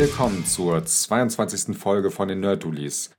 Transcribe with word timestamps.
Willkommen 0.00 0.44
zur 0.46 0.84
22. 0.84 1.76
Folge 1.76 2.12
von 2.12 2.28
den 2.28 2.38
Nerdulis. 2.38 3.10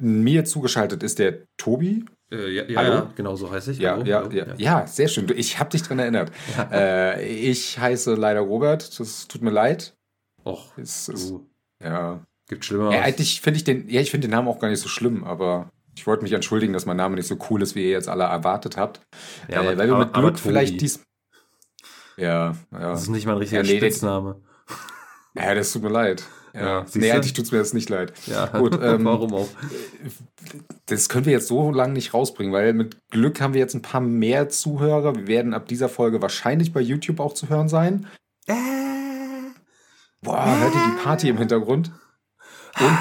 Mir 0.00 0.46
zugeschaltet 0.46 1.02
ist 1.02 1.18
der 1.18 1.40
Tobi. 1.58 2.06
Äh, 2.32 2.48
ja, 2.54 2.64
ja, 2.64 2.78
Hallo? 2.80 2.92
ja, 2.94 3.12
genau 3.14 3.36
so 3.36 3.50
heiße 3.50 3.72
ich. 3.72 3.80
Ja, 3.80 3.92
Hallo, 3.96 4.04
ja, 4.06 4.16
hallo, 4.22 4.30
ja, 4.30 4.46
ja, 4.56 4.86
sehr 4.86 5.08
schön. 5.08 5.30
Ich 5.36 5.58
habe 5.58 5.68
dich 5.68 5.82
dran 5.82 5.98
erinnert. 5.98 6.32
Äh, 6.72 7.26
ich 7.28 7.78
heiße 7.78 8.14
leider 8.14 8.40
Robert. 8.40 8.98
Das 8.98 9.28
tut 9.28 9.42
mir 9.42 9.50
leid. 9.50 9.94
Och, 10.46 10.72
Es 10.78 11.10
ist, 11.10 11.28
du, 11.32 11.46
ja. 11.82 12.24
gibt 12.48 12.64
schlimmer. 12.64 12.94
ja, 12.94 13.02
eigentlich 13.02 13.42
finde 13.42 13.58
ich 13.58 13.64
den, 13.64 13.86
ja, 13.90 14.00
ich 14.00 14.10
finde 14.10 14.26
den 14.26 14.32
Namen 14.32 14.48
auch 14.48 14.58
gar 14.58 14.68
nicht 14.70 14.80
so 14.80 14.88
schlimm, 14.88 15.22
aber 15.22 15.68
ich 15.94 16.06
wollte 16.06 16.22
mich 16.22 16.32
entschuldigen, 16.32 16.72
dass 16.72 16.86
mein 16.86 16.96
Name 16.96 17.16
nicht 17.16 17.26
so 17.26 17.36
cool 17.50 17.60
ist, 17.60 17.74
wie 17.74 17.84
ihr 17.84 17.90
jetzt 17.90 18.08
alle 18.08 18.24
erwartet 18.24 18.78
habt. 18.78 19.02
Ja, 19.50 19.56
äh, 19.56 19.66
aber- 19.68 19.76
weil 19.76 19.88
wir 19.88 19.98
mit 19.98 20.14
Glück 20.14 20.38
vielleicht 20.38 20.80
dies. 20.80 21.02
Ja, 22.16 22.56
ja. 22.72 22.78
Das 22.78 23.02
ist 23.02 23.08
nicht 23.08 23.26
mein 23.26 23.36
richtiger 23.36 23.60
Ja, 23.60 23.66
nee, 23.66 23.78
den- 23.78 23.90
Spitzname. 23.90 24.40
Ja, 25.34 25.54
das 25.54 25.72
tut 25.72 25.82
mir 25.82 25.90
leid. 25.90 26.24
Ja. 26.52 26.60
Ja, 26.60 26.82
siehst 26.84 26.96
nee, 26.96 27.10
eigentlich 27.12 27.32
tut 27.32 27.44
es 27.44 27.52
mir 27.52 27.58
jetzt 27.58 27.74
nicht 27.74 27.88
leid. 27.88 28.12
Ja, 28.26 28.46
Gut, 28.46 28.74
ähm, 28.82 29.04
warum 29.04 29.32
auch? 29.34 29.48
Das 30.86 31.08
können 31.08 31.26
wir 31.26 31.32
jetzt 31.32 31.46
so 31.46 31.70
lange 31.70 31.92
nicht 31.92 32.12
rausbringen, 32.12 32.52
weil 32.52 32.72
mit 32.72 32.96
Glück 33.10 33.40
haben 33.40 33.54
wir 33.54 33.60
jetzt 33.60 33.74
ein 33.74 33.82
paar 33.82 34.00
mehr 34.00 34.48
Zuhörer. 34.48 35.14
Wir 35.14 35.26
werden 35.28 35.54
ab 35.54 35.68
dieser 35.68 35.88
Folge 35.88 36.20
wahrscheinlich 36.20 36.72
bei 36.72 36.80
YouTube 36.80 37.20
auch 37.20 37.34
zu 37.34 37.48
hören 37.48 37.68
sein. 37.68 38.08
Äh, 38.46 38.54
Boah, 40.22 40.44
hört 40.58 40.74
ihr 40.74 40.86
die 40.86 41.02
Party 41.02 41.28
im 41.28 41.38
Hintergrund? 41.38 41.92
Und, 42.78 42.98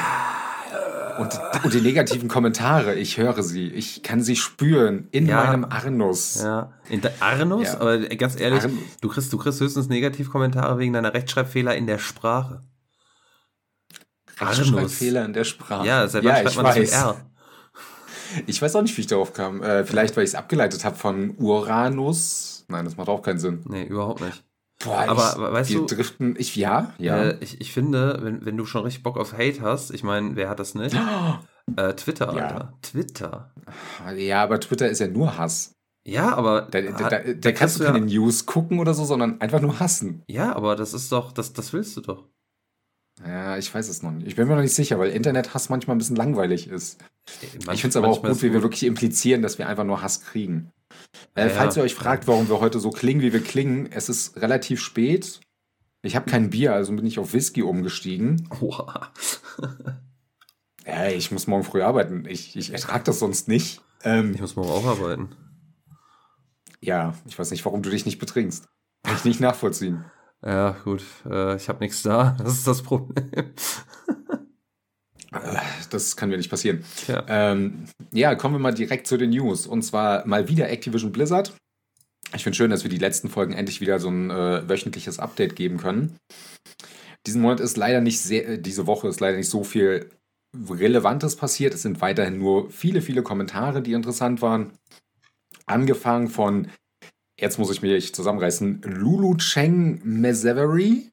und, 1.20 1.39
und 1.64 1.73
die 1.73 1.81
negativen 1.81 2.28
Kommentare, 2.30 2.95
ich 2.95 3.17
höre 3.17 3.44
sie. 3.44 3.67
Ich 3.67 4.02
kann 4.03 4.22
sie 4.23 4.36
spüren 4.36 5.08
in 5.12 5.28
Ja. 5.28 5.44
meinem 5.44 5.66
Arnus. 5.66 6.42
Ja, 6.42 6.72
in 6.89 7.02
der 7.02 7.14
Arnus, 7.20 7.67
Ja. 7.67 7.80
aber 7.81 8.00
ganz 8.00 8.39
ehrlich, 8.39 8.64
Arn- 8.64 8.78
du 9.02 9.09
kriegst, 9.09 9.31
du 9.34 9.38
kriegst 9.38 9.59
höchstens 9.59 9.89
Negativkommentare 9.89 10.78
wegen 10.80 10.94
deiner 10.94 11.14
Rechtschreibfehler 11.14 11.76
in 11.76 11.86
der 11.88 11.98
Sprache. 12.00 12.64
Arnus. 14.39 14.59
Rechtschreibfehler 14.59 15.26
in 15.26 15.34
der 15.34 15.44
Sprache. 15.44 15.86
Ja, 15.86 16.08
seit 16.08 16.23
wann 16.23 16.30
ja 16.30 16.36
schreibt 16.38 16.50
ich 16.52 16.56
man 16.56 16.66
das 16.66 16.76
mit 16.78 16.84
weiß. 16.92 16.94
R? 16.94 17.16
Ich 18.45 18.61
weiß 18.61 18.76
auch 18.76 18.81
nicht, 18.83 18.95
wie 18.95 19.02
ich 19.02 19.08
darauf 19.08 19.33
kam. 19.33 19.61
Äh, 19.64 19.83
vielleicht, 19.86 20.16
weil 20.16 20.23
ich 20.23 20.30
es 20.30 20.36
abgeleitet 20.36 20.86
habe 20.86 20.95
von 20.95 21.36
Uranus. 21.38 22.64
Nein, 22.67 22.86
das 22.86 22.95
macht 22.95 23.09
auch 23.09 23.22
keinen 23.23 23.39
Sinn. 23.39 23.64
Nee, 23.67 23.83
überhaupt 23.83 24.22
nicht. 24.22 24.44
Boah, 24.83 25.05
Aber 25.09 25.33
ich, 25.35 25.53
weißt 25.53 25.73
du- 25.73 25.85
driften. 25.85 26.35
Ich, 26.38 26.55
ja, 26.55 26.94
ja. 26.99 27.23
Äh, 27.31 27.38
ich, 27.41 27.59
ich 27.59 27.73
finde, 27.73 28.19
wenn, 28.22 28.45
wenn 28.45 28.55
du 28.58 28.66
schon 28.66 28.83
richtig 28.83 29.03
Bock 29.03 29.17
auf 29.17 29.33
Hate 29.33 29.61
hast, 29.61 29.91
ich 29.91 30.03
meine, 30.03 30.36
wer 30.36 30.49
hat 30.49 30.59
das 30.59 30.75
nicht? 30.75 30.95
Äh, 31.75 31.94
Twitter, 31.94 32.33
Ja. 32.36 32.47
Alter. 32.47 32.73
Twitter. 32.81 33.53
Ja, 34.17 34.41
aber 34.41 34.59
Twitter 34.59 34.89
ist 34.89 34.97
ja 34.97 35.08
nur 35.08 35.38
Hass. 35.38 35.75
Ja, 36.03 36.33
aber 36.36 36.63
Da, 36.63 36.81
da, 36.81 37.09
da, 37.09 37.19
da 37.33 37.52
kannst 37.52 37.80
du 37.80 37.83
ja, 37.83 37.91
keine 37.91 38.08
News 38.08 38.47
gucken 38.47 38.80
oder 38.80 38.95
so, 38.95 39.05
sondern 39.05 39.39
einfach 39.39 39.61
nur 39.61 39.80
hassen. 39.80 40.23
ja, 40.27 40.55
aber 40.55 40.75
das 40.75 40.95
ist 40.95 41.11
doch, 41.11 41.31
das, 41.31 41.53
das 41.53 41.71
willst 41.71 41.95
du 41.95 42.02
doch. 42.02 42.27
Ja, 43.23 43.55
ich 43.58 43.71
weiß 43.71 43.88
es 43.88 44.02
noch 44.02 44.09
nicht. 44.11 44.25
Ich 44.25 44.36
bin 44.36 44.47
mir 44.47 44.55
noch 44.55 44.64
nicht 44.64 44.73
sicher, 44.73 44.97
weil 44.97 45.11
Internethass 45.11 45.69
manchmal 45.69 45.95
ein 45.95 45.99
bisschen 45.99 46.16
langweilig 46.16 46.67
ist. 46.69 46.99
Manch- 47.66 47.73
ich 47.75 47.81
finde 47.81 47.89
es 47.89 47.95
aber 47.97 48.08
auch 48.08 48.23
gut, 48.23 48.41
wie 48.41 48.52
wir 48.52 48.64
wirklich 48.64 48.83
implizieren, 48.86 49.43
dass 49.43 49.59
wir 49.59 49.67
einfach 49.69 49.83
nur 49.83 50.02
Hass 50.02 50.21
kriegen. 50.21 50.71
Äh, 51.35 51.47
Ja, 51.47 51.49
falls 51.49 51.77
ihr 51.77 51.83
euch 51.83 51.95
fragt, 51.95 52.27
warum 52.27 52.49
wir 52.49 52.59
heute 52.59 52.79
so 52.79 52.89
klingen, 52.91 53.21
wie 53.21 53.33
wir 53.33 53.43
klingen, 53.43 53.91
es 53.91 54.09
ist 54.09 54.41
relativ 54.41 54.79
spät. 54.81 55.39
Ich 56.02 56.15
habe 56.15 56.29
kein 56.29 56.49
Bier, 56.49 56.73
also 56.73 56.93
bin 56.95 57.05
ich 57.05 57.19
auf 57.19 57.33
Whisky 57.33 57.61
umgestiegen. 57.63 58.47
Oha. 58.61 59.11
Ja, 60.85 61.07
ich 61.09 61.31
muss 61.31 61.45
morgen 61.47 61.63
früh 61.63 61.81
arbeiten. 61.81 62.25
Ich, 62.27 62.55
ich 62.55 62.71
ertrage 62.73 63.03
das 63.03 63.19
sonst 63.19 63.47
nicht. 63.47 63.81
Ähm, 64.03 64.33
Ich 64.33 64.41
muss 64.41 64.55
morgen 64.55 64.69
auch 64.71 64.86
arbeiten. 64.86 65.30
ja, 66.80 67.14
ich 67.27 67.37
weiß 67.37 67.52
nicht, 67.52 67.65
warum 67.65 67.83
du 67.83 67.89
dich 67.89 68.05
nicht 68.05 68.17
betrinkst. 68.19 68.67
Kann 69.03 69.15
ich 69.15 69.25
nicht 69.25 69.39
nachvollziehen. 69.42 70.05
Ja, 70.43 70.71
gut. 70.83 71.03
Äh, 71.30 71.58
ich 71.58 71.67
habe 71.67 71.80
nichts 71.83 72.02
da. 72.02 72.36
Das 72.39 72.53
ist 72.53 72.65
das 72.67 72.81
Problem. 72.81 73.30
Das 75.90 76.16
kann 76.16 76.30
mir 76.30 76.38
nicht 76.38 76.50
passieren. 76.50 76.84
Tja. 77.06 77.23
Ähm, 77.28 77.86
ja, 78.12 78.36
kommen 78.36 78.56
wir 78.56 78.60
mal 78.60 78.73
direkt 78.73 79.08
zu 79.08 79.17
den 79.17 79.30
News. 79.30 79.67
Und 79.67 79.84
zwar 79.84 80.26
mal 80.26 80.48
wieder 80.48 80.70
Activision 80.70 81.12
Blizzard. 81.12 81.54
Ich 82.36 82.44
finde 82.44 82.58
schön, 82.58 82.72
dass 82.72 82.84
wir 82.84 82.90
die 82.90 82.98
letzten 82.98 83.30
Folgen 83.30 83.54
endlich 83.54 83.82
wieder 83.82 84.00
so 84.00 84.10
ein 84.10 84.30
äh, 84.30 84.67
wöchentliches 84.67 85.20
Update 85.20 85.56
geben 85.56 85.78
können. 85.78 86.17
Diesen 87.26 87.42
Monat 87.42 87.60
ist 87.60 87.78
leider 87.78 88.02
nicht 88.02 88.20
sehr, 88.22 88.48
äh, 88.48 88.60
diese 88.60 88.88
Woche 88.88 89.08
ist 89.08 89.20
leider 89.20 89.38
nicht 89.38 89.50
so 89.50 89.64
viel 89.64 90.10
Relevantes 90.56 91.36
passiert. 91.36 91.73
Es 91.73 91.82
sind 91.82 92.02
weiterhin 92.02 92.38
nur 92.38 92.70
viele, 92.70 93.02
viele 93.02 93.23
Kommentare, 93.23 93.82
die 93.82 93.94
interessant 93.94 94.42
waren. 94.42 94.72
Angefangen 95.66 96.28
von, 96.28 96.70
jetzt 97.40 97.60
muss 97.60 97.72
ich 97.72 97.82
mich 97.82 98.14
zusammenreißen, 98.14 98.82
Lulu 98.82 99.38
Cheng 99.38 100.02
Mesevery, 100.04 101.10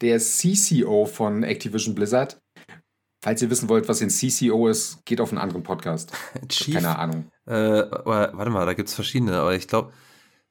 der 0.00 0.18
CCO 0.18 1.06
von 1.06 1.42
Activision 1.42 1.94
Blizzard. 1.94 2.38
Falls 3.20 3.42
ihr 3.42 3.50
wissen 3.50 3.68
wollt, 3.68 3.88
was 3.88 4.00
ein 4.00 4.10
CCO 4.10 4.68
ist, 4.68 5.04
geht 5.04 5.20
auf 5.20 5.30
einen 5.30 5.38
anderen 5.38 5.62
Podcast. 5.64 6.12
Chief. 6.48 6.74
Keine 6.74 6.98
Ahnung. 6.98 7.30
Äh, 7.46 7.52
warte 8.04 8.50
mal, 8.50 8.64
da 8.66 8.74
gibt's 8.74 8.94
verschiedene, 8.94 9.36
aber 9.38 9.54
ich 9.56 9.66
glaube, 9.66 9.92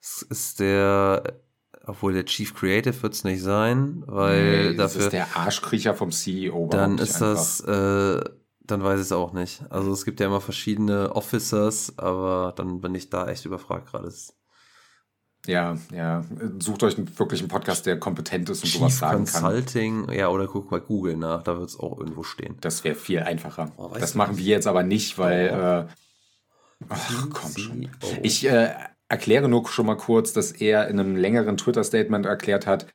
es 0.02 0.22
ist 0.24 0.60
der, 0.60 1.24
obwohl 1.86 2.14
der 2.14 2.26
Chief 2.26 2.54
Creative 2.54 3.02
wird's 3.04 3.24
nicht 3.24 3.42
sein, 3.42 4.04
weil 4.08 4.70
Nee, 4.72 4.76
das 4.76 4.94
dafür. 4.94 5.06
ist 5.08 5.14
der 5.14 5.38
Arschkriecher 5.38 5.94
vom 5.96 6.12
CEO. 6.12 6.68
dann 6.70 6.98
ist 6.98 7.20
das, 7.22 7.62
äh, 7.62 8.22
dann 8.62 8.84
weiß 8.84 9.00
ich 9.00 9.06
es 9.06 9.12
auch 9.14 9.32
nicht. 9.32 9.64
Also 9.70 9.92
es 9.94 10.04
gibt 10.04 10.20
ja 10.20 10.26
immer 10.28 10.42
verschiedene 10.42 11.16
Officers, 11.16 11.94
aber 11.98 12.54
dann 12.58 12.82
bin 12.82 12.94
ich 12.96 13.10
da 13.10 13.28
echt 13.30 13.46
überfragt 13.46 13.92
gerade. 13.92 14.08
Es- 14.08 14.34
Ja, 15.46 15.78
ja. 15.94 16.26
Sucht 16.60 16.84
euch 16.84 16.98
einen, 16.98 17.18
wirklich 17.18 17.40
einen 17.40 17.50
Podcast, 17.50 17.86
der 17.86 18.00
kompetent 18.00 18.50
ist 18.50 18.64
und 18.64 18.70
sowas 18.70 18.94
Chief 18.94 19.00
sagen 19.00 19.26
kann. 19.26 19.44
Consulting, 19.44 20.12
ja, 20.12 20.28
oder 20.30 20.48
guck 20.48 20.72
mal 20.72 20.82
Google 20.82 21.16
nach, 21.16 21.44
da 21.44 21.58
wird's 21.58 21.80
auch 21.80 21.98
irgendwo 21.98 22.24
stehen. 22.24 22.58
Das 22.62 22.84
wäre 22.84 22.96
viel 22.96 23.20
einfacher. 23.20 23.72
Oh, 23.78 23.92
das 23.98 24.16
machen 24.16 24.32
was? 24.32 24.38
wir 24.40 24.46
jetzt 24.46 24.68
aber 24.68 24.84
nicht, 24.84 25.18
weil. 25.18 25.50
Oh. 25.50 26.86
Äh, 26.86 26.86
ach, 26.90 27.28
komm 27.32 27.52
schon. 27.58 27.90
CEO. 28.02 28.20
Ich 28.24 28.46
äh, 28.46 28.74
erkläre 29.10 29.48
nur 29.48 29.68
schon 29.70 29.86
mal 29.86 29.96
kurz, 29.98 30.34
dass 30.34 30.52
er 30.52 30.88
in 30.90 31.00
einem 31.00 31.16
längeren 31.16 31.58
Twitter-Statement 31.58 32.26
erklärt 32.26 32.68
hat, 32.68 32.88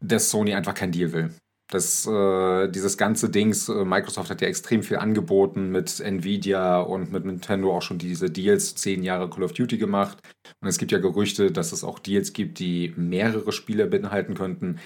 dass 0.00 0.30
Sony 0.30 0.54
einfach 0.54 0.74
kein 0.74 0.92
Deal 0.92 1.12
will. 1.12 1.30
Das, 1.70 2.04
äh, 2.04 2.68
dieses 2.68 2.98
ganze 2.98 3.30
Dings, 3.30 3.68
äh, 3.68 3.84
Microsoft 3.84 4.28
hat 4.28 4.40
ja 4.40 4.48
extrem 4.48 4.82
viel 4.82 4.96
angeboten 4.96 5.70
mit 5.70 6.00
Nvidia 6.00 6.80
und 6.80 7.12
mit 7.12 7.24
Nintendo 7.24 7.76
auch 7.76 7.82
schon 7.82 7.98
diese 7.98 8.28
Deals, 8.28 8.74
zehn 8.74 9.04
Jahre 9.04 9.30
Call 9.30 9.44
of 9.44 9.52
Duty 9.52 9.78
gemacht. 9.78 10.18
Und 10.60 10.68
es 10.68 10.78
gibt 10.78 10.90
ja 10.90 10.98
Gerüchte, 10.98 11.52
dass 11.52 11.70
es 11.70 11.84
auch 11.84 12.00
Deals 12.00 12.32
gibt, 12.32 12.58
die 12.58 12.92
mehrere 12.96 13.52
Spiele 13.52 13.86
beinhalten 13.86 14.34
könnten. 14.34 14.80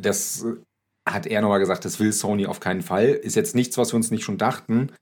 Das 0.00 0.44
äh, 0.44 0.56
hat 1.06 1.26
er 1.26 1.42
nochmal 1.42 1.60
gesagt, 1.60 1.84
das 1.84 2.00
will 2.00 2.12
Sony 2.12 2.46
auf 2.46 2.60
keinen 2.60 2.82
Fall. 2.82 3.08
Ist 3.08 3.36
jetzt 3.36 3.54
nichts, 3.54 3.76
was 3.76 3.92
wir 3.92 3.96
uns 3.96 4.10
nicht 4.10 4.24
schon 4.24 4.38
dachten. 4.38 4.92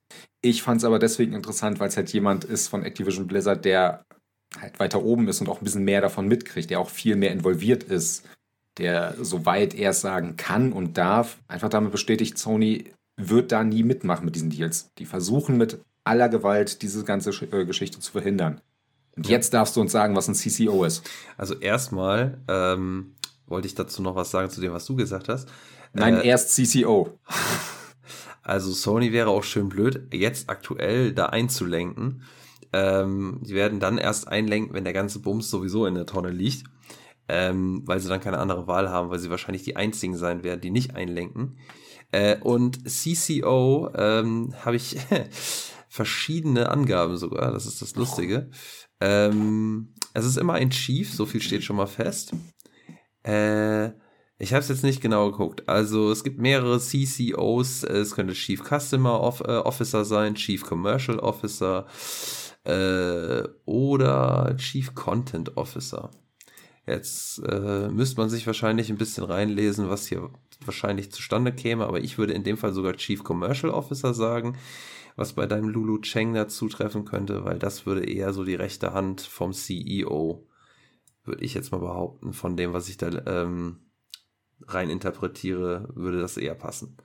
Ich 0.43 0.63
fand 0.63 0.79
es 0.79 0.85
aber 0.85 0.99
deswegen 0.99 1.35
interessant, 1.35 1.79
weil 1.79 1.89
es 1.89 1.97
halt 1.97 2.13
jemand 2.13 2.45
ist 2.45 2.67
von 2.67 2.83
Activision 2.83 3.29
Blizzard, 3.29 3.65
der 3.65 4.05
halt 4.61 4.79
weiter 4.81 5.03
oben 5.03 5.29
ist 5.29 5.41
und 5.41 5.49
auch 5.49 5.61
ein 5.61 5.65
bisschen 5.65 5.85
mehr 5.85 6.01
davon 6.01 6.27
mitkriegt, 6.27 6.71
der 6.71 6.81
auch 6.81 6.91
viel 6.91 7.15
mehr 7.17 7.33
involviert 7.33 7.85
ist, 7.85 8.25
der 8.79 9.15
soweit 9.21 9.75
er 9.75 9.91
es 9.91 10.01
sagen 10.01 10.37
kann 10.37 10.73
und 10.73 10.99
darf, 10.99 11.39
einfach 11.49 11.69
damit 11.69 11.93
bestätigt, 11.93 12.39
Sony 12.39 12.93
wird 13.17 13.53
da 13.53 13.65
nie 13.65 13.83
mitmachen 13.83 14.25
mit 14.25 14.35
diesen 14.35 14.51
Deals. 14.51 14.91
Die 14.99 15.07
versuchen 15.07 15.57
mit 15.57 15.81
aller 16.05 16.29
Gewalt 16.29 16.83
diese 16.83 17.05
ganze 17.05 17.31
äh, 17.31 17.65
Geschichte 17.65 17.99
zu 17.99 18.13
verhindern. 18.13 18.61
Und 19.17 19.29
jetzt 19.29 19.55
darfst 19.55 19.77
du 19.77 19.81
uns 19.81 19.93
sagen, 19.93 20.15
was 20.15 20.29
ein 20.29 20.35
CCO 20.35 20.85
ist. 20.85 21.09
Also 21.39 21.55
erstmal 21.55 22.39
ähm, 22.49 23.15
wollte 23.47 23.67
ich 23.67 23.75
dazu 23.75 24.03
noch 24.03 24.15
was 24.15 24.31
sagen 24.31 24.51
zu 24.51 24.61
dem, 24.61 24.73
was 24.73 24.85
du 24.85 24.95
gesagt 24.95 25.29
hast. 25.29 25.49
Nein, 25.95 26.17
Äh, 26.17 26.29
erst 26.29 26.55
CCO. 26.55 27.19
Also 28.43 28.71
Sony 28.71 29.13
wäre 29.13 29.31
auch 29.31 29.43
schön 29.43 29.69
blöd, 29.69 30.07
jetzt 30.13 30.49
aktuell 30.49 31.13
da 31.13 31.27
einzulenken. 31.27 32.23
Ähm, 32.73 33.41
die 33.43 33.55
werden 33.55 33.81
dann 33.81 33.99
erst 33.99 34.29
einlenken, 34.29 34.73
wenn 34.73 34.85
der 34.85 34.93
ganze 34.93 35.19
Bums 35.19 35.51
sowieso 35.51 35.85
in 35.85 35.97
der 35.97 36.07
Tonne 36.07 36.31
liegt. 36.31 36.63
Ähm, 37.29 37.83
weil 37.87 37.99
sie 38.01 38.09
dann 38.09 38.21
keine 38.21 38.39
andere 38.39 38.67
Wahl 38.67 38.89
haben, 38.89 39.11
weil 39.11 39.19
sie 39.19 39.31
wahrscheinlich 39.31 39.65
die 39.65 39.77
einzigen 39.77 40.17
sein 40.17 40.45
werden, 40.45 40.61
die 40.61 40.71
nicht 40.71 40.95
einlenken. 40.95 41.59
Äh, 42.13 42.39
und 42.41 42.89
CCO 42.89 43.91
ähm, 43.97 44.55
habe 44.65 44.77
ich 44.77 44.97
verschiedene 45.89 46.69
Angaben 46.71 47.17
sogar, 47.17 47.53
das 47.53 47.67
ist 47.67 47.83
das 47.83 47.97
Lustige. 47.97 48.51
Ähm, 49.01 49.95
es 50.15 50.25
ist 50.25 50.37
immer 50.39 50.55
ein 50.55 50.71
Chief, 50.71 51.13
so 51.13 51.27
viel 51.27 51.41
steht 51.41 51.65
schon 51.65 51.77
mal 51.77 51.87
fest. 51.87 52.33
Äh, 53.25 53.91
ich 54.39 54.53
habe 54.53 54.61
es 54.61 54.69
jetzt 54.69 54.85
nicht 54.85 55.01
genau 55.01 55.31
geguckt. 55.31 55.67
Also 55.69 56.11
es 56.11 56.23
gibt 56.23 56.39
mehrere 56.39 56.79
CCOs. 56.79 57.85
Es 57.85 58.15
könnte 58.15 58.35
Chief 58.35 58.63
Customer 58.63 59.35
äh, 59.47 59.57
Officer 59.57 60.05
sein, 60.05 60.35
Chief 60.35 60.63
Commercial 60.63 61.19
Officer 61.19 61.87
äh, 62.65 63.43
oder 63.65 64.55
Chief 64.59 64.95
Content 64.95 65.57
Officer. 65.57 66.11
Jetzt 66.87 67.39
äh, 67.41 67.89
müsste 67.89 68.21
man 68.21 68.31
sich 68.31 68.47
wahrscheinlich 68.47 68.91
ein 68.91 68.99
bisschen 68.99 69.25
reinlesen, 69.25 69.89
was 69.89 70.07
hier 70.07 70.31
wahrscheinlich 70.65 71.11
zustande 71.11 71.53
käme, 71.53 71.85
aber 71.87 72.01
ich 72.01 72.17
würde 72.17 72.33
in 72.33 72.45
dem 72.45 72.57
Fall 72.57 72.73
sogar 72.73 72.95
Chief 72.95 73.25
Commercial 73.25 73.73
Officer 73.73 74.15
sagen, 74.15 74.57
was 75.17 75.33
bei 75.33 75.47
deinem 75.47 75.69
Lulu 75.69 75.99
Cheng 75.99 76.35
dazu 76.35 76.69
treffen 76.69 77.05
könnte, 77.05 77.45
weil 77.45 77.59
das 77.59 77.87
würde 77.87 78.05
eher 78.05 78.33
so 78.33 78.45
die 78.45 78.55
rechte 78.55 78.93
Hand 78.93 79.21
vom 79.21 79.53
CEO, 79.53 80.47
würde 81.25 81.45
ich 81.45 81.55
jetzt 81.55 81.73
mal 81.73 81.79
behaupten, 81.79 82.33
von 82.33 82.57
dem, 82.57 82.73
was 82.73 82.89
ich 82.89 82.99
da 82.99 83.11
ähm, 83.27 83.81
rein 84.69 84.89
interpretiere, 84.89 85.89
würde 85.95 86.21
das 86.21 86.37
eher 86.37 86.55
passen. 86.55 86.97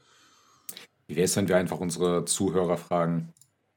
Wie 1.07 1.15
wäre 1.15 1.25
es, 1.25 1.35
wenn 1.35 1.47
wir 1.47 1.57
einfach 1.57 1.79
unsere 1.79 2.25
Zuhörer 2.25 2.77
fragen? 2.77 3.33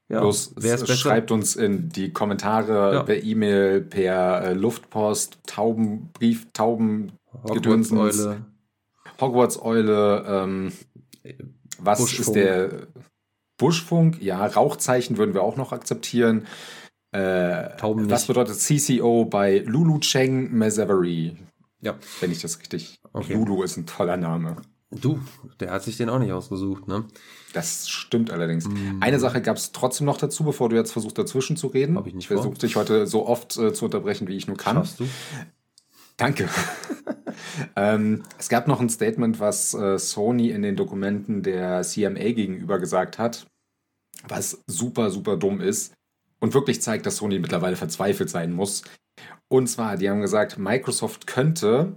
Ja, 0.07 0.19
Bloß 0.19 0.53
schreibt 0.85 1.31
uns 1.31 1.55
in 1.55 1.89
die 1.89 2.13
Kommentare 2.13 2.93
ja. 2.93 3.03
per 3.03 3.23
E-Mail, 3.23 3.81
per 3.81 4.43
äh, 4.43 4.53
Luftpost, 4.53 5.39
Taubenbrief, 5.47 6.47
Tauben, 6.53 7.13
Hogwarts-Eule. 7.43 8.45
Hogwarts-Eule, 9.19 10.25
ähm, 10.27 10.71
was 11.79 11.99
Buschfunk. 11.99 12.27
ist 12.27 12.33
der 12.35 12.87
Buschfunk? 13.57 14.21
Ja, 14.21 14.45
Rauchzeichen 14.45 15.17
würden 15.17 15.33
wir 15.33 15.41
auch 15.41 15.57
noch 15.57 15.71
akzeptieren. 15.71 16.45
Äh, 17.11 17.69
was 17.81 18.27
bedeutet 18.27 18.57
CCO 18.57 19.25
bei 19.25 19.59
Lulu 19.59 19.99
Cheng 19.99 20.55
Mazavery? 20.55 21.35
Ja. 21.81 21.95
Wenn 22.19 22.31
ich 22.31 22.41
das 22.41 22.59
richtig. 22.59 22.99
Okay. 23.13 23.33
Lulu 23.33 23.63
ist 23.63 23.77
ein 23.77 23.85
toller 23.85 24.17
Name. 24.17 24.57
Du, 24.91 25.19
der 25.59 25.71
hat 25.71 25.83
sich 25.83 25.97
den 25.97 26.09
auch 26.09 26.19
nicht 26.19 26.31
ausgesucht, 26.31 26.87
ne? 26.87 27.05
Das 27.55 27.87
stimmt 27.87 28.31
allerdings. 28.31 28.67
Mm. 28.67 28.97
Eine 28.99 29.17
Sache 29.17 29.41
gab 29.41 29.55
es 29.55 29.71
trotzdem 29.71 30.05
noch 30.05 30.17
dazu, 30.17 30.43
bevor 30.43 30.67
du 30.67 30.75
jetzt 30.75 30.91
versuchst, 30.91 31.17
dazwischen 31.17 31.55
zu 31.55 31.67
reden. 31.67 31.97
Hab 31.97 32.05
ich 32.05 32.13
nicht 32.13 32.25
Ich 32.25 32.27
versuche 32.27 32.57
dich 32.57 32.75
heute 32.75 33.07
so 33.07 33.25
oft 33.25 33.55
äh, 33.57 33.71
zu 33.71 33.85
unterbrechen, 33.85 34.27
wie 34.27 34.35
ich 34.35 34.45
nur 34.45 34.57
kann. 34.57 34.75
Schaffst 34.75 34.99
du? 34.99 35.07
Danke. 36.17 36.49
ähm, 37.77 38.23
es 38.37 38.49
gab 38.49 38.67
noch 38.67 38.81
ein 38.81 38.89
Statement, 38.89 39.39
was 39.39 39.73
äh, 39.73 39.97
Sony 39.97 40.49
in 40.49 40.63
den 40.63 40.75
Dokumenten 40.75 41.43
der 41.43 41.83
CMA 41.83 42.33
gegenüber 42.33 42.77
gesagt 42.77 43.19
hat, 43.19 43.47
was 44.27 44.61
super, 44.67 45.09
super 45.09 45.37
dumm 45.37 45.61
ist 45.61 45.93
und 46.41 46.53
wirklich 46.53 46.81
zeigt, 46.81 47.05
dass 47.05 47.15
Sony 47.15 47.39
mittlerweile 47.39 47.77
verzweifelt 47.77 48.29
sein 48.29 48.51
muss. 48.51 48.83
Und 49.47 49.67
zwar, 49.67 49.95
die 49.95 50.09
haben 50.09 50.19
gesagt, 50.19 50.57
Microsoft 50.57 51.25
könnte 51.25 51.95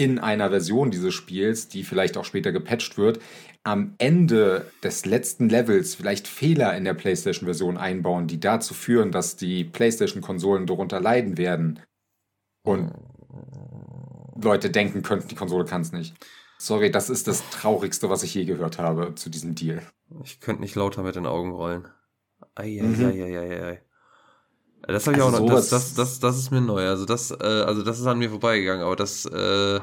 in 0.00 0.18
einer 0.18 0.48
Version 0.48 0.90
dieses 0.90 1.12
Spiels, 1.12 1.68
die 1.68 1.84
vielleicht 1.84 2.16
auch 2.16 2.24
später 2.24 2.52
gepatcht 2.52 2.96
wird, 2.96 3.20
am 3.62 3.94
Ende 3.98 4.70
des 4.82 5.04
letzten 5.04 5.48
Levels 5.48 5.94
vielleicht 5.94 6.26
Fehler 6.26 6.76
in 6.76 6.84
der 6.84 6.94
PlayStation-Version 6.94 7.76
einbauen, 7.76 8.26
die 8.26 8.40
dazu 8.40 8.74
führen, 8.74 9.12
dass 9.12 9.36
die 9.36 9.64
PlayStation-Konsolen 9.64 10.66
darunter 10.66 11.00
leiden 11.00 11.36
werden. 11.36 11.80
Und 12.62 12.92
Leute 14.42 14.70
denken 14.70 15.02
könnten, 15.02 15.28
die 15.28 15.34
Konsole 15.34 15.64
kann 15.64 15.82
es 15.82 15.92
nicht. 15.92 16.14
Sorry, 16.58 16.90
das 16.90 17.10
ist 17.10 17.26
das 17.26 17.48
Traurigste, 17.50 18.10
was 18.10 18.22
ich 18.22 18.34
je 18.34 18.44
gehört 18.44 18.78
habe 18.78 19.14
zu 19.14 19.30
diesem 19.30 19.54
Deal. 19.54 19.82
Ich 20.24 20.40
könnte 20.40 20.62
nicht 20.62 20.74
lauter 20.74 21.02
mit 21.02 21.16
den 21.16 21.26
Augen 21.26 21.52
rollen. 21.52 21.88
Eieieiei. 22.54 23.72
Mhm. 23.72 23.90
Das 24.82 25.06
habe 25.06 25.16
ich 25.16 25.22
also 25.22 25.36
auch 25.36 25.40
noch. 25.40 25.54
Das, 25.54 25.68
das, 25.68 25.94
das, 25.94 26.20
das 26.20 26.38
ist 26.38 26.50
mir 26.50 26.60
neu. 26.60 26.86
Also 26.86 27.04
das, 27.04 27.30
äh, 27.30 27.44
also 27.44 27.82
das 27.82 28.00
ist 28.00 28.06
an 28.06 28.18
mir 28.18 28.30
vorbeigegangen, 28.30 28.84
aber 28.84 28.96
das, 28.96 29.26
äh, 29.26 29.80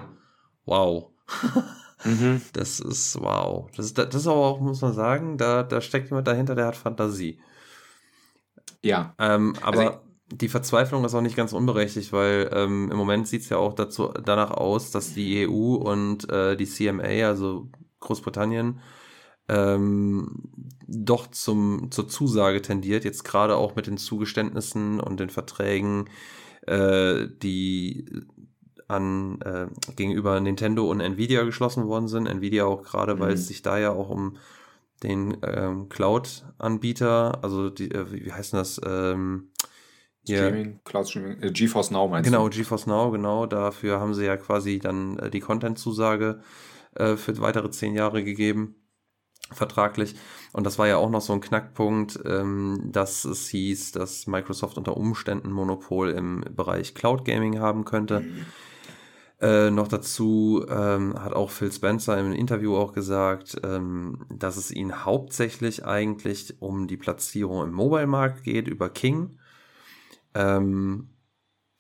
wow. 0.66 1.10
mhm. 2.04 2.42
Das 2.54 2.80
ist 2.80 3.20
wow. 3.20 3.70
Das 3.76 3.86
ist, 3.88 3.98
das 3.98 4.14
ist 4.14 4.28
aber 4.28 4.38
auch, 4.38 4.60
muss 4.60 4.82
man 4.82 4.94
sagen, 4.94 5.38
da, 5.38 5.64
da 5.64 5.82
steckt 5.82 6.10
jemand 6.10 6.28
dahinter, 6.28 6.56
der 6.56 6.68
hat 6.68 6.76
Fantasie. 6.76 7.40
Ja. 8.84 9.16
Ähm, 9.20 9.56
aber 9.62 9.80
also 9.80 10.00
die 10.32 10.50
Verzweiflung 10.50 11.06
ist 11.06 11.14
auch 11.14 11.22
nicht 11.22 11.38
ganz 11.38 11.54
unberechtigt, 11.54 12.12
weil 12.12 12.50
ähm, 12.54 12.90
im 12.92 12.98
Moment 12.98 13.28
sieht 13.28 13.42
es 13.42 13.50
ja 13.50 13.58
auch 13.58 13.74
dazu, 13.74 14.14
danach 14.24 14.52
aus, 14.52 14.92
dass 14.92 15.14
die 15.14 15.48
EU 15.48 15.76
und 15.76 16.30
äh, 16.30 16.58
die 16.58 16.66
CMA, 16.66 17.28
also 17.28 17.70
Großbritannien, 18.02 18.80
ähm, 19.48 20.50
doch 20.88 21.28
zum, 21.28 21.92
zur 21.92 22.08
Zusage 22.10 22.62
tendiert, 22.62 23.06
jetzt 23.06 23.24
gerade 23.24 23.56
auch 23.56 23.76
mit 23.76 23.88
den 23.88 23.98
Zugeständnissen 23.98 25.00
und 25.00 25.20
den 25.20 25.30
Verträgen, 25.30 26.10
äh, 26.66 27.28
die 27.42 28.06
an 28.88 29.42
äh, 29.42 29.68
gegenüber 29.96 30.40
Nintendo 30.40 30.90
und 30.90 31.00
Nvidia 31.00 31.44
geschlossen 31.44 31.88
worden 31.88 32.08
sind. 32.08 32.28
Nvidia 32.28 32.66
auch 32.66 32.84
gerade, 32.84 33.16
mhm. 33.16 33.20
weil 33.20 33.34
es 33.34 33.48
sich 33.48 33.62
da 33.62 33.78
ja 33.78 33.92
auch 33.92 34.10
um 34.10 34.38
den 35.04 35.38
ähm, 35.44 35.90
Cloud-Anbieter, 35.90 37.44
also 37.44 37.70
die, 37.70 37.92
äh, 37.92 38.12
wie, 38.12 38.32
heißt 38.32 38.54
das? 38.54 38.82
Ähm, 38.86 39.50
Streaming, 40.26 40.82
Cloud 40.84 41.08
Streaming, 41.08 41.42
äh, 41.42 41.52
GeForce 41.52 41.92
Now 41.92 42.08
meinst 42.08 42.30
genau, 42.30 42.46
du? 42.46 42.50
Genau, 42.50 42.64
GeForce 42.64 42.88
Now, 42.88 43.12
genau. 43.12 43.46
Dafür 43.46 44.00
haben 44.00 44.14
sie 44.14 44.26
ja 44.26 44.36
quasi 44.38 44.80
dann 44.80 45.20
äh, 45.20 45.30
die 45.30 45.40
Content-Zusage 45.40 46.42
äh, 46.96 47.16
für 47.16 47.40
weitere 47.40 47.70
zehn 47.70 47.94
Jahre 47.94 48.24
gegeben 48.24 48.76
vertraglich. 49.52 50.16
Und 50.52 50.66
das 50.66 50.78
war 50.78 50.88
ja 50.88 50.98
auch 50.98 51.10
noch 51.10 51.22
so 51.22 51.34
ein 51.34 51.42
Knackpunkt, 51.42 52.20
ähm, 52.26 52.90
dass 52.92 53.26
es 53.26 53.48
hieß, 53.50 53.92
dass 53.94 54.28
Microsoft 54.28 54.78
unter 54.78 54.98
Umständen 54.98 55.52
Monopol 55.52 56.10
im 56.10 56.44
Bereich 56.52 56.96
Cloud 56.96 57.26
Gaming 57.26 57.60
haben 57.60 57.86
könnte. 57.86 58.22
Mhm. 58.22 58.46
Äh, 59.40 59.70
noch 59.70 59.88
dazu 59.88 60.66
ähm, 60.68 61.14
hat 61.22 61.34
auch 61.34 61.52
Phil 61.52 61.72
Spencer 61.72 62.18
im 62.18 62.32
Interview 62.32 62.76
auch 62.76 62.94
gesagt, 62.94 63.60
ähm, 63.64 64.26
dass 64.34 64.58
es 64.58 64.72
ihnen 64.72 65.06
hauptsächlich 65.06 65.86
eigentlich 65.86 66.60
um 66.60 66.88
die 66.88 66.98
Platzierung 66.98 67.64
im 67.64 67.72
Mobile-Markt 67.72 68.44
geht 68.44 68.68
über 68.68 68.90
King. 68.90 69.38
Ähm, 70.34 71.10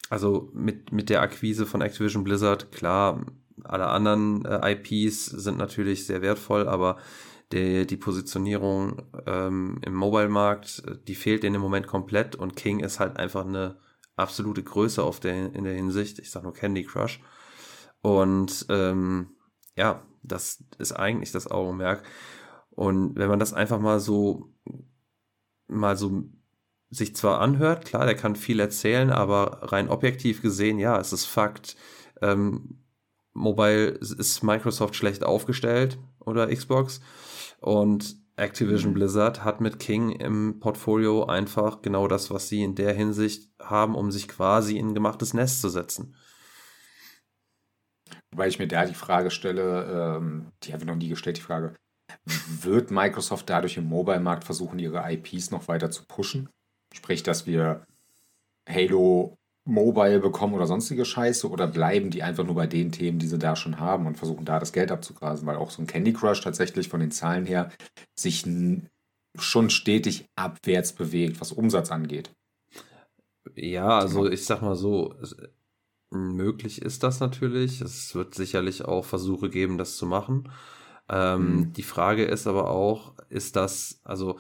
also 0.10 0.52
mit, 0.54 0.92
mit 0.92 1.10
der 1.10 1.22
Akquise 1.22 1.66
von 1.66 1.82
Activision 1.82 2.24
Blizzard, 2.24 2.72
klar, 2.72 3.26
alle 3.64 3.88
anderen 3.88 4.46
äh, 4.46 4.74
IPs 4.74 5.26
sind 5.26 5.58
natürlich 5.58 6.06
sehr 6.06 6.22
wertvoll, 6.22 6.68
aber 6.68 6.98
der, 7.52 7.86
die 7.86 7.98
Positionierung 7.98 9.02
ähm, 9.26 9.80
im 9.84 9.96
Mobile-Markt, 9.96 10.84
die 11.08 11.16
fehlt 11.16 11.42
denen 11.42 11.56
im 11.56 11.62
Moment 11.62 11.88
komplett 11.88 12.36
und 12.36 12.56
King 12.56 12.82
ist 12.82 13.00
halt 13.00 13.18
einfach 13.18 13.46
eine 13.46 13.78
absolute 14.16 14.64
Größe 14.64 15.02
auf 15.04 15.20
der, 15.20 15.56
in 15.56 15.64
der 15.64 15.74
Hinsicht. 15.74 16.20
Ich 16.20 16.30
sag 16.30 16.44
nur 16.44 16.54
Candy 16.54 16.84
Crush. 16.84 17.20
Und 18.02 18.66
ähm, 18.70 19.36
ja, 19.76 20.04
das 20.24 20.64
ist 20.78 20.94
eigentlich 20.94 21.32
das 21.32 21.50
Augenmerk. 21.50 22.04
Und 22.72 23.16
wenn 23.16 23.30
man 23.30 23.40
das 23.40 23.54
einfach 23.54 23.80
mal 23.80 24.00
so, 24.00 24.54
mal 25.68 25.98
so 25.98 26.24
sich 26.90 27.16
zwar 27.16 27.42
anhört, 27.42 27.86
klar, 27.86 28.06
der 28.06 28.16
kann 28.16 28.36
viel 28.36 28.60
erzählen, 28.60 29.10
aber 29.10 29.72
rein 29.72 29.90
objektiv 29.90 30.42
gesehen, 30.42 30.80
ja, 30.80 31.00
es 31.00 31.12
ist 31.12 31.26
Fakt. 31.26 31.76
Ähm, 32.22 32.84
Mobile 33.34 33.90
ist 33.90 34.44
Microsoft 34.44 34.96
schlecht 34.96 35.24
aufgestellt 35.24 36.00
oder 36.20 36.48
Xbox. 36.48 37.02
Und 37.60 38.16
Activision 38.36 38.92
mhm. 38.92 38.96
Blizzard 38.96 39.44
hat 39.44 39.62
mit 39.62 39.80
King 39.80 40.12
im 40.12 40.60
Portfolio 40.60 41.26
einfach 41.26 41.82
genau 41.82 42.08
das, 42.08 42.30
was 42.30 42.48
sie 42.48 42.64
in 42.64 42.76
der 42.76 42.94
Hinsicht 42.94 43.50
haben, 43.60 43.96
um 43.96 44.12
sich 44.12 44.28
quasi 44.28 44.78
in 44.78 44.90
ein 44.90 44.94
gemachtes 44.94 45.34
Nest 45.34 45.62
zu 45.62 45.70
setzen. 45.70 46.16
Wobei 48.38 48.50
ich 48.50 48.60
mir 48.60 48.68
da 48.68 48.86
die 48.86 48.94
Frage 48.94 49.32
stelle, 49.32 50.18
ähm, 50.20 50.52
die 50.62 50.72
habe 50.72 50.84
ich 50.84 50.88
noch 50.88 50.96
nie 50.96 51.10
gestellt, 51.10 51.38
die 51.38 51.42
Frage, 51.42 51.74
wird 52.62 52.92
Microsoft 52.92 53.50
dadurch 53.50 53.78
im 53.78 53.90
Mobile-Markt 53.90 54.44
versuchen, 54.44 54.78
ihre 54.78 55.12
IPs 55.12 55.50
noch 55.50 55.68
weiter 55.68 55.90
zu 55.90 56.04
pushen? 56.08 56.48
Sprich, 56.94 57.24
dass 57.24 57.48
wir 57.48 57.84
Halo 58.70 59.36
Mobile 59.66 60.20
bekommen 60.20 60.54
oder 60.54 60.68
sonstige 60.68 61.04
Scheiße 61.04 61.50
oder 61.50 61.66
bleiben 61.66 62.12
die 62.12 62.22
einfach 62.22 62.46
nur 62.46 62.54
bei 62.54 62.68
den 62.68 62.92
Themen, 62.92 63.18
die 63.18 63.26
sie 63.26 63.40
da 63.40 63.56
schon 63.56 63.80
haben 63.80 64.06
und 64.06 64.20
versuchen 64.20 64.46
da 64.46 64.60
das 64.60 64.72
Geld 64.72 64.92
abzugrasen, 64.92 65.48
weil 65.48 65.56
auch 65.56 65.72
so 65.72 65.82
ein 65.82 65.88
Candy 65.88 66.14
Crush 66.14 66.42
tatsächlich 66.42 66.90
von 66.90 67.00
den 67.00 67.10
Zahlen 67.10 67.48
her 67.48 67.72
sich 68.16 68.46
schon 69.40 69.72
stetig 69.72 70.28
abwärts 70.36 70.94
bewegt, 70.94 71.42
was 71.42 71.52
Umsatz 71.52 71.90
angeht. 71.90 72.30
Ja, 73.56 73.98
also 73.98 74.30
ich 74.30 74.46
sag 74.46 74.62
mal 74.62 74.76
so, 74.76 75.16
möglich 76.10 76.82
ist 76.82 77.04
das 77.04 77.20
natürlich. 77.20 77.82
Es 77.82 78.16
wird 78.16 78.36
sicherlich 78.36 78.86
auch 78.86 79.06
Versuche 79.06 79.50
geben, 79.50 79.78
das 79.78 79.98
zu 79.98 80.06
machen. 80.06 80.50
Ähm, 81.10 81.56
mhm. 81.56 81.74
Die 81.74 81.84
Frage 81.84 82.26
ist 82.26 82.48
aber 82.48 82.70
auch, 82.70 83.14
ist 83.30 83.56
das, 83.56 84.02
also, 84.04 84.40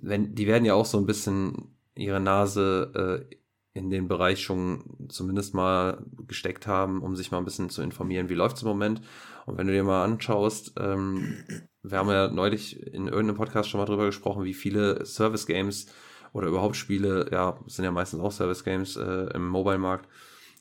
wenn, 0.00 0.34
die 0.34 0.46
werden 0.46 0.64
ja 0.64 0.74
auch 0.74 0.86
so 0.86 0.98
ein 0.98 1.06
bisschen 1.06 1.76
ihre 1.94 2.20
Nase 2.20 3.26
äh, 3.30 3.36
in 3.76 3.90
den 3.90 4.08
Bereich 4.08 4.42
schon 4.42 5.08
zumindest 5.08 5.54
mal 5.54 6.02
gesteckt 6.26 6.66
haben, 6.66 7.02
um 7.02 7.14
sich 7.14 7.30
mal 7.30 7.38
ein 7.38 7.44
bisschen 7.44 7.68
zu 7.68 7.82
informieren, 7.82 8.28
wie 8.28 8.34
läuft 8.34 8.56
es 8.56 8.62
im 8.62 8.68
Moment. 8.68 9.02
Und 9.44 9.58
wenn 9.58 9.66
du 9.66 9.72
dir 9.72 9.84
mal 9.84 10.04
anschaust, 10.04 10.74
ähm, 10.78 11.44
wir 11.82 11.98
haben 11.98 12.08
ja 12.08 12.28
neulich 12.28 12.80
in 12.86 13.06
irgendeinem 13.06 13.36
Podcast 13.36 13.68
schon 13.68 13.78
mal 13.78 13.86
drüber 13.86 14.06
gesprochen, 14.06 14.44
wie 14.44 14.54
viele 14.54 15.04
Service 15.04 15.46
Games 15.46 15.86
oder 16.32 16.48
überhaupt 16.48 16.76
Spiele, 16.76 17.28
ja, 17.30 17.58
sind 17.66 17.84
ja 17.84 17.92
meistens 17.92 18.20
auch 18.20 18.32
Service 18.32 18.64
Games 18.64 18.96
äh, 18.96 19.28
im 19.34 19.48
Mobile-Markt, 19.48 20.08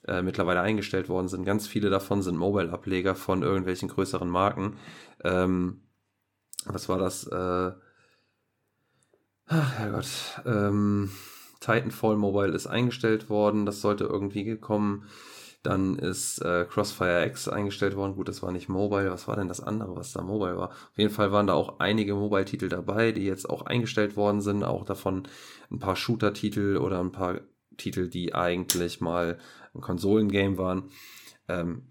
äh, 0.08 0.22
mittlerweile 0.22 0.62
eingestellt 0.62 1.10
worden 1.10 1.28
sind. 1.28 1.46
Ganz 1.46 1.68
viele 1.68 1.90
davon 1.90 2.22
sind 2.22 2.38
Mobile-Ableger 2.38 3.16
von 3.16 3.44
irgendwelchen 3.44 3.90
größeren 3.90 4.30
Marken. 4.30 4.78
Ähm, 5.24 5.82
was 6.66 6.90
war 6.90 6.98
das? 6.98 7.28
Äh, 7.28 7.72
ach, 9.48 9.74
Herrgott. 9.74 10.08
Ähm, 10.46 11.12
Titanfall 11.60 12.18
Mobile 12.18 12.54
ist 12.54 12.68
eingestellt 12.68 13.30
worden, 13.30 13.66
das 13.66 13.82
sollte 13.82 14.04
irgendwie 14.04 14.44
gekommen. 14.44 15.08
Dann 15.64 15.98
ist 15.98 16.40
äh, 16.44 16.66
Crossfire 16.70 17.26
X 17.26 17.48
eingestellt 17.48 17.96
worden. 17.96 18.16
Gut, 18.16 18.28
das 18.28 18.44
war 18.44 18.52
nicht 18.52 18.70
Mobile. 18.70 19.10
Was 19.10 19.28
war 19.28 19.36
denn 19.36 19.48
das 19.48 19.62
andere, 19.62 19.96
was 19.96 20.14
da 20.14 20.22
Mobile 20.22 20.58
war? 20.58 20.70
Auf 20.70 20.98
jeden 20.98 21.10
Fall 21.10 21.32
waren 21.32 21.48
da 21.48 21.54
auch 21.54 21.80
einige 21.80 22.14
Mobile-Titel 22.14 22.70
dabei, 22.70 23.12
die 23.12 23.26
jetzt 23.26 23.50
auch 23.50 23.64
eingestellt 23.64 24.16
worden 24.16 24.42
sind. 24.42 24.64
Auch 24.64 24.86
davon 24.86 25.28
ein 25.72 25.80
paar 25.80 25.96
Shooter-Titel 25.96 26.78
oder 26.78 27.00
ein 27.00 27.12
paar 27.12 27.40
Titel, 27.78 28.10
die 28.10 28.36
eigentlich 28.36 29.02
mal 29.02 29.40
ein 29.76 29.82
Konsolengame 29.82 30.58
waren. 30.58 30.90
Ähm, 31.48 31.84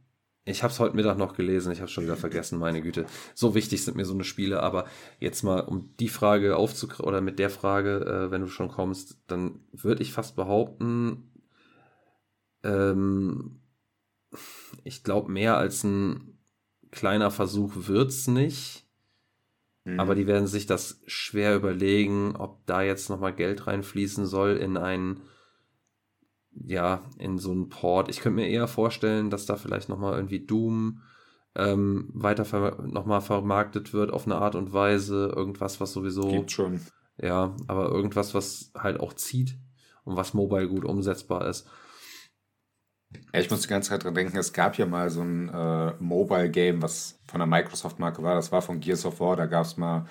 Ich 0.47 0.63
habe 0.63 0.73
es 0.73 0.79
heute 0.79 0.95
Mittag 0.95 1.17
noch 1.17 1.35
gelesen, 1.35 1.73
ich 1.73 1.81
habe 1.81 1.91
schon 1.91 2.05
wieder 2.05 2.17
vergessen, 2.17 2.59
meine 2.59 2.83
Güte. 2.83 3.07
So 3.35 3.55
wichtig 3.55 3.83
sind 3.83 3.97
mir 3.97 4.05
so 4.05 4.13
eine 4.13 4.25
Spiele, 4.25 4.63
aber 4.63 4.85
jetzt 5.19 5.43
mal 5.43 5.61
um 5.61 5.95
die 5.99 6.11
Frage 6.11 6.57
aufzukriegen, 6.57 7.07
oder 7.07 7.23
mit 7.23 7.39
der 7.39 7.49
Frage, 7.49 8.05
äh, 8.05 8.31
wenn 8.31 8.43
du 8.43 8.49
schon 8.49 8.69
kommst, 8.69 9.23
dann 9.27 9.61
würde 9.73 10.03
ich 10.03 10.13
fast 10.13 10.37
behaupten, 10.37 11.31
ähm, 12.63 13.61
ich 14.83 15.03
glaube, 15.03 15.31
mehr 15.31 15.57
als 15.57 15.83
ein 15.85 16.39
kleiner 16.91 17.31
Versuch 17.31 17.73
wird's 17.89 18.27
nicht. 18.27 18.87
Mhm. 19.85 19.99
Aber 19.99 20.15
die 20.15 20.27
werden 20.27 20.47
sich 20.47 20.67
das 20.67 21.01
schwer 21.07 21.57
überlegen, 21.57 22.37
ob 22.37 22.67
da 22.67 22.83
jetzt 22.83 23.09
nochmal 23.09 23.35
Geld 23.35 23.67
reinfließen 23.67 24.27
soll 24.27 24.57
in 24.57 24.77
einen 24.77 25.23
ja, 26.67 27.03
in 27.19 27.39
so 27.39 27.51
einen 27.51 27.69
Port. 27.69 28.09
Ich 28.09 28.21
könnte 28.21 28.41
mir 28.41 28.49
eher 28.49 28.69
vorstellen, 28.69 29.31
dass 29.31 29.47
da 29.47 29.57
vielleicht 29.57 29.89
nochmal 29.89 30.15
irgendwie 30.15 30.41
Doom 30.41 31.03
ähm, 31.57 32.11
weiter 32.13 32.45
ver 32.45 32.83
nochmal 32.83 33.21
vermarktet 33.21 33.93
wird 33.93 34.13
auf 34.13 34.27
eine 34.27 34.37
Art 34.37 34.55
und 34.55 34.73
Weise. 34.73 35.33
Irgendwas, 35.35 35.81
was 35.81 35.93
sowieso. 35.93 36.29
Gibt 36.29 36.51
schon. 36.51 36.81
Ja, 37.21 37.57
aber 37.69 37.91
irgendwas, 37.91 38.35
was 38.35 38.73
halt 38.77 38.99
auch 39.01 39.13
zieht 39.13 39.57
und 40.05 40.17
was 40.17 40.35
mobile 40.35 40.69
gut 40.69 40.85
umsetzbar 40.85 41.47
ist. 41.49 41.69
Ja, 43.33 43.41
ich 43.41 43.51
muss 43.51 43.63
die 43.63 43.69
ganze 43.69 43.91
Zeit 43.91 44.03
dran 44.03 44.15
denken, 44.15 44.37
es 44.37 44.53
gab 44.53 44.77
ja 44.77 44.87
mal 44.87 45.09
so 45.11 45.21
ein 45.21 45.49
äh, 45.49 45.93
Mobile-Game, 46.01 46.83
was 46.83 47.21
von 47.29 47.39
der 47.39 47.47
Microsoft-Marke 47.47 48.23
war. 48.23 48.35
Das 48.35 48.51
war 48.51 48.63
von 48.63 48.81
Gears 48.81 49.05
of 49.07 49.21
War. 49.21 49.37
Da 49.37 49.47
gab 49.47 49.65
es 49.65 49.77
mal 49.77 50.09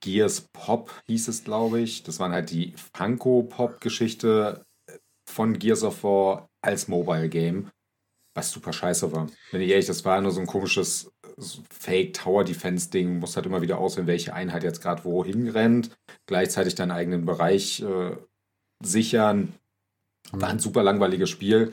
Gears 0.00 0.48
Pop, 0.52 0.90
hieß 1.06 1.28
es, 1.28 1.44
glaube 1.44 1.80
ich. 1.80 2.02
Das 2.02 2.18
waren 2.18 2.32
halt 2.32 2.50
die 2.50 2.74
Funko-Pop-Geschichte 2.94 4.64
von 5.32 5.58
Gears 5.58 5.82
of 5.82 6.04
War 6.04 6.48
als 6.62 6.88
Mobile 6.88 7.28
Game, 7.28 7.70
was 8.34 8.50
super 8.50 8.72
scheiße 8.72 9.12
war. 9.12 9.28
Wenn 9.50 9.60
ich 9.60 9.70
ehrlich, 9.70 9.86
das 9.86 10.04
war 10.04 10.20
nur 10.20 10.30
so 10.30 10.40
ein 10.40 10.46
komisches 10.46 11.10
Fake 11.70 12.14
Tower 12.14 12.44
Defense 12.44 12.90
Ding, 12.90 13.18
muss 13.18 13.36
halt 13.36 13.46
immer 13.46 13.62
wieder 13.62 13.78
auswählen, 13.78 14.06
welche 14.06 14.34
Einheit 14.34 14.62
jetzt 14.62 14.82
gerade 14.82 15.04
wohin 15.04 15.48
rennt, 15.48 15.96
gleichzeitig 16.26 16.74
deinen 16.74 16.90
eigenen 16.90 17.24
Bereich 17.24 17.80
äh, 17.82 18.16
sichern. 18.84 19.54
War 20.30 20.50
ein 20.50 20.58
super 20.58 20.82
langweiliges 20.82 21.30
Spiel. 21.30 21.72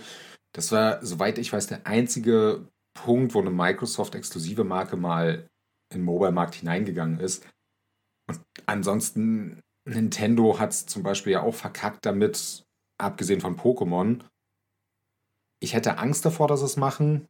Das 0.54 0.72
war, 0.72 1.06
soweit 1.06 1.38
ich 1.38 1.54
weiß, 1.54 1.68
der 1.68 1.86
einzige 1.86 2.68
Punkt, 2.94 3.34
wo 3.34 3.40
eine 3.40 3.52
Microsoft-exklusive 3.52 4.64
Marke 4.64 4.98
mal 4.98 5.48
in 5.92 6.00
den 6.00 6.06
Mobile-Markt 6.06 6.56
hineingegangen 6.56 7.20
ist. 7.20 7.46
Und 8.28 8.42
ansonsten, 8.66 9.62
Nintendo 9.86 10.60
hat 10.60 10.72
es 10.72 10.86
zum 10.86 11.04
Beispiel 11.04 11.34
ja 11.34 11.42
auch 11.42 11.54
verkackt 11.54 12.06
damit, 12.06 12.66
abgesehen 13.00 13.42
von 13.42 13.58
Pokémon. 13.58 14.20
Ich 15.60 15.74
hätte 15.74 15.98
Angst 15.98 16.26
davor, 16.26 16.48
dass 16.48 16.60
sie 16.60 16.68
es 16.68 16.78
machen. 16.78 17.28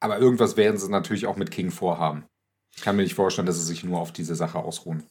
Aber 0.00 0.18
irgendwas 0.18 0.56
werden 0.56 0.78
sie 0.78 0.90
natürlich 0.90 1.26
auch 1.26 1.36
mit 1.36 1.50
King 1.50 1.70
vorhaben. 1.70 2.26
Ich 2.74 2.82
kann 2.82 2.96
mir 2.96 3.02
nicht 3.02 3.14
vorstellen, 3.14 3.46
dass 3.46 3.56
sie 3.56 3.64
sich 3.64 3.82
nur 3.82 3.98
auf 3.98 4.12
diese 4.12 4.34
Sache 4.34 4.58
ausruhen. 4.58 5.04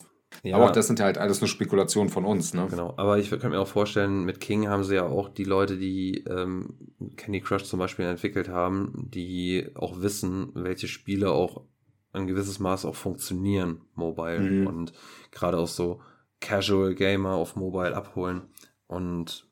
Ja, 0.44 0.56
aber 0.56 0.66
auch 0.66 0.72
das 0.72 0.88
sind 0.88 1.00
halt 1.00 1.18
alles 1.18 1.42
nur 1.42 1.48
Spekulationen 1.48 2.10
von 2.10 2.26
uns, 2.26 2.54
ne? 2.54 2.68
Genau, 2.70 2.94
aber 2.98 3.18
ich 3.18 3.30
könnte 3.30 3.50
mir 3.50 3.60
auch 3.60 3.68
vorstellen, 3.68 4.26
mit 4.26 4.40
King 4.40 4.68
haben 4.68 4.84
sie 4.84 4.96
ja 4.96 5.06
auch 5.06 5.30
die 5.30 5.44
Leute, 5.44 5.78
die 5.78 6.26
ähm, 6.30 6.78
Candy 7.16 7.42
Crush 7.42 7.64
zum 7.64 7.80
Beispiel 7.80 8.06
entwickelt 8.06 8.50
haben, 8.50 9.10
die 9.14 9.70
auch 9.76 10.02
wissen, 10.02 10.52
welche 10.54 10.88
Spiele 10.88 11.32
auch 11.32 11.64
ein 12.12 12.28
gewisses 12.28 12.60
Maß 12.60 12.86
auch 12.86 12.96
funktionieren, 12.96 13.82
mobile. 13.94 14.40
Mhm. 14.40 14.68
Und 14.68 14.94
gerade 15.32 15.58
auch 15.58 15.68
so 15.68 16.02
Casual 16.42 16.96
Gamer 16.96 17.32
auf 17.32 17.56
Mobile 17.56 17.96
abholen. 17.96 18.44
Und 18.88 19.48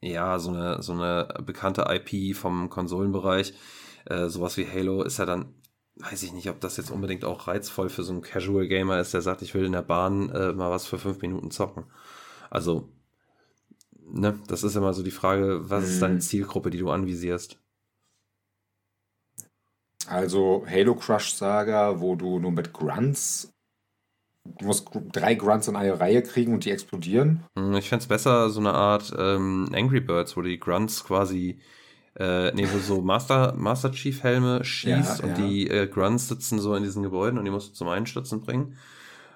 ja, 0.00 0.38
so 0.38 0.50
eine, 0.50 0.82
so 0.82 0.92
eine 0.92 1.28
bekannte 1.44 1.86
IP 1.88 2.36
vom 2.36 2.70
Konsolenbereich, 2.70 3.54
äh, 4.06 4.28
sowas 4.28 4.56
wie 4.56 4.66
Halo, 4.66 5.02
ist 5.02 5.18
ja 5.18 5.26
dann, 5.26 5.54
weiß 5.96 6.22
ich 6.22 6.32
nicht, 6.32 6.48
ob 6.48 6.60
das 6.60 6.76
jetzt 6.78 6.90
unbedingt 6.90 7.24
auch 7.24 7.46
reizvoll 7.46 7.90
für 7.90 8.02
so 8.02 8.12
einen 8.12 8.22
Casual 8.22 8.66
Gamer 8.66 8.98
ist, 9.00 9.12
der 9.12 9.20
sagt, 9.20 9.42
ich 9.42 9.54
will 9.54 9.64
in 9.64 9.72
der 9.72 9.82
Bahn 9.82 10.30
äh, 10.30 10.52
mal 10.52 10.70
was 10.70 10.86
für 10.86 10.98
fünf 10.98 11.20
Minuten 11.20 11.50
zocken. 11.50 11.84
Also, 12.48 12.88
ne, 13.98 14.38
das 14.48 14.62
ist 14.64 14.76
immer 14.76 14.94
so 14.94 15.02
die 15.02 15.10
Frage, 15.10 15.68
was 15.68 15.84
ist 15.84 16.00
deine 16.00 16.14
mhm. 16.14 16.20
Zielgruppe, 16.20 16.70
die 16.70 16.78
du 16.78 16.90
anvisierst? 16.90 17.58
Also 20.06 20.64
Halo 20.66 20.96
Crush 20.96 21.34
Saga, 21.34 22.00
wo 22.00 22.16
du 22.16 22.40
nur 22.40 22.50
mit 22.50 22.72
Grunts 22.72 23.52
du 24.58 24.66
musst 24.66 24.88
drei 25.12 25.34
Grunts 25.34 25.68
in 25.68 25.76
eine 25.76 25.98
Reihe 25.98 26.22
kriegen 26.22 26.54
und 26.54 26.64
die 26.64 26.70
explodieren. 26.70 27.44
Hm, 27.56 27.74
ich 27.74 27.88
fände 27.88 28.02
es 28.02 28.08
besser, 28.08 28.50
so 28.50 28.60
eine 28.60 28.72
Art 28.72 29.12
ähm, 29.18 29.68
Angry 29.72 30.00
Birds, 30.00 30.36
wo 30.36 30.42
die 30.42 30.58
Grunts 30.58 31.04
quasi 31.04 31.60
äh, 32.16 32.52
nee, 32.54 32.66
wo 32.72 32.78
so 32.78 33.00
Master, 33.00 33.54
Master 33.56 33.92
Chief 33.92 34.22
Helme 34.22 34.64
schießt 34.64 35.20
ja, 35.20 35.24
und 35.24 35.38
ja. 35.38 35.46
die 35.46 35.68
äh, 35.68 35.86
Grunts 35.86 36.28
sitzen 36.28 36.58
so 36.58 36.74
in 36.74 36.82
diesen 36.82 37.02
Gebäuden 37.02 37.38
und 37.38 37.44
die 37.44 37.50
musst 37.50 37.70
du 37.70 37.74
zum 37.74 37.88
Einstürzen 37.88 38.40
bringen. 38.40 38.76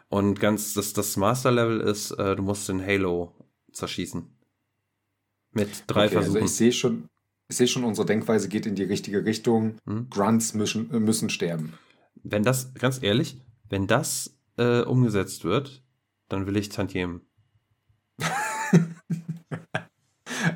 Und 0.09 0.41
ganz, 0.41 0.75
das, 0.75 0.93
das 0.93 1.17
Master 1.17 1.51
Level 1.51 1.81
ist, 1.81 2.11
äh, 2.13 2.37
du 2.37 2.43
musst 2.43 2.69
den 2.69 2.85
Halo 2.85 3.33
zerschießen. 3.73 4.29
Mit 5.53 5.85
drei 5.87 6.07
okay, 6.07 6.17
also 6.17 6.33
Versuchen. 6.33 6.43
Also 6.43 6.47
ich 6.47 6.53
sehe 6.53 6.73
schon, 6.73 7.09
ich 7.49 7.57
sehe 7.57 7.69
schon, 7.69 7.85
unsere 7.85 8.07
Denkweise 8.07 8.49
geht 8.49 8.67
in 8.67 8.75
die 8.75 8.85
richtige 8.85 9.25
Richtung. 9.25 9.79
Hm? 9.87 10.09
Grunts 10.11 10.55
müssen, 10.55 10.89
müssen 11.05 11.31
sterben. 11.31 11.75
Wenn 12.23 12.43
das, 12.43 12.75
ganz 12.75 13.03
ehrlich, 13.03 13.41
wenn 13.69 13.87
das 13.87 14.37
äh, 14.57 14.83
umgesetzt 14.83 15.45
wird, 15.45 15.83
dann 16.29 16.47
will 16.47 16.57
ich 16.57 16.69
Tantiemen. 16.69 17.23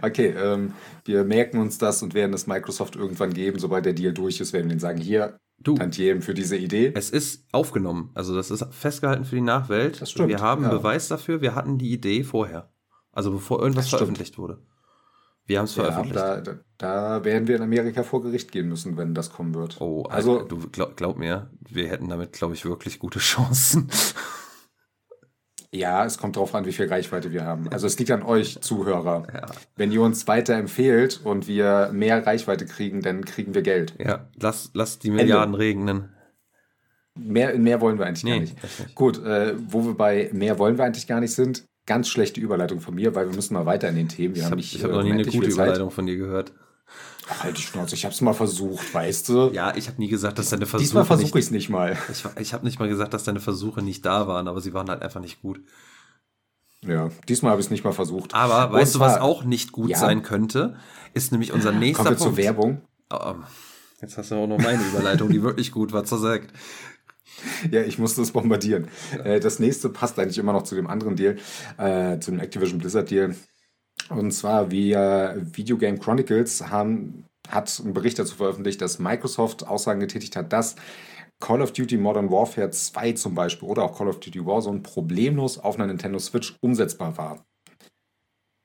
okay, 0.02 0.28
ähm, 0.36 0.74
wir 1.04 1.24
merken 1.24 1.58
uns 1.58 1.78
das 1.78 2.02
und 2.02 2.14
werden 2.14 2.32
es 2.32 2.46
Microsoft 2.46 2.96
irgendwann 2.96 3.32
geben. 3.32 3.58
Sobald 3.58 3.84
der 3.84 3.92
Deal 3.92 4.12
durch 4.12 4.40
ist, 4.40 4.52
werden 4.52 4.66
wir 4.66 4.72
ihnen 4.72 4.80
sagen, 4.80 5.00
hier, 5.00 5.38
du, 5.58 5.74
Tantiemen 5.74 6.22
für 6.22 6.34
diese 6.34 6.56
Idee. 6.56 6.92
Es 6.94 7.10
ist 7.10 7.46
aufgenommen, 7.52 8.10
also 8.14 8.34
das 8.34 8.50
ist 8.50 8.66
festgehalten 8.70 9.24
für 9.24 9.36
die 9.36 9.42
Nachwelt. 9.42 10.00
Das 10.00 10.10
stimmt. 10.10 10.28
Wir 10.28 10.40
haben 10.40 10.64
ja. 10.64 10.70
Beweis 10.70 11.08
dafür, 11.08 11.40
wir 11.40 11.54
hatten 11.54 11.78
die 11.78 11.92
Idee 11.92 12.24
vorher. 12.24 12.72
Also 13.12 13.32
bevor 13.32 13.60
irgendwas 13.60 13.88
veröffentlicht 13.88 14.38
wurde. 14.38 14.62
Wir 15.48 15.58
haben 15.58 15.64
es 15.64 15.72
veröffentlicht. 15.72 16.14
Ja, 16.14 16.40
da, 16.42 16.58
da, 16.76 17.24
werden 17.24 17.48
wir 17.48 17.56
in 17.56 17.62
Amerika 17.62 18.02
vor 18.02 18.22
Gericht 18.22 18.52
gehen 18.52 18.68
müssen, 18.68 18.98
wenn 18.98 19.14
das 19.14 19.32
kommen 19.32 19.54
wird. 19.54 19.80
Oh, 19.80 20.02
also, 20.02 20.42
du 20.42 20.68
glaub, 20.68 20.94
glaub 20.96 21.16
mir, 21.16 21.50
wir 21.66 21.88
hätten 21.88 22.08
damit, 22.10 22.32
glaube 22.32 22.52
ich, 22.52 22.66
wirklich 22.66 22.98
gute 22.98 23.18
Chancen. 23.18 23.88
Ja, 25.72 26.04
es 26.04 26.18
kommt 26.18 26.36
darauf 26.36 26.54
an, 26.54 26.66
wie 26.66 26.72
viel 26.72 26.88
Reichweite 26.88 27.32
wir 27.32 27.44
haben. 27.44 27.68
Also 27.70 27.86
es 27.86 27.98
liegt 27.98 28.10
an 28.10 28.22
euch, 28.22 28.60
Zuhörer. 28.60 29.26
Ja. 29.32 29.46
Wenn 29.76 29.90
ihr 29.90 30.02
uns 30.02 30.26
weiterempfehlt 30.28 31.20
und 31.24 31.46
wir 31.48 31.90
mehr 31.92 32.26
Reichweite 32.26 32.66
kriegen, 32.66 33.00
dann 33.00 33.24
kriegen 33.24 33.54
wir 33.54 33.62
Geld. 33.62 33.94
Ja, 33.98 34.28
lass, 34.36 34.70
lass 34.74 34.98
die 34.98 35.10
Milliarden 35.10 35.54
Ende. 35.54 35.58
regnen. 35.58 36.08
Mehr, 37.14 37.58
mehr 37.58 37.80
wollen 37.80 37.98
wir 37.98 38.06
eigentlich 38.06 38.24
nee, 38.24 38.30
gar 38.30 38.40
nicht. 38.40 38.62
nicht. 38.62 38.94
Gut, 38.94 39.22
äh, 39.24 39.54
wo 39.56 39.84
wir 39.84 39.94
bei 39.94 40.30
mehr 40.32 40.58
wollen 40.58 40.78
wir 40.78 40.84
eigentlich 40.84 41.06
gar 41.06 41.20
nicht 41.20 41.34
sind, 41.34 41.64
ganz 41.88 42.08
schlechte 42.08 42.40
Überleitung 42.40 42.80
von 42.80 42.94
mir, 42.94 43.14
weil 43.14 43.28
wir 43.28 43.34
müssen 43.34 43.54
mal 43.54 43.66
weiter 43.66 43.88
in 43.88 43.96
den 43.96 44.08
Themen. 44.08 44.36
Wir 44.36 44.42
ich 44.42 44.74
habe 44.82 44.92
hab 44.92 44.98
noch 44.98 45.02
nie 45.02 45.12
eine 45.12 45.24
gute 45.24 45.48
Überleitung 45.48 45.90
von 45.90 46.06
dir 46.06 46.16
gehört. 46.16 46.52
Ach, 47.30 47.44
halt 47.44 47.58
die 47.58 47.62
Schnauze, 47.62 47.94
ich 47.94 48.04
habe 48.04 48.14
es 48.14 48.20
mal 48.20 48.32
versucht, 48.32 48.94
weißt 48.94 49.28
du? 49.28 49.50
Ja, 49.52 49.74
ich 49.74 49.88
habe 49.88 50.00
nie 50.00 50.08
gesagt, 50.08 50.38
dass 50.38 50.50
deine 50.50 50.66
Versuche. 50.66 50.84
Diesmal 50.84 51.04
versuche 51.04 51.38
ich 51.38 51.46
es 51.46 51.50
nicht 51.50 51.68
mal. 51.68 51.96
Ich, 52.10 52.24
ich 52.40 52.54
habe 52.54 52.64
nicht 52.64 52.78
mal 52.78 52.88
gesagt, 52.88 53.12
dass 53.12 53.24
deine 53.24 53.40
Versuche 53.40 53.82
nicht 53.82 54.04
da 54.06 54.28
waren, 54.28 54.48
aber 54.48 54.60
sie 54.60 54.72
waren 54.72 54.88
halt 54.88 55.02
einfach 55.02 55.20
nicht 55.20 55.42
gut. 55.42 55.60
Ja, 56.86 57.10
diesmal 57.28 57.50
habe 57.50 57.60
ich 57.60 57.66
es 57.66 57.70
nicht 57.70 57.84
mal 57.84 57.92
versucht. 57.92 58.34
Aber 58.34 58.72
weißt 58.72 58.94
du, 58.94 59.00
was 59.00 59.18
auch 59.18 59.44
nicht 59.44 59.72
gut 59.72 59.90
ja. 59.90 59.98
sein 59.98 60.22
könnte? 60.22 60.76
Ist 61.12 61.32
nämlich 61.32 61.52
unser 61.52 61.72
nächster 61.72 62.14
Kommen 62.14 62.18
wir 62.18 62.24
Punkt. 62.24 62.36
zur 62.36 62.44
Werbung. 62.44 62.80
Oh, 63.10 63.34
jetzt 64.00 64.16
hast 64.16 64.30
du 64.30 64.36
auch 64.36 64.46
noch 64.46 64.58
meine 64.58 64.82
Überleitung, 64.82 65.28
die 65.30 65.42
wirklich 65.42 65.72
gut 65.72 65.92
war, 65.92 66.04
zersagt. 66.04 66.52
ja, 67.70 67.82
ich 67.82 67.98
musste 67.98 68.22
es 68.22 68.32
bombardieren. 68.32 68.88
Ja. 69.12 69.24
Äh, 69.24 69.40
das 69.40 69.58
nächste 69.58 69.88
passt 69.88 70.18
eigentlich 70.18 70.38
immer 70.38 70.52
noch 70.52 70.62
zu 70.62 70.74
dem 70.74 70.86
anderen 70.86 71.16
Deal, 71.16 71.36
äh, 71.78 72.18
zum 72.18 72.38
Activision 72.38 72.78
Blizzard 72.78 73.10
Deal. 73.10 73.34
Und 74.08 74.30
zwar, 74.32 74.70
wir 74.70 75.36
Video 75.52 75.76
Game 75.76 75.98
Chronicles 75.98 76.68
haben, 76.68 77.24
hat 77.48 77.80
einen 77.82 77.94
Bericht 77.94 78.18
dazu 78.18 78.36
veröffentlicht, 78.36 78.80
dass 78.80 78.98
Microsoft 78.98 79.66
Aussagen 79.66 80.00
getätigt 80.00 80.36
hat, 80.36 80.52
dass 80.52 80.76
Call 81.40 81.62
of 81.62 81.72
Duty 81.72 81.96
Modern 81.98 82.30
Warfare 82.30 82.70
2 82.70 83.12
zum 83.12 83.34
Beispiel 83.34 83.68
oder 83.68 83.84
auch 83.84 83.96
Call 83.96 84.08
of 84.08 84.20
Duty 84.20 84.44
Warzone 84.44 84.80
problemlos 84.80 85.58
auf 85.58 85.76
einer 85.76 85.86
Nintendo 85.86 86.18
Switch 86.18 86.56
umsetzbar 86.60 87.16
war. 87.16 87.46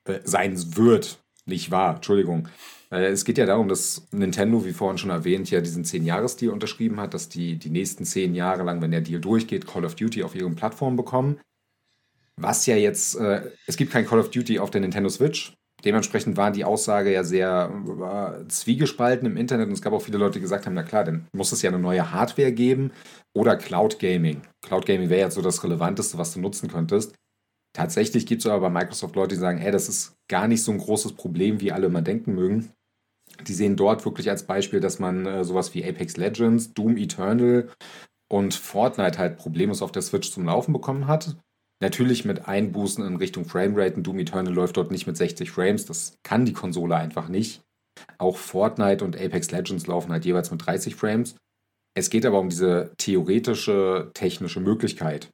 Äh, 0.06 0.20
sein 0.24 0.76
wird, 0.76 1.23
nicht 1.46 1.70
wahr, 1.70 1.96
Entschuldigung. 1.96 2.48
Äh, 2.90 3.06
es 3.06 3.24
geht 3.24 3.38
ja 3.38 3.46
darum, 3.46 3.68
dass 3.68 4.06
Nintendo, 4.12 4.64
wie 4.64 4.72
vorhin 4.72 4.98
schon 4.98 5.10
erwähnt, 5.10 5.50
ja 5.50 5.60
diesen 5.60 5.84
10-Jahres-Deal 5.84 6.52
unterschrieben 6.52 7.00
hat, 7.00 7.14
dass 7.14 7.28
die 7.28 7.56
die 7.56 7.70
nächsten 7.70 8.04
10 8.04 8.34
Jahre 8.34 8.62
lang, 8.62 8.80
wenn 8.80 8.90
der 8.90 9.00
Deal 9.00 9.20
durchgeht, 9.20 9.66
Call 9.66 9.84
of 9.84 9.96
Duty 9.96 10.22
auf 10.22 10.34
ihren 10.34 10.54
Plattformen 10.54 10.96
bekommen. 10.96 11.40
Was 12.36 12.66
ja 12.66 12.76
jetzt, 12.76 13.16
äh, 13.16 13.50
es 13.66 13.76
gibt 13.76 13.92
kein 13.92 14.06
Call 14.06 14.20
of 14.20 14.30
Duty 14.30 14.58
auf 14.58 14.70
der 14.70 14.80
Nintendo 14.80 15.08
Switch. 15.08 15.54
Dementsprechend 15.84 16.38
war 16.38 16.50
die 16.50 16.64
Aussage 16.64 17.12
ja 17.12 17.24
sehr 17.24 17.70
äh, 18.40 18.48
zwiegespalten 18.48 19.26
im 19.26 19.36
Internet 19.36 19.68
und 19.68 19.74
es 19.74 19.82
gab 19.82 19.92
auch 19.92 20.00
viele 20.00 20.16
Leute, 20.16 20.34
die 20.34 20.40
gesagt 20.40 20.64
haben, 20.64 20.74
na 20.74 20.82
klar, 20.82 21.04
dann 21.04 21.26
muss 21.34 21.52
es 21.52 21.60
ja 21.60 21.68
eine 21.68 21.78
neue 21.78 22.10
Hardware 22.10 22.52
geben 22.52 22.90
oder 23.34 23.56
Cloud 23.56 23.98
Gaming. 23.98 24.40
Cloud 24.62 24.86
Gaming 24.86 25.10
wäre 25.10 25.26
jetzt 25.26 25.34
so 25.34 25.42
das 25.42 25.62
Relevanteste, 25.62 26.16
was 26.16 26.32
du 26.32 26.40
nutzen 26.40 26.70
könntest. 26.70 27.14
Tatsächlich 27.74 28.24
gibt 28.26 28.40
es 28.40 28.46
aber 28.46 28.70
bei 28.70 28.80
Microsoft 28.80 29.16
Leute, 29.16 29.34
die 29.34 29.40
sagen, 29.40 29.58
ey, 29.58 29.72
das 29.72 29.88
ist 29.88 30.14
gar 30.28 30.46
nicht 30.46 30.62
so 30.62 30.70
ein 30.72 30.78
großes 30.78 31.14
Problem, 31.14 31.60
wie 31.60 31.72
alle 31.72 31.86
immer 31.86 32.02
denken 32.02 32.34
mögen. 32.34 32.70
Die 33.46 33.52
sehen 33.52 33.76
dort 33.76 34.04
wirklich 34.04 34.30
als 34.30 34.44
Beispiel, 34.44 34.78
dass 34.80 35.00
man 35.00 35.26
äh, 35.26 35.44
sowas 35.44 35.74
wie 35.74 35.84
Apex 35.84 36.16
Legends, 36.16 36.72
Doom 36.72 36.96
Eternal 36.96 37.68
und 38.30 38.54
Fortnite 38.54 39.18
halt 39.18 39.36
problemlos 39.36 39.82
auf 39.82 39.90
der 39.90 40.02
Switch 40.02 40.30
zum 40.30 40.44
Laufen 40.44 40.72
bekommen 40.72 41.08
hat. 41.08 41.36
Natürlich 41.82 42.24
mit 42.24 42.46
Einbußen 42.46 43.04
in 43.04 43.16
Richtung 43.16 43.44
Framerate. 43.44 44.00
Doom 44.00 44.20
Eternal 44.20 44.54
läuft 44.54 44.76
dort 44.76 44.92
nicht 44.92 45.08
mit 45.08 45.16
60 45.16 45.50
Frames. 45.50 45.84
Das 45.84 46.16
kann 46.22 46.46
die 46.46 46.52
Konsole 46.52 46.94
einfach 46.96 47.28
nicht. 47.28 47.62
Auch 48.18 48.36
Fortnite 48.36 49.04
und 49.04 49.20
Apex 49.20 49.50
Legends 49.50 49.88
laufen 49.88 50.12
halt 50.12 50.24
jeweils 50.24 50.50
mit 50.52 50.64
30 50.64 50.94
Frames. 50.94 51.34
Es 51.96 52.10
geht 52.10 52.24
aber 52.24 52.40
um 52.40 52.48
diese 52.48 52.92
theoretische 52.98 54.10
technische 54.14 54.60
Möglichkeit. 54.60 55.30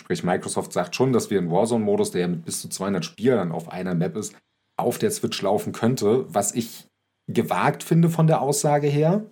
Sprich, 0.00 0.24
Microsoft 0.24 0.72
sagt 0.72 0.96
schon, 0.96 1.12
dass 1.12 1.30
wir 1.30 1.38
einen 1.38 1.50
Warzone-Modus, 1.50 2.10
der 2.10 2.22
ja 2.22 2.28
mit 2.28 2.44
bis 2.44 2.60
zu 2.60 2.68
200 2.68 3.04
Spielern 3.04 3.52
auf 3.52 3.68
einer 3.68 3.94
Map 3.94 4.16
ist, 4.16 4.34
auf 4.76 4.98
der 4.98 5.10
Switch 5.10 5.40
laufen 5.40 5.72
könnte, 5.72 6.26
was 6.32 6.54
ich 6.54 6.86
gewagt 7.26 7.82
finde 7.82 8.10
von 8.10 8.26
der 8.26 8.42
Aussage 8.42 8.88
her. 8.88 9.30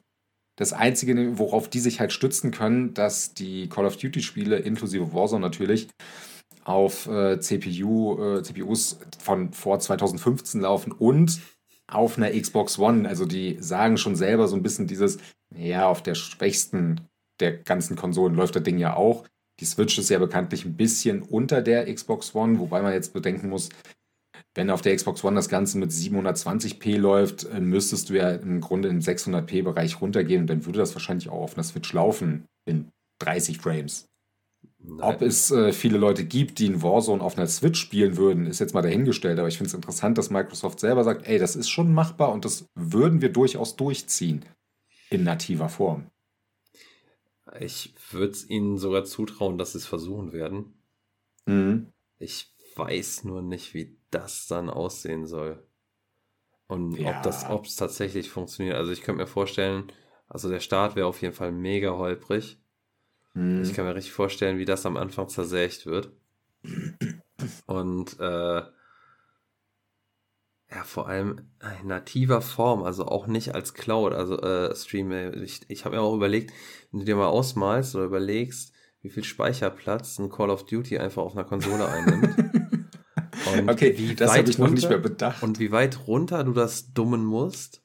Das 0.57 0.73
Einzige, 0.73 1.39
worauf 1.39 1.69
die 1.69 1.81
sich 1.81 1.99
halt 1.99 2.13
stützen 2.13 2.51
können, 2.51 2.95
dass 2.95 3.35
die 3.35 3.69
Call 3.69 3.87
of 3.87 3.97
Duty-Spiele, 3.97 4.59
inklusive 4.59 5.13
Warzone 5.13 5.41
natürlich, 5.41 5.89
auf 6.65 7.07
äh, 7.09 7.41
CPU, 7.41 8.37
äh, 8.37 8.43
CPUs 8.43 8.99
von 9.19 9.53
vor 9.53 9.81
2015 9.81 10.61
laufen 10.61 10.93
und 10.93 11.41
auf 11.89 12.17
einer 12.17 12.31
Xbox 12.31 12.79
One. 12.79 13.09
Also 13.09 13.27
die 13.27 13.57
sagen 13.61 13.97
schon 13.97 14.15
selber 14.15 14.47
so 14.47 14.57
ein 14.57 14.63
bisschen 14.63 14.87
dieses, 14.87 15.19
ja, 15.55 15.89
auf 15.89 16.03
der 16.03 16.15
schwächsten 16.15 17.09
der 17.41 17.59
ganzen 17.59 17.97
Konsolen 17.97 18.35
läuft 18.35 18.55
das 18.55 18.63
Ding 18.63 18.79
ja 18.79 18.95
auch. 18.95 19.25
Die 19.61 19.65
Switch 19.65 19.99
ist 19.99 20.11
ja 20.11 20.19
bekanntlich 20.19 20.65
ein 20.65 20.77
bisschen 20.77 21.23
unter 21.23 21.63
der 21.63 21.93
Xbox 21.93 22.35
One, 22.35 22.59
wobei 22.59 22.83
man 22.83 22.93
jetzt 22.93 23.13
bedenken 23.13 23.49
muss, 23.49 23.69
wenn 24.55 24.71
auf 24.71 24.83
der 24.83 24.95
Xbox 24.95 25.25
One 25.25 25.37
das 25.37 25.49
Ganze 25.49 25.79
mit 25.79 25.91
720p 25.91 26.99
läuft, 26.99 27.45
äh, 27.45 27.61
müsstest 27.61 28.11
du 28.11 28.15
ja 28.15 28.31
im 28.31 28.61
Grunde 28.61 28.89
im 28.89 29.01
600p-Bereich 29.01 30.01
runtergehen 30.01 30.43
und 30.43 30.47
dann 30.49 30.67
würde 30.67 30.79
das 30.79 30.95
wahrscheinlich 30.95 31.29
auch 31.29 31.43
auf 31.43 31.55
einer 31.55 31.65
Switch 31.65 31.93
laufen 31.93 32.47
in 32.67 32.91
30 33.21 33.59
Frames. 33.59 34.09
Nein. 34.79 35.01
Ob 35.01 35.23
es 35.23 35.51
äh, 35.51 35.73
viele 35.73 35.97
Leute 35.97 36.25
gibt, 36.25 36.59
die 36.59 36.67
in 36.67 36.83
Warzone 36.83 37.23
auf 37.23 37.39
einer 37.39 37.47
Switch 37.47 37.81
spielen 37.81 38.17
würden, 38.17 38.47
ist 38.47 38.59
jetzt 38.59 38.75
mal 38.75 38.83
dahingestellt. 38.83 39.39
Aber 39.39 39.49
ich 39.49 39.57
finde 39.57 39.69
es 39.69 39.75
interessant, 39.75 40.19
dass 40.19 40.31
Microsoft 40.31 40.81
selber 40.81 41.05
sagt, 41.05 41.27
ey, 41.27 41.39
das 41.39 41.57
ist 41.57 41.71
schon 41.71 41.95
machbar 41.95 42.33
und 42.33 42.45
das 42.45 42.67
würden 42.75 43.21
wir 43.21 43.33
durchaus 43.33 43.77
durchziehen 43.77 44.45
in 45.11 45.25
nativer 45.25 45.69
Form. 45.69 46.07
Ich 47.61 47.95
würde 48.11 48.33
es 48.33 48.49
ihnen 48.49 48.79
sogar 48.79 49.05
zutrauen, 49.05 49.59
dass 49.59 49.73
sie 49.73 49.79
es 49.79 49.87
versuchen 49.87 50.33
werden. 50.33 50.75
Mhm. 51.47 51.93
Ich 52.19 52.55
weiß 52.77 53.25
nur 53.25 53.43
nicht, 53.43 53.75
wie 53.75 53.97
das 54.11 54.47
dann 54.47 54.71
aussehen 54.71 55.27
soll. 55.27 55.63
Und 56.67 56.97
ja. 56.97 57.17
ob 57.17 57.23
das, 57.23 57.49
ob 57.51 57.67
es 57.67 57.77
tatsächlich 57.77 58.31
funktioniert. 58.31 58.77
Also 58.77 58.93
ich 58.93 59.03
könnte 59.03 59.21
mir 59.21 59.27
vorstellen, 59.27 59.93
also 60.29 60.49
der 60.49 60.61
Start 60.61 60.97
wäre 60.97 61.07
auf 61.07 61.21
jeden 61.21 61.35
Fall 61.35 61.53
mega 61.53 61.93
holprig. 61.93 62.59
Hm. 63.35 63.63
Ich 63.63 63.75
kann 63.75 63.85
mir 63.85 63.95
richtig 63.95 64.13
vorstellen, 64.13 64.59
wie 64.59 64.65
das 64.65 64.87
am 64.87 64.97
Anfang 64.97 65.29
zersägt 65.29 65.85
wird. 65.87 66.13
Und 67.67 68.19
äh, 68.21 68.63
ja, 70.75 70.85
vor 70.85 71.09
allem 71.09 71.41
in 71.81 71.89
nativer 71.89 72.41
Form, 72.41 72.83
also 72.83 73.07
auch 73.07 73.27
nicht 73.27 73.55
als 73.55 73.75
Cloud, 73.75 74.15
also 74.15 74.41
äh, 74.41 74.75
Stream. 74.75 75.13
Ich, 75.43 75.61
ich 75.69 75.85
habe 75.85 75.97
mir 75.97 76.03
auch 76.03 76.15
überlegt, 76.15 76.53
wenn 76.91 77.01
du 77.01 77.07
dir 77.07 77.17
mal 77.17 77.27
ausmalst 77.27 77.95
oder 77.95 78.05
überlegst, 78.05 78.73
wie 79.03 79.11
viel 79.11 79.25
Speicherplatz 79.25 80.19
ein 80.19 80.31
Call 80.31 80.51
of 80.51 80.65
Duty 80.65 80.99
einfach 80.99 81.23
auf 81.23 81.35
einer 81.35 81.45
Konsole 81.45 81.87
einnimmt. 81.87 82.37
Und 83.53 83.69
okay, 83.69 83.95
wie 83.99 84.15
das 84.15 84.37
habe 84.37 84.49
ich 84.49 84.59
noch 84.59 84.71
nicht 84.71 84.89
mehr 84.89 84.99
bedacht. 84.99 85.43
Und 85.43 85.59
wie 85.59 85.73
weit 85.73 86.07
runter 86.07 86.45
du 86.45 86.53
das 86.53 86.93
dummen 86.93 87.25
musst, 87.25 87.83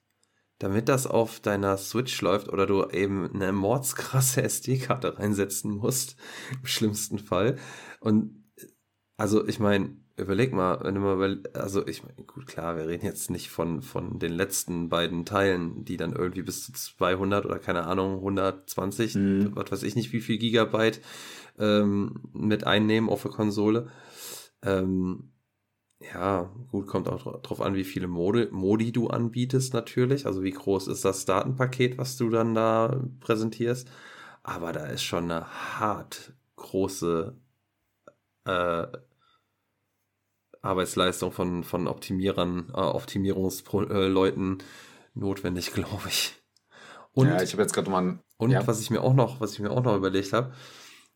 damit 0.60 0.88
das 0.88 1.08
auf 1.08 1.39
deiner 1.39 1.78
Switch 1.78 2.21
läuft 2.21 2.47
oder 2.47 2.67
du 2.67 2.88
eben 2.89 3.34
eine 3.34 3.52
mordskrasse 3.52 4.43
SD-Karte 4.43 5.17
reinsetzen 5.17 5.71
musst, 5.71 6.15
im 6.52 6.65
schlimmsten 6.65 7.19
Fall. 7.19 7.58
Und 8.00 8.45
also 9.17 9.45
ich 9.47 9.60
meine, 9.60 9.97
überleg 10.17 10.51
mal, 10.51 10.80
wenn 10.84 10.95
du 10.95 11.01
mal, 11.01 11.43
also 11.53 11.86
ich 11.88 12.03
meine, 12.03 12.23
gut, 12.25 12.47
klar, 12.47 12.75
wir 12.75 12.88
reden 12.88 13.06
jetzt 13.06 13.30
nicht 13.30 13.49
von, 13.49 13.82
von 13.82 14.19
den 14.19 14.34
letzten 14.34 14.89
beiden 14.89 15.25
Teilen, 15.25 15.86
die 15.86 15.97
dann 15.97 16.13
irgendwie 16.13 16.41
bis 16.41 16.65
zu 16.65 16.73
200 16.73 17.45
oder 17.45 17.60
keine 17.60 17.86
Ahnung, 17.86 18.15
120, 18.15 19.15
mhm. 19.15 19.56
was 19.56 19.71
weiß 19.71 19.84
ich 19.84 19.95
nicht, 19.95 20.12
wie 20.13 20.21
viel 20.21 20.39
Gigabyte 20.39 21.01
ähm, 21.60 22.15
mit 22.34 22.65
einnehmen 22.65 23.10
auf 23.10 23.21
der 23.21 23.32
Konsole. 23.32 23.89
Ähm, 24.63 25.32
ja, 25.99 26.51
gut, 26.71 26.88
kommt 26.88 27.08
auch 27.08 27.41
drauf 27.41 27.62
an, 27.62 27.75
wie 27.75 27.84
viele 27.84 28.08
Modi, 28.08 28.47
Modi 28.51 28.91
du 28.91 29.08
anbietest 29.08 29.73
natürlich. 29.73 30.25
Also 30.25 30.43
wie 30.43 30.51
groß 30.51 30.88
ist 30.88 31.06
das 31.06 31.25
Datenpaket, 31.25 31.97
was 31.97 32.17
du 32.17 32.30
dann 32.30 32.53
da 32.53 33.01
präsentierst. 33.19 33.89
Aber 34.43 34.73
da 34.73 34.86
ist 34.88 35.03
schon 35.03 35.25
eine 35.25 35.47
hart 35.80 36.34
große 36.56 37.36
äh, 38.45 38.88
Arbeitsleistung 40.62 41.32
von, 41.32 41.63
von 41.63 41.88
Optimierern, 41.88 42.70
äh, 42.74 42.80
Optimierungsleuten 42.80 44.60
notwendig, 45.13 45.72
glaube 45.74 46.08
ich. 46.08 46.36
Und, 47.13 47.28
ja, 47.28 47.41
ich 47.41 47.54
habe 47.54 47.63
jetzt 47.63 47.74
gerade 47.74 47.89
mal 47.89 48.04
ein, 48.04 48.20
Und 48.38 48.52
ja. 48.52 48.65
was 48.67 48.80
ich 48.80 48.89
mir 48.89 49.02
auch 49.02 49.13
noch, 49.13 49.41
was 49.41 49.54
ich 49.54 49.60
mir 49.60 49.72
auch 49.72 49.84
noch 49.84 49.96
überlegt 49.96 50.34
habe, 50.34 50.54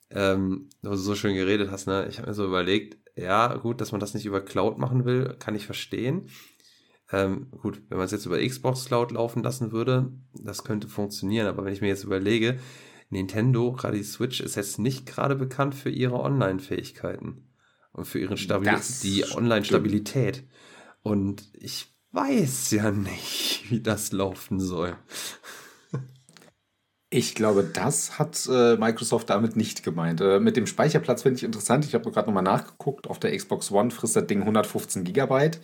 ähm, 0.10 0.69
du 0.82 0.95
so 0.95 1.15
schön 1.15 1.36
geredet 1.36 1.69
hast, 1.71 1.88
ne? 1.88 2.08
Ich 2.10 2.17
habe 2.17 2.30
mir 2.30 2.34
so 2.34 2.45
überlegt, 2.45 2.97
ja, 3.15 3.56
gut, 3.56 3.82
dass 3.82 3.91
man 3.91 3.99
das 4.01 4.13
nicht 4.13 4.25
über 4.25 4.41
Cloud 4.41 4.77
machen 4.77 5.06
will, 5.06 5.36
kann 5.39 5.56
ich 5.56 5.65
verstehen. 5.65 6.30
Ähm, 7.12 7.51
gut, 7.51 7.82
wenn 7.89 7.97
man 7.97 8.06
es 8.06 8.12
jetzt 8.12 8.25
über 8.25 8.39
Xbox 8.39 8.86
Cloud 8.86 9.12
laufen 9.12 9.43
lassen 9.43 9.71
würde, 9.71 10.12
das 10.34 10.63
könnte 10.63 10.88
funktionieren. 10.88 11.47
Aber 11.47 11.65
wenn 11.65 11.73
ich 11.73 11.82
mir 11.82 11.88
jetzt 11.88 12.04
überlege, 12.04 12.58
Nintendo, 13.10 13.73
gerade 13.73 13.97
die 13.97 14.04
Switch, 14.04 14.39
ist 14.39 14.56
jetzt 14.56 14.80
nicht 14.80 15.06
gerade 15.06 15.36
bekannt 15.36 15.75
für 15.75 15.89
ihre 15.89 16.19
Online-Fähigkeiten 16.19 17.50
und 17.93 18.06
für 18.06 18.19
ihren 18.19 18.38
Stabil 18.38 18.73
die 19.04 19.25
Online-Stabilität. 19.32 20.43
Und 21.04 21.43
ich 21.54 21.88
weiß 22.12 22.71
ja 22.71 22.91
nicht, 22.91 23.65
wie 23.69 23.82
das 23.82 24.12
laufen 24.12 24.60
soll. 24.60 24.95
Ich 27.13 27.36
glaube, 27.36 27.65
das 27.65 28.19
hat 28.19 28.47
äh, 28.49 28.77
Microsoft 28.77 29.30
damit 29.30 29.58
nicht 29.58 29.84
gemeint. 29.84 30.21
Äh, 30.21 30.39
mit 30.39 30.56
dem 30.56 30.65
Speicherplatz 30.65 31.23
finde 31.23 31.36
ich 31.36 31.43
interessant. 31.43 31.84
Ich 31.84 31.93
habe 31.93 32.10
gerade 32.10 32.27
nochmal 32.27 32.41
nachgeguckt. 32.41 33.08
Auf 33.08 33.19
der 33.19 33.36
Xbox 33.36 33.69
One 33.69 33.91
frisst 33.91 34.15
das 34.15 34.27
Ding 34.27 34.39
115 34.39 35.04
Gigabyte. 35.04 35.60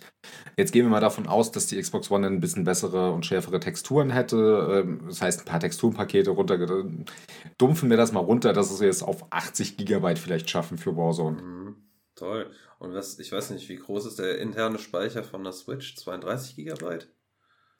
Jetzt 0.58 0.72
gehen 0.72 0.84
wir 0.84 0.90
mal 0.90 1.00
davon 1.00 1.26
aus, 1.26 1.50
dass 1.50 1.66
die 1.66 1.80
Xbox 1.80 2.10
One 2.10 2.26
ein 2.26 2.40
bisschen 2.40 2.64
bessere 2.64 3.12
und 3.12 3.24
schärfere 3.24 3.60
Texturen 3.60 4.10
hätte. 4.10 4.84
Ähm, 4.84 5.00
das 5.06 5.22
heißt, 5.22 5.40
ein 5.40 5.44
paar 5.46 5.60
Texturenpakete 5.60 6.28
runter. 6.32 6.84
Dumpfen 7.56 7.88
wir 7.88 7.96
das 7.96 8.12
mal 8.12 8.20
runter, 8.20 8.52
dass 8.52 8.78
wir 8.78 8.90
es 8.90 9.02
auf 9.02 9.24
80 9.30 9.78
Gigabyte 9.78 10.18
vielleicht 10.18 10.50
schaffen 10.50 10.76
für 10.76 10.98
Warzone. 10.98 11.40
Mhm, 11.40 11.76
toll. 12.18 12.50
Und 12.78 12.94
was, 12.94 13.18
ich 13.18 13.32
weiß 13.32 13.50
nicht, 13.50 13.68
wie 13.68 13.76
groß 13.76 14.06
ist 14.06 14.18
der 14.18 14.38
interne 14.38 14.78
Speicher 14.78 15.24
von 15.24 15.44
der 15.44 15.52
Switch? 15.52 15.96
32 15.96 16.56
Gigabyte? 16.56 17.08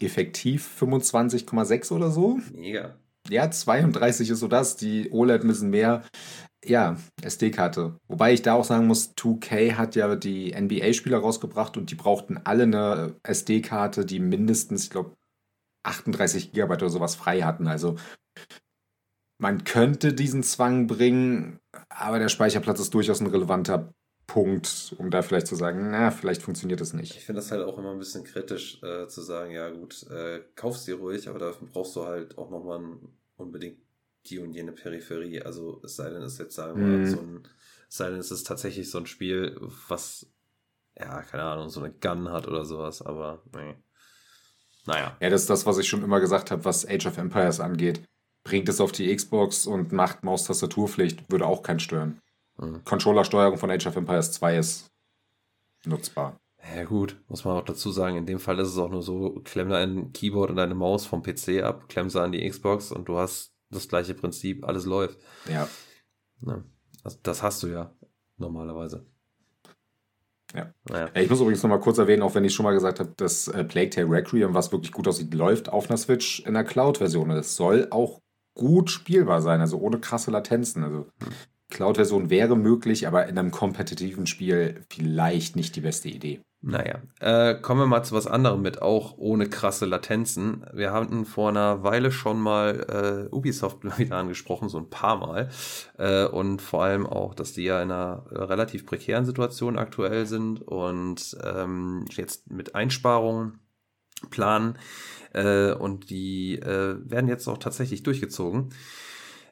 Effektiv 0.00 0.78
25,6 0.80 1.92
oder 1.92 2.10
so. 2.10 2.38
Mega 2.52 2.98
ja, 3.30 3.50
32 3.50 4.30
ist 4.30 4.40
so 4.40 4.48
das. 4.48 4.76
Die 4.76 5.10
OLED 5.12 5.44
müssen 5.44 5.70
mehr. 5.70 6.02
Ja, 6.64 6.96
SD-Karte. 7.22 7.98
Wobei 8.08 8.32
ich 8.32 8.42
da 8.42 8.54
auch 8.54 8.64
sagen 8.64 8.86
muss, 8.86 9.14
2K 9.16 9.76
hat 9.76 9.94
ja 9.96 10.16
die 10.16 10.54
NBA-Spieler 10.58 11.18
rausgebracht 11.18 11.76
und 11.76 11.90
die 11.90 11.94
brauchten 11.94 12.38
alle 12.38 12.64
eine 12.64 13.16
SD-Karte, 13.22 14.04
die 14.04 14.18
mindestens, 14.18 14.84
ich 14.84 14.90
glaube, 14.90 15.16
38 15.84 16.52
GB 16.52 16.72
oder 16.72 16.90
sowas 16.90 17.14
frei 17.14 17.42
hatten. 17.42 17.68
Also 17.68 17.96
man 19.40 19.62
könnte 19.62 20.12
diesen 20.12 20.42
Zwang 20.42 20.88
bringen, 20.88 21.60
aber 21.88 22.18
der 22.18 22.28
Speicherplatz 22.28 22.80
ist 22.80 22.92
durchaus 22.92 23.20
ein 23.20 23.28
relevanter 23.28 23.94
Punkt, 24.28 24.94
um 24.98 25.10
da 25.10 25.22
vielleicht 25.22 25.46
zu 25.46 25.56
sagen, 25.56 25.90
na, 25.90 26.10
vielleicht 26.10 26.42
funktioniert 26.42 26.82
das 26.82 26.92
nicht. 26.92 27.16
Ich 27.16 27.24
finde 27.24 27.40
das 27.40 27.50
halt 27.50 27.64
auch 27.64 27.78
immer 27.78 27.92
ein 27.92 27.98
bisschen 27.98 28.24
kritisch 28.24 28.80
äh, 28.82 29.08
zu 29.08 29.22
sagen, 29.22 29.52
ja 29.52 29.70
gut, 29.70 30.06
äh, 30.10 30.42
kaufst 30.54 30.86
dir 30.86 30.96
ruhig, 30.96 31.28
aber 31.28 31.38
dafür 31.38 31.66
brauchst 31.66 31.96
du 31.96 32.04
halt 32.04 32.36
auch 32.36 32.50
nochmal 32.50 32.98
unbedingt 33.36 33.78
die 34.26 34.38
und 34.38 34.52
jene 34.52 34.72
Peripherie. 34.72 35.40
Also 35.42 35.80
es 35.82 35.96
sei 35.96 36.10
denn, 36.10 36.20
es 36.22 36.34
ist 36.34 36.40
jetzt 36.40 36.54
sagen 36.56 36.78
wir 36.78 36.98
mhm. 36.98 37.06
so 37.06 37.20
ein, 37.20 37.48
es 37.88 37.96
sei 37.96 38.10
denn, 38.10 38.20
es 38.20 38.30
ist 38.30 38.46
tatsächlich 38.46 38.90
so 38.90 38.98
ein 38.98 39.06
Spiel, 39.06 39.56
was, 39.88 40.26
ja, 40.98 41.22
keine 41.22 41.44
Ahnung, 41.44 41.70
so 41.70 41.80
eine 41.80 41.90
Gun 41.90 42.30
hat 42.30 42.46
oder 42.46 42.66
sowas, 42.66 43.00
aber 43.00 43.42
nee. 43.54 43.76
Naja. 44.84 45.16
Ja, 45.20 45.30
das 45.30 45.42
ist 45.42 45.50
das, 45.50 45.64
was 45.64 45.78
ich 45.78 45.88
schon 45.88 46.04
immer 46.04 46.20
gesagt 46.20 46.50
habe, 46.50 46.66
was 46.66 46.86
Age 46.86 47.06
of 47.06 47.16
Empires 47.16 47.60
angeht. 47.60 48.02
Bringt 48.44 48.68
es 48.68 48.80
auf 48.80 48.92
die 48.92 49.14
Xbox 49.14 49.66
und 49.66 49.92
macht 49.92 50.22
Maustastaturpflicht, 50.22 51.30
würde 51.30 51.46
auch 51.46 51.62
keinen 51.62 51.80
stören. 51.80 52.20
Mhm. 52.58 52.84
Controller-Steuerung 52.84 53.58
von 53.58 53.70
Age 53.70 53.86
of 53.86 53.96
Empires 53.96 54.32
2 54.32 54.58
ist 54.58 54.90
nutzbar. 55.84 56.38
Ja 56.74 56.84
gut, 56.84 57.18
muss 57.28 57.44
man 57.44 57.56
auch 57.56 57.64
dazu 57.64 57.90
sagen, 57.90 58.16
in 58.16 58.26
dem 58.26 58.40
Fall 58.40 58.58
ist 58.58 58.68
es 58.68 58.78
auch 58.78 58.90
nur 58.90 59.02
so, 59.02 59.40
klemm 59.44 59.70
dein 59.70 60.12
Keyboard 60.12 60.50
und 60.50 60.56
deine 60.56 60.74
Maus 60.74 61.06
vom 61.06 61.22
PC 61.22 61.62
ab, 61.62 61.88
klemm 61.88 62.10
sie 62.10 62.20
an 62.20 62.32
die 62.32 62.48
Xbox 62.48 62.92
und 62.92 63.08
du 63.08 63.16
hast 63.16 63.52
das 63.70 63.88
gleiche 63.88 64.14
Prinzip, 64.14 64.66
alles 64.66 64.84
läuft. 64.84 65.18
Ja. 65.48 65.68
ja. 66.46 66.64
Also 67.04 67.18
das 67.22 67.42
hast 67.42 67.62
du 67.62 67.68
ja 67.68 67.92
normalerweise. 68.36 69.06
Ja. 70.54 70.72
Naja. 70.88 71.10
Ich 71.14 71.28
muss 71.28 71.40
übrigens 71.40 71.62
noch 71.62 71.70
mal 71.70 71.80
kurz 71.80 71.98
erwähnen, 71.98 72.22
auch 72.22 72.34
wenn 72.34 72.44
ich 72.44 72.54
schon 72.54 72.64
mal 72.64 72.72
gesagt 72.72 73.00
habe, 73.00 73.12
dass 73.16 73.48
äh, 73.48 73.64
Plague 73.64 73.90
Tale 73.90 74.10
Requiem, 74.10 74.54
was 74.54 74.72
wirklich 74.72 74.92
gut 74.92 75.06
aussieht, 75.06 75.32
läuft 75.34 75.68
auf 75.68 75.88
einer 75.88 75.98
Switch 75.98 76.40
in 76.40 76.54
der 76.54 76.64
Cloud-Version. 76.64 77.30
Es 77.30 77.54
soll 77.56 77.88
auch 77.90 78.20
gut 78.54 78.90
spielbar 78.90 79.42
sein, 79.42 79.60
also 79.60 79.78
ohne 79.78 80.00
krasse 80.00 80.30
Latenzen. 80.30 80.82
Also 80.82 81.06
hm. 81.20 81.32
Cloud-Version 81.70 82.30
wäre 82.30 82.56
möglich, 82.56 83.06
aber 83.06 83.26
in 83.26 83.38
einem 83.38 83.50
kompetitiven 83.50 84.26
Spiel 84.26 84.84
vielleicht 84.88 85.56
nicht 85.56 85.76
die 85.76 85.82
beste 85.82 86.08
Idee. 86.08 86.40
Naja, 86.60 87.02
äh, 87.20 87.54
kommen 87.54 87.82
wir 87.82 87.86
mal 87.86 88.02
zu 88.02 88.16
was 88.16 88.26
anderem 88.26 88.62
mit, 88.62 88.82
auch 88.82 89.16
ohne 89.16 89.48
krasse 89.48 89.86
Latenzen. 89.86 90.66
Wir 90.72 90.92
hatten 90.92 91.24
vor 91.24 91.50
einer 91.50 91.84
Weile 91.84 92.10
schon 92.10 92.40
mal 92.40 93.28
äh, 93.30 93.34
Ubisoft 93.34 93.78
wieder 93.98 94.16
angesprochen, 94.16 94.68
so 94.68 94.78
ein 94.78 94.90
paar 94.90 95.18
Mal. 95.18 95.50
Äh, 95.98 96.24
und 96.24 96.60
vor 96.60 96.82
allem 96.82 97.06
auch, 97.06 97.34
dass 97.34 97.52
die 97.52 97.62
ja 97.62 97.80
in 97.80 97.92
einer 97.92 98.24
relativ 98.32 98.86
prekären 98.86 99.24
Situation 99.24 99.78
aktuell 99.78 100.26
sind 100.26 100.60
und 100.66 101.36
ähm, 101.44 102.06
jetzt 102.10 102.50
mit 102.50 102.74
Einsparungen 102.74 103.60
planen. 104.30 104.78
Äh, 105.32 105.72
und 105.74 106.10
die 106.10 106.56
äh, 106.56 106.96
werden 107.08 107.28
jetzt 107.28 107.46
auch 107.46 107.58
tatsächlich 107.58 108.02
durchgezogen. 108.02 108.70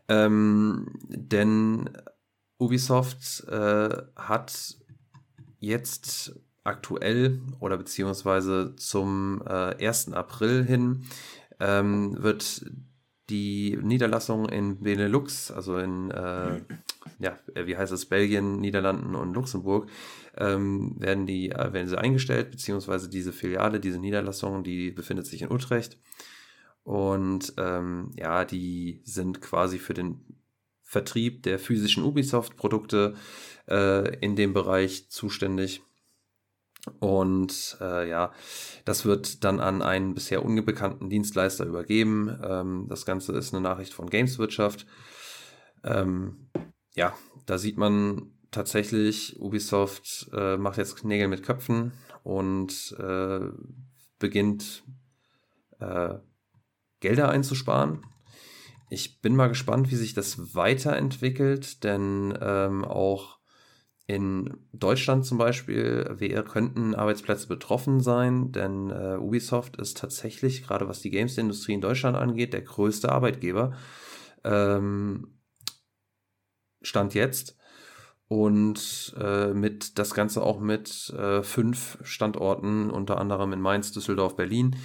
Ähm, 0.09 0.87
denn 1.09 1.91
Ubisoft 2.59 3.45
äh, 3.49 3.89
hat 4.17 4.77
jetzt 5.59 6.39
aktuell 6.65 7.41
oder 7.61 7.77
beziehungsweise 7.77 8.75
zum 8.77 9.43
äh, 9.47 9.87
1. 9.87 10.13
April 10.13 10.65
hin 10.65 11.05
ähm, 11.61 12.23
wird 12.23 12.65
die 13.31 13.79
Niederlassung 13.83 14.49
in 14.49 14.81
Benelux, 14.81 15.51
also 15.51 15.79
in, 15.79 16.11
äh, 16.11 16.61
ja, 17.19 17.37
wie 17.55 17.77
heißt 17.77 17.93
es, 17.93 18.07
Belgien, 18.07 18.61
Niederlanden 18.61 19.15
und 19.17 19.35
Luxemburg, 19.35 19.89
ähm, 20.37 20.95
werden 20.99 21.27
die, 21.27 21.51
äh, 21.51 21.73
werden 21.73 21.89
sie 21.89 21.99
eingestellt, 21.99 22.51
beziehungsweise 22.53 23.09
diese 23.09 23.33
Filiale, 23.33 23.81
diese 23.81 23.99
Niederlassung, 23.99 24.63
die 24.63 24.91
befindet 24.93 25.27
sich 25.27 25.43
in 25.43 25.51
Utrecht. 25.51 25.99
Und 26.87 27.53
ähm, 27.57 28.13
ja, 28.15 28.45
die 28.45 29.01
sind 29.03 29.41
quasi 29.41 29.81
für 29.81 29.93
den 29.93 30.21
Vertrieb 30.83 31.43
der 31.43 31.59
physischen 31.59 32.05
Ubisoft-Produkte 32.05 33.17
äh, 33.69 34.17
in 34.21 34.37
dem 34.37 34.53
Bereich 34.53 35.11
zuständig. 35.11 35.83
Und 37.01 37.77
äh, 37.81 38.09
ja, 38.09 38.33
das 38.85 39.05
wird 39.05 39.43
dann 39.43 39.59
an 39.59 39.83
einen 39.83 40.15
bisher 40.15 40.45
unbekannten 40.45 41.11
Dienstleister 41.11 41.67
übergeben. 41.67 42.39
Ähm, 42.41 42.87
das 42.89 43.05
Ganze 43.05 43.33
ist 43.33 43.53
eine 43.53 43.63
Nachricht 43.63 43.93
von 43.93 44.09
Gameswirtschaft. 44.09 44.87
Ähm, 45.83 46.51
ja, 46.95 47.19
da 47.47 47.59
sieht 47.59 47.79
man 47.79 48.31
tatsächlich, 48.53 49.41
Ubisoft 49.41 50.29
äh, 50.33 50.57
macht 50.57 50.79
jetzt 50.79 51.05
Nägel 51.05 51.27
mit 51.27 51.43
Köpfen 51.43 51.95
und 52.23 52.95
äh, 53.01 53.41
beginnt 54.21 54.85
äh, 55.81 56.15
Gelder 57.01 57.29
einzusparen. 57.29 58.05
Ich 58.89 59.21
bin 59.21 59.35
mal 59.35 59.49
gespannt, 59.49 59.91
wie 59.91 59.97
sich 59.97 60.15
das 60.15 60.55
weiterentwickelt, 60.55 61.83
denn 61.83 62.37
ähm, 62.41 62.85
auch 62.85 63.37
in 64.07 64.59
Deutschland 64.73 65.27
zum 65.27 65.39
Beispiel 65.39 66.09
wer 66.19 66.45
könnten 66.45 66.95
Arbeitsplätze 66.95 67.49
betroffen 67.49 68.01
sein, 68.01 68.53
denn 68.53 68.91
äh, 68.91 69.17
Ubisoft 69.19 69.77
ist 69.79 69.99
tatsächlich, 69.99 70.65
gerade 70.65 70.89
was 70.89 71.01
die 71.01 71.11
Games-Industrie 71.11 71.75
in 71.75 71.81
Deutschland 71.81 72.17
angeht, 72.17 72.53
der 72.53 72.63
größte 72.63 73.11
Arbeitgeber. 73.11 73.77
Ähm, 74.45 75.37
Stand 76.83 77.15
jetzt. 77.15 77.57
Und 78.29 79.15
äh, 79.21 79.53
mit 79.55 79.99
das 79.99 80.13
Ganze 80.15 80.43
auch 80.43 80.59
mit 80.59 81.11
äh, 81.11 81.43
fünf 81.43 81.99
Standorten, 82.03 82.91
unter 82.91 83.19
anderem 83.19 83.53
in 83.53 83.61
Mainz, 83.61 83.93
Düsseldorf, 83.93 84.35
Berlin. 84.35 84.77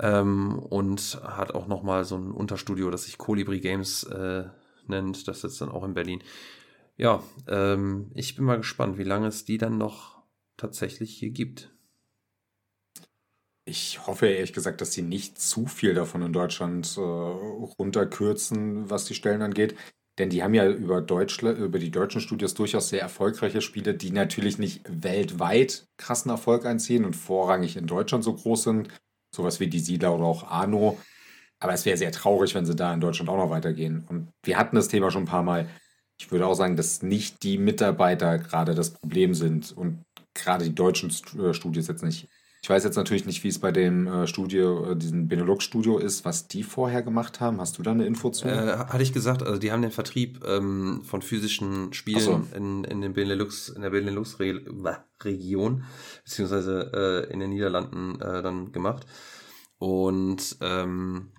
Ähm, 0.00 0.58
und 0.58 1.20
hat 1.22 1.54
auch 1.54 1.66
nochmal 1.66 2.04
so 2.04 2.16
ein 2.16 2.30
Unterstudio, 2.30 2.90
das 2.90 3.04
sich 3.04 3.18
Colibri 3.18 3.60
Games 3.60 4.04
äh, 4.04 4.44
nennt. 4.86 5.28
Das 5.28 5.42
sitzt 5.42 5.60
dann 5.60 5.68
auch 5.68 5.84
in 5.84 5.94
Berlin. 5.94 6.22
Ja, 6.96 7.22
ähm, 7.48 8.10
ich 8.14 8.36
bin 8.36 8.44
mal 8.44 8.58
gespannt, 8.58 8.98
wie 8.98 9.04
lange 9.04 9.28
es 9.28 9.44
die 9.44 9.58
dann 9.58 9.78
noch 9.78 10.22
tatsächlich 10.56 11.16
hier 11.16 11.30
gibt. 11.30 11.70
Ich 13.66 14.06
hoffe 14.06 14.26
ehrlich 14.26 14.52
gesagt, 14.52 14.80
dass 14.80 14.92
sie 14.92 15.02
nicht 15.02 15.40
zu 15.40 15.66
viel 15.66 15.94
davon 15.94 16.22
in 16.22 16.32
Deutschland 16.32 16.96
äh, 16.96 17.00
runterkürzen, 17.00 18.90
was 18.90 19.04
die 19.04 19.14
Stellen 19.14 19.42
angeht. 19.42 19.76
Denn 20.18 20.28
die 20.28 20.42
haben 20.42 20.54
ja 20.54 20.68
über, 20.68 21.00
Deutschland, 21.00 21.58
über 21.58 21.78
die 21.78 21.90
deutschen 21.90 22.20
Studios 22.20 22.52
durchaus 22.54 22.88
sehr 22.88 23.00
erfolgreiche 23.00 23.62
Spiele, 23.62 23.94
die 23.94 24.10
natürlich 24.10 24.58
nicht 24.58 24.82
weltweit 24.86 25.86
krassen 25.96 26.30
Erfolg 26.30 26.66
einziehen 26.66 27.04
und 27.04 27.16
vorrangig 27.16 27.76
in 27.76 27.86
Deutschland 27.86 28.24
so 28.24 28.34
groß 28.34 28.64
sind. 28.64 28.88
Sowas 29.34 29.60
wie 29.60 29.68
die 29.68 29.80
Siedler 29.80 30.14
oder 30.14 30.24
auch 30.24 30.44
Arno. 30.44 30.98
Aber 31.58 31.74
es 31.74 31.84
wäre 31.84 31.96
sehr 31.96 32.12
traurig, 32.12 32.54
wenn 32.54 32.66
sie 32.66 32.74
da 32.74 32.92
in 32.92 33.00
Deutschland 33.00 33.28
auch 33.28 33.36
noch 33.36 33.50
weitergehen. 33.50 34.04
Und 34.08 34.32
wir 34.42 34.56
hatten 34.56 34.76
das 34.76 34.88
Thema 34.88 35.10
schon 35.10 35.24
ein 35.24 35.26
paar 35.26 35.42
Mal 35.42 35.68
ich 36.20 36.30
würde 36.30 36.46
auch 36.46 36.54
sagen, 36.54 36.76
dass 36.76 37.02
nicht 37.02 37.42
die 37.42 37.56
Mitarbeiter 37.56 38.38
gerade 38.38 38.74
das 38.74 38.90
Problem 38.90 39.34
sind 39.34 39.72
und 39.72 40.04
gerade 40.34 40.66
die 40.66 40.74
deutschen 40.74 41.10
äh, 41.38 41.54
Studios 41.54 41.88
jetzt 41.88 42.02
nicht. 42.02 42.28
Ich 42.62 42.68
weiß 42.68 42.84
jetzt 42.84 42.96
natürlich 42.96 43.24
nicht, 43.24 43.42
wie 43.42 43.48
es 43.48 43.58
bei 43.58 43.72
dem 43.72 44.06
äh, 44.06 44.26
Studio, 44.26 44.92
äh, 44.92 44.96
diesem 44.96 45.28
Benelux-Studio 45.28 45.98
ist, 45.98 46.26
was 46.26 46.46
die 46.46 46.62
vorher 46.62 47.02
gemacht 47.02 47.40
haben. 47.40 47.58
Hast 47.60 47.78
du 47.78 47.82
da 47.82 47.92
eine 47.92 48.04
Info 48.04 48.30
zu? 48.30 48.48
Äh, 48.48 48.76
hatte 48.76 49.02
ich 49.02 49.14
gesagt, 49.14 49.42
also 49.42 49.58
die 49.58 49.72
haben 49.72 49.80
den 49.80 49.90
Vertrieb 49.90 50.44
ähm, 50.46 51.02
von 51.04 51.22
physischen 51.22 51.94
Spielen 51.94 52.20
so. 52.20 52.42
in, 52.54 52.84
in, 52.84 53.00
den 53.00 53.14
Benelux, 53.14 53.70
in 53.70 53.80
der 53.80 53.90
Benelux-Region, 53.90 55.84
beziehungsweise 56.24 57.26
äh, 57.28 57.32
in 57.32 57.40
den 57.40 57.50
Niederlanden 57.50 58.18
dann 58.18 58.72
gemacht. 58.72 59.06
Und 59.78 60.58
ähm, 60.60 61.30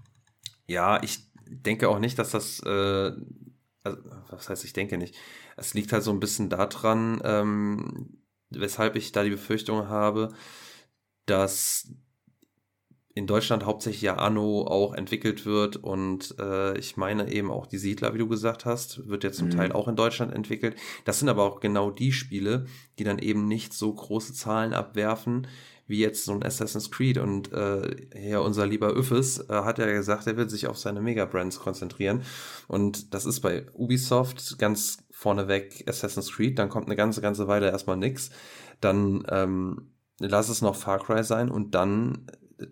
ja, 0.66 1.04
ich 1.04 1.20
denke 1.46 1.90
auch 1.90 2.00
nicht, 2.00 2.18
dass 2.18 2.32
das 2.32 2.62
also, 3.84 3.98
was 4.30 4.50
heißt, 4.50 4.64
ich 4.64 4.74
denke 4.74 4.98
nicht. 4.98 5.16
Es 5.58 5.74
liegt 5.74 5.92
halt 5.92 6.04
so 6.04 6.12
ein 6.12 6.20
bisschen 6.20 6.50
daran, 6.50 7.22
ähm, 7.24 8.18
weshalb 8.50 8.96
ich 8.96 9.12
da 9.12 9.24
die 9.24 9.32
Befürchtung 9.32 9.88
habe, 9.88 10.34
dass 11.32 11.88
in 13.14 13.28
Deutschland 13.28 13.66
hauptsächlich 13.66 14.02
ja 14.02 14.16
Anno 14.16 14.66
auch 14.68 14.94
entwickelt 14.94 15.46
wird 15.46 15.78
und 15.78 16.36
äh, 16.40 16.78
ich 16.78 16.98
meine 16.98 17.32
eben 17.32 17.52
auch 17.52 17.66
die 17.66 17.78
Siedler, 17.78 18.14
wie 18.14 18.20
du 18.20 18.28
gesagt 18.28 18.66
hast, 18.66 19.08
wird 19.08 19.24
ja 19.24 19.32
zum 19.32 19.48
mhm. 19.48 19.52
Teil 19.52 19.72
auch 19.72 19.88
in 19.88 19.96
Deutschland 19.96 20.34
entwickelt. 20.34 20.76
Das 21.04 21.20
sind 21.20 21.30
aber 21.30 21.44
auch 21.44 21.60
genau 21.60 21.92
die 21.92 22.12
Spiele, 22.12 22.66
die 23.00 23.04
dann 23.04 23.20
eben 23.20 23.48
nicht 23.48 23.74
so 23.74 23.94
große 23.94 24.34
Zahlen 24.34 24.74
abwerfen, 24.74 25.48
wie 25.88 26.00
jetzt 26.00 26.24
so 26.24 26.32
ein 26.32 26.44
Assassin's 26.44 26.90
Creed. 26.90 27.18
Und 27.18 27.52
äh, 27.52 28.30
ja, 28.30 28.40
unser 28.40 28.66
lieber 28.66 28.96
Üffes 28.96 29.40
äh, 29.50 29.54
hat 29.54 29.78
ja 29.78 29.88
gesagt, 29.88 30.28
er 30.28 30.38
will 30.38 30.50
sich 30.50 30.68
auf 30.68 30.78
seine 30.78 31.02
Mega-Brands 31.02 31.60
konzentrieren. 31.60 32.24
Und 32.70 33.14
das 33.14 33.26
ist 33.26 33.42
bei 33.42 33.66
Ubisoft 33.74 34.58
ganz 34.58 35.00
vorneweg 35.12 35.84
Assassin's 35.88 36.32
Creed. 36.32 36.58
Dann 36.60 36.70
kommt 36.70 36.86
eine 36.86 36.96
ganze, 36.96 37.22
ganze 37.22 37.48
Weile 37.48 37.70
erstmal 37.70 37.98
nix. 37.98 38.30
Dann 38.80 39.24
ähm, 39.30 39.92
lass 40.22 40.50
es 40.50 40.62
noch 40.62 40.76
Far 40.76 41.00
Cry 41.00 41.24
sein 41.24 41.50
und 41.50 41.76
dann 41.76 42.28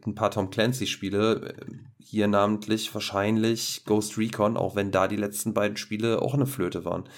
ein 0.05 0.15
paar 0.15 0.31
Tom 0.31 0.49
Clancy-Spiele. 0.49 1.55
Hier 1.97 2.27
namentlich 2.27 2.93
wahrscheinlich 2.93 3.83
Ghost 3.85 4.17
Recon, 4.17 4.57
auch 4.57 4.75
wenn 4.75 4.91
da 4.91 5.07
die 5.07 5.15
letzten 5.15 5.53
beiden 5.53 5.77
Spiele 5.77 6.21
auch 6.21 6.33
eine 6.33 6.45
Flöte 6.45 6.85
waren. 6.85 7.09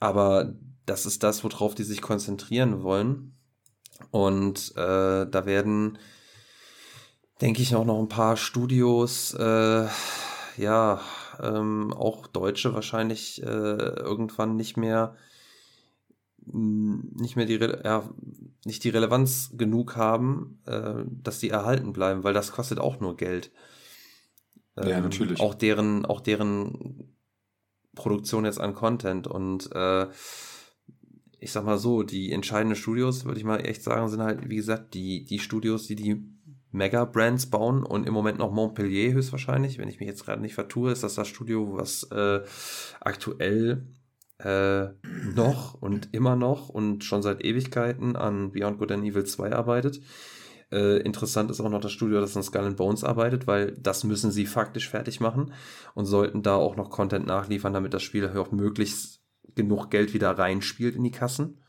Aber 0.00 0.54
das 0.84 1.06
ist 1.06 1.22
das, 1.22 1.42
worauf 1.44 1.74
die 1.74 1.84
sich 1.84 2.02
konzentrieren 2.02 2.82
wollen. 2.82 3.36
Und 4.10 4.72
äh, 4.76 5.26
da 5.26 5.46
werden, 5.46 5.98
denke 7.40 7.62
ich, 7.62 7.74
auch 7.74 7.84
noch 7.84 7.98
ein 7.98 8.08
paar 8.08 8.36
Studios, 8.36 9.34
äh, 9.34 9.86
ja, 10.56 11.00
ähm, 11.40 11.92
auch 11.92 12.26
Deutsche 12.26 12.74
wahrscheinlich 12.74 13.42
äh, 13.42 13.46
irgendwann 13.46 14.56
nicht 14.56 14.76
mehr 14.76 15.16
nicht 16.52 17.36
mehr 17.36 17.46
die 17.46 17.58
ja, 17.58 18.08
nicht 18.64 18.84
die 18.84 18.90
Relevanz 18.90 19.52
genug 19.56 19.96
haben, 19.96 20.60
äh, 20.66 21.04
dass 21.06 21.38
die 21.38 21.50
erhalten 21.50 21.92
bleiben, 21.92 22.24
weil 22.24 22.34
das 22.34 22.52
kostet 22.52 22.78
auch 22.78 23.00
nur 23.00 23.16
Geld. 23.16 23.52
Ähm, 24.76 24.88
ja, 24.88 25.00
natürlich. 25.00 25.40
Auch 25.40 25.54
deren, 25.54 26.04
auch 26.06 26.20
deren 26.20 27.16
Produktion 27.94 28.44
jetzt 28.44 28.60
an 28.60 28.74
Content 28.74 29.26
und 29.26 29.70
äh, 29.72 30.06
ich 31.38 31.52
sag 31.52 31.64
mal 31.64 31.78
so, 31.78 32.02
die 32.02 32.32
entscheidenden 32.32 32.76
Studios, 32.76 33.24
würde 33.24 33.38
ich 33.38 33.44
mal 33.44 33.58
echt 33.58 33.82
sagen, 33.82 34.08
sind 34.08 34.22
halt, 34.22 34.48
wie 34.48 34.56
gesagt, 34.56 34.94
die, 34.94 35.24
die 35.24 35.38
Studios, 35.38 35.86
die 35.86 35.96
die 35.96 36.24
Mega-Brands 36.72 37.46
bauen 37.46 37.84
und 37.84 38.06
im 38.06 38.12
Moment 38.12 38.38
noch 38.38 38.52
Montpellier 38.52 39.12
höchstwahrscheinlich, 39.12 39.78
wenn 39.78 39.88
ich 39.88 40.00
mich 40.00 40.08
jetzt 40.08 40.24
gerade 40.24 40.42
nicht 40.42 40.54
vertue, 40.54 40.92
ist 40.92 41.02
das 41.02 41.14
das 41.14 41.28
Studio, 41.28 41.76
was 41.76 42.04
äh, 42.10 42.42
aktuell 43.00 43.86
äh, 44.38 44.88
noch 45.34 45.74
und 45.74 46.12
immer 46.12 46.36
noch 46.36 46.68
und 46.68 47.04
schon 47.04 47.22
seit 47.22 47.44
Ewigkeiten 47.44 48.16
an 48.16 48.52
Beyond 48.52 48.78
Good 48.78 48.92
and 48.92 49.04
Evil 49.04 49.24
2 49.24 49.52
arbeitet. 49.52 50.00
Äh, 50.70 50.98
interessant 51.02 51.50
ist 51.50 51.60
auch 51.60 51.70
noch 51.70 51.80
das 51.80 51.92
Studio, 51.92 52.20
das 52.20 52.36
an 52.36 52.42
Skull 52.42 52.74
Bones 52.74 53.04
arbeitet, 53.04 53.46
weil 53.46 53.72
das 53.72 54.04
müssen 54.04 54.32
sie 54.32 54.46
faktisch 54.46 54.88
fertig 54.88 55.20
machen 55.20 55.52
und 55.94 56.06
sollten 56.06 56.42
da 56.42 56.56
auch 56.56 56.76
noch 56.76 56.90
Content 56.90 57.26
nachliefern, 57.26 57.72
damit 57.72 57.94
das 57.94 58.02
Spiel 58.02 58.28
auch 58.28 58.50
möglichst 58.50 59.22
genug 59.54 59.90
Geld 59.90 60.12
wieder 60.12 60.32
reinspielt 60.32 60.96
in 60.96 61.04
die 61.04 61.12
Kassen. 61.12 61.62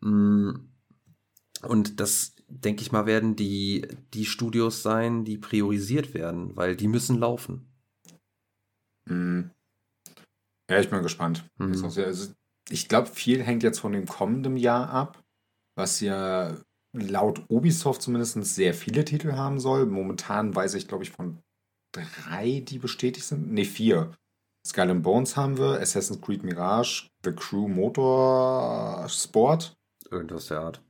Mm, 0.00 0.50
und 1.62 2.00
das, 2.00 2.34
denke 2.48 2.82
ich 2.82 2.90
mal, 2.90 3.06
werden 3.06 3.36
die, 3.36 3.86
die 4.14 4.26
Studios 4.26 4.82
sein, 4.82 5.24
die 5.24 5.38
priorisiert 5.38 6.12
werden, 6.12 6.56
weil 6.56 6.74
die 6.74 6.88
müssen 6.88 7.18
laufen. 7.18 7.72
Mhm. 9.04 9.52
Ja, 10.72 10.80
ich 10.80 10.88
bin 10.88 11.02
gespannt. 11.02 11.44
Mhm. 11.58 11.84
Also, 11.84 12.32
ich 12.70 12.88
glaube, 12.88 13.08
viel 13.08 13.42
hängt 13.42 13.62
jetzt 13.62 13.80
von 13.80 13.92
dem 13.92 14.06
kommenden 14.06 14.56
Jahr 14.56 14.88
ab, 14.88 15.22
was 15.76 16.00
ja 16.00 16.56
laut 16.96 17.44
Ubisoft 17.50 18.00
zumindest 18.00 18.42
sehr 18.42 18.72
viele 18.72 19.04
Titel 19.04 19.34
haben 19.34 19.60
soll. 19.60 19.84
Momentan 19.84 20.56
weiß 20.56 20.72
ich, 20.74 20.88
glaube 20.88 21.04
ich, 21.04 21.10
von 21.10 21.40
drei, 21.94 22.64
die 22.66 22.78
bestätigt 22.78 23.26
sind. 23.26 23.52
Ne, 23.52 23.66
vier. 23.66 24.12
Skull 24.66 24.90
and 24.90 25.02
Bones 25.02 25.36
haben 25.36 25.58
wir, 25.58 25.78
Assassin's 25.78 26.22
Creed 26.22 26.42
Mirage, 26.42 27.06
The 27.22 27.32
Crew 27.32 27.68
Motorsport. 27.68 29.74
Irgendwas 30.10 30.46
der 30.46 30.60
Art. 30.60 30.80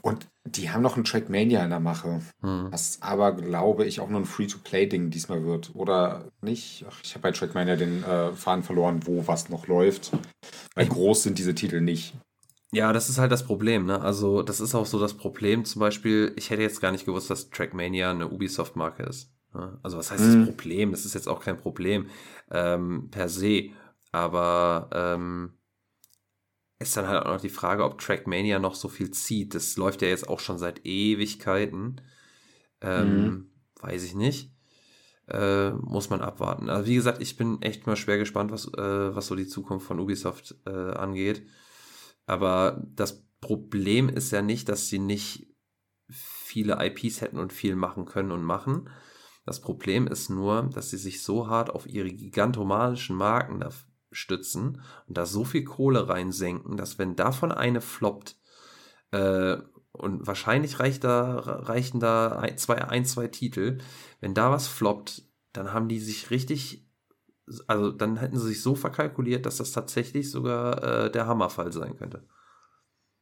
Und 0.00 0.26
die 0.44 0.70
haben 0.70 0.82
noch 0.82 0.96
ein 0.96 1.04
Trackmania 1.04 1.62
in 1.62 1.70
der 1.70 1.80
Mache, 1.80 2.20
Hm. 2.40 2.68
was 2.70 2.98
aber, 3.00 3.32
glaube 3.32 3.84
ich, 3.84 4.00
auch 4.00 4.08
nur 4.08 4.20
ein 4.20 4.24
Free-to-Play-Ding 4.26 5.10
diesmal 5.10 5.44
wird. 5.44 5.70
Oder 5.74 6.24
nicht? 6.40 6.84
Ach, 6.88 7.00
ich 7.02 7.14
habe 7.14 7.22
bei 7.22 7.32
Trackmania 7.32 7.76
den 7.76 8.02
äh, 8.02 8.32
Faden 8.32 8.64
verloren, 8.64 9.00
wo 9.06 9.26
was 9.26 9.48
noch 9.48 9.66
läuft. 9.66 10.12
Weil 10.74 10.86
groß 10.86 11.22
sind 11.24 11.38
diese 11.38 11.54
Titel 11.54 11.80
nicht. 11.80 12.14
Ja, 12.74 12.92
das 12.94 13.10
ist 13.10 13.18
halt 13.18 13.30
das 13.30 13.44
Problem, 13.44 13.84
ne? 13.84 14.00
Also, 14.00 14.42
das 14.42 14.58
ist 14.60 14.74
auch 14.74 14.86
so 14.86 14.98
das 14.98 15.14
Problem. 15.14 15.64
Zum 15.66 15.80
Beispiel, 15.80 16.32
ich 16.36 16.48
hätte 16.48 16.62
jetzt 16.62 16.80
gar 16.80 16.90
nicht 16.90 17.04
gewusst, 17.04 17.28
dass 17.28 17.50
Trackmania 17.50 18.10
eine 18.10 18.28
Ubisoft-Marke 18.28 19.02
ist. 19.02 19.30
ne? 19.54 19.78
Also, 19.82 19.98
was 19.98 20.10
heißt 20.10 20.22
Mhm. 20.22 20.38
das 20.38 20.46
Problem? 20.46 20.90
Das 20.90 21.04
ist 21.04 21.14
jetzt 21.14 21.28
auch 21.28 21.40
kein 21.40 21.58
Problem 21.58 22.06
ähm, 22.50 23.08
per 23.10 23.28
se. 23.28 23.64
Aber 24.10 24.88
ähm, 24.92 25.52
ist 26.82 26.96
dann 26.96 27.08
halt 27.08 27.24
auch 27.24 27.34
noch 27.34 27.40
die 27.40 27.48
Frage, 27.48 27.84
ob 27.84 27.98
Trackmania 27.98 28.58
noch 28.58 28.74
so 28.74 28.88
viel 28.88 29.10
zieht. 29.10 29.54
Das 29.54 29.76
läuft 29.76 30.02
ja 30.02 30.08
jetzt 30.08 30.28
auch 30.28 30.40
schon 30.40 30.58
seit 30.58 30.84
Ewigkeiten. 30.84 32.00
Ähm, 32.80 33.24
Mhm. 33.24 33.46
Weiß 33.80 34.04
ich 34.04 34.14
nicht. 34.14 34.52
Äh, 35.28 35.70
muss 35.72 36.10
man 36.10 36.20
abwarten. 36.20 36.68
Also 36.68 36.88
wie 36.88 36.94
gesagt, 36.94 37.22
ich 37.22 37.36
bin 37.36 37.62
echt 37.62 37.86
mal 37.86 37.96
schwer 37.96 38.18
gespannt, 38.18 38.50
was, 38.52 38.66
äh, 38.74 39.14
was 39.14 39.26
so 39.28 39.34
die 39.36 39.46
Zukunft 39.46 39.86
von 39.86 40.00
Ubisoft 40.00 40.56
äh, 40.66 40.70
angeht. 40.70 41.46
Aber 42.26 42.82
das 42.94 43.24
Problem 43.40 44.08
ist 44.08 44.30
ja 44.30 44.42
nicht, 44.42 44.68
dass 44.68 44.88
sie 44.88 44.98
nicht 44.98 45.48
viele 46.08 46.84
IPs 46.84 47.20
hätten 47.20 47.38
und 47.38 47.52
viel 47.52 47.76
machen 47.76 48.04
können 48.04 48.30
und 48.32 48.42
machen. 48.44 48.88
Das 49.44 49.60
Problem 49.60 50.06
ist 50.06 50.28
nur, 50.30 50.70
dass 50.72 50.90
sie 50.90 50.98
sich 50.98 51.22
so 51.22 51.48
hart 51.48 51.70
auf 51.70 51.86
ihre 51.86 52.10
gigantomanischen 52.10 53.16
Marken 53.16 53.60
da 53.60 53.70
stützen 54.12 54.82
und 55.06 55.18
da 55.18 55.26
so 55.26 55.44
viel 55.44 55.64
Kohle 55.64 56.08
reinsenken, 56.08 56.76
dass 56.76 56.98
wenn 56.98 57.16
davon 57.16 57.52
eine 57.52 57.80
floppt, 57.80 58.36
äh, 59.10 59.58
und 59.92 60.26
wahrscheinlich 60.26 60.80
reicht 60.80 61.04
da, 61.04 61.38
reichen 61.38 62.00
da 62.00 62.38
ein, 62.38 62.56
zwei, 62.56 62.82
ein, 62.82 63.04
zwei 63.04 63.28
Titel, 63.28 63.78
wenn 64.20 64.34
da 64.34 64.50
was 64.50 64.66
floppt, 64.66 65.22
dann 65.52 65.72
haben 65.74 65.88
die 65.88 66.00
sich 66.00 66.30
richtig, 66.30 66.88
also 67.66 67.90
dann 67.90 68.16
hätten 68.16 68.38
sie 68.38 68.48
sich 68.48 68.62
so 68.62 68.74
verkalkuliert, 68.74 69.44
dass 69.44 69.58
das 69.58 69.72
tatsächlich 69.72 70.30
sogar 70.30 70.82
äh, 70.82 71.10
der 71.10 71.26
Hammerfall 71.26 71.72
sein 71.72 71.96
könnte. 71.96 72.26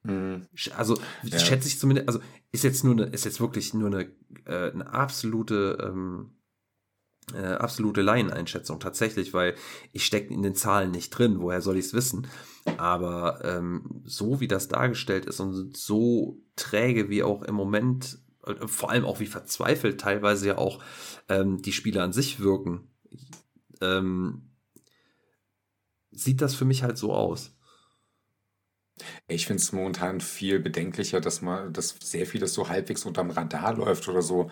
Mhm. 0.04 0.46
Also 0.76 0.96
Ja. 1.24 1.38
schätze 1.38 1.68
ich 1.68 1.78
zumindest, 1.78 2.08
also 2.08 2.20
ist 2.52 2.64
jetzt 2.64 2.84
nur 2.84 2.94
eine, 2.94 3.06
ist 3.06 3.24
jetzt 3.24 3.40
wirklich 3.40 3.74
nur 3.74 3.88
eine, 3.88 4.10
äh, 4.44 4.70
eine 4.70 4.92
absolute, 4.92 5.78
ähm, 5.82 6.36
äh, 7.34 7.54
absolute 7.54 8.02
Laieneinschätzung 8.02 8.80
tatsächlich, 8.80 9.32
weil 9.34 9.54
ich 9.92 10.04
stecke 10.04 10.32
in 10.32 10.42
den 10.42 10.54
Zahlen 10.54 10.90
nicht 10.90 11.10
drin, 11.10 11.40
woher 11.40 11.60
soll 11.60 11.76
ich 11.76 11.86
es 11.86 11.94
wissen? 11.94 12.26
Aber 12.76 13.44
ähm, 13.44 14.02
so 14.04 14.40
wie 14.40 14.48
das 14.48 14.68
dargestellt 14.68 15.26
ist 15.26 15.40
und 15.40 15.76
so 15.76 16.38
träge 16.56 17.08
wie 17.08 17.22
auch 17.22 17.42
im 17.42 17.54
Moment, 17.54 18.18
äh, 18.46 18.66
vor 18.66 18.90
allem 18.90 19.04
auch 19.04 19.20
wie 19.20 19.26
verzweifelt 19.26 20.00
teilweise 20.00 20.48
ja 20.48 20.58
auch 20.58 20.82
ähm, 21.28 21.62
die 21.62 21.72
Spiele 21.72 22.02
an 22.02 22.12
sich 22.12 22.40
wirken, 22.40 22.88
ähm, 23.80 24.50
sieht 26.10 26.40
das 26.40 26.54
für 26.54 26.64
mich 26.64 26.82
halt 26.82 26.98
so 26.98 27.12
aus. 27.12 27.56
Ich 29.28 29.46
finde 29.46 29.62
es 29.62 29.72
momentan 29.72 30.20
viel 30.20 30.60
bedenklicher, 30.60 31.20
dass 31.20 31.40
man, 31.40 31.72
dass 31.72 31.96
sehr 32.02 32.26
vieles 32.26 32.52
so 32.52 32.68
halbwegs 32.68 33.04
unterm 33.04 33.30
Radar 33.30 33.74
läuft 33.74 34.08
oder 34.08 34.22
so 34.22 34.50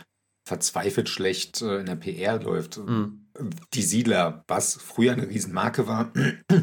verzweifelt 0.49 1.09
schlecht 1.09 1.63
äh, 1.63 1.79
in 1.79 1.87
der 1.87 1.97
PR 1.97 2.43
läuft. 2.43 2.79
Mhm. 2.79 3.27
Die 3.75 3.83
Siedler, 3.83 4.45
was 4.49 4.75
früher 4.75 5.13
eine 5.13 5.29
Riesenmarke 5.29 5.87
war 5.87 6.13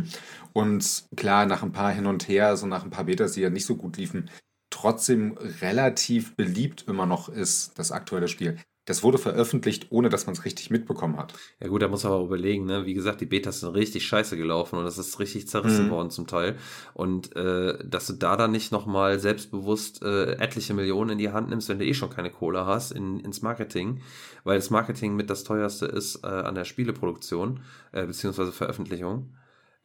und 0.53 1.05
klar, 1.15 1.45
nach 1.45 1.63
ein 1.63 1.71
paar 1.71 1.91
hin 1.91 2.05
und 2.05 2.27
her, 2.27 2.57
so 2.57 2.67
nach 2.67 2.83
ein 2.83 2.89
paar 2.89 3.05
Betas, 3.05 3.33
die 3.33 3.41
ja 3.41 3.49
nicht 3.49 3.65
so 3.65 3.77
gut 3.77 3.95
liefen, 3.95 4.29
trotzdem 4.69 5.37
relativ 5.61 6.35
beliebt 6.35 6.85
immer 6.87 7.05
noch 7.05 7.29
ist, 7.29 7.79
das 7.79 7.91
aktuelle 7.93 8.27
Spiel. 8.27 8.57
Das 8.85 9.01
wurde 9.01 9.17
veröffentlicht, 9.17 9.87
ohne 9.89 10.09
dass 10.09 10.27
man 10.27 10.33
es 10.33 10.45
richtig 10.45 10.69
mitbekommen 10.69 11.17
hat. 11.17 11.33
Ja 11.59 11.67
gut, 11.69 11.81
da 11.81 11.87
muss 11.87 12.03
man 12.03 12.13
aber 12.13 12.23
überlegen, 12.25 12.65
ne? 12.65 12.85
Wie 12.85 12.93
gesagt, 12.93 13.19
die 13.19 13.25
Betas 13.25 13.61
sind 13.61 13.69
richtig 13.73 14.05
scheiße 14.05 14.37
gelaufen 14.37 14.77
und 14.77 14.85
das 14.85 14.99
ist 14.99 15.19
richtig 15.19 15.47
zerrissen 15.47 15.87
Mhm. 15.87 15.89
worden 15.89 16.09
zum 16.11 16.27
Teil. 16.27 16.57
Und 16.93 17.35
äh, 17.35 17.79
dass 17.83 18.05
du 18.07 18.13
da 18.13 18.37
dann 18.37 18.51
nicht 18.51 18.71
nochmal 18.71 19.19
selbstbewusst 19.19 20.03
äh, 20.03 20.33
etliche 20.33 20.75
Millionen 20.75 21.11
in 21.11 21.17
die 21.17 21.31
Hand 21.31 21.49
nimmst, 21.49 21.67
wenn 21.69 21.79
du 21.79 21.85
eh 21.85 21.95
schon 21.95 22.11
keine 22.11 22.29
Kohle 22.29 22.65
hast, 22.67 22.91
in, 22.91 23.19
ins 23.21 23.41
Marketing, 23.41 24.01
weil 24.43 24.57
das 24.57 24.69
Marketing 24.69 25.15
mit 25.15 25.29
das 25.31 25.43
teuerste 25.43 25.87
ist 25.87 26.23
äh, 26.23 26.27
an 26.27 26.53
der 26.55 26.65
Spieleproduktion, 26.65 27.61
äh, 27.91 28.05
beziehungsweise 28.05 28.51
Veröffentlichung. 28.51 29.35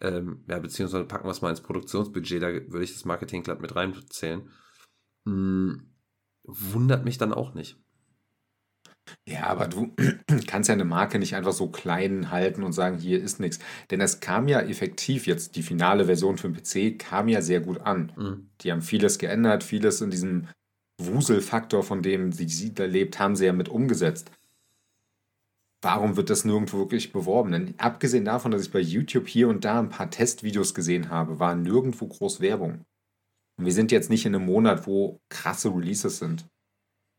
Ähm, 0.02 0.44
ja, 0.48 0.58
beziehungsweise 0.58 1.04
packen 1.04 1.26
wir 1.26 1.32
es 1.32 1.42
mal 1.42 1.50
ins 1.50 1.60
Produktionsbudget, 1.62 2.42
da 2.42 2.48
würde 2.48 2.84
ich 2.84 2.92
das 2.92 3.04
Marketing 3.06 3.42
glatt 3.42 3.60
mit 3.60 3.74
reinzählen. 3.76 4.50
Hm, 5.26 5.90
wundert 6.44 7.04
mich 7.04 7.18
dann 7.18 7.32
auch 7.34 7.54
nicht. 7.54 7.78
Ja, 9.26 9.46
aber 9.46 9.68
du 9.68 9.94
kannst 10.46 10.68
ja 10.68 10.74
eine 10.74 10.84
Marke 10.84 11.18
nicht 11.18 11.34
einfach 11.34 11.52
so 11.52 11.68
klein 11.68 12.30
halten 12.30 12.62
und 12.62 12.72
sagen, 12.72 12.98
hier 12.98 13.22
ist 13.22 13.40
nichts. 13.40 13.58
Denn 13.90 14.00
es 14.00 14.20
kam 14.20 14.48
ja 14.48 14.60
effektiv 14.60 15.26
jetzt, 15.26 15.56
die 15.56 15.62
finale 15.62 16.06
Version 16.06 16.38
für 16.38 16.48
den 16.48 16.56
PC 16.56 16.98
kam 16.98 17.28
ja 17.28 17.42
sehr 17.42 17.60
gut 17.60 17.80
an. 17.80 18.12
Hm. 18.16 18.50
Die 18.60 18.72
haben 18.72 18.82
vieles 18.82 19.18
geändert, 19.18 19.64
vieles 19.64 20.00
in 20.00 20.10
diesem 20.10 20.48
Wuselfaktor, 20.98 21.82
von 21.82 22.02
dem 22.02 22.30
die 22.30 22.48
Siedler 22.48 22.86
lebt, 22.86 23.18
haben 23.18 23.36
sie 23.36 23.46
ja 23.46 23.52
mit 23.52 23.68
umgesetzt. 23.68 24.30
Warum 25.82 26.16
wird 26.16 26.28
das 26.28 26.44
nirgendwo 26.44 26.78
wirklich 26.78 27.10
beworben? 27.10 27.52
Denn 27.52 27.74
abgesehen 27.78 28.26
davon, 28.26 28.50
dass 28.50 28.62
ich 28.62 28.70
bei 28.70 28.80
YouTube 28.80 29.26
hier 29.26 29.48
und 29.48 29.64
da 29.64 29.78
ein 29.78 29.88
paar 29.88 30.10
Testvideos 30.10 30.74
gesehen 30.74 31.08
habe, 31.08 31.38
war 31.38 31.54
nirgendwo 31.54 32.06
groß 32.06 32.40
Werbung. 32.40 32.84
Und 33.56 33.64
wir 33.64 33.72
sind 33.72 33.90
jetzt 33.90 34.10
nicht 34.10 34.26
in 34.26 34.34
einem 34.34 34.44
Monat, 34.44 34.86
wo 34.86 35.20
krasse 35.30 35.74
Releases 35.74 36.18
sind. 36.18 36.46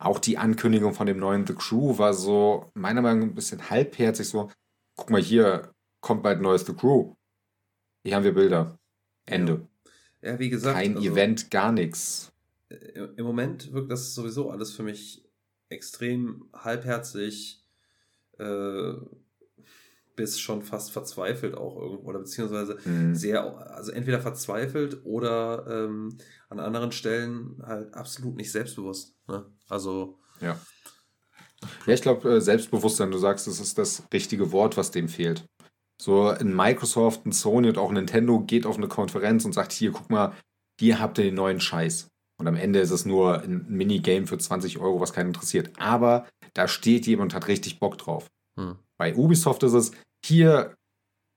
Auch 0.02 0.18
die 0.20 0.38
Ankündigung 0.40 0.94
von 0.94 1.06
dem 1.06 1.20
neuen 1.20 1.46
The 1.46 1.54
Crew 1.54 1.98
war 2.00 2.14
so, 2.16 2.72
meiner 2.74 3.02
Meinung 3.04 3.20
nach, 3.20 3.28
ein 3.28 3.36
bisschen 3.36 3.70
halbherzig 3.70 4.28
so, 4.28 4.50
guck 4.96 5.12
mal 5.12 5.22
hier, 5.22 5.72
kommt 6.02 6.24
bald 6.24 6.40
ein 6.40 6.44
neues 6.44 6.66
The 6.66 6.74
Crew. 6.74 7.14
Hier 8.04 8.16
haben 8.16 8.24
wir 8.24 8.34
Bilder. 8.34 8.80
Ende. 9.28 9.68
Ja, 10.24 10.40
wie 10.40 10.50
gesagt, 10.50 10.76
Kein 10.76 10.98
also- 10.98 11.08
Event, 11.08 11.52
gar 11.52 11.72
nichts. 11.72 12.32
Äh, 12.70 12.76
im 13.16 13.26
Moment 13.26 13.72
wirkt 13.74 13.92
das 13.92 14.16
sowieso 14.16 14.50
alles 14.50 14.72
für 14.72 14.82
mich 14.84 15.24
extrem 15.70 16.50
halbherzig 16.54 17.64
äh, 18.40 18.94
bis 20.16 20.40
schon 20.40 20.64
fast 20.64 20.92
verzweifelt 20.92 21.56
auch 21.56 21.80
irgendwo 21.80 22.10
oder 22.10 22.20
beziehungsweise 22.20 22.78
Mhm. 22.86 23.14
sehr, 23.16 23.44
also 23.72 23.92
entweder 23.92 24.20
verzweifelt 24.20 25.06
oder 25.06 25.66
ähm, 25.70 26.18
an 26.50 26.60
anderen 26.60 26.92
Stellen 26.92 27.62
halt 27.64 27.94
absolut 27.94 28.36
nicht 28.36 28.52
selbstbewusst. 28.52 29.16
Ne? 29.28 29.46
Also 29.72 30.18
Ja. 30.42 30.60
Ja, 31.86 31.94
ich 31.94 32.02
glaube, 32.02 32.28
äh, 32.28 32.42
Selbstbewusstsein, 32.42 33.12
du 33.12 33.20
sagst, 33.20 33.46
das 33.48 33.60
ist 33.60 33.78
das 33.78 34.04
richtige 34.12 34.52
Wort, 34.52 34.78
was 34.78 34.92
dem 34.92 35.08
fehlt. 35.08 35.46
So 36.02 36.30
ein 36.30 36.56
Microsoft, 36.56 37.26
ein 37.26 37.32
Sony 37.32 37.70
und 37.70 37.78
auch 37.78 37.92
Nintendo 37.92 38.40
geht 38.40 38.66
auf 38.66 38.78
eine 38.78 38.88
Konferenz 38.88 39.46
und 39.46 39.54
sagt, 39.54 39.72
hier, 39.72 39.92
guck 39.92 40.10
mal, 40.10 40.36
hier 40.80 41.00
habt 41.00 41.20
ihr 41.20 41.26
den 41.26 41.36
neuen 41.36 41.60
Scheiß. 41.60 42.08
Und 42.40 42.48
am 42.48 42.56
Ende 42.56 42.80
ist 42.80 42.90
es 42.90 43.06
nur 43.06 43.44
ein 43.44 43.68
Minigame 43.70 44.26
für 44.26 44.40
20 44.40 44.80
Euro, 44.80 45.00
was 45.00 45.14
keinen 45.14 45.28
interessiert. 45.28 45.70
Aber 45.78 46.28
da 46.56 46.68
steht 46.68 47.06
jemand 47.06 47.34
und 47.34 47.36
hat 47.36 47.48
richtig 47.48 47.80
Bock 47.80 48.00
drauf. 48.00 48.28
hm. 48.58 48.80
Bei 48.98 49.16
Ubisoft 49.16 49.62
ist 49.62 49.74
es, 49.74 49.92
hier, 50.26 50.76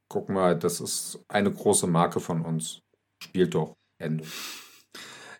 guck 0.09 0.31
mal, 0.31 0.59
das 0.59 0.81
ist 0.81 1.19
eine 1.29 1.53
große 1.53 1.87
Marke 1.87 2.21
von 2.21 2.41
uns. 2.43 2.81
Spielt 3.23 3.55
doch. 3.55 3.75
Ende. 3.99 4.25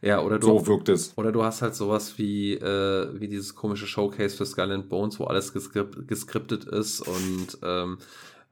Ja, 0.05 0.21
oder 0.21 0.39
du 0.39 0.47
So 0.47 0.67
wirkt 0.67 0.89
es. 0.89 1.17
Oder 1.17 1.33
du 1.33 1.43
hast 1.45 1.63
halt 1.63 1.75
sowas 1.75 2.19
wie, 2.19 2.55
äh, 2.55 3.09
wie 3.21 3.29
dieses 3.29 3.55
komische 3.55 3.87
Showcase 3.87 4.37
für 4.37 4.47
Skull 4.47 4.73
and 4.73 4.89
Bones, 4.89 5.19
wo 5.19 5.25
alles 5.25 5.53
geskript, 5.53 6.07
geskriptet 6.09 6.65
ist 6.65 7.01
und 7.01 7.59
ähm, 7.63 7.99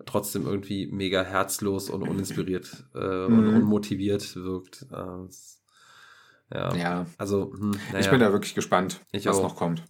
trotzdem 0.07 0.47
irgendwie 0.47 0.87
mega 0.87 1.23
herzlos 1.23 1.91
und 1.91 2.03
uninspiriert 2.03 2.85
äh, 2.95 2.99
und 2.99 3.49
Mhm. 3.49 3.57
unmotiviert 3.57 4.35
wirkt. 4.37 4.87
Äh, 4.93 4.97
ja. 6.55 6.75
Ja, 6.77 7.07
Also, 7.19 7.53
hm, 7.53 7.71
naja. 7.71 8.01
Ich 8.01 8.11
bin 8.11 8.21
da 8.21 8.33
wirklich 8.33 8.55
gespannt, 8.55 9.01
Ich 9.13 9.27
was 9.27 9.39
auch. 9.39 9.43
noch 9.45 9.57
kommt. 9.57 9.83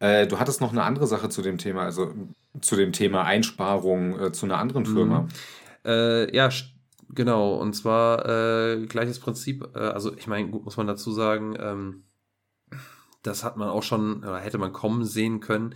Äh, 0.00 0.26
du 0.26 0.38
hattest 0.38 0.60
noch 0.60 0.72
eine 0.72 0.84
andere 0.84 1.06
Sache 1.06 1.28
zu 1.28 1.42
dem 1.42 1.58
Thema, 1.58 1.82
also 1.82 2.12
zu 2.60 2.76
dem 2.76 2.92
Thema 2.92 3.24
Einsparung 3.24 4.18
äh, 4.18 4.32
zu 4.32 4.46
einer 4.46 4.58
anderen 4.58 4.84
Mhm. 4.84 4.92
Firma. 4.92 5.28
Äh, 5.84 6.34
ja, 6.34 6.48
st- 6.48 6.70
Genau, 7.10 7.54
und 7.54 7.72
zwar 7.74 8.26
äh, 8.26 8.86
gleiches 8.86 9.18
Prinzip. 9.18 9.68
Äh, 9.74 9.78
also 9.78 10.14
ich 10.16 10.26
meine, 10.26 10.50
gut 10.50 10.64
muss 10.64 10.76
man 10.76 10.86
dazu 10.86 11.10
sagen, 11.12 11.56
ähm, 11.58 12.04
das 13.22 13.44
hat 13.44 13.56
man 13.56 13.68
auch 13.68 13.82
schon 13.82 14.18
oder 14.18 14.38
hätte 14.38 14.58
man 14.58 14.72
kommen 14.72 15.04
sehen 15.04 15.40
können, 15.40 15.74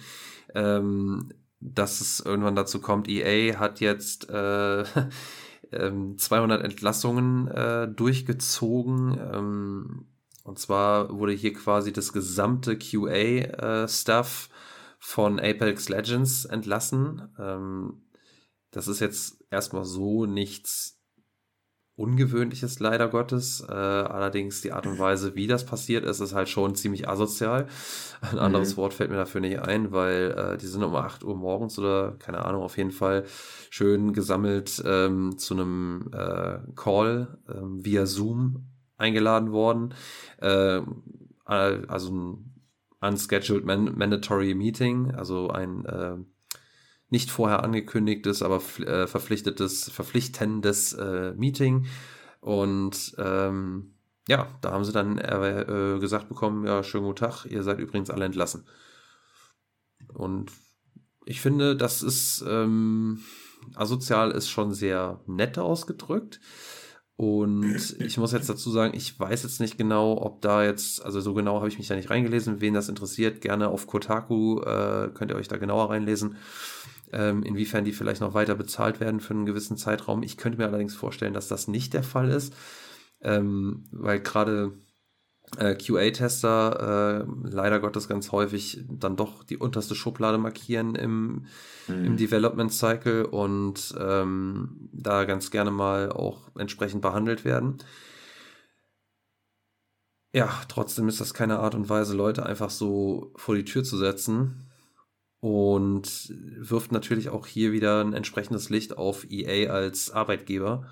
ähm, 0.55 1.33
dass 1.61 2.01
es 2.01 2.21
irgendwann 2.21 2.57
dazu 2.57 2.81
kommt. 2.81 3.09
EA 3.09 3.59
hat 3.59 3.81
jetzt 3.81 4.29
äh, 4.29 4.85
200 5.73 6.61
ähm, 6.61 6.65
Entlassungen 6.65 7.49
äh, 7.49 7.89
durchgezogen. 7.89 9.19
Ähm, 9.33 10.07
und 10.45 10.59
zwar 10.59 11.17
wurde 11.17 11.33
hier 11.33 11.53
quasi 11.53 11.93
das 11.93 12.13
gesamte 12.13 12.77
QA-Stuff 12.77 14.49
äh, 14.51 14.55
von 14.99 15.39
Apex 15.41 15.89
Legends 15.89 16.45
entlassen. 16.45 17.29
Ähm, 17.39 18.03
das 18.71 18.89
ist 18.89 19.01
jetzt 19.01 19.45
erstmal 19.51 19.85
so 19.85 20.27
nichts 20.27 20.92
Ungewöhnliches, 21.95 22.81
leider 22.81 23.09
Gottes. 23.09 23.65
Äh, 23.69 23.73
allerdings 23.73 24.63
die 24.63 24.73
Art 24.73 24.87
und 24.87 24.99
Weise, 24.99 25.35
wie 25.35 25.47
das 25.47 25.67
passiert 25.67 26.05
ist, 26.05 26.21
ist 26.21 26.35
halt 26.35 26.49
schon 26.49 26.75
ziemlich 26.75 27.09
asozial. 27.09 27.67
Ein 28.23 28.39
anderes 28.39 28.73
mhm. 28.73 28.77
Wort 28.79 28.95
fällt 28.95 29.11
mir 29.11 29.17
dafür 29.17 29.43
nicht 29.43 29.59
ein, 29.59 29.93
weil 29.93 30.31
äh, 30.31 30.57
die 30.57 30.67
sind 30.67 30.83
um 30.83 30.97
8 30.97 31.23
Uhr 31.23 31.37
morgens 31.37 31.79
oder 31.79 32.13
keine 32.19 32.45
Ahnung, 32.45 32.63
auf 32.63 32.79
jeden 32.79 32.93
Fall 32.93 33.25
schön 33.69 34.15
gesammelt 34.15 34.83
ähm, 34.87 35.37
zu 35.37 35.55
einem 35.55 36.11
äh, 36.13 36.59
Call 36.77 37.39
ähm, 37.49 37.85
via 37.85 38.07
Zoom 38.07 38.69
eingeladen 38.97 39.53
worden. 39.53 39.95
Äh, 40.39 40.81
also 41.45 42.13
ein 42.13 42.55
unscheduled 43.03 43.65
man 43.65 43.99
mandatory 43.99 44.55
meeting, 44.55 45.11
also 45.11 45.51
ein 45.51 45.85
äh, 45.85 46.17
nicht 47.13 47.31
vorher 47.31 47.63
angekündigtes, 47.63 48.43
aber 48.43 48.63
äh, 48.79 49.07
verpflichtetes, 49.07 49.91
verpflichtendes 49.91 50.95
äh, 50.95 51.35
Meeting. 51.35 51.87
Und 52.41 53.15
ähm, 53.19 53.95
ja, 54.27 54.49
da 54.63 54.73
haben 54.73 54.85
sie 54.85 54.93
dann 54.93 55.19
äh, 55.19 55.99
gesagt 56.01 56.31
bekommen, 56.31 56.67
ja, 56.67 56.83
schönen 56.83 57.05
guten 57.05 57.17
Tag, 57.17 57.45
ihr 57.45 57.63
seid 57.63 57.79
übrigens 57.79 58.09
alle 58.09 58.25
entlassen. 58.25 58.65
Und 60.15 60.51
ich 61.27 61.43
finde, 61.43 61.77
das 61.77 62.03
ist 62.03 62.43
ähm, 62.49 63.21
asozial 63.75 64.31
ist 64.31 64.49
schon 64.49 64.73
sehr 64.73 65.21
nett 65.27 65.59
ausgedrückt. 65.59 66.41
Und 67.17 68.01
ich 68.01 68.17
muss 68.17 68.33
jetzt 68.33 68.49
dazu 68.49 68.71
sagen, 68.71 68.95
ich 68.97 69.21
weiß 69.21 69.43
jetzt 69.43 69.61
nicht 69.61 69.77
genau, 69.77 70.21
ob 70.21 70.41
da 70.41 70.65
jetzt, 70.65 71.05
also 71.05 71.21
so 71.21 71.35
genau 71.35 71.57
habe 71.57 71.69
ich 71.69 71.79
mich 71.79 71.87
da 71.87 71.95
nicht 71.95 72.11
reingelesen. 72.11 72.61
Wen 72.61 72.75
das 72.75 72.89
interessiert, 72.89 73.43
gerne 73.43 73.69
auf 73.69 73.87
Kotaku 73.87 74.61
äh, 74.63 75.11
könnt 75.13 75.31
ihr 75.31 75.37
euch 75.37 75.47
da 75.47 75.59
genauer 75.59 75.91
reinlesen 75.91 76.37
ähm, 77.13 77.43
inwiefern 77.43 77.85
die 77.85 77.93
vielleicht 77.93 78.21
noch 78.21 78.35
weiter 78.35 78.55
bezahlt 78.55 79.01
werden 79.01 79.21
für 79.21 79.35
einen 79.35 79.47
gewissen 79.47 79.77
Zeitraum. 79.77 80.23
Ich 80.23 80.37
könnte 80.37 80.59
mir 80.59 80.67
allerdings 80.67 80.95
vorstellen, 80.95 81.35
dass 81.35 81.49
das 81.49 81.69
nicht 81.69 81.95
der 81.95 82.03
Fall 82.03 82.31
ist, 82.31 82.55
ähm, 83.21 83.85
weil 83.93 84.21
gerade 84.21 84.73
äh, 85.59 85.75
QA-Tester 85.75 87.27
äh, 87.27 87.49
leider 87.49 87.81
Gottes 87.81 88.09
ganz 88.09 88.33
häufig 88.33 88.85
dann 88.89 89.17
doch 89.17 89.45
die 89.45 89.59
unterste 89.59 89.95
Schublade 89.95 90.39
markieren 90.39 90.95
im, 90.95 91.47
mhm. 91.89 92.05
im 92.05 92.17
Development 92.17 92.73
Cycle 92.73 93.27
und 93.27 93.95
ähm, 93.99 94.89
da 94.93 95.25
ganz 95.25 95.51
gerne 95.51 95.71
mal 95.71 96.11
auch 96.11 96.51
entsprechend 96.57 97.03
behandelt 97.03 97.45
werden. 97.45 97.79
Ja, 100.35 100.49
trotzdem 100.69 101.09
ist 101.09 101.21
das 101.21 101.35
keine 101.35 101.59
Art 101.59 101.75
und 101.75 101.91
Weise, 101.91 102.17
Leute 102.17 102.47
einfach 102.47 102.71
so 102.71 103.33
vor 103.37 103.55
die 103.55 103.67
Tür 103.67 103.85
zu 103.85 103.99
setzen 103.99 104.72
und 105.43 106.33
wirft 106.57 106.93
natürlich 106.93 107.29
auch 107.29 107.49
hier 107.49 107.73
wieder 107.73 108.01
ein 108.01 108.13
entsprechendes 108.13 108.71
Licht 108.71 108.97
auf 108.97 109.29
EA 109.29 109.73
als 109.73 110.13
Arbeitgeber. 110.13 110.89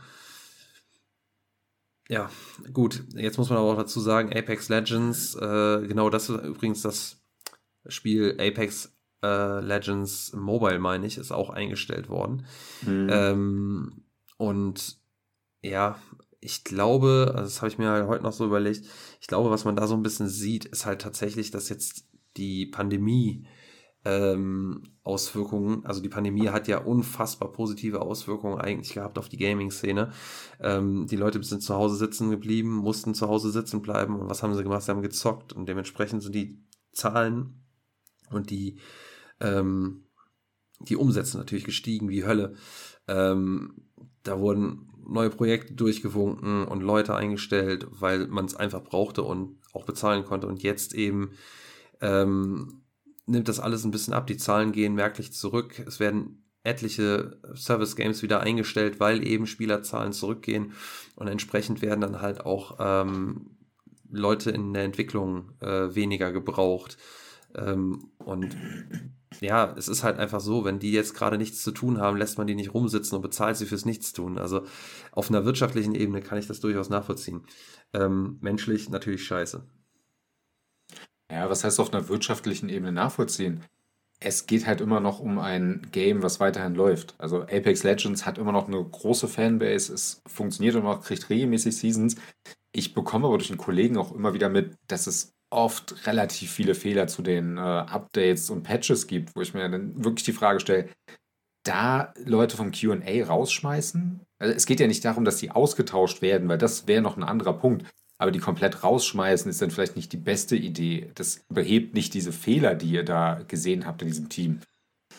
Ja, 2.09 2.29
gut, 2.73 3.05
jetzt 3.15 3.39
muss 3.39 3.49
man 3.49 3.61
aber 3.61 3.71
auch 3.71 3.77
dazu 3.77 4.01
sagen, 4.01 4.37
Apex 4.37 4.69
Legends, 4.69 5.37
äh, 5.37 5.87
genau 5.87 6.11
das 6.11 6.29
ist 6.29 6.43
übrigens 6.43 6.83
das 6.83 7.23
Spiel 7.87 8.37
Apex 8.41 8.93
äh, 9.23 9.61
Legends 9.61 10.33
Mobile, 10.33 10.81
meine 10.81 11.07
ich, 11.07 11.17
ist 11.17 11.31
auch 11.31 11.51
eingestellt 11.51 12.09
worden. 12.09 12.45
Mhm. 12.83 13.09
Ähm, 13.09 14.05
und 14.37 14.99
ja, 15.63 16.03
ich 16.41 16.65
glaube, 16.65 17.35
also 17.37 17.45
das 17.45 17.63
habe 17.63 17.69
ich 17.69 17.79
mir 17.79 17.91
halt 17.91 18.09
heute 18.09 18.25
noch 18.25 18.33
so 18.33 18.47
überlegt, 18.47 18.85
ich 19.21 19.29
glaube, 19.29 19.53
was 19.53 19.65
man 19.65 19.77
da 19.77 19.87
so 19.87 19.95
ein 19.95 20.03
bisschen 20.03 20.29
sieht, 20.29 20.65
ist 20.65 20.87
halt 20.87 21.01
tatsächlich, 21.01 21.53
dass 21.53 21.69
jetzt 21.69 22.09
die 22.37 22.67
Pandemie 22.67 23.47
ähm, 24.05 24.83
Auswirkungen. 25.03 25.85
Also 25.85 26.01
die 26.01 26.09
Pandemie 26.09 26.49
hat 26.49 26.69
ja 26.69 26.79
unfassbar 26.79 27.53
positive 27.53 28.01
Auswirkungen 28.01 28.59
eigentlich 28.59 28.95
gehabt 28.95 29.19
auf 29.19 29.29
die 29.29 29.37
Gaming-Szene. 29.37 30.13
Ähm, 30.61 31.07
die 31.07 31.17
Leute 31.17 31.43
sind 31.43 31.63
zu 31.63 31.75
Hause 31.75 31.97
sitzen 31.97 32.31
geblieben, 32.31 32.71
mussten 32.77 33.15
zu 33.15 33.29
Hause 33.29 33.51
sitzen 33.51 33.83
bleiben 33.83 34.19
und 34.19 34.29
was 34.31 34.43
haben 34.43 34.55
sie 34.55 34.63
gemacht? 34.63 34.83
Sie 34.83 34.91
haben 34.91 35.03
gezockt 35.03 35.53
und 35.53 35.69
dementsprechend 35.69 36.23
sind 36.23 36.35
die 36.35 36.59
Zahlen 36.93 37.63
und 38.31 38.51
die, 38.51 38.79
ähm, 39.41 40.05
die 40.81 40.97
Umsätze 40.97 41.37
natürlich 41.37 41.65
gestiegen 41.65 42.09
wie 42.09 42.25
Hölle. 42.25 42.55
Ähm, 43.07 43.85
da 44.23 44.39
wurden 44.39 44.91
neue 45.07 45.31
Projekte 45.31 45.75
durchgewunken 45.75 46.65
und 46.65 46.83
Leute 46.83 47.15
eingestellt, 47.17 47.87
weil 47.91 48.29
man 48.29 48.45
es 48.45 48.55
einfach 48.55 48.83
brauchte 48.83 49.23
und 49.23 49.59
auch 49.73 49.85
bezahlen 49.85 50.25
konnte 50.25 50.47
und 50.47 50.63
jetzt 50.63 50.95
eben 50.95 51.33
ähm, 52.01 52.83
nimmt 53.27 53.49
das 53.49 53.61
alles 53.61 53.85
ein 53.85 53.91
bisschen 53.91 54.15
ab. 54.15 54.27
Die 54.27 54.37
Zahlen 54.37 54.73
gehen 54.73 54.95
merklich 54.95 55.33
zurück. 55.33 55.83
Es 55.87 56.01
werden 56.01 56.45
etliche 56.63 57.41
Service 57.55 57.97
Games 57.97 58.23
wieder 58.23 58.41
eingestellt, 58.41 59.01
weil 59.01 59.27
eben 59.27 59.47
Spielerzahlen 59.47 60.13
zurückgehen 60.13 60.73
und 61.17 61.27
entsprechend 61.29 61.81
werden 61.81 62.01
dann 62.01 62.21
halt 62.21 62.45
auch 62.45 62.77
ähm, 62.79 63.57
Leute 64.11 64.51
in 64.51 64.75
der 64.75 64.85
Entwicklung 64.85 65.53
äh, 65.61 65.95
weniger 65.95 66.33
gebraucht. 66.33 66.99
Ähm, 67.55 68.11
und 68.19 68.57
ja, 69.41 69.75
es 69.77 69.89
ist 69.89 70.03
halt 70.03 70.19
einfach 70.19 70.41
so, 70.41 70.65
wenn 70.65 70.79
die 70.79 70.93
jetzt 70.93 71.15
gerade 71.15 71.39
nichts 71.39 71.63
zu 71.63 71.71
tun 71.71 71.99
haben, 71.99 72.17
lässt 72.17 72.37
man 72.37 72.47
die 72.47 72.55
nicht 72.55 72.75
rumsitzen 72.75 73.17
und 73.17 73.23
bezahlt 73.23 73.57
sie 73.57 73.67
fürs 73.67 73.87
Nichtstun. 73.87 74.39
Also 74.39 74.65
auf 75.13 75.31
einer 75.31 75.45
wirtschaftlichen 75.45 75.95
Ebene 75.95 76.21
kann 76.21 76.39
ich 76.39 76.47
das 76.47 76.61
durchaus 76.61 76.91
nachvollziehen. 76.91 77.43
Ähm, 77.95 78.39
menschlich 78.41 78.91
natürlich 78.91 79.25
scheiße. 79.25 79.65
Ja, 81.31 81.49
was 81.49 81.65
heißt 81.65 81.79
auf 81.81 81.93
einer 81.93 82.09
wirtschaftlichen 82.09 82.69
Ebene 82.69 82.93
nachvollziehen? 82.93 83.63
Es 84.19 84.47
geht 84.47 84.67
halt 84.67 84.81
immer 84.81 85.01
noch 85.01 85.21
um 85.21 85.39
ein 85.39 85.87
Game, 85.93 86.23
was 86.23 86.41
weiterhin 86.41 86.75
läuft. 86.75 87.15
Also 87.19 87.43
Apex 87.43 87.85
Legends 87.85 88.27
hat 88.27 88.37
immer 88.37 88.53
noch 88.53 88.69
eine 88.69 88.83
große 88.83 89.29
Fanbase, 89.29 89.95
es 89.95 90.21
funktioniert 90.27 90.75
immer 90.75 90.95
noch, 90.95 91.05
kriegt 91.05 91.31
regelmäßig 91.31 91.77
Seasons. 91.77 92.17
Ich 92.73 92.93
bekomme 92.93 93.27
aber 93.27 93.39
durch 93.39 93.49
den 93.49 93.57
Kollegen 93.57 93.97
auch 93.97 94.13
immer 94.13 94.35
wieder 94.35 94.49
mit, 94.49 94.75
dass 94.89 95.07
es 95.07 95.33
oft 95.49 96.07
relativ 96.07 96.51
viele 96.53 96.75
Fehler 96.75 97.07
zu 97.07 97.23
den 97.23 97.57
äh, 97.57 97.61
Updates 97.61 98.51
und 98.51 98.63
Patches 98.63 99.07
gibt, 99.07 99.35
wo 99.35 99.41
ich 99.41 99.55
mir 99.55 99.69
dann 99.69 100.05
wirklich 100.05 100.25
die 100.25 100.33
Frage 100.33 100.61
stelle, 100.61 100.89
da 101.65 102.13
Leute 102.25 102.57
vom 102.57 102.73
QA 102.73 103.25
rausschmeißen? 103.25 104.21
Also 104.39 104.55
es 104.55 104.67
geht 104.67 104.81
ja 104.81 104.87
nicht 104.87 105.05
darum, 105.05 105.25
dass 105.25 105.39
die 105.39 105.51
ausgetauscht 105.51 106.23
werden, 106.23 106.49
weil 106.49 106.59
das 106.59 106.87
wäre 106.87 107.03
noch 107.03 107.17
ein 107.17 107.25
anderer 107.25 107.55
Punkt. 107.55 107.87
Aber 108.21 108.33
die 108.33 108.39
komplett 108.39 108.85
rausschmeißen 108.85 109.51
ist 109.51 109.63
dann 109.63 109.71
vielleicht 109.71 109.97
nicht 109.97 110.13
die 110.13 110.19
beste 110.19 110.55
Idee. 110.55 111.11
Das 111.15 111.41
behebt 111.49 111.95
nicht 111.95 112.13
diese 112.13 112.33
Fehler, 112.33 112.75
die 112.75 112.91
ihr 112.91 113.03
da 113.03 113.41
gesehen 113.49 113.87
habt 113.87 114.03
in 114.03 114.09
diesem 114.09 114.29
Team. 114.29 114.61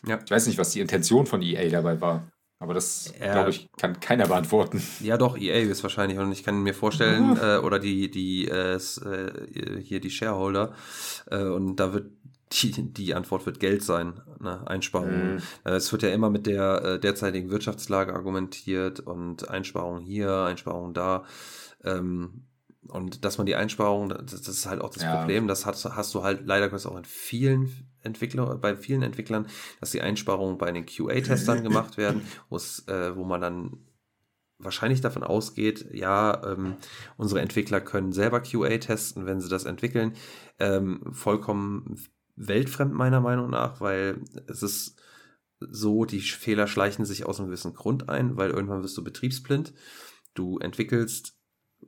Ja. 0.05 0.19
Ich 0.23 0.29
weiß 0.29 0.45
nicht, 0.45 0.59
was 0.59 0.69
die 0.69 0.81
Intention 0.81 1.25
von 1.25 1.41
EA 1.41 1.67
dabei 1.69 1.99
war. 1.99 2.27
Aber 2.59 2.75
das, 2.75 3.11
ja. 3.19 3.33
glaube 3.33 3.49
ich, 3.49 3.71
kann 3.75 3.99
keiner 3.99 4.27
beantworten. 4.27 4.83
Ja, 4.99 5.17
doch, 5.17 5.35
EA 5.35 5.61
ist 5.61 5.81
wahrscheinlich. 5.81 6.19
Und 6.19 6.31
ich 6.31 6.43
kann 6.43 6.61
mir 6.61 6.75
vorstellen, 6.75 7.39
äh, 7.41 7.57
oder 7.57 7.79
die, 7.79 8.11
die, 8.11 8.47
äh, 8.47 8.75
äh, 8.75 9.81
hier 9.81 9.99
die 9.99 10.11
Shareholder, 10.11 10.75
äh, 11.31 11.41
und 11.41 11.77
da 11.77 11.95
wird 11.95 12.11
die, 12.51 12.93
die 12.93 13.15
Antwort 13.15 13.47
wird 13.47 13.59
Geld 13.59 13.81
sein, 13.81 14.21
ne? 14.39 14.61
Einsparungen. 14.67 15.37
Mhm. 15.37 15.41
Äh, 15.63 15.71
es 15.71 15.91
wird 15.91 16.03
ja 16.03 16.09
immer 16.09 16.29
mit 16.29 16.45
der 16.45 16.83
äh, 16.83 16.99
derzeitigen 16.99 17.49
Wirtschaftslage 17.49 18.13
argumentiert 18.13 18.99
und 18.99 19.49
Einsparungen 19.49 20.03
hier, 20.03 20.31
Einsparungen 20.43 20.93
da. 20.93 21.23
Ähm, 21.83 22.43
und 22.87 23.23
dass 23.25 23.37
man 23.37 23.45
die 23.45 23.55
Einsparungen, 23.55 24.09
das, 24.09 24.41
das 24.41 24.47
ist 24.47 24.65
halt 24.65 24.81
auch 24.81 24.89
das 24.89 25.03
ja. 25.03 25.17
Problem, 25.17 25.47
das 25.47 25.65
hast, 25.65 25.85
hast 25.85 26.13
du 26.13 26.23
halt 26.23 26.45
leider 26.45 26.73
auch 26.73 26.97
in 26.97 27.05
vielen 27.05 27.87
Entwicklern, 28.01 28.59
bei 28.59 28.75
vielen 28.75 29.03
Entwicklern, 29.03 29.47
dass 29.79 29.91
die 29.91 30.01
Einsparungen 30.01 30.57
bei 30.57 30.71
den 30.71 30.85
QA-Testern 30.85 31.63
gemacht 31.63 31.97
werden, 31.97 32.21
äh, 32.51 33.15
wo 33.15 33.23
man 33.23 33.41
dann 33.41 33.77
wahrscheinlich 34.57 35.01
davon 35.01 35.23
ausgeht, 35.23 35.87
ja, 35.91 36.41
ähm, 36.45 36.75
unsere 37.17 37.41
Entwickler 37.41 37.81
können 37.81 38.11
selber 38.11 38.41
QA 38.41 38.77
testen, 38.77 39.25
wenn 39.25 39.41
sie 39.41 39.49
das 39.49 39.65
entwickeln. 39.65 40.13
Ähm, 40.59 41.01
vollkommen 41.11 41.99
weltfremd 42.35 42.93
meiner 42.93 43.21
Meinung 43.21 43.49
nach, 43.49 43.81
weil 43.81 44.21
es 44.47 44.63
ist 44.63 44.99
so, 45.59 46.05
die 46.05 46.21
Fehler 46.21 46.67
schleichen 46.67 47.05
sich 47.05 47.25
aus 47.25 47.39
einem 47.39 47.49
gewissen 47.49 47.73
Grund 47.73 48.09
ein, 48.09 48.37
weil 48.37 48.49
irgendwann 48.49 48.83
wirst 48.83 48.97
du 48.97 49.03
betriebsblind. 49.03 49.73
Du 50.33 50.57
entwickelst 50.59 51.35
äh, 51.83 51.85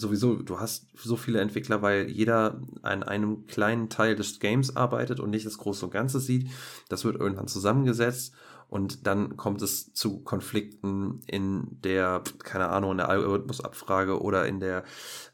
sowieso, 0.00 0.36
du 0.36 0.60
hast 0.60 0.86
so 0.94 1.16
viele 1.16 1.40
Entwickler, 1.40 1.82
weil 1.82 2.08
jeder 2.10 2.60
an 2.82 3.02
einem 3.02 3.46
kleinen 3.46 3.88
Teil 3.88 4.16
des 4.16 4.40
Games 4.40 4.76
arbeitet 4.76 5.20
und 5.20 5.30
nicht 5.30 5.46
das 5.46 5.58
Große 5.58 5.84
und 5.84 5.92
Ganze 5.92 6.20
sieht. 6.20 6.50
Das 6.88 7.04
wird 7.04 7.16
irgendwann 7.16 7.48
zusammengesetzt 7.48 8.34
und 8.70 9.08
dann 9.08 9.36
kommt 9.36 9.62
es 9.62 9.92
zu 9.94 10.20
Konflikten 10.20 11.22
in 11.26 11.80
der, 11.82 12.22
keine 12.38 12.68
Ahnung, 12.68 12.92
in 12.92 12.98
der 12.98 13.08
Algorithmusabfrage 13.08 14.22
oder 14.22 14.46
in 14.46 14.60
der, 14.60 14.84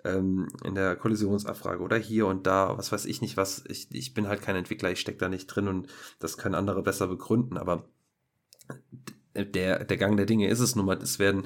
ähm, 0.04 0.48
in 0.64 0.74
der 0.74 0.96
Kollisionsabfrage 0.96 1.82
oder 1.82 1.98
hier 1.98 2.26
und 2.26 2.46
da, 2.46 2.78
was 2.78 2.92
weiß 2.92 3.04
ich 3.04 3.20
nicht 3.20 3.36
was. 3.36 3.62
Ich, 3.68 3.88
ich 3.90 4.14
bin 4.14 4.26
halt 4.26 4.40
kein 4.40 4.56
Entwickler, 4.56 4.90
ich 4.90 5.00
stecke 5.00 5.18
da 5.18 5.28
nicht 5.28 5.48
drin 5.48 5.68
und 5.68 5.88
das 6.18 6.38
können 6.38 6.54
andere 6.54 6.82
besser 6.82 7.08
begründen, 7.08 7.58
aber 7.58 7.84
der, 9.34 9.84
der 9.84 9.96
Gang 9.98 10.16
der 10.16 10.26
Dinge 10.26 10.48
ist 10.48 10.60
es 10.60 10.74
nun 10.74 10.86
mal, 10.86 10.96
es 10.96 11.18
werden 11.18 11.44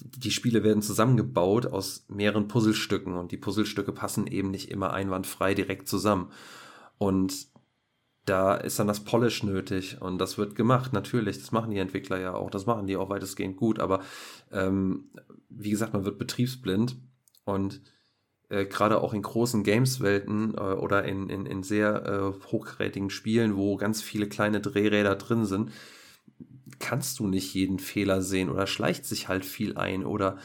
die 0.00 0.30
Spiele 0.30 0.64
werden 0.64 0.82
zusammengebaut 0.82 1.66
aus 1.66 2.04
mehreren 2.08 2.48
Puzzlestücken 2.48 3.14
und 3.14 3.32
die 3.32 3.36
Puzzlestücke 3.36 3.92
passen 3.92 4.26
eben 4.26 4.50
nicht 4.50 4.70
immer 4.70 4.92
einwandfrei 4.92 5.54
direkt 5.54 5.88
zusammen. 5.88 6.30
Und 6.98 7.48
da 8.24 8.54
ist 8.54 8.78
dann 8.78 8.86
das 8.86 9.04
Polish 9.04 9.42
nötig 9.42 10.00
und 10.00 10.18
das 10.18 10.38
wird 10.38 10.54
gemacht, 10.54 10.92
natürlich. 10.92 11.38
Das 11.38 11.52
machen 11.52 11.70
die 11.70 11.78
Entwickler 11.78 12.18
ja 12.18 12.34
auch, 12.34 12.50
das 12.50 12.66
machen 12.66 12.86
die 12.86 12.96
auch 12.96 13.10
weitestgehend 13.10 13.56
gut, 13.56 13.78
aber 13.78 14.00
ähm, 14.50 15.10
wie 15.48 15.70
gesagt, 15.70 15.92
man 15.92 16.04
wird 16.04 16.18
betriebsblind 16.18 16.96
und 17.44 17.82
äh, 18.48 18.64
gerade 18.64 19.00
auch 19.00 19.12
in 19.12 19.22
großen 19.22 19.62
Games-Welten 19.62 20.54
äh, 20.54 20.60
oder 20.60 21.04
in, 21.04 21.28
in, 21.28 21.44
in 21.44 21.62
sehr 21.62 22.06
äh, 22.06 22.46
hochkarätigen 22.50 23.10
Spielen, 23.10 23.56
wo 23.56 23.76
ganz 23.76 24.00
viele 24.00 24.28
kleine 24.28 24.60
Drehräder 24.60 25.16
drin 25.16 25.44
sind, 25.44 25.70
kannst 26.78 27.18
du 27.18 27.26
nicht 27.26 27.54
jeden 27.54 27.78
Fehler 27.78 28.22
sehen 28.22 28.50
oder 28.50 28.66
schleicht 28.66 29.04
sich 29.06 29.28
halt 29.28 29.44
viel 29.44 29.76
ein 29.76 30.04
oder 30.04 30.38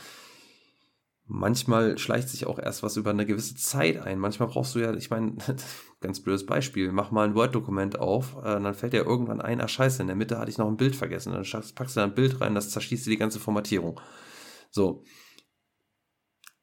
manchmal 1.29 1.97
schleicht 1.97 2.27
sich 2.27 2.47
auch 2.47 2.59
erst 2.59 2.83
was 2.83 2.97
über 2.97 3.11
eine 3.11 3.25
gewisse 3.25 3.55
Zeit 3.55 3.97
ein. 3.99 4.19
Manchmal 4.19 4.49
brauchst 4.49 4.75
du 4.75 4.79
ja, 4.79 4.93
ich 4.93 5.09
meine, 5.09 5.37
ganz 6.01 6.19
blödes 6.21 6.45
Beispiel, 6.45 6.91
mach 6.91 7.11
mal 7.11 7.27
ein 7.27 7.35
Word-Dokument 7.35 7.99
auf, 7.99 8.35
äh, 8.39 8.59
dann 8.59 8.73
fällt 8.73 8.93
dir 8.93 9.05
irgendwann 9.05 9.39
ein, 9.39 9.61
ah 9.61 9.67
scheiße, 9.67 10.01
in 10.01 10.07
der 10.07 10.15
Mitte 10.15 10.39
hatte 10.39 10.49
ich 10.49 10.57
noch 10.57 10.67
ein 10.67 10.77
Bild 10.77 10.95
vergessen. 10.95 11.31
Dann 11.31 11.45
packst 11.75 11.95
du 11.95 11.99
da 11.99 12.03
ein 12.03 12.15
Bild 12.15 12.41
rein, 12.41 12.55
das 12.55 12.71
zerschießt 12.71 13.05
dir 13.05 13.11
die 13.11 13.17
ganze 13.17 13.39
Formatierung. 13.39 14.01
So. 14.71 15.03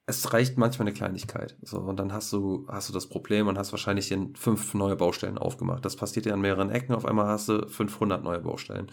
Es 0.08 0.32
reicht 0.32 0.56
manchmal 0.56 0.86
eine 0.86 0.96
Kleinigkeit. 0.96 1.56
So, 1.62 1.78
und 1.78 1.98
dann 1.98 2.12
hast 2.12 2.32
du, 2.32 2.64
hast 2.68 2.88
du 2.88 2.92
das 2.92 3.08
Problem 3.08 3.48
und 3.48 3.58
hast 3.58 3.72
wahrscheinlich 3.72 4.12
in 4.12 4.36
fünf 4.36 4.72
neue 4.74 4.94
Baustellen 4.94 5.36
aufgemacht. 5.36 5.84
Das 5.84 5.96
passiert 5.96 6.26
dir 6.26 6.34
an 6.34 6.40
mehreren 6.40 6.70
Ecken. 6.70 6.94
Auf 6.94 7.04
einmal 7.04 7.26
hast 7.26 7.48
du 7.48 7.68
500 7.68 8.22
neue 8.22 8.38
Baustellen. 8.38 8.92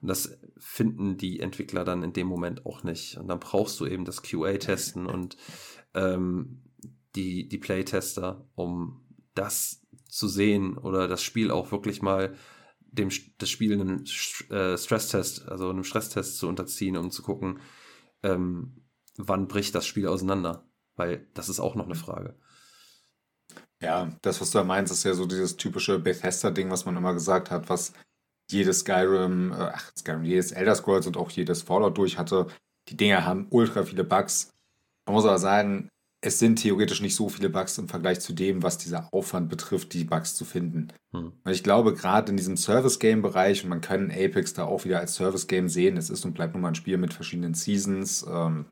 Und 0.00 0.08
das 0.08 0.38
finden 0.58 1.16
die 1.16 1.40
Entwickler 1.40 1.84
dann 1.84 2.02
in 2.02 2.12
dem 2.12 2.26
Moment 2.26 2.66
auch 2.66 2.82
nicht. 2.82 3.16
Und 3.16 3.28
dann 3.28 3.40
brauchst 3.40 3.80
du 3.80 3.86
eben 3.86 4.04
das 4.04 4.22
QA-Testen 4.22 5.06
und 5.06 5.36
ähm, 5.94 6.62
die, 7.14 7.48
die 7.48 7.58
Playtester, 7.58 8.48
um 8.54 9.04
das 9.34 9.82
zu 10.08 10.28
sehen 10.28 10.78
oder 10.78 11.08
das 11.08 11.22
Spiel 11.22 11.50
auch 11.50 11.72
wirklich 11.72 12.02
mal 12.02 12.34
dem 12.80 13.10
das 13.38 13.50
Spiel 13.50 13.72
einem 13.72 14.04
äh, 14.50 14.78
Stresstest, 14.78 15.48
also 15.48 15.68
einem 15.68 15.84
Stresstest 15.84 16.38
zu 16.38 16.48
unterziehen, 16.48 16.96
um 16.96 17.10
zu 17.10 17.22
gucken, 17.22 17.60
ähm, 18.22 18.84
wann 19.16 19.48
bricht 19.48 19.74
das 19.74 19.86
Spiel 19.86 20.06
auseinander. 20.06 20.68
Weil 20.96 21.26
das 21.34 21.48
ist 21.48 21.58
auch 21.58 21.74
noch 21.74 21.86
eine 21.86 21.96
Frage. 21.96 22.38
Ja, 23.80 24.16
das, 24.22 24.40
was 24.40 24.52
du 24.52 24.58
da 24.58 24.64
meinst, 24.64 24.92
ist 24.92 25.02
ja 25.04 25.14
so 25.14 25.26
dieses 25.26 25.56
typische 25.56 25.98
Bethesda-Ding, 25.98 26.70
was 26.70 26.84
man 26.84 26.96
immer 26.96 27.12
gesagt 27.12 27.50
hat, 27.50 27.68
was 27.68 27.92
jedes 28.50 28.80
Skyrim, 28.80 29.52
äh, 29.52 29.70
ach, 29.72 29.92
Skyrim, 29.96 30.24
jedes 30.24 30.52
Elder 30.52 30.74
Scrolls 30.74 31.06
und 31.06 31.16
auch 31.16 31.30
jedes 31.30 31.62
Fallout 31.62 31.96
durch 31.98 32.18
hatte. 32.18 32.46
Die 32.88 32.96
Dinger 32.96 33.24
haben 33.24 33.46
ultra 33.50 33.84
viele 33.84 34.04
Bugs. 34.04 34.50
Man 35.06 35.14
muss 35.14 35.24
aber 35.24 35.38
sagen, 35.38 35.88
es 36.20 36.38
sind 36.38 36.56
theoretisch 36.56 37.02
nicht 37.02 37.14
so 37.14 37.28
viele 37.28 37.50
Bugs 37.50 37.76
im 37.76 37.88
Vergleich 37.88 38.20
zu 38.20 38.32
dem, 38.32 38.62
was 38.62 38.78
dieser 38.78 39.12
Aufwand 39.12 39.50
betrifft, 39.50 39.92
die 39.92 40.04
Bugs 40.04 40.34
zu 40.34 40.46
finden. 40.46 40.88
Hm. 41.14 41.32
Weil 41.44 41.54
ich 41.54 41.62
glaube, 41.62 41.92
gerade 41.92 42.30
in 42.30 42.38
diesem 42.38 42.56
Service-Game-Bereich, 42.56 43.64
und 43.64 43.70
man 43.70 43.82
kann 43.82 44.10
Apex 44.10 44.54
da 44.54 44.64
auch 44.64 44.84
wieder 44.84 45.00
als 45.00 45.14
Service-Game 45.16 45.68
sehen, 45.68 45.98
es 45.98 46.08
ist 46.08 46.24
und 46.24 46.32
bleibt 46.32 46.54
nun 46.54 46.62
mal 46.62 46.68
ein 46.68 46.74
Spiel 46.74 46.96
mit 46.96 47.12
verschiedenen 47.12 47.52
Seasons, 47.52 48.24
ähm, 48.26 48.66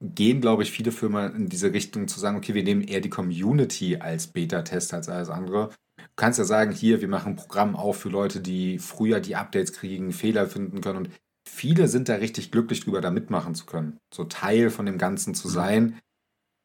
gehen, 0.00 0.40
glaube 0.40 0.62
ich, 0.62 0.70
viele 0.70 0.92
Firmen 0.92 1.34
in 1.34 1.48
diese 1.48 1.72
Richtung 1.72 2.08
zu 2.08 2.20
sagen, 2.20 2.36
okay, 2.38 2.54
wir 2.54 2.62
nehmen 2.62 2.82
eher 2.82 3.00
die 3.00 3.10
Community 3.10 3.96
als 3.96 4.28
Beta-Test 4.28 4.94
als 4.94 5.08
alles 5.08 5.28
andere 5.28 5.70
kannst 6.18 6.38
ja 6.38 6.44
sagen, 6.44 6.72
hier, 6.72 7.00
wir 7.00 7.08
machen 7.08 7.32
ein 7.32 7.36
Programm 7.36 7.76
auf 7.76 8.00
für 8.00 8.08
Leute, 8.08 8.40
die 8.40 8.78
früher 8.78 9.20
die 9.20 9.36
Updates 9.36 9.72
kriegen, 9.72 10.12
Fehler 10.12 10.48
finden 10.48 10.80
können. 10.80 10.98
Und 10.98 11.10
viele 11.48 11.86
sind 11.88 12.08
da 12.08 12.16
richtig 12.16 12.50
glücklich 12.50 12.80
drüber, 12.80 13.00
da 13.00 13.10
mitmachen 13.10 13.54
zu 13.54 13.64
können. 13.64 13.98
So 14.12 14.24
Teil 14.24 14.70
von 14.70 14.84
dem 14.84 14.98
Ganzen 14.98 15.34
zu 15.34 15.48
mhm. 15.48 15.52
sein. 15.52 16.00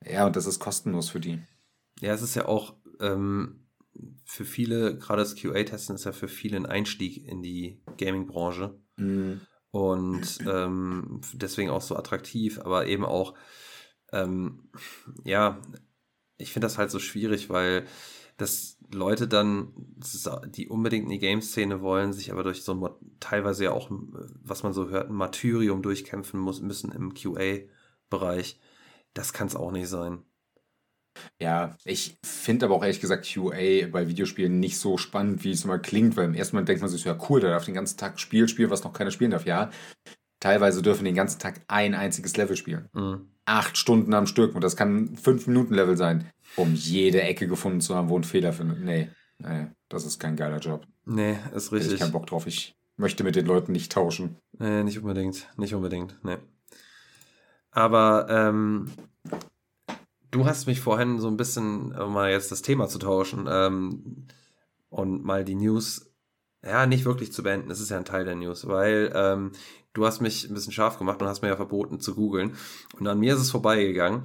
Ja, 0.04 0.26
und 0.26 0.36
das 0.36 0.48
ist 0.48 0.60
kostenlos 0.60 1.10
für 1.10 1.20
die. 1.20 1.40
Ja, 2.02 2.14
es 2.14 2.24
ist 2.24 2.36
ja 2.36 2.48
auch 2.48 2.76
ähm, 3.00 3.68
für 4.26 4.44
viele, 4.44 4.98
gerade 4.98 5.22
das 5.22 5.36
QA-Testen 5.36 5.96
ist 5.96 6.06
ja 6.06 6.12
für 6.12 6.28
viele 6.28 6.58
ein 6.58 6.66
Einstieg 6.66 7.26
in 7.28 7.44
die 7.44 7.80
Gaming-Branche. 7.98 8.76
Mhm. 8.98 9.42
Und 9.70 10.40
ähm, 10.48 11.22
deswegen 11.32 11.70
auch 11.70 11.82
so 11.82 11.96
attraktiv, 11.96 12.60
aber 12.60 12.88
eben 12.88 13.06
auch, 13.06 13.36
ähm, 14.12 14.72
ja, 15.24 15.62
ich 16.38 16.54
finde 16.54 16.66
das 16.66 16.80
halt 16.80 16.90
so 16.90 17.00
schwierig, 17.00 17.50
weil 17.50 17.86
dass 18.38 18.78
Leute 18.94 19.28
dann, 19.28 19.74
die 20.48 20.68
unbedingt 20.68 21.06
in 21.06 21.12
die 21.12 21.20
Game-Szene 21.20 21.82
wollen, 21.82 22.14
sich 22.14 22.32
aber 22.32 22.44
durch 22.44 22.64
so 22.64 22.74
ein, 22.74 22.90
teilweise 23.20 23.66
ja 23.66 23.72
auch, 23.72 23.90
was 23.90 24.64
man 24.64 24.74
so 24.74 24.90
hört, 24.90 25.10
ein 25.10 25.16
Martyrium 25.16 25.82
durchkämpfen 25.82 26.40
muss, 26.40 26.62
müssen 26.62 26.92
im 26.92 27.14
QA-Bereich. 27.14 28.60
Das 29.14 29.34
kann 29.34 29.48
es 29.48 29.56
auch 29.56 29.72
nicht 29.72 29.90
sein. 29.90 30.24
Ja, 31.40 31.78
ich 31.86 32.18
finde 32.24 32.66
aber 32.66 32.76
auch 32.76 32.82
ehrlich 32.82 33.02
gesagt 33.02 33.32
QA 33.32 33.88
bei 33.92 34.08
Videospielen 34.08 34.60
nicht 34.60 34.78
so 34.78 34.98
spannend, 34.98 35.44
wie 35.44 35.52
es 35.52 35.64
immer 35.64 35.78
klingt, 35.78 36.18
weil 36.18 36.26
im 36.26 36.34
ersten 36.34 36.56
Mal 36.56 36.66
denkt 36.66 36.82
man 36.82 36.90
sich, 36.90 37.04
ja 37.04 37.18
cool, 37.30 37.40
der 37.40 37.52
darf 37.52 37.66
den 37.66 37.76
ganzen 37.76 37.98
Tag 37.98 38.20
Spiel 38.20 38.48
spielen, 38.48 38.72
was 38.72 38.84
noch 38.84 38.94
keiner 38.94 39.12
spielen 39.12 39.32
darf. 39.32 39.46
Ja, 39.46 39.70
teilweise 40.40 40.82
dürfen 40.82 41.06
den 41.06 41.16
ganzen 41.16 41.40
Tag 41.40 41.62
ein 41.68 41.94
einziges 41.94 42.36
Level 42.38 42.58
spielen. 42.58 42.90
Mhm. 42.94 43.33
Acht 43.46 43.78
Stunden 43.78 44.14
am 44.14 44.28
Stück 44.28 44.56
und 44.56 44.64
das 44.64 44.76
kann 44.76 45.18
fünf 45.18 45.48
Minuten 45.48 45.74
Level 45.74 45.98
sein 45.98 46.30
um 46.56 46.74
jede 46.74 47.22
Ecke 47.22 47.48
gefunden 47.48 47.82
zu 47.82 47.96
haben, 47.96 48.10
wo 48.10 48.18
ein 48.18 48.24
Fehler 48.24 48.54
findet. 48.54 48.82
Nee, 48.82 49.10
nee, 49.40 49.68
das 49.90 50.06
ist 50.06 50.20
kein 50.20 50.36
geiler 50.36 50.60
Job. 50.60 50.86
Nee, 51.06 51.38
ist 51.54 51.72
richtig. 51.72 51.94
Ich 51.94 52.00
keinen 52.00 52.12
Bock 52.12 52.28
drauf. 52.28 52.48
Ich 52.48 52.76
möchte 52.98 53.24
mit 53.24 53.36
den 53.36 53.46
Leuten 53.46 53.72
nicht 53.72 53.92
tauschen. 53.92 54.38
Nee, 54.58 54.84
nicht 54.84 55.00
unbedingt. 55.00 55.48
Nicht 55.58 55.74
unbedingt. 55.74 56.18
Nee. 56.24 56.38
Aber 57.72 58.28
ähm, 58.30 58.92
du 60.32 60.46
hast 60.46 60.68
mich 60.68 60.80
vorhin 60.80 61.20
so 61.20 61.28
ein 61.28 61.38
bisschen, 61.38 61.94
um 61.94 62.14
mal 62.14 62.32
jetzt 62.32 62.52
das 62.52 62.62
Thema 62.62 62.88
zu 62.88 63.00
tauschen 63.00 63.48
ähm, 63.50 64.28
und 64.90 65.24
mal 65.24 65.44
die 65.44 65.56
News, 65.56 66.12
ja, 66.64 66.86
nicht 66.86 67.04
wirklich 67.04 67.34
zu 67.34 67.42
beenden. 67.42 67.70
Das 67.70 67.80
ist 67.80 67.90
ja 67.90 67.98
ein 67.98 68.06
Teil 68.06 68.26
der 68.26 68.36
News, 68.36 68.68
weil 68.68 69.12
ähm, 69.16 69.52
du 69.94 70.06
hast 70.06 70.22
mich 70.22 70.50
ein 70.50 70.54
bisschen 70.54 70.74
scharf 70.74 70.98
gemacht 70.98 71.22
und 71.22 71.28
hast 71.28 71.42
mir 71.42 71.50
ja 71.50 71.56
verboten 71.56 72.00
zu 72.00 72.16
googeln. 72.16 72.56
Und 73.00 73.08
an 73.08 73.20
mir 73.20 73.36
ist 73.36 73.42
es 73.42 73.52
vorbeigegangen. 73.52 74.24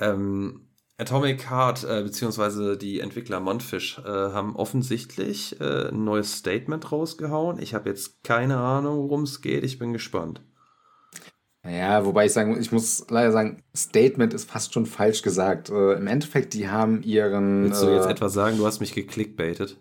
Ähm, 0.00 0.68
Atomic 0.98 1.48
Heart 1.48 1.84
äh, 1.84 2.02
beziehungsweise 2.02 2.76
die 2.76 3.00
Entwickler 3.00 3.38
Montfish 3.40 3.98
äh, 4.00 4.02
haben 4.08 4.56
offensichtlich 4.56 5.60
äh, 5.60 5.88
ein 5.88 6.04
neues 6.04 6.36
Statement 6.36 6.90
rausgehauen. 6.90 7.60
Ich 7.60 7.74
habe 7.74 7.88
jetzt 7.88 8.24
keine 8.24 8.56
Ahnung, 8.56 9.04
worum 9.04 9.22
es 9.22 9.40
geht. 9.40 9.64
Ich 9.64 9.78
bin 9.78 9.92
gespannt. 9.92 10.42
Ja, 11.64 12.04
wobei 12.04 12.26
ich 12.26 12.32
sagen, 12.32 12.58
ich 12.60 12.72
muss 12.72 13.06
leider 13.10 13.30
sagen, 13.30 13.62
Statement 13.76 14.32
ist 14.32 14.50
fast 14.50 14.74
schon 14.74 14.86
falsch 14.86 15.22
gesagt. 15.22 15.70
Äh, 15.70 15.94
Im 15.94 16.06
Endeffekt, 16.06 16.54
die 16.54 16.68
haben 16.68 17.02
ihren. 17.02 17.64
Willst 17.64 17.82
du 17.82 17.94
jetzt 17.94 18.06
äh, 18.06 18.10
etwas 18.10 18.32
sagen? 18.32 18.56
Du 18.56 18.66
hast 18.66 18.80
mich 18.80 18.92
geklickbaitet. 18.92 19.76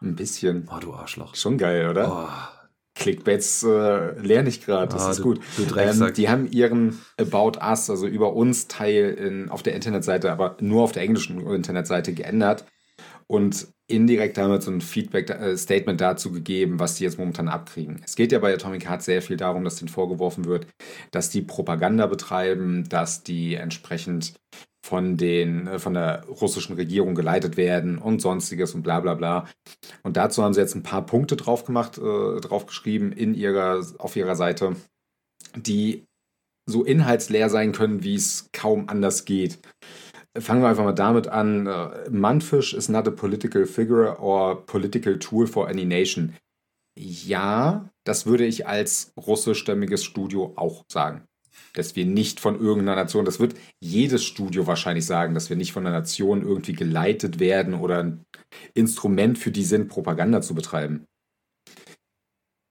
Ein 0.00 0.14
bisschen. 0.14 0.68
Oh, 0.72 0.78
du 0.78 0.92
Arschloch. 0.92 1.34
Schon 1.34 1.58
geil, 1.58 1.88
oder? 1.88 2.28
Oh. 2.28 2.57
Clickbaits 2.98 3.62
äh, 3.62 4.20
lerne 4.20 4.48
ich 4.48 4.64
gerade, 4.64 4.92
das 4.92 5.06
ah, 5.06 5.10
ist 5.12 5.18
du, 5.18 5.22
gut. 5.22 5.40
Du 5.56 5.76
ähm, 5.76 6.12
die 6.14 6.28
haben 6.28 6.50
ihren 6.50 6.98
About 7.16 7.58
Us, 7.58 7.88
also 7.88 8.06
über 8.06 8.34
uns 8.34 8.68
Teil 8.68 9.10
in, 9.10 9.48
auf 9.48 9.62
der 9.62 9.74
Internetseite, 9.74 10.30
aber 10.32 10.56
nur 10.60 10.82
auf 10.82 10.92
der 10.92 11.02
englischen 11.02 11.46
Internetseite 11.46 12.12
geändert 12.12 12.64
und 13.26 13.68
indirekt 13.86 14.36
damit 14.36 14.62
so 14.62 14.70
ein 14.70 14.80
Feedback-Statement 14.80 16.00
äh, 16.00 16.04
dazu 16.04 16.30
gegeben, 16.30 16.78
was 16.78 16.96
die 16.96 17.04
jetzt 17.04 17.18
momentan 17.18 17.48
abkriegen. 17.48 18.02
Es 18.04 18.16
geht 18.16 18.32
ja 18.32 18.38
bei 18.38 18.52
Atomic 18.52 18.88
Heart 18.88 19.02
sehr 19.02 19.22
viel 19.22 19.36
darum, 19.36 19.64
dass 19.64 19.76
denen 19.76 19.88
vorgeworfen 19.88 20.44
wird, 20.44 20.66
dass 21.10 21.30
die 21.30 21.42
Propaganda 21.42 22.06
betreiben, 22.06 22.88
dass 22.88 23.22
die 23.22 23.54
entsprechend 23.54 24.34
von, 24.88 25.18
den, 25.18 25.66
äh, 25.66 25.78
von 25.78 25.94
der 25.94 26.24
russischen 26.26 26.76
Regierung 26.76 27.14
geleitet 27.14 27.56
werden 27.56 27.98
und 27.98 28.22
sonstiges 28.22 28.74
und 28.74 28.82
bla 28.82 29.00
bla 29.00 29.14
bla. 29.14 29.46
Und 30.02 30.16
dazu 30.16 30.42
haben 30.42 30.54
sie 30.54 30.60
jetzt 30.60 30.74
ein 30.74 30.82
paar 30.82 31.04
Punkte 31.04 31.36
drauf 31.36 31.64
gemacht, 31.64 31.98
äh, 31.98 32.40
drauf 32.40 32.66
geschrieben 32.66 33.12
in 33.12 33.34
ihrer, 33.34 33.84
auf 33.98 34.16
ihrer 34.16 34.34
Seite, 34.34 34.76
die 35.54 36.04
so 36.66 36.84
inhaltsleer 36.84 37.50
sein 37.50 37.72
können, 37.72 38.02
wie 38.02 38.14
es 38.14 38.48
kaum 38.52 38.88
anders 38.88 39.26
geht. 39.26 39.58
Fangen 40.38 40.62
wir 40.62 40.68
einfach 40.68 40.84
mal 40.84 40.92
damit 40.92 41.28
an. 41.28 41.66
Äh, 41.66 42.10
Manfish 42.10 42.72
is 42.72 42.88
not 42.88 43.06
a 43.06 43.10
political 43.10 43.66
figure 43.66 44.18
or 44.20 44.64
political 44.64 45.18
tool 45.18 45.46
for 45.46 45.68
any 45.68 45.84
nation. 45.84 46.34
Ja, 46.98 47.90
das 48.04 48.26
würde 48.26 48.46
ich 48.46 48.66
als 48.66 49.12
russischstämmiges 49.16 50.02
Studio 50.02 50.54
auch 50.56 50.84
sagen. 50.90 51.27
Dass 51.74 51.96
wir 51.96 52.06
nicht 52.06 52.40
von 52.40 52.58
irgendeiner 52.58 52.96
Nation, 52.96 53.24
das 53.24 53.40
wird 53.40 53.54
jedes 53.80 54.24
Studio 54.24 54.66
wahrscheinlich 54.66 55.06
sagen, 55.06 55.34
dass 55.34 55.50
wir 55.50 55.56
nicht 55.56 55.72
von 55.72 55.86
einer 55.86 55.96
Nation 55.96 56.42
irgendwie 56.42 56.72
geleitet 56.72 57.38
werden 57.38 57.74
oder 57.74 58.02
ein 58.02 58.24
Instrument 58.74 59.38
für 59.38 59.50
die 59.50 59.64
sind, 59.64 59.88
Propaganda 59.88 60.40
zu 60.40 60.54
betreiben. 60.54 61.06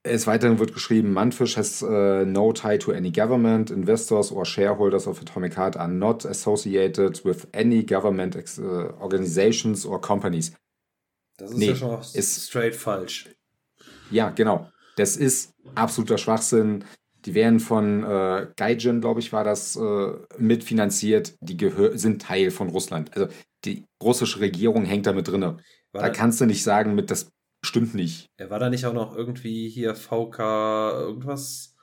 Es 0.04 0.26
weiterhin 0.26 0.60
wird 0.60 0.74
geschrieben, 0.74 1.12
Manfish 1.12 1.58
has 1.58 1.84
uh, 1.84 2.24
no 2.26 2.54
tie 2.54 2.78
to 2.78 2.92
any 2.92 3.12
government. 3.12 3.70
Investors 3.70 4.32
or 4.32 4.46
shareholders 4.46 5.06
of 5.06 5.22
Atomic 5.22 5.58
Heart 5.58 5.76
are 5.76 5.90
not 5.90 6.26
associated 6.26 7.24
with 7.26 7.48
any 7.54 7.84
government 7.84 8.36
uh, 8.58 8.94
organizations 9.02 9.86
or 9.86 10.00
companies. 10.00 10.54
Das 11.38 11.52
ist 11.52 11.58
nee, 11.58 11.68
ja 11.68 11.76
schon 11.76 12.00
ist, 12.14 12.48
straight 12.48 12.76
falsch. 12.76 13.30
Ja, 14.10 14.30
genau. 14.30 14.70
Das 14.96 15.18
ist 15.18 15.54
absoluter 15.76 16.18
Schwachsinn. 16.18 16.86
Die 17.28 17.34
werden 17.34 17.60
von 17.60 18.06
äh, 18.06 18.48
Gaijin, 18.56 19.02
glaube 19.02 19.20
ich, 19.20 19.34
war 19.34 19.44
das 19.44 19.76
äh, 19.76 20.14
mitfinanziert. 20.38 21.36
Die 21.42 21.58
sind 21.96 22.22
Teil 22.22 22.52
von 22.52 22.70
Russland. 22.70 23.14
Also 23.18 23.28
die 23.66 23.84
russische 24.02 24.40
Regierung 24.40 24.86
hängt 24.86 25.08
da 25.08 25.12
mit 25.12 25.28
drin. 25.28 25.42
War 25.42 25.60
da 25.92 26.08
kannst 26.08 26.40
du 26.40 26.46
nicht 26.46 26.64
sagen, 26.64 26.96
mit 26.96 27.12
das 27.12 27.30
stimmt 27.62 27.94
nicht. 27.96 28.30
Er 28.38 28.50
war 28.50 28.60
da 28.60 28.70
nicht 28.70 28.86
auch 28.86 28.94
noch 28.94 29.14
irgendwie 29.14 29.68
hier 29.68 29.94
VK 29.94 30.40
irgendwas? 30.94 31.76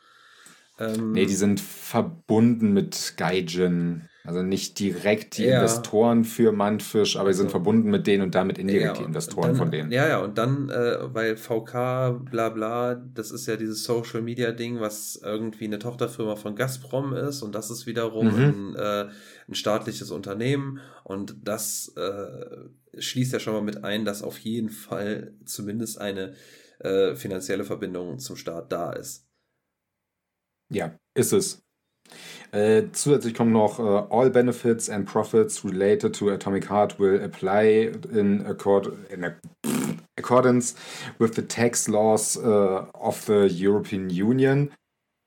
Ähm, 0.78 1.12
nee, 1.12 1.26
die 1.26 1.34
sind 1.34 1.60
verbunden 1.60 2.72
mit 2.72 3.12
Gaijin. 3.18 4.08
Also 4.26 4.42
nicht 4.42 4.78
direkt 4.78 5.36
die 5.36 5.44
ja. 5.44 5.56
Investoren 5.56 6.24
für 6.24 6.50
Mannfisch, 6.50 7.16
aber 7.16 7.30
sie 7.30 7.36
sind 7.36 7.46
also, 7.48 7.58
verbunden 7.58 7.90
mit 7.90 8.06
denen 8.06 8.22
und 8.22 8.34
damit 8.34 8.56
indirekt 8.56 8.96
ja, 8.96 9.02
die 9.02 9.04
Investoren 9.04 9.48
dann, 9.48 9.56
von 9.56 9.70
denen. 9.70 9.92
Ja, 9.92 10.08
ja, 10.08 10.18
und 10.20 10.38
dann, 10.38 10.70
äh, 10.70 11.12
weil 11.12 11.36
VK, 11.36 12.24
bla 12.30 12.48
bla, 12.48 12.94
das 12.94 13.30
ist 13.30 13.46
ja 13.46 13.56
dieses 13.56 13.84
Social 13.84 14.22
Media 14.22 14.52
Ding, 14.52 14.80
was 14.80 15.16
irgendwie 15.22 15.66
eine 15.66 15.78
Tochterfirma 15.78 16.36
von 16.36 16.56
Gazprom 16.56 17.12
ist 17.12 17.42
und 17.42 17.54
das 17.54 17.70
ist 17.70 17.84
wiederum 17.84 18.34
mhm. 18.34 18.42
ein, 18.42 18.76
äh, 18.76 19.08
ein 19.46 19.54
staatliches 19.54 20.10
Unternehmen 20.10 20.80
und 21.02 21.36
das 21.42 21.92
äh, 21.96 22.56
schließt 22.98 23.34
ja 23.34 23.40
schon 23.40 23.52
mal 23.52 23.62
mit 23.62 23.84
ein, 23.84 24.06
dass 24.06 24.22
auf 24.22 24.38
jeden 24.38 24.70
Fall 24.70 25.34
zumindest 25.44 26.00
eine 26.00 26.32
äh, 26.78 27.14
finanzielle 27.14 27.64
Verbindung 27.64 28.18
zum 28.18 28.36
Staat 28.36 28.72
da 28.72 28.94
ist. 28.94 29.26
Ja, 30.70 30.98
ist 31.14 31.32
es. 31.32 31.63
Äh, 32.52 32.92
zusätzlich 32.92 33.34
kommen 33.34 33.52
noch 33.52 33.78
uh, 33.80 34.06
All 34.10 34.30
benefits 34.30 34.88
and 34.88 35.06
profits 35.06 35.64
related 35.64 36.14
to 36.16 36.30
Atomic 36.30 36.70
Heart 36.70 37.00
will 37.00 37.20
apply 37.20 37.92
in, 38.12 38.46
accord 38.46 38.92
in 39.10 39.24
accordance 40.16 40.76
with 41.18 41.34
the 41.34 41.42
tax 41.42 41.88
laws 41.88 42.36
uh, 42.36 42.86
of 42.92 43.24
the 43.26 43.48
European 43.48 44.08
Union. 44.08 44.70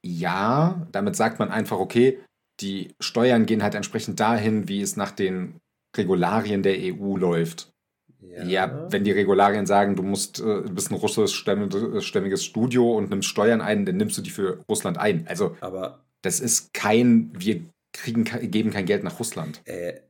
Ja, 0.05 0.87
damit 0.93 1.17
sagt 1.17 1.39
man 1.39 1.49
einfach, 1.49 1.79
okay, 1.79 2.19
die 2.61 2.95
Steuern 3.01 3.45
gehen 3.45 3.61
halt 3.61 3.75
entsprechend 3.75 4.19
dahin, 4.19 4.69
wie 4.69 4.81
es 4.81 4.95
nach 4.95 5.11
den 5.11 5.59
Regularien 5.97 6.63
der 6.63 6.77
EU 6.77 7.17
läuft. 7.17 7.71
Ja. 8.19 8.43
ja, 8.43 8.91
wenn 8.91 9.03
die 9.03 9.11
Regularien 9.11 9.65
sagen, 9.65 9.95
du 9.95 10.03
musst, 10.03 10.39
äh, 10.39 10.61
bist 10.69 10.91
ein 10.91 10.95
russischstämmiges 10.95 12.45
Studio 12.45 12.91
und 12.95 13.09
nimmst 13.09 13.29
Steuern 13.29 13.61
ein, 13.61 13.85
dann 13.85 13.97
nimmst 13.97 14.17
du 14.17 14.21
die 14.21 14.29
für 14.29 14.63
Russland 14.69 14.97
ein. 14.97 15.25
Also, 15.27 15.55
aber 15.61 16.06
das 16.21 16.39
ist 16.39 16.73
kein, 16.73 17.31
wir 17.37 17.65
kriegen, 17.93 18.23
geben 18.23 18.71
kein 18.71 18.85
Geld 18.85 19.03
nach 19.03 19.19
Russland. 19.19 19.61
Äh, 19.65 20.01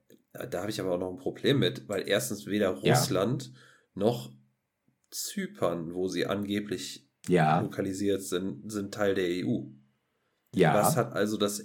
da 0.49 0.61
habe 0.61 0.69
ich 0.69 0.79
aber 0.79 0.93
auch 0.93 0.99
noch 0.99 1.11
ein 1.11 1.17
Problem 1.17 1.59
mit, 1.59 1.87
weil 1.87 2.07
erstens 2.07 2.45
weder 2.45 2.69
Russland 2.69 3.47
ja. 3.47 3.53
noch 3.95 4.31
Zypern, 5.09 5.93
wo 5.93 6.07
sie 6.07 6.25
angeblich 6.25 7.07
ja. 7.27 7.59
lokalisiert 7.61 8.21
sind, 8.21 8.71
sind 8.71 8.93
Teil 8.93 9.15
der 9.15 9.45
EU. 9.45 9.63
Ja. 10.53 10.73
Was 10.73 10.95
hat 10.95 11.13
also 11.13 11.37
das 11.37 11.63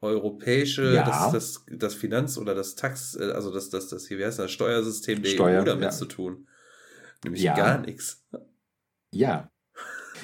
europäische, 0.00 0.94
ja. 0.94 1.04
das, 1.04 1.32
das, 1.32 1.66
das 1.78 1.94
Finanz- 1.94 2.38
oder 2.38 2.54
das 2.54 2.74
Tax, 2.74 3.16
äh, 3.16 3.32
also 3.32 3.52
das, 3.52 3.70
das, 3.70 3.88
das 3.88 4.08
wie 4.10 4.24
heißt 4.24 4.38
das, 4.38 4.50
Steuersystem 4.50 5.22
der 5.22 5.30
Steuer, 5.30 5.62
EU 5.62 5.64
damit 5.64 5.84
ja. 5.84 5.90
zu 5.90 6.06
tun? 6.06 6.48
Nämlich 7.24 7.44
gar 7.44 7.78
nichts. 7.78 8.24
Ja. 9.10 9.50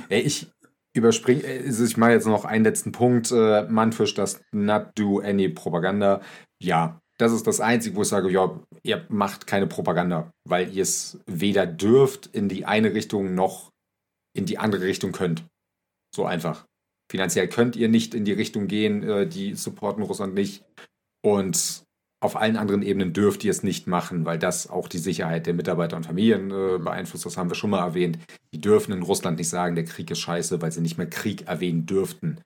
Ich, 0.08 0.46
überspringe, 0.94 1.44
also 1.46 1.84
ich 1.84 1.96
mache 1.96 2.12
jetzt 2.12 2.26
noch 2.26 2.44
einen 2.44 2.64
letzten 2.64 2.92
Punkt. 2.92 3.30
Äh, 3.30 3.64
Manfisch, 3.68 4.14
das 4.14 4.42
Not 4.52 4.90
Do 4.94 5.20
Any 5.20 5.48
Propaganda. 5.48 6.20
Ja, 6.62 7.00
das 7.18 7.32
ist 7.32 7.46
das 7.46 7.60
Einzige, 7.60 7.96
wo 7.96 8.02
ich 8.02 8.08
sage, 8.08 8.30
ja, 8.30 8.58
ihr 8.82 9.06
macht 9.08 9.46
keine 9.46 9.66
Propaganda, 9.66 10.30
weil 10.48 10.74
ihr 10.74 10.82
es 10.82 11.20
weder 11.26 11.66
dürft 11.66 12.26
in 12.26 12.48
die 12.48 12.64
eine 12.64 12.94
Richtung 12.94 13.34
noch 13.34 13.70
in 14.34 14.46
die 14.46 14.58
andere 14.58 14.82
Richtung 14.82 15.12
könnt. 15.12 15.44
So 16.14 16.24
einfach. 16.24 16.66
Finanziell 17.10 17.48
könnt 17.48 17.76
ihr 17.76 17.88
nicht 17.88 18.14
in 18.14 18.24
die 18.24 18.32
Richtung 18.32 18.66
gehen, 18.68 19.02
äh, 19.02 19.26
die 19.26 19.54
supporten 19.54 20.02
Russland 20.02 20.34
nicht. 20.34 20.64
Und 21.24 21.84
auf 22.22 22.36
allen 22.36 22.56
anderen 22.56 22.82
Ebenen 22.82 23.12
dürft 23.12 23.42
ihr 23.42 23.50
es 23.50 23.64
nicht 23.64 23.88
machen, 23.88 24.24
weil 24.24 24.38
das 24.38 24.70
auch 24.70 24.86
die 24.86 24.98
Sicherheit 24.98 25.46
der 25.46 25.54
Mitarbeiter 25.54 25.96
und 25.96 26.06
Familien 26.06 26.52
äh, 26.52 26.78
beeinflusst. 26.78 27.26
Das 27.26 27.36
haben 27.36 27.50
wir 27.50 27.56
schon 27.56 27.70
mal 27.70 27.84
erwähnt. 27.84 28.18
Die 28.54 28.60
dürfen 28.60 28.92
in 28.92 29.02
Russland 29.02 29.38
nicht 29.38 29.48
sagen, 29.48 29.74
der 29.74 29.84
Krieg 29.84 30.08
ist 30.08 30.20
scheiße, 30.20 30.62
weil 30.62 30.70
sie 30.70 30.82
nicht 30.82 30.98
mehr 30.98 31.08
Krieg 31.08 31.48
erwähnen 31.48 31.84
dürften. 31.84 32.40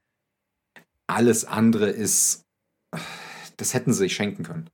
Alles 1.07 1.45
andere 1.45 1.91
ist, 1.91 2.47
das 3.59 3.74
hätten 3.74 3.93
sie 3.93 3.99
sich 3.99 4.14
schenken 4.14 4.45
können. 4.45 4.70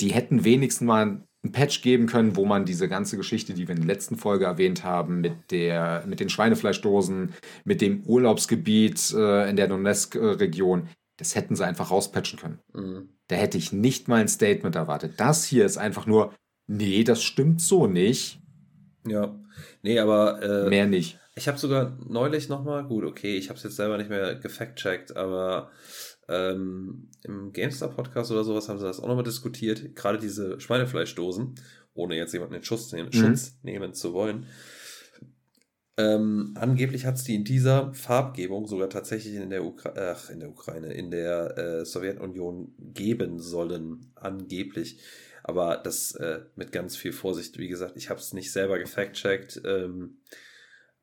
Die 0.00 0.12
hätten 0.12 0.44
wenigstens 0.44 0.86
mal 0.86 1.02
ein 1.44 1.52
Patch 1.52 1.82
geben 1.82 2.06
können, 2.06 2.36
wo 2.36 2.46
man 2.46 2.64
diese 2.64 2.88
ganze 2.88 3.18
Geschichte, 3.18 3.52
die 3.52 3.68
wir 3.68 3.74
in 3.74 3.82
der 3.82 3.94
letzten 3.94 4.16
Folge 4.16 4.46
erwähnt 4.46 4.82
haben, 4.82 5.20
mit, 5.20 5.50
der, 5.50 6.04
mit 6.06 6.20
den 6.20 6.30
Schweinefleischdosen, 6.30 7.34
mit 7.64 7.82
dem 7.82 8.02
Urlaubsgebiet 8.04 9.12
äh, 9.12 9.50
in 9.50 9.56
der 9.56 9.68
Donetsk-Region, 9.68 10.88
das 11.18 11.34
hätten 11.34 11.54
sie 11.54 11.66
einfach 11.66 11.90
rauspatchen 11.90 12.38
können. 12.38 12.58
Mhm. 12.72 13.15
Da 13.28 13.36
hätte 13.36 13.58
ich 13.58 13.72
nicht 13.72 14.08
mal 14.08 14.20
ein 14.20 14.28
Statement 14.28 14.76
erwartet. 14.76 15.14
Das 15.18 15.44
hier 15.44 15.66
ist 15.66 15.78
einfach 15.78 16.06
nur, 16.06 16.32
nee, 16.66 17.04
das 17.04 17.22
stimmt 17.22 17.60
so 17.60 17.86
nicht. 17.86 18.40
Ja, 19.06 19.38
nee, 19.82 19.98
aber 19.98 20.42
äh, 20.42 20.68
mehr 20.68 20.86
nicht. 20.86 21.18
Ich 21.34 21.48
habe 21.48 21.58
sogar 21.58 21.98
neulich 22.08 22.48
nochmal, 22.48 22.84
gut, 22.84 23.04
okay, 23.04 23.36
ich 23.36 23.48
habe 23.48 23.58
es 23.58 23.62
jetzt 23.62 23.76
selber 23.76 23.98
nicht 23.98 24.08
mehr 24.08 24.36
gefact-checkt, 24.36 25.16
aber 25.16 25.70
ähm, 26.28 27.10
im 27.24 27.52
GameStar-Podcast 27.52 28.30
oder 28.30 28.42
sowas 28.42 28.68
haben 28.68 28.78
sie 28.78 28.86
das 28.86 29.00
auch 29.00 29.08
nochmal 29.08 29.24
diskutiert. 29.24 29.94
Gerade 29.94 30.18
diese 30.18 30.58
Schweinefleischdosen, 30.60 31.56
ohne 31.94 32.16
jetzt 32.16 32.32
jemanden 32.32 32.54
in 32.54 32.64
Schutz 32.64 32.90
nehmen, 32.92 33.10
mhm. 33.12 33.18
Schutz 33.18 33.58
nehmen 33.62 33.92
zu 33.92 34.12
wollen. 34.12 34.46
Ähm, 35.98 36.54
angeblich 36.56 37.06
hat 37.06 37.14
es 37.14 37.24
die 37.24 37.34
in 37.34 37.44
dieser 37.44 37.92
Farbgebung 37.94 38.66
sogar 38.66 38.90
tatsächlich 38.90 39.36
in 39.36 39.48
der, 39.48 39.64
Ukra 39.64 39.94
ach, 39.96 40.28
in 40.28 40.40
der 40.40 40.50
Ukraine, 40.50 40.92
in 40.92 41.10
der 41.10 41.56
äh, 41.56 41.84
Sowjetunion 41.86 42.74
geben 42.78 43.38
sollen. 43.38 44.12
Angeblich. 44.14 44.98
Aber 45.42 45.76
das 45.76 46.12
äh, 46.16 46.40
mit 46.54 46.72
ganz 46.72 46.96
viel 46.96 47.12
Vorsicht. 47.12 47.58
Wie 47.58 47.68
gesagt, 47.68 47.96
ich 47.96 48.10
habe 48.10 48.20
es 48.20 48.32
nicht 48.32 48.52
selber 48.52 48.78
gefact-checkt. 48.78 49.62
Ähm, 49.64 50.18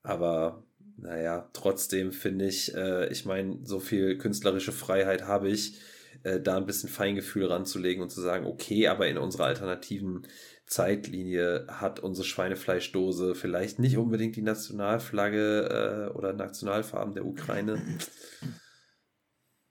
aber 0.03 0.63
naja, 0.97 1.49
trotzdem 1.53 2.11
finde 2.11 2.45
ich, 2.45 2.75
äh, 2.75 3.11
ich 3.11 3.25
meine, 3.25 3.59
so 3.63 3.79
viel 3.79 4.17
künstlerische 4.17 4.71
Freiheit 4.71 5.23
habe 5.27 5.49
ich, 5.49 5.79
äh, 6.23 6.39
da 6.39 6.57
ein 6.57 6.65
bisschen 6.65 6.89
Feingefühl 6.89 7.47
ranzulegen 7.47 8.03
und 8.03 8.09
zu 8.09 8.21
sagen, 8.21 8.45
okay, 8.45 8.87
aber 8.87 9.07
in 9.07 9.17
unserer 9.17 9.45
alternativen 9.45 10.27
Zeitlinie 10.65 11.67
hat 11.69 11.99
unsere 11.99 12.25
Schweinefleischdose 12.25 13.35
vielleicht 13.35 13.79
nicht 13.79 13.97
unbedingt 13.97 14.35
die 14.35 14.41
Nationalflagge 14.41 16.09
äh, 16.11 16.17
oder 16.17 16.33
Nationalfarben 16.33 17.13
der 17.13 17.25
Ukraine. 17.25 17.81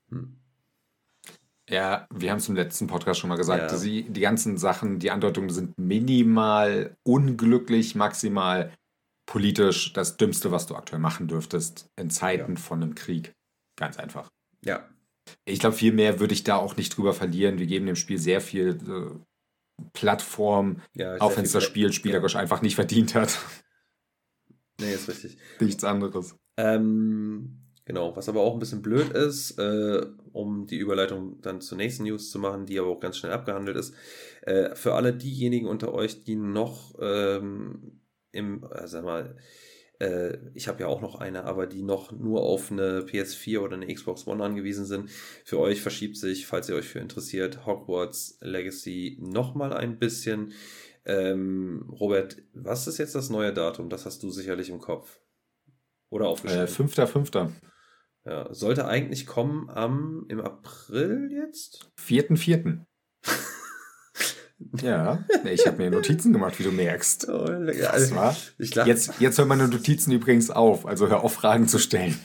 Hm. 0.09 0.39
Ja, 1.69 2.07
wir 2.13 2.29
haben 2.29 2.37
es 2.37 2.49
im 2.49 2.55
letzten 2.55 2.87
Podcast 2.87 3.19
schon 3.19 3.29
mal 3.29 3.37
gesagt, 3.37 3.71
ja. 3.71 3.79
die, 3.79 4.03
die 4.03 4.21
ganzen 4.21 4.57
Sachen, 4.57 4.99
die 4.99 5.11
Andeutungen 5.11 5.49
sind 5.49 5.77
minimal 5.77 6.95
unglücklich, 7.03 7.95
maximal 7.95 8.71
politisch 9.25 9.93
das 9.93 10.17
Dümmste, 10.17 10.51
was 10.51 10.67
du 10.67 10.75
aktuell 10.75 10.99
machen 10.99 11.27
dürftest 11.27 11.89
in 11.95 12.09
Zeiten 12.09 12.55
ja. 12.55 12.59
von 12.59 12.83
einem 12.83 12.95
Krieg. 12.95 13.33
Ganz 13.77 13.97
einfach. 13.97 14.29
Ja. 14.63 14.87
Ich 15.45 15.59
glaube, 15.59 15.75
viel 15.75 15.93
mehr 15.93 16.19
würde 16.19 16.33
ich 16.33 16.43
da 16.43 16.57
auch 16.57 16.75
nicht 16.75 16.95
drüber 16.97 17.13
verlieren. 17.13 17.57
Wir 17.57 17.65
geben 17.65 17.85
dem 17.85 17.95
Spiel 17.95 18.17
sehr 18.17 18.41
viel 18.41 18.77
äh, 18.85 19.19
Plattform, 19.93 20.81
ja, 20.93 21.17
auch 21.19 21.35
wenn 21.35 21.45
es 21.45 21.51
das 21.51 21.63
Spiel 21.63 21.91
spielerisch 21.91 22.33
ja. 22.33 22.39
einfach 22.39 22.61
nicht 22.61 22.75
verdient 22.75 23.15
hat. 23.15 23.39
Nee, 24.79 24.95
ist 24.95 25.07
richtig. 25.07 25.37
Nichts 25.59 25.83
anderes. 25.83 26.35
Ähm, 26.57 27.59
genau, 27.85 28.15
was 28.15 28.27
aber 28.27 28.41
auch 28.41 28.53
ein 28.53 28.59
bisschen 28.59 28.81
blöd 28.81 29.11
ist, 29.11 29.57
äh, 29.59 30.05
um 30.31 30.65
die 30.65 30.77
Überleitung 30.77 31.39
dann 31.41 31.61
zur 31.61 31.77
nächsten 31.77 32.03
News 32.03 32.31
zu 32.31 32.39
machen, 32.39 32.65
die 32.65 32.79
aber 32.79 32.89
auch 32.89 32.99
ganz 32.99 33.17
schnell 33.17 33.31
abgehandelt 33.31 33.77
ist. 33.77 33.93
Äh, 34.41 34.75
für 34.75 34.95
alle 34.95 35.13
diejenigen 35.13 35.67
unter 35.67 35.93
euch, 35.93 36.23
die 36.23 36.35
noch 36.35 36.95
ähm, 36.99 38.01
im, 38.31 38.63
äh, 38.63 38.87
sag 38.87 39.05
mal, 39.05 39.37
äh, 40.03 40.37
ich 40.53 40.67
habe 40.67 40.81
ja 40.81 40.87
auch 40.87 41.01
noch 41.01 41.15
eine, 41.15 41.45
aber 41.45 41.65
die 41.65 41.81
noch 41.81 42.11
nur 42.11 42.43
auf 42.43 42.71
eine 42.71 43.01
PS4 43.01 43.59
oder 43.59 43.75
eine 43.75 43.93
Xbox 43.93 44.27
One 44.27 44.43
angewiesen 44.43 44.85
sind. 44.85 45.09
Für 45.45 45.59
euch 45.59 45.81
verschiebt 45.81 46.17
sich, 46.17 46.45
falls 46.45 46.67
ihr 46.69 46.75
euch 46.75 46.87
für 46.87 46.99
interessiert, 46.99 47.65
Hogwarts 47.65 48.37
Legacy 48.41 49.17
nochmal 49.21 49.73
ein 49.73 49.99
bisschen. 49.99 50.53
Ähm, 51.05 51.89
Robert, 51.89 52.37
was 52.53 52.87
ist 52.87 52.97
jetzt 52.97 53.15
das 53.15 53.29
neue 53.29 53.53
Datum? 53.53 53.89
Das 53.89 54.05
hast 54.05 54.23
du 54.23 54.29
sicherlich 54.29 54.69
im 54.69 54.79
Kopf. 54.79 55.19
Oder 56.09 56.27
aufgeschrieben? 56.27 56.65
Äh, 56.65 56.69
5.5. 56.69 57.51
Ja, 58.25 58.53
sollte 58.53 58.85
eigentlich 58.85 59.25
kommen 59.25 59.69
am 59.69 60.25
im 60.29 60.39
April 60.39 61.29
jetzt? 61.31 61.91
4.4. 61.97 62.85
ja, 64.81 65.23
ich 65.45 65.65
habe 65.67 65.77
mir 65.77 65.91
Notizen 65.91 66.33
gemacht, 66.33 66.59
wie 66.59 66.63
du 66.63 66.71
merkst. 66.71 67.29
Oh, 67.29 67.45
das 67.45 68.13
war. 68.13 68.35
Ich 68.57 68.75
jetzt, 68.75 69.19
jetzt 69.19 69.37
hören 69.37 69.47
meine 69.47 69.67
Notizen 69.67 70.11
übrigens 70.11 70.49
auf, 70.49 70.85
also 70.85 71.07
hör 71.07 71.23
auf, 71.23 71.33
Fragen 71.33 71.67
zu 71.67 71.79
stellen. 71.79 72.19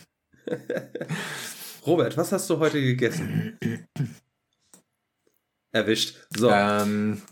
Robert, 1.87 2.17
was 2.17 2.33
hast 2.33 2.49
du 2.51 2.59
heute 2.59 2.81
gegessen? 2.81 3.59
Erwischt. 5.73 6.17
So. 6.37 6.51
Ähm, 6.51 7.23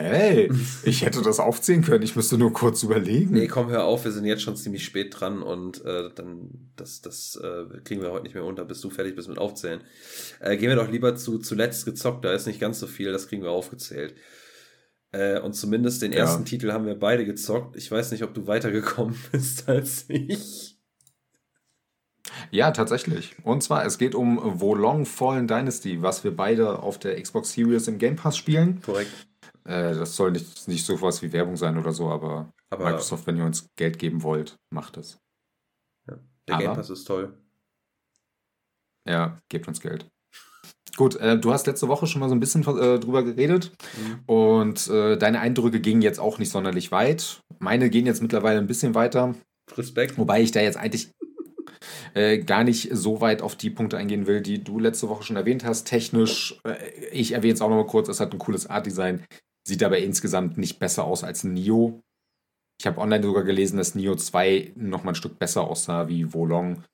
Hey, 0.00 0.48
ich 0.84 1.04
hätte 1.04 1.22
das 1.22 1.40
aufzählen 1.40 1.82
können, 1.82 2.04
ich 2.04 2.14
müsste 2.14 2.38
nur 2.38 2.52
kurz 2.52 2.84
überlegen. 2.84 3.32
Nee, 3.32 3.48
komm, 3.48 3.68
hör 3.68 3.82
auf, 3.82 4.04
wir 4.04 4.12
sind 4.12 4.26
jetzt 4.26 4.42
schon 4.42 4.54
ziemlich 4.54 4.84
spät 4.84 5.18
dran 5.18 5.42
und 5.42 5.84
äh, 5.84 6.10
dann, 6.14 6.70
das, 6.76 7.00
das 7.00 7.34
äh, 7.42 7.80
kriegen 7.82 8.00
wir 8.00 8.12
heute 8.12 8.22
nicht 8.22 8.34
mehr 8.34 8.44
unter, 8.44 8.64
bis 8.64 8.80
du 8.80 8.90
fertig 8.90 9.16
bist 9.16 9.28
mit 9.28 9.38
Aufzählen. 9.38 9.80
Äh, 10.38 10.56
gehen 10.56 10.68
wir 10.68 10.76
doch 10.76 10.88
lieber 10.88 11.16
zu 11.16 11.38
zuletzt 11.38 11.84
gezockt, 11.84 12.24
da 12.24 12.32
ist 12.32 12.46
nicht 12.46 12.60
ganz 12.60 12.78
so 12.78 12.86
viel, 12.86 13.10
das 13.10 13.26
kriegen 13.26 13.42
wir 13.42 13.50
aufgezählt. 13.50 14.14
Äh, 15.10 15.40
und 15.40 15.54
zumindest 15.54 16.00
den 16.00 16.12
ersten 16.12 16.42
ja. 16.42 16.48
Titel 16.48 16.70
haben 16.70 16.86
wir 16.86 16.94
beide 16.94 17.24
gezockt. 17.24 17.76
Ich 17.76 17.90
weiß 17.90 18.12
nicht, 18.12 18.22
ob 18.22 18.34
du 18.34 18.46
weitergekommen 18.46 19.16
bist 19.32 19.68
als 19.68 20.04
ich. 20.06 20.78
Ja, 22.52 22.70
tatsächlich. 22.70 23.34
Und 23.42 23.64
zwar, 23.64 23.84
es 23.84 23.98
geht 23.98 24.14
um 24.14 24.60
Wolong 24.60 25.06
Fallen 25.06 25.48
Dynasty, 25.48 26.02
was 26.02 26.22
wir 26.22 26.36
beide 26.36 26.78
auf 26.84 26.98
der 26.98 27.20
Xbox 27.20 27.52
Series 27.52 27.88
im 27.88 27.98
Game 27.98 28.14
Pass 28.14 28.36
spielen. 28.36 28.80
Korrekt. 28.80 29.27
Äh, 29.68 29.94
das 29.94 30.16
soll 30.16 30.32
nicht, 30.32 30.66
nicht 30.66 30.86
so 30.86 31.00
was 31.02 31.20
wie 31.20 31.32
Werbung 31.32 31.56
sein 31.56 31.76
oder 31.76 31.92
so, 31.92 32.08
aber, 32.08 32.50
aber 32.70 32.86
Microsoft, 32.86 33.26
wenn 33.26 33.36
ihr 33.36 33.44
uns 33.44 33.68
Geld 33.76 33.98
geben 33.98 34.22
wollt, 34.22 34.56
macht 34.70 34.96
es. 34.96 35.18
Ja, 36.08 36.18
der 36.46 36.54
aber, 36.54 36.64
Game 36.64 36.74
Pass 36.74 36.90
ist 36.90 37.04
toll. 37.04 37.36
Ja, 39.06 39.38
gebt 39.50 39.68
uns 39.68 39.80
Geld. 39.80 40.08
Gut, 40.96 41.16
äh, 41.16 41.38
du 41.38 41.52
hast 41.52 41.66
letzte 41.66 41.86
Woche 41.86 42.06
schon 42.06 42.20
mal 42.20 42.30
so 42.30 42.34
ein 42.34 42.40
bisschen 42.40 42.62
äh, 42.62 42.98
drüber 42.98 43.22
geredet 43.22 43.72
mhm. 43.96 44.20
und 44.26 44.88
äh, 44.88 45.18
deine 45.18 45.40
Eindrücke 45.40 45.80
gingen 45.80 46.02
jetzt 46.02 46.18
auch 46.18 46.38
nicht 46.38 46.50
sonderlich 46.50 46.90
weit. 46.90 47.42
Meine 47.58 47.90
gehen 47.90 48.06
jetzt 48.06 48.22
mittlerweile 48.22 48.58
ein 48.58 48.66
bisschen 48.66 48.94
weiter. 48.94 49.34
Respekt. 49.76 50.16
Wobei 50.16 50.40
ich 50.40 50.50
da 50.50 50.60
jetzt 50.60 50.78
eigentlich 50.78 51.10
äh, 52.14 52.38
gar 52.38 52.64
nicht 52.64 52.88
so 52.92 53.20
weit 53.20 53.42
auf 53.42 53.54
die 53.54 53.70
Punkte 53.70 53.98
eingehen 53.98 54.26
will, 54.26 54.40
die 54.40 54.64
du 54.64 54.78
letzte 54.78 55.10
Woche 55.10 55.24
schon 55.24 55.36
erwähnt 55.36 55.64
hast. 55.64 55.84
Technisch, 55.84 56.58
äh, 56.64 56.74
ich 57.12 57.32
erwähne 57.32 57.54
es 57.54 57.60
auch 57.60 57.68
noch 57.68 57.76
mal 57.76 57.86
kurz, 57.86 58.08
es 58.08 58.18
hat 58.18 58.32
ein 58.32 58.38
cooles 58.38 58.66
Art-Design. 58.66 59.24
Sieht 59.68 59.82
aber 59.82 59.98
insgesamt 59.98 60.56
nicht 60.56 60.78
besser 60.78 61.04
aus 61.04 61.24
als 61.24 61.44
Nio. 61.44 62.00
Ich 62.80 62.86
habe 62.86 63.02
online 63.02 63.22
sogar 63.22 63.44
gelesen, 63.44 63.76
dass 63.76 63.94
Nio 63.94 64.14
2 64.16 64.72
noch 64.76 65.04
mal 65.04 65.10
ein 65.10 65.14
Stück 65.14 65.38
besser 65.38 65.64
aussah 65.68 66.08
wie 66.08 66.32
Wolong. 66.32 66.84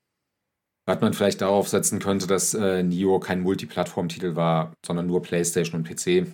Was 0.84 1.00
man 1.00 1.14
vielleicht 1.14 1.40
darauf 1.40 1.68
setzen 1.68 2.00
könnte, 2.00 2.26
dass 2.26 2.52
äh, 2.52 2.82
Nio 2.82 3.20
kein 3.20 3.42
Multiplattform-Titel 3.42 4.34
war, 4.34 4.72
sondern 4.84 5.06
nur 5.06 5.22
PlayStation 5.22 5.82
und 5.82 5.88
PC. 5.88 6.26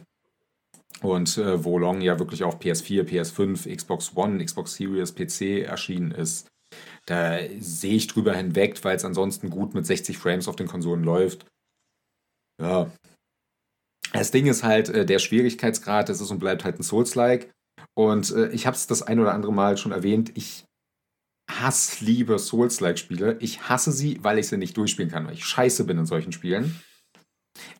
Und 1.03 1.37
äh, 1.37 1.63
Wolong 1.63 2.01
ja 2.01 2.19
wirklich 2.19 2.43
auf 2.43 2.59
PS4, 2.59 3.03
PS5, 3.03 3.77
Xbox 3.77 4.17
One, 4.17 4.43
Xbox 4.43 4.77
Series, 4.77 5.15
PC 5.15 5.67
erschienen 5.67 6.11
ist. 6.11 6.49
Da 7.05 7.39
sehe 7.59 7.97
ich 7.97 8.07
drüber 8.07 8.35
hinweg, 8.35 8.83
weil 8.83 8.97
es 8.97 9.05
ansonsten 9.05 9.51
gut 9.51 9.75
mit 9.75 9.85
60 9.85 10.17
Frames 10.17 10.49
auf 10.49 10.57
den 10.57 10.69
Konsolen 10.69 11.05
läuft. 11.05 11.45
Ja, 12.63 12.91
das 14.13 14.31
Ding 14.31 14.47
ist 14.47 14.63
halt, 14.63 14.89
äh, 14.89 15.07
der 15.07 15.19
Schwierigkeitsgrad, 15.19 16.09
das 16.09 16.21
ist 16.21 16.31
und 16.31 16.39
bleibt 16.39 16.65
halt 16.65 16.79
ein 16.79 16.83
Souls-like. 16.83 17.51
Und 17.95 18.31
äh, 18.33 18.49
ich 18.49 18.67
habe 18.67 18.77
es 18.77 18.87
das 18.87 19.03
ein 19.03 19.21
oder 19.21 19.35
andere 19.35 19.53
Mal 19.53 19.77
schon 19.77 19.93
erwähnt, 19.93 20.33
ich 20.35 20.65
hasse, 21.51 22.05
liebe 22.05 22.39
Souls-like-Spiele. 22.39 23.37
Ich 23.41 23.69
hasse 23.69 23.93
sie, 23.93 24.23
weil 24.23 24.39
ich 24.39 24.49
sie 24.49 24.57
nicht 24.57 24.77
durchspielen 24.77 25.11
kann, 25.11 25.27
weil 25.27 25.35
ich 25.35 25.45
scheiße 25.45 25.85
bin 25.85 25.99
in 25.99 26.07
solchen 26.07 26.33
Spielen. 26.33 26.81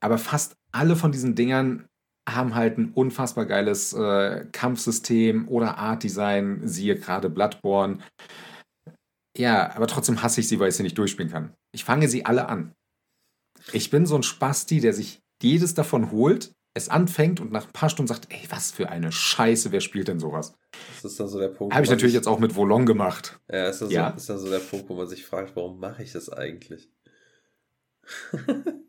Aber 0.01 0.19
fast 0.19 0.57
alle 0.73 0.97
von 0.97 1.13
diesen 1.13 1.35
Dingern 1.35 1.87
haben 2.29 2.55
halt 2.55 2.79
ein 2.79 2.93
unfassbar 2.93 3.47
geiles 3.47 3.93
äh, 3.93 4.47
Kampfsystem 4.53 5.49
oder 5.49 5.79
Art-Design, 5.79 6.67
siehe 6.67 6.97
gerade 6.97 7.31
Bloodborne. 7.31 7.99
Ja, 9.37 9.75
aber 9.75 9.87
trotzdem 9.87 10.23
hasse 10.23 10.41
ich 10.41 10.49
sie, 10.49 10.59
weil 10.59 10.69
ich 10.69 10.77
sie 10.77 10.83
nicht 10.83 10.99
durchspielen 10.99 11.31
kann. 11.31 11.55
Ich 11.73 11.85
fange 11.85 12.09
sie 12.09 12.27
alle 12.27 12.49
an. 12.49 12.73
Ich 13.73 13.91
bin 13.91 14.07
so 14.07 14.17
ein 14.17 14.23
Spasti, 14.23 14.81
der 14.81 14.93
sich 14.93 15.20
jedes 15.43 15.75
davon 15.75 16.11
holt, 16.11 16.55
es 16.75 16.89
anfängt 16.89 17.41
und 17.41 17.51
nach 17.51 17.67
ein 17.67 17.73
paar 17.73 17.91
Stunden 17.91 18.09
sagt, 18.09 18.29
ey, 18.33 18.43
was 18.49 18.71
für 18.71 18.89
eine 18.89 19.11
Scheiße, 19.11 19.73
wer 19.73 19.81
spielt 19.81 20.09
denn 20.09 20.21
sowas? 20.21 20.55
Das 21.03 21.13
ist 21.13 21.21
dann 21.21 21.29
so 21.29 21.39
der 21.39 21.49
Punkt. 21.49 21.75
Habe 21.75 21.85
ich 21.85 21.91
natürlich 21.91 22.15
jetzt 22.15 22.29
auch 22.29 22.39
mit 22.39 22.55
Volon 22.55 22.87
gemacht. 22.87 23.41
Ja, 23.51 23.69
ist 23.69 23.83
das, 23.83 23.91
ja. 23.91 24.11
So, 24.11 24.17
ist 24.17 24.31
dann 24.31 24.39
so 24.39 24.51
der 24.51 24.61
Punkt, 24.61 24.89
wo 24.89 24.95
man 24.95 25.09
sich 25.09 25.27
fragt, 25.27 25.57
warum 25.57 25.81
mache 25.81 26.03
ich 26.03 26.13
das 26.13 26.29
eigentlich? 26.31 26.89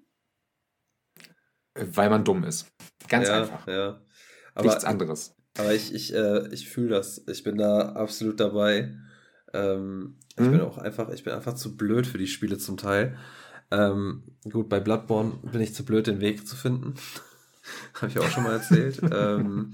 Weil 1.73 2.09
man 2.09 2.23
dumm 2.23 2.43
ist. 2.43 2.67
Ganz 3.07 3.27
ja, 3.27 3.41
einfach. 3.41 3.67
Ja. 3.67 4.01
Aber, 4.53 4.67
Nichts 4.67 4.83
anderes. 4.83 5.35
Aber 5.57 5.73
ich, 5.73 5.93
ich, 5.93 6.13
äh, 6.13 6.47
ich 6.53 6.69
fühle 6.69 6.89
das. 6.89 7.23
Ich 7.27 7.43
bin 7.43 7.57
da 7.57 7.93
absolut 7.93 8.39
dabei. 8.39 8.95
Ähm, 9.53 10.19
ich 10.37 10.45
mhm. 10.45 10.51
bin 10.51 10.61
auch 10.61 10.77
einfach, 10.77 11.09
ich 11.09 11.23
bin 11.23 11.33
einfach 11.33 11.55
zu 11.55 11.75
blöd 11.77 12.05
für 12.05 12.17
die 12.17 12.27
Spiele 12.27 12.57
zum 12.57 12.77
Teil. 12.77 13.17
Ähm, 13.71 14.23
gut, 14.49 14.69
bei 14.69 14.79
Bloodborne 14.79 15.39
bin 15.51 15.61
ich 15.61 15.73
zu 15.73 15.83
blöd, 15.85 16.07
den 16.07 16.19
Weg 16.19 16.47
zu 16.47 16.55
finden. 16.55 16.95
Habe 17.95 18.07
ich 18.07 18.19
auch 18.19 18.29
schon 18.29 18.43
mal 18.43 18.53
erzählt. 18.53 19.01
ähm, 19.11 19.71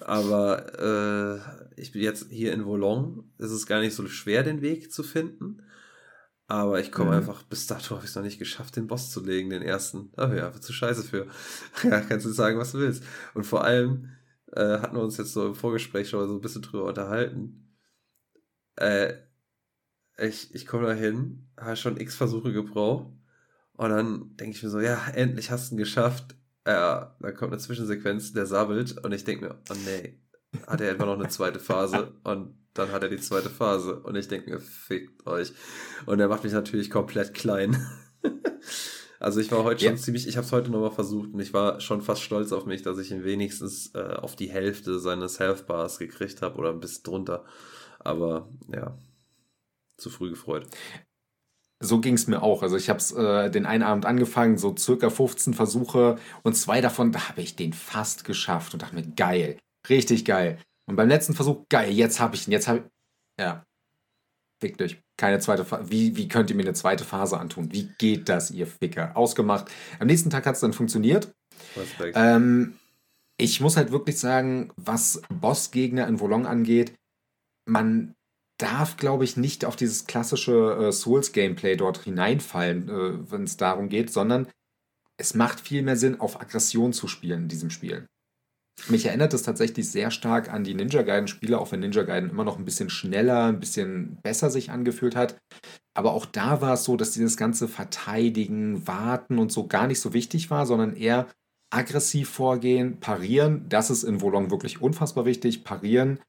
aber 0.00 0.78
äh, 1.76 1.80
ich 1.80 1.92
bin 1.92 2.02
jetzt 2.02 2.30
hier 2.30 2.52
in 2.52 2.64
Volong. 2.64 3.24
Es 3.38 3.50
ist 3.50 3.66
gar 3.66 3.80
nicht 3.80 3.94
so 3.94 4.06
schwer, 4.08 4.42
den 4.42 4.62
Weg 4.62 4.92
zu 4.92 5.02
finden. 5.02 5.62
Aber 6.48 6.78
ich 6.78 6.92
komme 6.92 7.10
mhm. 7.10 7.16
einfach, 7.16 7.42
bis 7.42 7.66
dato 7.66 7.96
habe 7.96 8.04
ich 8.04 8.10
es 8.10 8.14
noch 8.14 8.22
nicht 8.22 8.38
geschafft, 8.38 8.76
den 8.76 8.86
Boss 8.86 9.10
zu 9.10 9.24
legen, 9.24 9.50
den 9.50 9.62
ersten. 9.62 10.12
Da 10.14 10.26
bin 10.26 10.38
ich 10.38 10.44
einfach 10.44 10.60
zu 10.60 10.72
scheiße 10.72 11.02
für. 11.02 11.26
ja, 11.82 12.00
kannst 12.00 12.24
du 12.24 12.30
sagen, 12.30 12.58
was 12.58 12.72
du 12.72 12.78
willst. 12.78 13.02
Und 13.34 13.44
vor 13.44 13.64
allem 13.64 14.10
äh, 14.52 14.78
hatten 14.78 14.96
wir 14.96 15.02
uns 15.02 15.16
jetzt 15.16 15.32
so 15.32 15.44
im 15.46 15.54
Vorgespräch 15.56 16.08
schon 16.08 16.20
mal 16.20 16.28
so 16.28 16.34
ein 16.34 16.40
bisschen 16.40 16.62
drüber 16.62 16.84
unterhalten. 16.84 17.76
Äh, 18.76 19.14
ich, 20.18 20.54
ich 20.54 20.66
komme 20.66 20.86
da 20.86 20.92
hin, 20.92 21.46
habe 21.56 21.76
schon 21.76 22.00
x 22.00 22.14
Versuche 22.14 22.52
gebraucht. 22.52 23.12
Und 23.74 23.90
dann 23.90 24.36
denke 24.36 24.56
ich 24.56 24.62
mir 24.62 24.70
so, 24.70 24.80
ja, 24.80 24.98
endlich 25.14 25.50
hast 25.50 25.70
du 25.70 25.74
ihn 25.74 25.78
geschafft. 25.78 26.34
Ja, 26.66 27.16
dann 27.20 27.34
kommt 27.34 27.52
eine 27.52 27.60
Zwischensequenz, 27.60 28.32
der 28.32 28.46
sabbelt 28.46 29.04
und 29.04 29.12
ich 29.12 29.24
denke 29.24 29.46
mir, 29.46 29.58
oh 29.70 29.74
nee, 29.84 30.18
hat 30.66 30.80
er 30.80 30.90
etwa 30.90 31.06
noch 31.06 31.18
eine 31.18 31.28
zweite 31.28 31.60
Phase 31.60 32.14
und 32.24 32.56
dann 32.74 32.90
hat 32.90 33.02
er 33.02 33.08
die 33.08 33.20
zweite 33.20 33.50
Phase 33.50 34.00
und 34.00 34.16
ich 34.16 34.28
denke 34.28 34.50
mir, 34.50 34.60
fickt 34.60 35.26
euch. 35.26 35.52
Und 36.06 36.18
er 36.20 36.28
macht 36.28 36.44
mich 36.44 36.52
natürlich 36.52 36.90
komplett 36.90 37.34
klein. 37.34 37.86
also 39.20 39.40
ich 39.40 39.52
war 39.52 39.64
heute 39.64 39.84
schon 39.84 39.94
ja. 39.94 40.00
ziemlich, 40.00 40.26
ich 40.26 40.36
habe 40.36 40.46
es 40.46 40.52
heute 40.52 40.70
nochmal 40.70 40.90
versucht 40.90 41.32
und 41.32 41.40
ich 41.40 41.54
war 41.54 41.80
schon 41.80 42.02
fast 42.02 42.22
stolz 42.22 42.52
auf 42.52 42.66
mich, 42.66 42.82
dass 42.82 42.98
ich 42.98 43.12
ihn 43.12 43.24
wenigstens 43.24 43.94
äh, 43.94 44.14
auf 44.14 44.34
die 44.34 44.50
Hälfte 44.50 44.98
seines 44.98 45.38
Health 45.38 45.66
Bars 45.66 45.98
gekriegt 45.98 46.42
habe 46.42 46.58
oder 46.58 46.70
ein 46.70 46.80
bisschen 46.80 47.04
drunter. 47.04 47.44
Aber 48.00 48.48
ja, 48.74 48.98
zu 49.96 50.10
früh 50.10 50.30
gefreut. 50.30 50.66
So 51.80 52.00
ging 52.00 52.14
es 52.14 52.26
mir 52.26 52.42
auch. 52.42 52.62
Also 52.62 52.76
ich 52.76 52.88
habe 52.88 52.98
es 52.98 53.12
äh, 53.12 53.50
den 53.50 53.66
einen 53.66 53.82
Abend 53.82 54.06
angefangen, 54.06 54.56
so 54.56 54.74
circa 54.76 55.10
15 55.10 55.52
Versuche 55.52 56.16
und 56.42 56.54
zwei 56.54 56.80
davon, 56.80 57.12
da 57.12 57.28
habe 57.28 57.42
ich 57.42 57.56
den 57.56 57.74
fast 57.74 58.24
geschafft 58.24 58.72
und 58.72 58.82
dachte 58.82 58.94
mir, 58.94 59.06
geil, 59.14 59.58
richtig 59.88 60.24
geil. 60.24 60.58
Und 60.88 60.96
beim 60.96 61.08
letzten 61.08 61.34
Versuch, 61.34 61.66
geil, 61.68 61.92
jetzt 61.92 62.18
habe 62.18 62.34
ich 62.34 62.46
ihn, 62.46 62.52
jetzt 62.52 62.68
habe 62.68 62.78
ich, 62.78 62.84
ja, 63.38 63.64
fickt 64.60 64.80
euch. 64.80 65.02
Keine 65.18 65.38
zweite 65.38 65.64
Phase. 65.64 65.90
Wie, 65.90 66.16
wie 66.16 66.28
könnt 66.28 66.50
ihr 66.50 66.56
mir 66.56 66.62
eine 66.62 66.74
zweite 66.74 67.04
Phase 67.04 67.38
antun? 67.38 67.72
Wie 67.72 67.90
geht 67.98 68.28
das, 68.28 68.50
ihr 68.50 68.66
Ficker? 68.66 69.16
Ausgemacht. 69.16 69.70
Am 69.98 70.06
nächsten 70.06 70.30
Tag 70.30 70.46
hat 70.46 70.54
es 70.54 70.60
dann 70.60 70.72
funktioniert. 70.72 71.34
Ähm, 72.14 72.76
ich 73.38 73.60
muss 73.60 73.76
halt 73.76 73.92
wirklich 73.92 74.18
sagen, 74.18 74.72
was 74.76 75.22
Bossgegner 75.28 76.06
in 76.06 76.20
Volong 76.20 76.46
angeht, 76.46 76.94
man 77.66 78.15
darf, 78.58 78.96
glaube 78.96 79.24
ich, 79.24 79.36
nicht 79.36 79.64
auf 79.64 79.76
dieses 79.76 80.06
klassische 80.06 80.88
äh, 80.88 80.92
Souls-Gameplay 80.92 81.76
dort 81.76 81.98
hineinfallen, 82.04 82.88
äh, 82.88 83.30
wenn 83.30 83.44
es 83.44 83.56
darum 83.56 83.88
geht, 83.88 84.12
sondern 84.12 84.48
es 85.18 85.34
macht 85.34 85.60
viel 85.60 85.82
mehr 85.82 85.96
Sinn, 85.96 86.20
auf 86.20 86.40
Aggression 86.40 86.92
zu 86.92 87.08
spielen 87.08 87.42
in 87.42 87.48
diesem 87.48 87.70
Spiel. 87.70 88.06
Mich 88.88 89.06
erinnert 89.06 89.32
es 89.32 89.42
tatsächlich 89.42 89.90
sehr 89.90 90.10
stark 90.10 90.52
an 90.52 90.62
die 90.62 90.74
Ninja 90.74 91.02
Gaiden-Spiele, 91.02 91.58
auch 91.58 91.72
wenn 91.72 91.80
Ninja 91.80 92.02
Gaiden 92.02 92.30
immer 92.30 92.44
noch 92.44 92.58
ein 92.58 92.64
bisschen 92.64 92.90
schneller, 92.90 93.46
ein 93.46 93.58
bisschen 93.58 94.18
besser 94.22 94.50
sich 94.50 94.70
angefühlt 94.70 95.16
hat. 95.16 95.38
Aber 95.94 96.12
auch 96.12 96.26
da 96.26 96.60
war 96.60 96.74
es 96.74 96.84
so, 96.84 96.96
dass 96.96 97.12
dieses 97.12 97.38
ganze 97.38 97.68
Verteidigen, 97.68 98.86
Warten 98.86 99.38
und 99.38 99.50
so 99.50 99.66
gar 99.66 99.86
nicht 99.86 100.00
so 100.00 100.12
wichtig 100.12 100.50
war, 100.50 100.66
sondern 100.66 100.94
eher 100.94 101.26
aggressiv 101.70 102.28
vorgehen, 102.28 103.00
parieren. 103.00 103.66
Das 103.68 103.90
ist 103.90 104.02
in 104.04 104.20
Volong 104.20 104.50
wirklich 104.50 104.82
unfassbar 104.82 105.24
wichtig. 105.24 105.64
Parieren, 105.64 106.20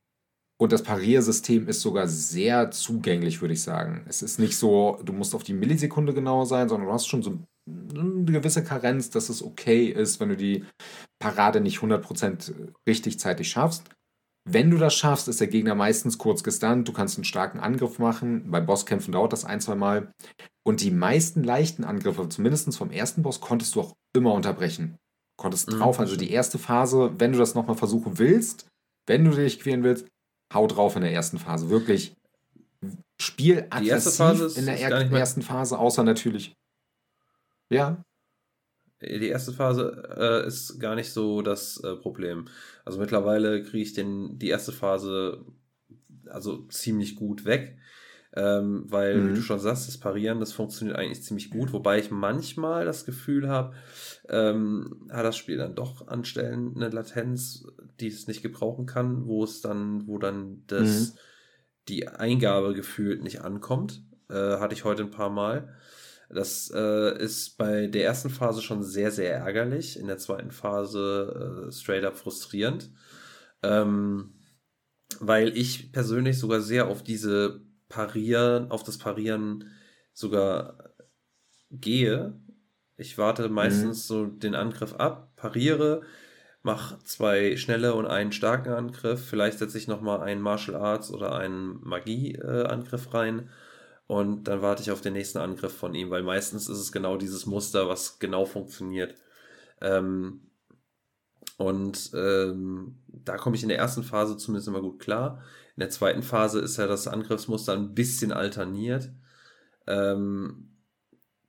und 0.60 0.72
das 0.72 0.82
Pariersystem 0.82 1.68
ist 1.68 1.82
sogar 1.82 2.08
sehr 2.08 2.72
zugänglich, 2.72 3.42
würde 3.42 3.54
ich 3.54 3.62
sagen. 3.62 4.04
Es 4.08 4.24
ist 4.24 4.40
nicht 4.40 4.58
so, 4.58 5.00
du 5.04 5.14
musst 5.14 5.36
auf 5.36 5.44
die 5.44 5.54
Millisekunde 5.54 6.14
genauer 6.14 6.48
sein, 6.48 6.68
sondern 6.68 6.88
du 6.88 6.94
hast 6.94 7.08
schon 7.08 7.22
so 7.22 7.38
eine 7.70 8.24
gewisse 8.26 8.64
Karenz, 8.64 9.10
dass 9.12 9.30
es 9.30 9.44
okay 9.44 9.86
ist, 9.86 10.20
wenn 10.20 10.30
du 10.30 10.38
die 10.38 10.66
Parade 11.20 11.62
nicht 11.62 11.80
100% 11.80 12.54
richtig 12.88 13.20
zeitig 13.20 13.50
schaffst. 13.50 13.84
Wenn 14.50 14.72
du 14.72 14.78
das 14.78 14.96
schaffst, 14.96 15.28
ist 15.28 15.42
der 15.42 15.48
Gegner 15.48 15.76
meistens 15.76 16.18
kurz 16.18 16.42
gestunt. 16.42 16.88
Du 16.88 16.94
kannst 16.94 17.18
einen 17.18 17.26
starken 17.26 17.60
Angriff 17.60 18.00
machen. 18.00 18.50
Bei 18.50 18.62
Bosskämpfen 18.62 19.12
dauert 19.12 19.34
das 19.34 19.44
ein, 19.46 19.60
zwei 19.60 19.76
Mal. 19.76 20.14
Und 20.66 20.82
die 20.82 20.92
meisten 20.92 21.44
leichten 21.44 21.84
Angriffe, 21.84 22.30
zumindest 22.30 22.76
vom 22.78 22.90
ersten 22.90 23.24
Boss, 23.24 23.42
konntest 23.42 23.76
du 23.76 23.82
auch 23.82 23.94
immer 24.16 24.34
unterbrechen. 24.34 24.98
Konntest 25.38 25.70
mhm, 25.70 25.80
drauf. 25.80 26.00
Also 26.00 26.16
die 26.16 26.32
erste 26.32 26.58
Phase, 26.58 27.12
wenn 27.20 27.34
du 27.34 27.38
das 27.38 27.56
nochmal 27.56 27.76
versuchen 27.76 28.18
willst, 28.18 28.68
wenn 29.06 29.26
du 29.26 29.32
dich 29.32 29.60
quälen 29.60 29.84
willst, 29.84 30.08
hau 30.54 30.68
drauf 30.68 30.96
in 30.96 31.02
der 31.02 31.14
ersten 31.14 31.40
Phase. 31.40 31.70
Wirklich 31.70 32.14
Spiel 33.20 33.66
aggressiv 33.70 34.58
in 34.58 34.66
der 34.68 34.80
er 34.80 35.12
ersten 35.12 35.42
Phase, 35.42 35.78
außer 35.80 36.04
natürlich. 36.04 36.54
Ja. 37.70 38.04
Die 39.02 39.28
erste 39.28 39.54
Phase 39.54 40.44
äh, 40.44 40.48
ist 40.48 40.80
gar 40.80 40.96
nicht 40.96 41.12
so 41.12 41.42
das 41.42 41.78
äh, 41.84 41.96
Problem. 41.96 42.48
Also 42.86 43.00
mittlerweile 43.00 43.64
kriege 43.64 43.84
ich 43.84 43.94
den, 43.94 44.40
die 44.40 44.50
erste 44.50 44.72
Phase 44.72 45.46
also 46.30 46.64
ziemlich 46.68 47.16
gut 47.16 47.46
weg. 47.46 47.78
Ähm, 48.38 48.84
weil, 48.88 49.18
mhm. 49.18 49.30
wie 49.30 49.34
du 49.34 49.42
schon 49.42 49.60
sagst, 49.60 49.88
das 49.88 49.98
Parieren, 49.98 50.40
das 50.40 50.54
funktioniert 50.54 50.96
eigentlich 50.96 51.24
ziemlich 51.24 51.50
gut, 51.50 51.74
wobei 51.74 51.98
ich 51.98 52.12
manchmal 52.12 52.86
das 52.86 53.04
Gefühl 53.04 53.50
habe, 53.50 53.74
ähm, 54.30 55.08
hat 55.10 55.26
das 55.26 55.36
Spiel 55.36 55.58
dann 55.58 55.74
doch 55.74 56.08
an 56.08 56.24
Stellen 56.24 56.74
eine 56.76 56.90
Latenz, 56.90 57.66
die 58.00 58.10
es 58.10 58.28
nicht 58.28 58.44
gebrauchen 58.44 58.86
kann, 58.86 59.26
wo 59.26 59.44
es 59.44 59.62
dann, 59.62 60.06
wo 60.06 60.20
dann 60.20 60.62
das, 60.68 61.14
mhm. 61.14 61.18
die 61.88 62.08
Eingabe 62.10 62.76
gefühlt 62.76 63.24
nicht 63.24 63.42
ankommt. 63.42 64.04
Äh, 64.30 64.60
hatte 64.60 64.76
ich 64.76 64.84
heute 64.84 65.02
ein 65.02 65.12
paar 65.12 65.32
Mal. 65.32 65.74
Das 66.30 66.72
äh, 66.72 67.18
ist 67.18 67.58
bei 67.58 67.88
der 67.88 68.04
ersten 68.04 68.30
Phase 68.30 68.62
schon 68.62 68.84
sehr, 68.84 69.10
sehr 69.10 69.34
ärgerlich. 69.34 69.98
In 69.98 70.06
der 70.06 70.20
zweiten 70.20 70.52
Phase 70.52 71.70
äh, 71.70 71.72
straight 71.72 72.04
up 72.04 72.18
frustrierend. 72.18 72.92
Ähm, 73.64 74.36
weil 75.20 75.58
ich 75.58 75.92
persönlich 75.92 76.38
sogar 76.38 76.62
sehr 76.62 76.88
auf 76.88 77.02
diese 77.02 77.66
Parieren, 77.90 78.72
auf 78.72 78.84
das 78.84 78.98
Parieren 78.98 79.72
sogar 80.14 80.94
gehe. 81.72 82.34
Ich 82.98 83.18
warte 83.18 83.50
meistens 83.50 84.10
mhm. 84.10 84.14
so 84.14 84.26
den 84.26 84.56
Angriff 84.56 84.94
ab, 84.96 85.32
pariere, 85.36 86.02
mache 86.64 86.98
zwei 87.04 87.56
schnelle 87.56 87.94
und 87.94 88.08
einen 88.08 88.32
starken 88.32 88.74
Angriff. 88.74 89.26
Vielleicht 89.26 89.60
setze 89.60 89.78
ich 89.78 89.88
nochmal 89.88 90.22
einen 90.22 90.42
Martial 90.42 90.76
Arts 90.76 91.12
oder 91.12 91.36
einen 91.36 91.80
Magie-Angriff 91.84 93.14
rein 93.14 93.50
und 94.08 94.46
dann 94.46 94.62
warte 94.62 94.82
ich 94.82 94.92
auf 94.92 95.02
den 95.02 95.14
nächsten 95.14 95.38
Angriff 95.38 95.76
von 95.76 95.94
ihm, 95.94 96.10
weil 96.10 96.24
meistens 96.24 96.70
ist 96.70 96.80
es 96.80 96.92
genau 96.92 97.18
dieses 97.18 97.46
Muster, 97.46 97.90
was 97.90 98.20
genau 98.20 98.46
funktioniert. 98.46 99.16
Ähm, 99.82 100.42
und 101.58 102.12
ähm, 102.14 103.00
da 103.08 103.38
komme 103.38 103.56
ich 103.56 103.64
in 103.64 103.70
der 103.70 103.78
ersten 103.80 104.04
Phase 104.04 104.38
zumindest 104.38 104.68
immer 104.70 104.82
gut 104.82 105.00
klar. 105.00 105.44
In 105.78 105.82
der 105.82 105.90
zweiten 105.92 106.24
Phase 106.24 106.60
ist 106.60 106.78
ja 106.78 106.88
das 106.88 107.08
Angriffsmuster 107.08 107.74
ein 107.74 107.94
bisschen 107.94 108.32
alterniert. 108.32 109.12
Ähm, 109.86 110.74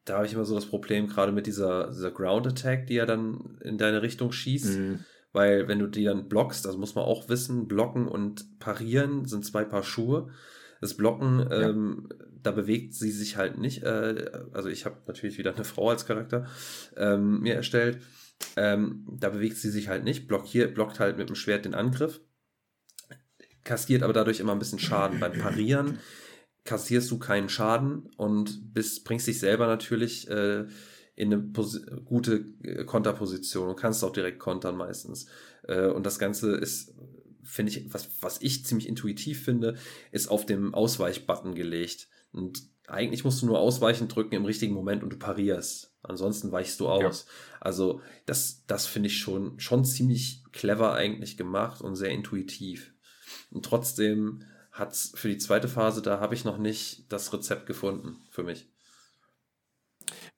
da 0.04 0.16
habe 0.16 0.26
ich 0.26 0.34
immer 0.34 0.44
so 0.44 0.54
das 0.54 0.66
Problem, 0.66 1.06
gerade 1.06 1.32
mit 1.32 1.46
dieser, 1.46 1.88
dieser 1.88 2.10
Ground 2.10 2.46
Attack, 2.46 2.86
die 2.86 2.94
ja 2.94 3.06
dann 3.06 3.58
in 3.62 3.78
deine 3.78 4.02
Richtung 4.02 4.30
schießt. 4.30 4.78
Mhm. 4.78 4.98
Weil 5.32 5.66
wenn 5.66 5.78
du 5.78 5.86
die 5.86 6.04
dann 6.04 6.28
blockst, 6.28 6.66
das 6.66 6.76
muss 6.76 6.94
man 6.94 7.04
auch 7.04 7.30
wissen, 7.30 7.68
blocken 7.68 8.06
und 8.06 8.58
parieren 8.58 9.24
sind 9.24 9.46
zwei 9.46 9.64
Paar 9.64 9.82
Schuhe. 9.82 10.28
Das 10.82 10.94
Blocken, 10.94 11.38
ja. 11.38 11.70
ähm, 11.70 12.10
da 12.42 12.50
bewegt 12.50 12.94
sie 12.94 13.10
sich 13.10 13.38
halt 13.38 13.56
nicht. 13.56 13.82
Äh, 13.82 14.30
also 14.52 14.68
ich 14.68 14.84
habe 14.84 14.98
natürlich 15.06 15.38
wieder 15.38 15.54
eine 15.54 15.64
Frau 15.64 15.88
als 15.88 16.04
Charakter 16.04 16.46
ähm, 16.98 17.40
mir 17.40 17.54
erstellt. 17.54 17.98
Ähm, 18.56 19.06
da 19.18 19.30
bewegt 19.30 19.56
sie 19.56 19.70
sich 19.70 19.88
halt 19.88 20.04
nicht, 20.04 20.28
blockiert, 20.28 20.74
blockt 20.74 21.00
halt 21.00 21.16
mit 21.16 21.30
dem 21.30 21.34
Schwert 21.34 21.64
den 21.64 21.74
Angriff, 21.74 22.20
kassiert 23.68 24.02
aber 24.02 24.14
dadurch 24.14 24.40
immer 24.40 24.52
ein 24.52 24.58
bisschen 24.58 24.78
Schaden. 24.78 25.20
Beim 25.20 25.32
Parieren 25.32 25.98
kassierst 26.64 27.10
du 27.10 27.18
keinen 27.18 27.50
Schaden 27.50 28.08
und 28.16 28.72
bist, 28.72 29.04
bringst 29.04 29.26
dich 29.26 29.38
selber 29.38 29.66
natürlich 29.66 30.28
äh, 30.28 30.64
in 31.14 31.32
eine 31.32 31.38
Pos 31.38 31.82
gute 32.04 32.46
äh, 32.62 32.84
Konterposition 32.84 33.68
und 33.68 33.76
kannst 33.76 34.02
auch 34.02 34.12
direkt 34.12 34.38
kontern 34.38 34.76
meistens. 34.76 35.26
Äh, 35.64 35.88
und 35.88 36.06
das 36.06 36.18
Ganze 36.18 36.52
ist 36.52 36.94
finde 37.42 37.72
ich, 37.72 37.92
was, 37.94 38.08
was 38.20 38.42
ich 38.42 38.66
ziemlich 38.66 38.88
intuitiv 38.88 39.42
finde, 39.42 39.76
ist 40.12 40.28
auf 40.28 40.44
dem 40.44 40.74
Ausweichbutton 40.74 41.54
gelegt. 41.54 42.08
Und 42.30 42.62
eigentlich 42.86 43.24
musst 43.24 43.40
du 43.40 43.46
nur 43.46 43.58
Ausweichen 43.58 44.08
drücken 44.08 44.34
im 44.34 44.44
richtigen 44.44 44.74
Moment 44.74 45.02
und 45.02 45.14
du 45.14 45.18
parierst. 45.18 45.94
Ansonsten 46.02 46.52
weichst 46.52 46.78
du 46.80 46.88
aus. 46.88 47.24
Ja. 47.26 47.32
Also, 47.60 48.02
das, 48.26 48.64
das 48.66 48.86
finde 48.86 49.08
ich 49.08 49.18
schon, 49.18 49.58
schon 49.58 49.84
ziemlich 49.86 50.42
clever 50.52 50.92
eigentlich 50.92 51.38
gemacht 51.38 51.80
und 51.80 51.96
sehr 51.96 52.10
intuitiv. 52.10 52.92
Und 53.50 53.64
trotzdem 53.64 54.42
hat's 54.72 55.12
für 55.14 55.28
die 55.28 55.38
zweite 55.38 55.68
Phase, 55.68 56.02
da 56.02 56.20
habe 56.20 56.34
ich 56.34 56.44
noch 56.44 56.58
nicht 56.58 57.10
das 57.12 57.32
Rezept 57.32 57.66
gefunden 57.66 58.18
für 58.30 58.42
mich. 58.42 58.68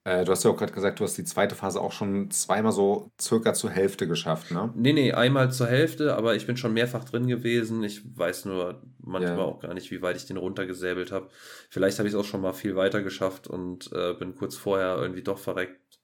Äh, 0.05 0.25
du 0.25 0.33
hast 0.33 0.45
ja 0.45 0.51
auch 0.51 0.57
gerade 0.57 0.73
gesagt, 0.73 0.99
du 0.99 1.05
hast 1.05 1.19
die 1.19 1.25
zweite 1.25 1.55
Phase 1.55 1.81
auch 1.81 1.93
schon 1.93 2.31
zweimal 2.31 2.73
so 2.73 3.13
circa 3.21 3.53
zur 3.53 3.71
Hälfte 3.71 4.09
geschafft, 4.09 4.51
ne? 4.51 4.73
Nee, 4.75 4.95
nee, 4.95 5.13
einmal 5.13 5.53
zur 5.53 5.67
Hälfte, 5.67 6.17
aber 6.17 6.35
ich 6.35 6.47
bin 6.47 6.57
schon 6.57 6.73
mehrfach 6.73 7.05
drin 7.05 7.27
gewesen. 7.27 7.85
Ich 7.85 8.17
weiß 8.17 8.47
nur 8.47 8.83
manchmal 8.99 9.37
ja. 9.37 9.45
auch 9.45 9.61
gar 9.61 9.75
nicht, 9.75 9.91
wie 9.91 10.01
weit 10.01 10.17
ich 10.17 10.25
den 10.25 10.39
runtergesäbelt 10.39 11.13
habe. 11.13 11.29
Vielleicht 11.69 11.99
habe 11.99 12.09
ich 12.09 12.15
es 12.15 12.21
auch 12.21 12.25
schon 12.25 12.41
mal 12.41 12.55
viel 12.55 12.77
weiter 12.77 13.03
geschafft 13.03 13.47
und 13.47 13.93
äh, 13.93 14.15
bin 14.15 14.37
kurz 14.37 14.57
vorher 14.57 14.97
irgendwie 14.97 15.23
doch 15.23 15.39
verreckt, 15.39 16.01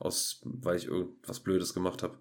aus, 0.00 0.40
weil 0.42 0.76
ich 0.76 0.86
irgendwas 0.86 1.40
Blödes 1.40 1.74
gemacht 1.74 2.02
habe. 2.02 2.18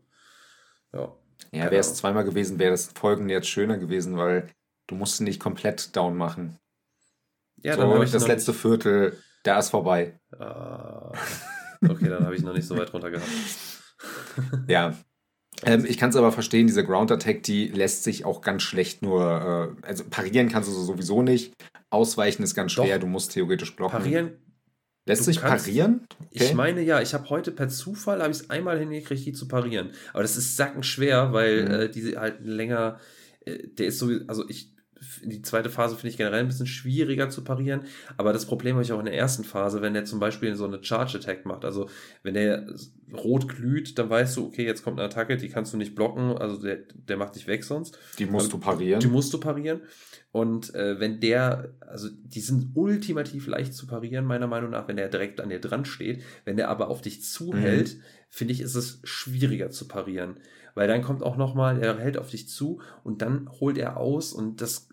Ja. 0.93 1.15
Ja, 1.51 1.65
wäre 1.65 1.77
es 1.77 1.95
zweimal 1.95 2.23
gewesen, 2.23 2.59
wäre 2.59 2.71
das 2.71 2.87
Folgen 2.87 3.29
jetzt 3.29 3.47
schöner 3.47 3.77
gewesen, 3.77 4.17
weil 4.17 4.49
du 4.87 4.95
musst 4.95 5.21
nicht 5.21 5.39
komplett 5.39 5.95
down 5.95 6.17
machen. 6.17 6.57
Ja, 7.57 7.75
so, 7.75 7.81
dann 7.81 8.01
ich 8.03 8.11
das 8.11 8.27
letzte 8.27 8.53
Viertel 8.53 9.17
der 9.47 9.59
ist 9.59 9.69
vorbei. 9.69 10.19
Uh, 10.33 11.13
okay, 11.87 12.09
dann 12.09 12.25
habe 12.25 12.35
ich 12.35 12.41
noch 12.41 12.53
nicht 12.53 12.67
so 12.67 12.77
weit 12.77 12.93
runter 12.93 13.11
gehabt. 13.11 13.29
ja. 14.67 14.93
Ähm, 15.63 15.85
ich 15.87 15.97
kann 15.97 16.09
es 16.09 16.17
aber 16.17 16.33
verstehen, 16.33 16.67
diese 16.67 16.83
Ground 16.83 17.11
Attack, 17.11 17.43
die 17.43 17.69
lässt 17.69 18.03
sich 18.03 18.25
auch 18.25 18.41
ganz 18.41 18.61
schlecht 18.63 19.01
nur, 19.01 19.77
äh, 19.83 19.87
also 19.87 20.03
parieren 20.03 20.49
kannst 20.49 20.69
du 20.69 20.73
sowieso 20.73 21.23
nicht. 21.23 21.53
Ausweichen 21.89 22.43
ist 22.43 22.55
ganz 22.55 22.73
schwer, 22.73 22.95
Doch. 22.95 23.05
du 23.05 23.07
musst 23.07 23.31
theoretisch 23.31 23.73
blocken. 23.75 23.99
Parieren. 23.99 24.37
Lässt 25.07 25.23
sich 25.23 25.39
kannst, 25.39 25.65
parieren? 25.65 26.01
Okay. 26.19 26.29
Ich 26.31 26.53
meine, 26.53 26.81
ja, 26.81 27.01
ich 27.01 27.13
habe 27.13 27.29
heute 27.29 27.51
per 27.51 27.69
Zufall, 27.69 28.21
habe 28.21 28.31
ich 28.31 28.39
es 28.39 28.49
einmal 28.49 28.77
hingekriegt, 28.77 29.25
die 29.25 29.33
zu 29.33 29.47
parieren. 29.47 29.91
Aber 30.13 30.21
das 30.21 30.37
ist 30.37 30.57
sackenschwer, 30.57 31.33
weil 31.33 31.63
mhm. 31.63 31.71
äh, 31.71 31.89
die 31.89 32.17
halt 32.17 32.45
länger, 32.45 32.99
äh, 33.45 33.67
der 33.67 33.87
ist 33.87 33.99
so, 33.99 34.11
also 34.27 34.47
ich 34.49 34.69
die 35.23 35.41
zweite 35.41 35.69
Phase 35.69 35.95
finde 35.95 36.09
ich 36.09 36.17
generell 36.17 36.41
ein 36.41 36.47
bisschen 36.47 36.67
schwieriger 36.67 37.29
zu 37.29 37.43
parieren. 37.43 37.81
Aber 38.17 38.33
das 38.33 38.45
Problem 38.45 38.75
habe 38.75 38.83
ich 38.83 38.91
auch 38.91 38.99
in 38.99 39.05
der 39.05 39.15
ersten 39.15 39.43
Phase, 39.43 39.81
wenn 39.81 39.93
der 39.93 40.05
zum 40.05 40.19
Beispiel 40.19 40.55
so 40.55 40.65
eine 40.65 40.83
Charge 40.83 41.17
Attack 41.17 41.45
macht. 41.45 41.65
Also 41.65 41.89
wenn 42.23 42.33
der 42.33 42.67
rot 43.13 43.47
glüht, 43.47 43.97
dann 43.97 44.09
weißt 44.09 44.37
du, 44.37 44.45
okay, 44.45 44.65
jetzt 44.65 44.83
kommt 44.83 44.99
eine 44.99 45.07
Attacke, 45.07 45.37
die 45.37 45.49
kannst 45.49 45.73
du 45.73 45.77
nicht 45.77 45.95
blocken. 45.95 46.37
Also 46.37 46.61
der, 46.61 46.77
der 46.93 47.17
macht 47.17 47.35
dich 47.35 47.47
weg 47.47 47.63
sonst. 47.63 47.97
Die 48.19 48.25
musst 48.25 48.51
du 48.53 48.59
parieren. 48.59 48.99
Die 48.99 49.07
musst 49.07 49.33
du 49.33 49.39
parieren. 49.39 49.81
Und 50.31 50.75
äh, 50.75 50.99
wenn 50.99 51.19
der, 51.19 51.73
also 51.79 52.09
die 52.11 52.41
sind 52.41 52.71
ultimativ 52.75 53.47
leicht 53.47 53.73
zu 53.73 53.87
parieren, 53.87 54.25
meiner 54.25 54.47
Meinung 54.47 54.71
nach, 54.71 54.87
wenn 54.87 54.97
der 54.97 55.09
direkt 55.09 55.41
an 55.41 55.49
dir 55.49 55.59
dran 55.59 55.85
steht. 55.85 56.21
Wenn 56.45 56.57
der 56.57 56.69
aber 56.69 56.89
auf 56.89 57.01
dich 57.01 57.23
zuhält, 57.23 57.95
mhm. 57.95 58.01
finde 58.29 58.53
ich, 58.53 58.61
ist 58.61 58.75
es 58.75 58.99
schwieriger 59.03 59.71
zu 59.71 59.87
parieren. 59.87 60.35
Weil 60.75 60.87
dann 60.87 61.01
kommt 61.01 61.23
auch 61.23 61.37
nochmal, 61.37 61.81
er 61.81 61.97
hält 61.97 62.19
auf 62.19 62.29
dich 62.29 62.47
zu 62.49 62.81
und 63.03 63.23
dann 63.23 63.49
holt 63.59 63.79
er 63.79 63.97
aus 63.97 64.31
und 64.31 64.61
das 64.61 64.89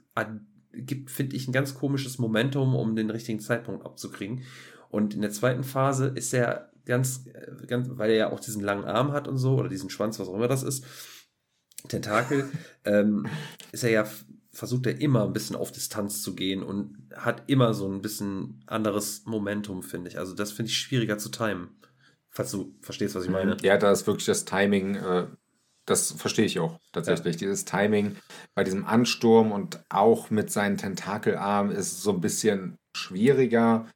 gibt, 0.73 1.11
finde 1.11 1.37
ich, 1.37 1.49
ein 1.49 1.53
ganz 1.53 1.75
komisches 1.75 2.19
Momentum, 2.19 2.75
um 2.75 2.97
den 2.97 3.11
richtigen 3.11 3.41
Zeitpunkt 3.41 3.85
abzukriegen. 3.85 4.43
Und 4.91 5.15
in 5.15 5.23
der 5.23 5.31
zweiten 5.31 5.65
Phase 5.65 6.07
ist 6.09 6.33
er 6.35 6.71
ganz, 6.85 7.27
äh, 7.27 7.67
ganz, 7.67 7.89
weil 7.91 8.11
er 8.11 8.17
ja 8.17 8.33
auch 8.33 8.41
diesen 8.41 8.63
langen 8.63 8.85
Arm 8.85 9.13
hat 9.13 9.29
und 9.29 9.39
so, 9.39 9.57
oder 9.57 9.69
diesen 9.69 9.91
Schwanz, 9.91 10.19
was 10.19 10.29
auch 10.29 10.35
immer 10.35 10.49
das 10.49 10.63
ist, 10.63 10.85
Tentakel, 11.89 12.49
ähm, 12.85 13.27
ist 13.73 13.85
er 13.85 13.91
ja, 13.91 14.07
versucht 14.53 14.87
er 14.87 15.01
immer 15.01 15.25
ein 15.25 15.33
bisschen 15.33 15.57
auf 15.57 15.73
Distanz 15.73 16.23
zu 16.23 16.35
gehen 16.35 16.63
und 16.63 17.09
hat 17.15 17.43
immer 17.49 17.75
so 17.75 17.91
ein 17.91 18.03
bisschen 18.03 18.63
anderes 18.67 19.25
Momentum, 19.27 19.83
finde 19.83 20.11
ich. 20.11 20.19
Also 20.19 20.35
das 20.35 20.53
finde 20.53 20.71
ich 20.71 20.79
schwieriger 20.79 21.19
zu 21.19 21.29
timen. 21.31 21.71
Falls 22.31 22.51
du 22.51 22.75
verstehst, 22.81 23.15
was 23.15 23.25
ich 23.25 23.31
meine. 23.31 23.57
Ja, 23.63 23.77
da 23.77 23.93
ist 23.93 24.07
wirklich 24.07 24.27
das 24.27 24.45
Timing 24.45 24.97
äh, 24.97 25.27
das 25.87 26.13
verstehe 26.13 26.45
ich 26.45 26.59
auch 26.61 26.79
tatsächlich. 26.93 27.37
Ja. 27.37 27.41
Dieses 27.41 27.65
Timing 27.65 28.17
bei 28.55 28.65
diesem 28.65 28.87
Ansturm 28.87 29.53
und 29.53 29.83
auch 29.89 30.31
mit 30.31 30.51
seinen 30.51 30.79
Tentakelarmen 30.79 31.75
ist 31.75 32.03
so 32.03 32.13
ein 32.13 32.21
bisschen 32.21 32.77
schwieriger, 32.97 33.87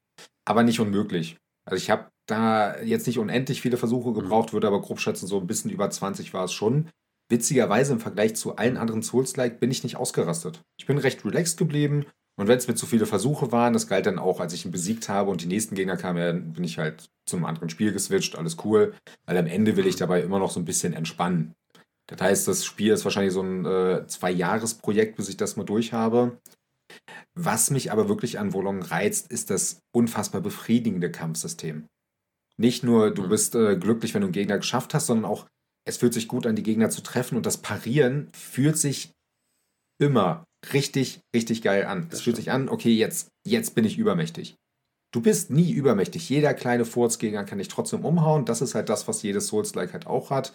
aber 0.44 0.62
nicht 0.62 0.80
unmöglich. 0.80 1.36
Also 1.64 1.82
ich 1.82 1.90
habe 1.90 2.08
da 2.26 2.80
jetzt 2.80 3.06
nicht 3.06 3.18
unendlich 3.18 3.60
viele 3.60 3.76
Versuche 3.76 4.10
mhm. 4.10 4.14
gebraucht, 4.14 4.52
würde 4.52 4.66
aber 4.66 4.80
grob 4.80 5.00
schätzen, 5.00 5.26
so 5.26 5.40
ein 5.40 5.46
bisschen 5.46 5.70
über 5.70 5.88
20 5.88 6.34
war 6.34 6.44
es 6.44 6.52
schon. 6.52 6.88
Witzigerweise 7.30 7.92
im 7.92 8.00
Vergleich 8.00 8.36
zu 8.36 8.56
allen 8.56 8.78
anderen 8.78 9.02
Souls-like 9.02 9.60
bin 9.60 9.70
ich 9.70 9.82
nicht 9.82 9.96
ausgerastet. 9.96 10.62
Ich 10.78 10.86
bin 10.86 10.98
recht 10.98 11.24
relaxed 11.24 11.58
geblieben 11.58 12.06
und 12.38 12.46
wenn 12.46 12.56
es 12.56 12.68
mir 12.68 12.76
zu 12.76 12.86
viele 12.86 13.04
Versuche 13.04 13.50
waren, 13.50 13.72
das 13.72 13.88
galt 13.88 14.06
dann 14.06 14.20
auch, 14.20 14.38
als 14.38 14.52
ich 14.52 14.64
ihn 14.64 14.70
besiegt 14.70 15.08
habe 15.08 15.30
und 15.30 15.42
die 15.42 15.46
nächsten 15.46 15.74
Gegner 15.74 15.96
kamen, 15.96 16.52
bin 16.52 16.62
ich 16.62 16.78
halt 16.78 17.10
zu 17.26 17.36
einem 17.36 17.46
anderen 17.46 17.68
Spiel 17.68 17.92
geswitcht, 17.92 18.38
alles 18.38 18.56
cool, 18.64 18.94
weil 19.26 19.36
am 19.36 19.46
Ende 19.46 19.76
will 19.76 19.86
ich 19.86 19.96
mhm. 19.96 20.00
dabei 20.00 20.22
immer 20.22 20.38
noch 20.38 20.50
so 20.50 20.60
ein 20.60 20.64
bisschen 20.64 20.92
entspannen. 20.92 21.54
Das 22.08 22.20
heißt, 22.20 22.48
das 22.48 22.64
Spiel 22.64 22.92
ist 22.92 23.04
wahrscheinlich 23.04 23.34
so 23.34 23.42
ein 23.42 23.64
äh, 23.66 24.06
Zwei-Jahres-Projekt, 24.06 25.16
bis 25.16 25.28
ich 25.28 25.36
das 25.36 25.56
mal 25.56 25.64
durch 25.64 25.92
habe. 25.92 26.38
Was 27.34 27.70
mich 27.70 27.92
aber 27.92 28.08
wirklich 28.08 28.38
an 28.38 28.52
Wolong 28.52 28.82
reizt, 28.82 29.30
ist 29.30 29.50
das 29.50 29.80
unfassbar 29.94 30.40
befriedigende 30.40 31.12
Kampfsystem. 31.12 31.86
Nicht 32.56 32.82
nur, 32.82 33.12
du 33.12 33.24
mhm. 33.24 33.28
bist 33.28 33.54
äh, 33.54 33.76
glücklich, 33.76 34.14
wenn 34.14 34.22
du 34.22 34.26
einen 34.26 34.32
Gegner 34.32 34.56
geschafft 34.56 34.94
hast, 34.94 35.06
sondern 35.06 35.30
auch, 35.30 35.46
es 35.86 35.98
fühlt 35.98 36.14
sich 36.14 36.28
gut 36.28 36.46
an, 36.46 36.56
die 36.56 36.62
Gegner 36.62 36.90
zu 36.90 37.02
treffen 37.02 37.36
und 37.36 37.46
das 37.46 37.58
Parieren 37.58 38.30
fühlt 38.32 38.76
sich 38.76 39.12
immer 40.00 40.44
richtig, 40.72 41.20
richtig 41.34 41.62
geil 41.62 41.84
an. 41.84 42.08
Es 42.10 42.22
fühlt 42.22 42.36
sich 42.36 42.50
an, 42.50 42.68
okay, 42.68 42.92
jetzt, 42.92 43.28
jetzt 43.46 43.74
bin 43.74 43.84
ich 43.84 43.98
übermächtig. 43.98 44.56
Du 45.12 45.22
bist 45.22 45.50
nie 45.50 45.72
übermächtig. 45.72 46.28
Jeder 46.28 46.52
kleine 46.52 46.84
Furzgegner 46.84 47.44
kann 47.44 47.58
dich 47.58 47.68
trotzdem 47.68 48.04
umhauen. 48.04 48.44
Das 48.44 48.60
ist 48.60 48.74
halt 48.74 48.88
das, 48.88 49.08
was 49.08 49.22
jedes 49.22 49.46
Souls-like 49.46 49.92
halt 49.92 50.06
auch 50.06 50.30
hat. 50.30 50.54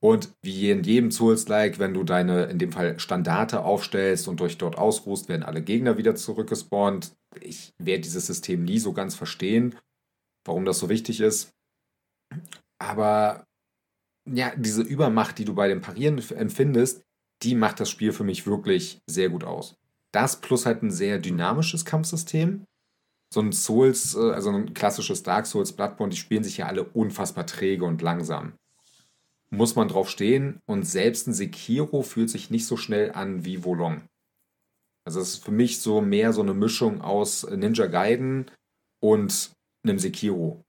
Und 0.00 0.32
wie 0.42 0.70
in 0.70 0.82
jedem 0.82 1.10
Souls-like, 1.10 1.78
wenn 1.78 1.94
du 1.94 2.02
deine, 2.02 2.44
in 2.44 2.58
dem 2.58 2.72
Fall 2.72 2.98
Standarte 2.98 3.64
aufstellst 3.64 4.28
und 4.28 4.40
durch 4.40 4.58
dort 4.58 4.78
ausruhst, 4.78 5.28
werden 5.28 5.42
alle 5.42 5.62
Gegner 5.62 5.98
wieder 5.98 6.14
zurückgespawnt. 6.14 7.14
Ich 7.40 7.74
werde 7.78 8.02
dieses 8.02 8.26
System 8.26 8.64
nie 8.64 8.78
so 8.78 8.92
ganz 8.92 9.14
verstehen, 9.14 9.74
warum 10.46 10.64
das 10.64 10.78
so 10.78 10.88
wichtig 10.88 11.20
ist. 11.20 11.50
Aber 12.78 13.44
ja, 14.28 14.52
diese 14.56 14.82
Übermacht, 14.82 15.38
die 15.38 15.44
du 15.44 15.54
bei 15.54 15.68
dem 15.68 15.80
Parieren 15.80 16.18
empfindest, 16.30 17.02
die 17.42 17.54
macht 17.54 17.80
das 17.80 17.90
Spiel 17.90 18.12
für 18.12 18.24
mich 18.24 18.46
wirklich 18.46 18.98
sehr 19.08 19.28
gut 19.28 19.44
aus. 19.44 19.76
Das 20.12 20.40
plus 20.40 20.66
halt 20.66 20.82
ein 20.82 20.90
sehr 20.90 21.18
dynamisches 21.18 21.84
Kampfsystem. 21.84 22.64
So 23.32 23.40
ein 23.40 23.52
Souls, 23.52 24.14
äh, 24.14 24.32
also 24.32 24.50
ein 24.50 24.72
klassisches 24.72 25.22
Dark 25.22 25.46
Souls, 25.46 25.72
Bloodborne, 25.72 26.10
die 26.10 26.16
spielen 26.16 26.44
sich 26.44 26.58
ja 26.58 26.66
alle 26.66 26.84
unfassbar 26.84 27.46
träge 27.46 27.84
und 27.84 28.00
langsam. 28.00 28.54
Muss 29.50 29.76
man 29.76 29.88
drauf 29.88 30.10
stehen 30.10 30.60
und 30.66 30.84
selbst 30.84 31.28
ein 31.28 31.32
Sekiro 31.32 32.02
fühlt 32.02 32.30
sich 32.30 32.50
nicht 32.50 32.66
so 32.66 32.76
schnell 32.76 33.12
an 33.12 33.44
wie 33.44 33.64
Wolong. 33.64 34.02
Also 35.04 35.20
es 35.20 35.34
ist 35.34 35.44
für 35.44 35.52
mich 35.52 35.80
so 35.80 36.00
mehr 36.00 36.32
so 36.32 36.42
eine 36.42 36.54
Mischung 36.54 37.00
aus 37.00 37.48
Ninja 37.48 37.86
Gaiden 37.86 38.50
und 39.00 39.52
einem 39.84 40.00
Sekiro. 40.00 40.64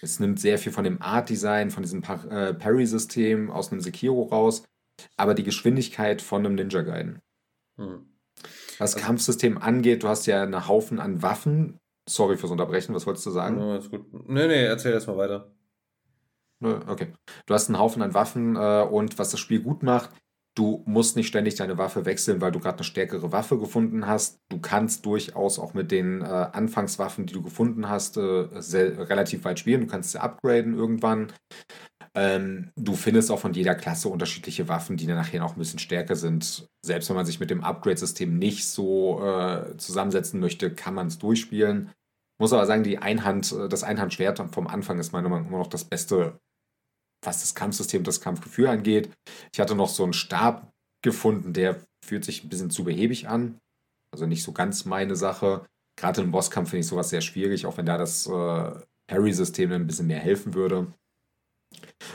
Es 0.00 0.20
nimmt 0.20 0.38
sehr 0.38 0.58
viel 0.58 0.70
von 0.70 0.84
dem 0.84 1.02
Art-Design, 1.02 1.70
von 1.70 1.82
diesem 1.82 2.02
äh, 2.04 2.54
Parry-System 2.54 3.50
aus 3.50 3.72
einem 3.72 3.80
Sekiro 3.80 4.22
raus 4.22 4.64
aber 5.16 5.34
die 5.34 5.44
Geschwindigkeit 5.44 6.22
von 6.22 6.44
einem 6.44 6.54
Ninja 6.54 6.82
Gaiden. 6.82 7.20
Hm. 7.76 8.06
Was 8.78 8.94
also, 8.94 9.06
Kampfsystem 9.06 9.58
angeht, 9.58 10.02
du 10.02 10.08
hast 10.08 10.26
ja 10.26 10.42
einen 10.42 10.66
Haufen 10.66 11.00
an 11.00 11.22
Waffen. 11.22 11.78
Sorry 12.08 12.36
fürs 12.36 12.52
Unterbrechen, 12.52 12.94
was 12.94 13.06
wolltest 13.06 13.26
du 13.26 13.30
sagen? 13.30 13.60
Ist 13.76 13.90
gut. 13.90 14.12
Nee, 14.28 14.46
nee, 14.46 14.64
erzähl 14.64 14.92
erst 14.92 15.06
mal 15.06 15.16
weiter. 16.64 16.90
Okay. 16.90 17.12
Du 17.46 17.54
hast 17.54 17.68
einen 17.68 17.78
Haufen 17.78 18.02
an 18.02 18.14
Waffen 18.14 18.56
äh, 18.56 18.82
und 18.82 19.18
was 19.18 19.30
das 19.30 19.40
Spiel 19.40 19.60
gut 19.60 19.82
macht, 19.82 20.10
du 20.54 20.82
musst 20.86 21.16
nicht 21.16 21.26
ständig 21.26 21.56
deine 21.56 21.78
Waffe 21.78 22.04
wechseln, 22.04 22.40
weil 22.40 22.52
du 22.52 22.60
gerade 22.60 22.78
eine 22.78 22.84
stärkere 22.84 23.32
Waffe 23.32 23.58
gefunden 23.58 24.06
hast. 24.06 24.40
Du 24.48 24.60
kannst 24.60 25.04
durchaus 25.04 25.58
auch 25.58 25.74
mit 25.74 25.90
den 25.90 26.22
äh, 26.22 26.24
Anfangswaffen, 26.24 27.26
die 27.26 27.34
du 27.34 27.42
gefunden 27.42 27.88
hast, 27.88 28.16
äh, 28.16 28.48
sehr, 28.60 29.08
relativ 29.08 29.44
weit 29.44 29.58
spielen. 29.58 29.82
Du 29.82 29.86
kannst 29.86 30.12
sie 30.12 30.20
upgraden 30.20 30.74
irgendwann. 30.74 31.32
Ähm, 32.16 32.70
du 32.76 32.94
findest 32.94 33.32
auch 33.32 33.40
von 33.40 33.54
jeder 33.54 33.74
Klasse 33.74 34.08
unterschiedliche 34.08 34.68
Waffen, 34.68 34.96
die 34.96 35.06
dann 35.06 35.16
nachher 35.16 35.40
noch 35.40 35.56
ein 35.56 35.58
bisschen 35.58 35.80
stärker 35.80 36.14
sind. 36.14 36.68
Selbst 36.84 37.08
wenn 37.08 37.16
man 37.16 37.26
sich 37.26 37.40
mit 37.40 37.50
dem 37.50 37.64
Upgrade-System 37.64 38.38
nicht 38.38 38.68
so 38.68 39.20
äh, 39.24 39.76
zusammensetzen 39.76 40.38
möchte, 40.38 40.72
kann 40.72 40.94
man 40.94 41.08
es 41.08 41.18
durchspielen. 41.18 41.90
Muss 42.40 42.52
aber 42.52 42.66
sagen, 42.66 42.84
die 42.84 42.98
Einhand, 42.98 43.52
äh, 43.52 43.68
das 43.68 43.82
Einhandschwert 43.82 44.40
vom 44.52 44.68
Anfang 44.68 45.00
ist 45.00 45.12
meiner 45.12 45.28
Meinung 45.28 45.44
nach 45.44 45.50
immer 45.50 45.58
noch 45.58 45.66
das 45.66 45.84
Beste, 45.84 46.38
was 47.26 47.40
das 47.40 47.54
Kampfsystem 47.54 48.00
und 48.00 48.06
das 48.06 48.20
Kampfgefühl 48.20 48.66
angeht. 48.66 49.10
Ich 49.52 49.60
hatte 49.60 49.74
noch 49.74 49.88
so 49.88 50.04
einen 50.04 50.12
Stab 50.12 50.72
gefunden, 51.02 51.52
der 51.52 51.80
fühlt 52.04 52.24
sich 52.24 52.44
ein 52.44 52.48
bisschen 52.48 52.70
zu 52.70 52.84
behäbig 52.84 53.28
an. 53.28 53.58
Also 54.12 54.26
nicht 54.26 54.42
so 54.42 54.52
ganz 54.52 54.84
meine 54.84 55.16
Sache. 55.16 55.66
Gerade 55.96 56.22
im 56.22 56.30
Bosskampf 56.30 56.70
finde 56.70 56.80
ich 56.80 56.86
sowas 56.86 57.10
sehr 57.10 57.20
schwierig, 57.20 57.66
auch 57.66 57.76
wenn 57.76 57.86
da 57.86 57.98
das 57.98 58.26
äh, 58.26 58.72
Parry-System 59.06 59.72
ein 59.72 59.86
bisschen 59.86 60.06
mehr 60.06 60.20
helfen 60.20 60.54
würde. 60.54 60.92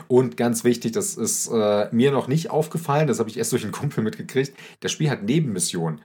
Und 0.07 0.37
ganz 0.37 0.63
wichtig, 0.63 0.91
das 0.93 1.15
ist 1.15 1.47
äh, 1.47 1.89
mir 1.91 2.11
noch 2.11 2.27
nicht 2.27 2.49
aufgefallen, 2.49 3.07
das 3.07 3.19
habe 3.19 3.29
ich 3.29 3.37
erst 3.37 3.51
durch 3.51 3.63
einen 3.63 3.71
Kumpel 3.71 4.03
mitgekriegt. 4.03 4.53
Das 4.79 4.91
Spiel 4.91 5.09
hat 5.09 5.23
Nebenmissionen. 5.23 6.03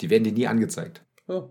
Die 0.00 0.10
werden 0.10 0.24
dir 0.24 0.32
nie 0.32 0.46
angezeigt. 0.46 1.04
Oh. 1.26 1.48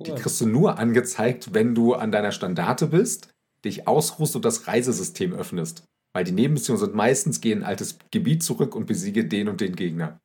Die 0.00 0.12
kriegst 0.12 0.40
du 0.40 0.46
nur 0.46 0.78
angezeigt, 0.78 1.54
wenn 1.54 1.74
du 1.74 1.94
an 1.94 2.10
deiner 2.10 2.32
Standarte 2.32 2.88
bist, 2.88 3.33
dich 3.64 3.88
ausruhst 3.88 4.36
und 4.36 4.44
das 4.44 4.66
Reisesystem 4.66 5.32
öffnest. 5.32 5.84
Weil 6.12 6.24
die 6.24 6.32
Nebenmissionen 6.32 6.80
sind 6.80 6.94
meistens, 6.94 7.40
geh 7.40 7.52
in 7.52 7.60
ein 7.60 7.64
altes 7.64 7.98
Gebiet 8.10 8.42
zurück 8.42 8.76
und 8.76 8.86
besiege 8.86 9.24
den 9.24 9.48
und 9.48 9.60
den 9.60 9.74
Gegner. 9.74 10.20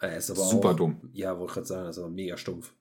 Äh, 0.00 0.20
Super 0.20 0.70
auch, 0.70 0.76
dumm. 0.76 1.10
Ja, 1.12 1.38
wollte 1.38 1.54
gerade 1.54 1.66
sagen, 1.66 1.84
das 1.86 1.96
ist 1.96 2.02
aber 2.02 2.12
mega 2.12 2.36
stumpf. 2.36 2.74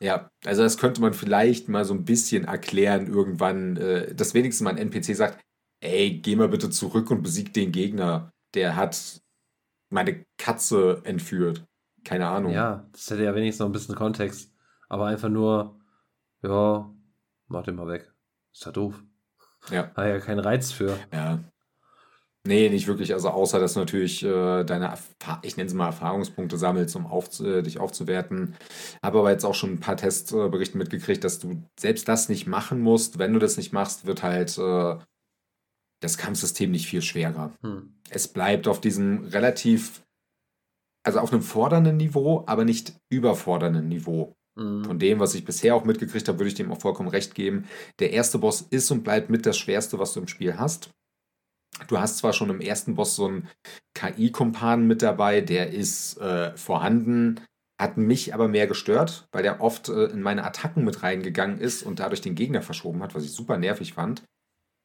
Ja, 0.00 0.30
also 0.44 0.62
das 0.62 0.78
könnte 0.78 1.00
man 1.00 1.14
vielleicht 1.14 1.68
mal 1.68 1.84
so 1.84 1.94
ein 1.94 2.04
bisschen 2.04 2.44
erklären 2.44 3.06
irgendwann, 3.06 3.76
äh, 3.76 4.14
dass 4.14 4.34
wenigstens 4.34 4.64
mal 4.64 4.70
ein 4.70 4.78
NPC 4.78 5.14
sagt, 5.14 5.40
ey, 5.80 6.18
geh 6.18 6.36
mal 6.36 6.48
bitte 6.48 6.70
zurück 6.70 7.10
und 7.10 7.22
besieg 7.22 7.52
den 7.52 7.72
Gegner. 7.72 8.32
Der 8.54 8.76
hat 8.76 9.20
meine 9.90 10.24
Katze 10.36 11.00
entführt. 11.04 11.64
Keine 12.04 12.28
Ahnung. 12.28 12.52
Ja, 12.52 12.88
das 12.92 13.10
hätte 13.10 13.24
ja 13.24 13.34
wenigstens 13.34 13.60
noch 13.60 13.66
ein 13.66 13.72
bisschen 13.72 13.94
Kontext. 13.94 14.52
Aber 14.88 15.06
einfach 15.06 15.28
nur, 15.28 15.80
ja, 16.42 16.92
mach 17.48 17.64
den 17.64 17.76
mal 17.76 17.88
weg. 17.88 18.12
Ist 18.52 18.66
ja 18.66 18.72
doof. 18.72 19.02
Ja. 19.70 19.92
Hat 19.94 20.06
ja 20.06 20.20
keinen 20.20 20.40
Reiz 20.40 20.72
für. 20.72 20.98
Ja. 21.12 21.40
Nee, 22.46 22.68
nicht 22.68 22.86
wirklich. 22.86 23.12
Also 23.12 23.28
außer, 23.30 23.58
dass 23.58 23.74
du 23.74 23.80
natürlich 23.80 24.22
äh, 24.22 24.64
deine, 24.64 24.94
ich 25.42 25.56
nenne 25.56 25.66
es 25.66 25.74
mal 25.74 25.86
Erfahrungspunkte 25.86 26.56
sammelst, 26.56 26.94
um 26.94 27.06
auf, 27.06 27.40
äh, 27.40 27.62
dich 27.62 27.78
aufzuwerten. 27.78 28.54
Habe 29.02 29.18
aber 29.18 29.30
jetzt 29.30 29.44
auch 29.44 29.54
schon 29.54 29.72
ein 29.72 29.80
paar 29.80 29.96
Testberichte 29.96 30.78
mitgekriegt, 30.78 31.24
dass 31.24 31.40
du 31.40 31.62
selbst 31.78 32.08
das 32.08 32.28
nicht 32.28 32.46
machen 32.46 32.80
musst. 32.80 33.18
Wenn 33.18 33.32
du 33.32 33.40
das 33.40 33.56
nicht 33.56 33.72
machst, 33.72 34.06
wird 34.06 34.22
halt 34.22 34.56
äh, 34.58 34.96
das 36.00 36.18
Kampfsystem 36.18 36.70
nicht 36.70 36.86
viel 36.86 37.02
schwerer. 37.02 37.52
Hm. 37.62 37.94
Es 38.10 38.28
bleibt 38.28 38.68
auf 38.68 38.80
diesem 38.80 39.24
relativ, 39.24 40.02
also 41.02 41.18
auf 41.18 41.32
einem 41.32 41.42
fordernden 41.42 41.96
Niveau, 41.96 42.44
aber 42.46 42.64
nicht 42.64 42.94
überfordernden 43.08 43.88
Niveau. 43.88 44.36
Hm. 44.58 44.84
Von 44.84 44.98
dem, 44.98 45.20
was 45.20 45.34
ich 45.34 45.44
bisher 45.44 45.74
auch 45.74 45.84
mitgekriegt 45.84 46.28
habe, 46.28 46.38
würde 46.38 46.48
ich 46.48 46.54
dem 46.54 46.72
auch 46.72 46.80
vollkommen 46.80 47.08
recht 47.08 47.34
geben. 47.34 47.66
Der 47.98 48.12
erste 48.12 48.38
Boss 48.38 48.62
ist 48.62 48.90
und 48.90 49.04
bleibt 49.04 49.30
mit 49.30 49.46
das 49.46 49.58
Schwerste, 49.58 49.98
was 49.98 50.12
du 50.12 50.20
im 50.20 50.28
Spiel 50.28 50.58
hast. 50.58 50.90
Du 51.88 51.98
hast 51.98 52.18
zwar 52.18 52.32
schon 52.32 52.50
im 52.50 52.60
ersten 52.60 52.94
Boss 52.94 53.16
so 53.16 53.26
einen 53.26 53.48
KI-Kumpan 53.94 54.86
mit 54.86 55.02
dabei, 55.02 55.42
der 55.42 55.72
ist 55.72 56.18
äh, 56.18 56.56
vorhanden, 56.56 57.40
hat 57.78 57.98
mich 57.98 58.32
aber 58.32 58.48
mehr 58.48 58.66
gestört, 58.66 59.28
weil 59.32 59.42
der 59.42 59.60
oft 59.60 59.90
äh, 59.90 60.06
in 60.06 60.22
meine 60.22 60.44
Attacken 60.44 60.84
mit 60.84 61.02
reingegangen 61.02 61.58
ist 61.58 61.82
und 61.82 62.00
dadurch 62.00 62.22
den 62.22 62.34
Gegner 62.34 62.62
verschoben 62.62 63.02
hat, 63.02 63.14
was 63.14 63.24
ich 63.24 63.32
super 63.32 63.58
nervig 63.58 63.92
fand. 63.92 64.22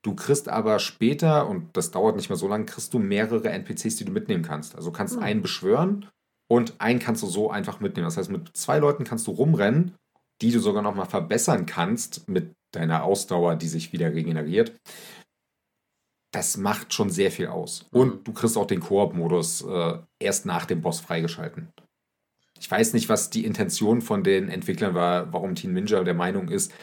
Du 0.04 0.16
kriegst 0.16 0.50
aber 0.50 0.80
später, 0.80 1.48
und 1.48 1.78
das 1.78 1.92
dauert 1.92 2.16
nicht 2.18 2.30
mehr 2.30 2.38
so 2.38 2.48
lange, 2.48 2.66
kriegst 2.66 2.94
du 2.94 3.00
mehrere 3.00 3.50
NPCs, 3.50 3.96
die 3.98 4.06
du 4.06 4.12
mitnehmen 4.12 4.44
kannst. 4.44 4.76
Also 4.76 4.92
kannst 4.92 5.18
mhm. 5.18 5.24
einen 5.24 5.42
beschwören 5.42 6.08
und 6.52 6.80
einen 6.80 6.99
kannst 6.99 7.24
du 7.24 7.28
so 7.28 7.49
einfach 7.49 7.80
mitnehmen. 7.80 8.08
Das 8.08 8.18
heißt, 8.18 8.30
mit 8.30 8.56
zwei 8.58 8.80
Leuten 8.80 9.04
kannst 9.04 9.28
du 9.28 9.32
rumrennen, 9.32 9.95
die 10.41 10.52
du 10.52 10.60
sogar 10.60 10.82
nochmal 10.82 11.06
verbessern 11.06 11.66
kannst 11.66 12.28
mit 12.28 12.54
deiner 12.74 13.04
Ausdauer, 13.04 13.56
die 13.56 13.68
sich 13.68 13.93
wieder 13.93 14.14
regeneriert 14.14 14.74
das 16.32 16.58
macht 16.58 16.93
schon 16.93 17.10
sehr 17.10 17.32
viel 17.32 17.47
aus. 17.47 17.86
Und 17.91 18.08
mhm. 18.08 18.24
du 18.24 18.34
kriegst 18.34 18.58
auch 18.58 18.68
den 18.68 18.80
Koop-Modus 18.80 19.62
äh, 19.62 19.97
erst 20.20 20.45
nach 20.45 20.66
dem 20.66 20.82
Boss 20.82 21.02
freigeschalten. 21.02 21.70
Ich 22.58 22.70
weiß 22.70 22.93
nicht, 22.93 23.10
was 23.10 23.30
die 23.30 23.45
Intention 23.45 24.02
von 24.02 24.24
den 24.24 24.49
Entwicklern 24.49 24.93
war, 24.93 25.34
warum 25.34 25.56
Team 25.56 25.74
Ninja 25.74 26.04
der 26.04 26.14
Meinung 26.14 26.47
ist, 26.47 26.74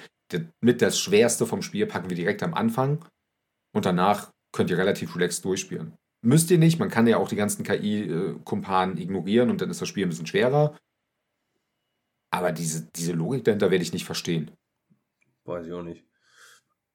mit 0.60 0.82
das 0.82 0.98
Schwerste 1.00 1.46
vom 1.46 1.62
Spiel 1.62 1.86
packen 1.86 2.10
wir 2.10 2.16
direkt 2.16 2.42
am 2.42 2.52
Anfang 2.52 3.04
und 3.74 3.86
danach 3.86 4.30
könnt 4.52 4.70
ihr 4.70 4.76
relativ 4.76 5.16
relaxed 5.16 5.44
durchspielen. 5.44 5.94
Müsst 6.20 6.50
ihr 6.50 6.58
nicht, 6.58 6.78
man 6.78 6.90
kann 6.90 7.06
ja 7.06 7.16
auch 7.16 7.28
die 7.28 7.36
ganzen 7.36 7.62
KI-Kumpanen 7.64 8.98
ignorieren 8.98 9.50
und 9.50 9.60
dann 9.60 9.70
ist 9.70 9.80
das 9.80 9.88
Spiel 9.88 10.04
ein 10.04 10.08
bisschen 10.08 10.26
schwerer. 10.26 10.76
Aber 12.30 12.52
diese, 12.52 12.90
diese 12.96 13.12
Logik 13.12 13.44
dahinter 13.44 13.70
werde 13.70 13.82
ich 13.82 13.92
nicht 13.92 14.04
verstehen. 14.04 14.50
Weiß 15.44 15.66
ich 15.66 15.72
auch 15.72 15.82
nicht. 15.82 16.04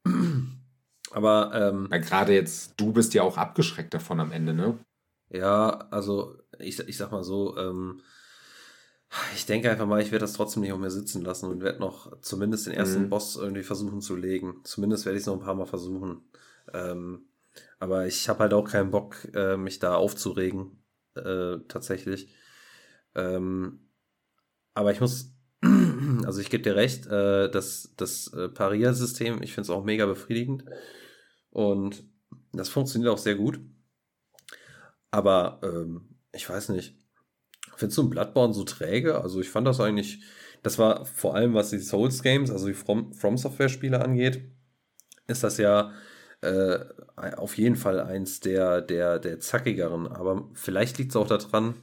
Aber 1.11 1.51
ähm, 1.53 1.89
gerade 1.89 2.33
jetzt, 2.33 2.73
du 2.77 2.91
bist 2.91 3.13
ja 3.13 3.23
auch 3.23 3.37
abgeschreckt 3.37 3.93
davon 3.93 4.19
am 4.19 4.31
Ende, 4.31 4.53
ne? 4.53 4.77
Ja, 5.29 5.87
also 5.89 6.35
ich, 6.59 6.79
ich 6.79 6.97
sag 6.97 7.11
mal 7.11 7.23
so, 7.23 7.57
ähm, 7.57 8.01
ich 9.35 9.45
denke 9.45 9.69
einfach 9.69 9.85
mal, 9.85 10.01
ich 10.01 10.11
werde 10.11 10.23
das 10.23 10.33
trotzdem 10.33 10.61
nicht 10.61 10.73
auf 10.73 10.79
mir 10.79 10.91
sitzen 10.91 11.21
lassen 11.21 11.49
und 11.49 11.61
werde 11.61 11.79
noch 11.79 12.19
zumindest 12.21 12.65
den 12.65 12.73
ersten 12.73 13.03
mhm. 13.03 13.09
Boss 13.09 13.35
irgendwie 13.35 13.63
versuchen 13.63 14.01
zu 14.01 14.15
legen. 14.15 14.61
Zumindest 14.63 15.05
werde 15.05 15.17
ich 15.17 15.21
es 15.21 15.27
noch 15.27 15.35
ein 15.35 15.43
paar 15.43 15.55
Mal 15.55 15.65
versuchen. 15.65 16.21
Ähm, 16.73 17.27
aber 17.79 18.07
ich 18.07 18.29
habe 18.29 18.39
halt 18.39 18.53
auch 18.53 18.65
keinen 18.69 18.91
Bock, 18.91 19.27
äh, 19.35 19.57
mich 19.57 19.79
da 19.79 19.95
aufzuregen, 19.95 20.83
äh, 21.15 21.57
tatsächlich. 21.67 22.33
Ähm, 23.15 23.89
aber 24.73 24.91
ich 24.91 25.01
muss, 25.01 25.33
also 26.25 26.41
ich 26.41 26.49
gebe 26.49 26.63
dir 26.63 26.75
recht, 26.75 27.07
äh, 27.07 27.49
das, 27.51 27.93
das 27.97 28.27
äh, 28.33 28.49
Parier-System, 28.49 29.41
ich 29.43 29.53
finde 29.53 29.63
es 29.63 29.69
auch 29.69 29.83
mega 29.85 30.05
befriedigend. 30.05 30.65
Und 31.51 32.03
Das 32.53 32.69
funktioniert 32.69 33.11
auch 33.11 33.17
sehr 33.19 33.35
gut. 33.35 33.59
Aber 35.11 35.59
ähm, 35.63 36.17
ich 36.31 36.49
weiß 36.49 36.69
nicht. 36.69 36.97
Findest 37.75 37.97
du 37.97 38.03
ein 38.03 38.09
Bloodborne 38.09 38.53
so 38.53 38.63
träge? 38.63 39.21
Also 39.21 39.41
ich 39.41 39.49
fand 39.49 39.67
das 39.67 39.79
eigentlich, 39.79 40.23
das 40.63 40.77
war 40.79 41.05
vor 41.05 41.35
allem, 41.35 41.53
was 41.53 41.71
die 41.71 41.79
Souls 41.79 42.21
Games, 42.23 42.51
also 42.51 42.67
die 42.67 42.73
From, 42.73 43.13
From 43.13 43.37
Software 43.37 43.69
Spiele 43.69 44.01
angeht, 44.01 44.51
ist 45.27 45.43
das 45.43 45.57
ja 45.57 45.93
äh, 46.43 46.85
auf 47.15 47.57
jeden 47.57 47.75
Fall 47.75 47.99
eins 47.99 48.39
der, 48.39 48.81
der, 48.81 49.19
der 49.19 49.39
zackigeren. 49.39 50.07
Aber 50.07 50.49
vielleicht 50.53 50.97
liegt 50.97 51.11
es 51.11 51.15
auch 51.15 51.27
daran, 51.27 51.75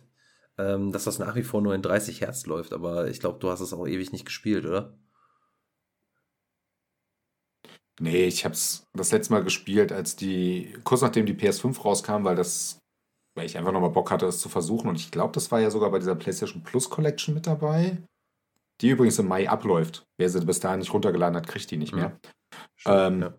ähm, 0.58 0.92
dass 0.92 1.04
das 1.04 1.18
nach 1.18 1.34
wie 1.34 1.42
vor 1.42 1.62
nur 1.62 1.74
in 1.74 1.82
30 1.82 2.20
Hertz 2.20 2.46
läuft. 2.46 2.72
Aber 2.72 3.08
ich 3.08 3.20
glaube, 3.20 3.38
du 3.38 3.50
hast 3.50 3.60
es 3.60 3.72
auch 3.72 3.86
ewig 3.86 4.12
nicht 4.12 4.26
gespielt, 4.26 4.66
oder? 4.66 4.98
Nee, 8.00 8.26
ich 8.26 8.44
habe 8.44 8.54
es 8.54 8.86
das 8.94 9.12
letzte 9.12 9.32
Mal 9.34 9.44
gespielt, 9.44 9.92
als 9.92 10.16
die, 10.16 10.74
kurz 10.84 11.02
nachdem 11.02 11.26
die 11.26 11.34
PS5 11.34 11.82
rauskam, 11.82 12.24
weil 12.24 12.36
das, 12.36 12.78
weil 13.34 13.44
ich 13.44 13.58
einfach 13.58 13.72
nochmal 13.72 13.90
Bock 13.90 14.10
hatte, 14.10 14.26
es 14.26 14.40
zu 14.40 14.48
versuchen. 14.48 14.88
Und 14.88 14.96
ich 14.96 15.10
glaube, 15.10 15.32
das 15.32 15.50
war 15.50 15.60
ja 15.60 15.70
sogar 15.70 15.90
bei 15.90 15.98
dieser 15.98 16.14
PlayStation 16.16 16.62
Plus 16.62 16.88
Collection 16.88 17.34
mit 17.34 17.46
dabei, 17.46 17.98
die 18.80 18.90
übrigens 18.90 19.18
im 19.18 19.28
Mai 19.28 19.48
abläuft. 19.48 20.04
Wer 20.18 20.30
sie 20.30 20.44
bis 20.44 20.60
dahin 20.60 20.80
nicht 20.80 20.94
runtergeladen 20.94 21.36
hat, 21.36 21.46
kriegt 21.46 21.70
die 21.70 21.76
nicht 21.76 21.94
mehr. 21.94 22.18
Mhm. 22.84 22.86
Ähm, 22.86 23.20
ja. 23.22 23.34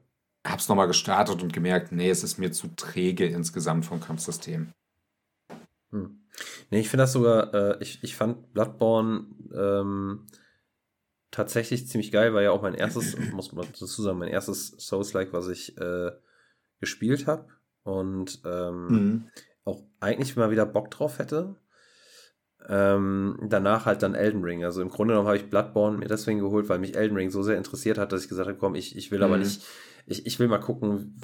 Hab's 0.46 0.68
nochmal 0.70 0.88
gestartet 0.88 1.44
und 1.44 1.54
gemerkt, 1.54 1.92
nee, 1.92 2.10
es 2.10 2.24
ist 2.24 2.38
mir 2.38 2.52
zu 2.52 2.68
träge 2.76 3.28
insgesamt 3.28 3.86
vom 3.86 4.02
Kampfsystem. 4.02 4.74
Hm. 5.92 6.20
Nee, 6.70 6.80
ich 6.80 6.90
finde 6.90 7.04
das 7.04 7.14
sogar, 7.14 7.54
äh, 7.54 7.78
ich, 7.82 8.04
ich 8.04 8.16
fand 8.16 8.54
Bloodborne 8.54 9.26
ähm, 9.54 10.28
tatsächlich 11.30 11.88
ziemlich 11.88 12.12
geil, 12.12 12.34
war 12.34 12.42
ja 12.42 12.52
auch 12.52 12.62
mein 12.62 12.76
erstes, 12.76 13.18
muss 13.34 13.52
man 13.52 13.68
dazu 13.68 13.86
sagen, 13.86 14.20
mein 14.20 14.30
erstes 14.30 14.76
Souls-like, 14.80 15.34
was 15.34 15.48
ich 15.48 15.78
äh, 15.78 16.12
gespielt 16.80 17.28
habe. 17.28 17.48
Und 17.84 18.42
ähm, 18.46 18.88
mhm. 18.88 19.28
auch 19.66 19.84
eigentlich 20.00 20.36
mal 20.36 20.52
wieder 20.52 20.66
Bock 20.66 20.92
drauf 20.92 21.20
hätte. 21.20 21.56
Ähm, 22.68 23.40
danach 23.42 23.86
halt 23.86 24.04
dann 24.04 24.14
Elden 24.14 24.44
Ring. 24.44 24.64
Also 24.64 24.84
im 24.84 24.90
Grunde 24.90 25.14
genommen 25.14 25.28
habe 25.28 25.38
ich 25.38 25.50
Bloodborne 25.50 25.98
mir 25.98 26.08
deswegen 26.08 26.40
geholt, 26.40 26.70
weil 26.70 26.78
mich 26.78 26.96
Elden 26.96 27.18
Ring 27.18 27.32
so 27.32 27.42
sehr 27.42 27.58
interessiert 27.58 27.98
hat, 27.98 28.12
dass 28.12 28.24
ich 28.24 28.30
gesagt 28.30 28.48
habe, 28.48 28.58
komm, 28.58 28.76
ich, 28.76 28.96
ich 28.96 29.10
will 29.10 29.20
mhm. 29.20 29.26
aber 29.26 29.38
nicht, 29.38 29.64
ich, 30.12 30.26
ich 30.26 30.40
will 30.40 30.48
mal 30.48 30.60
gucken, 30.60 31.18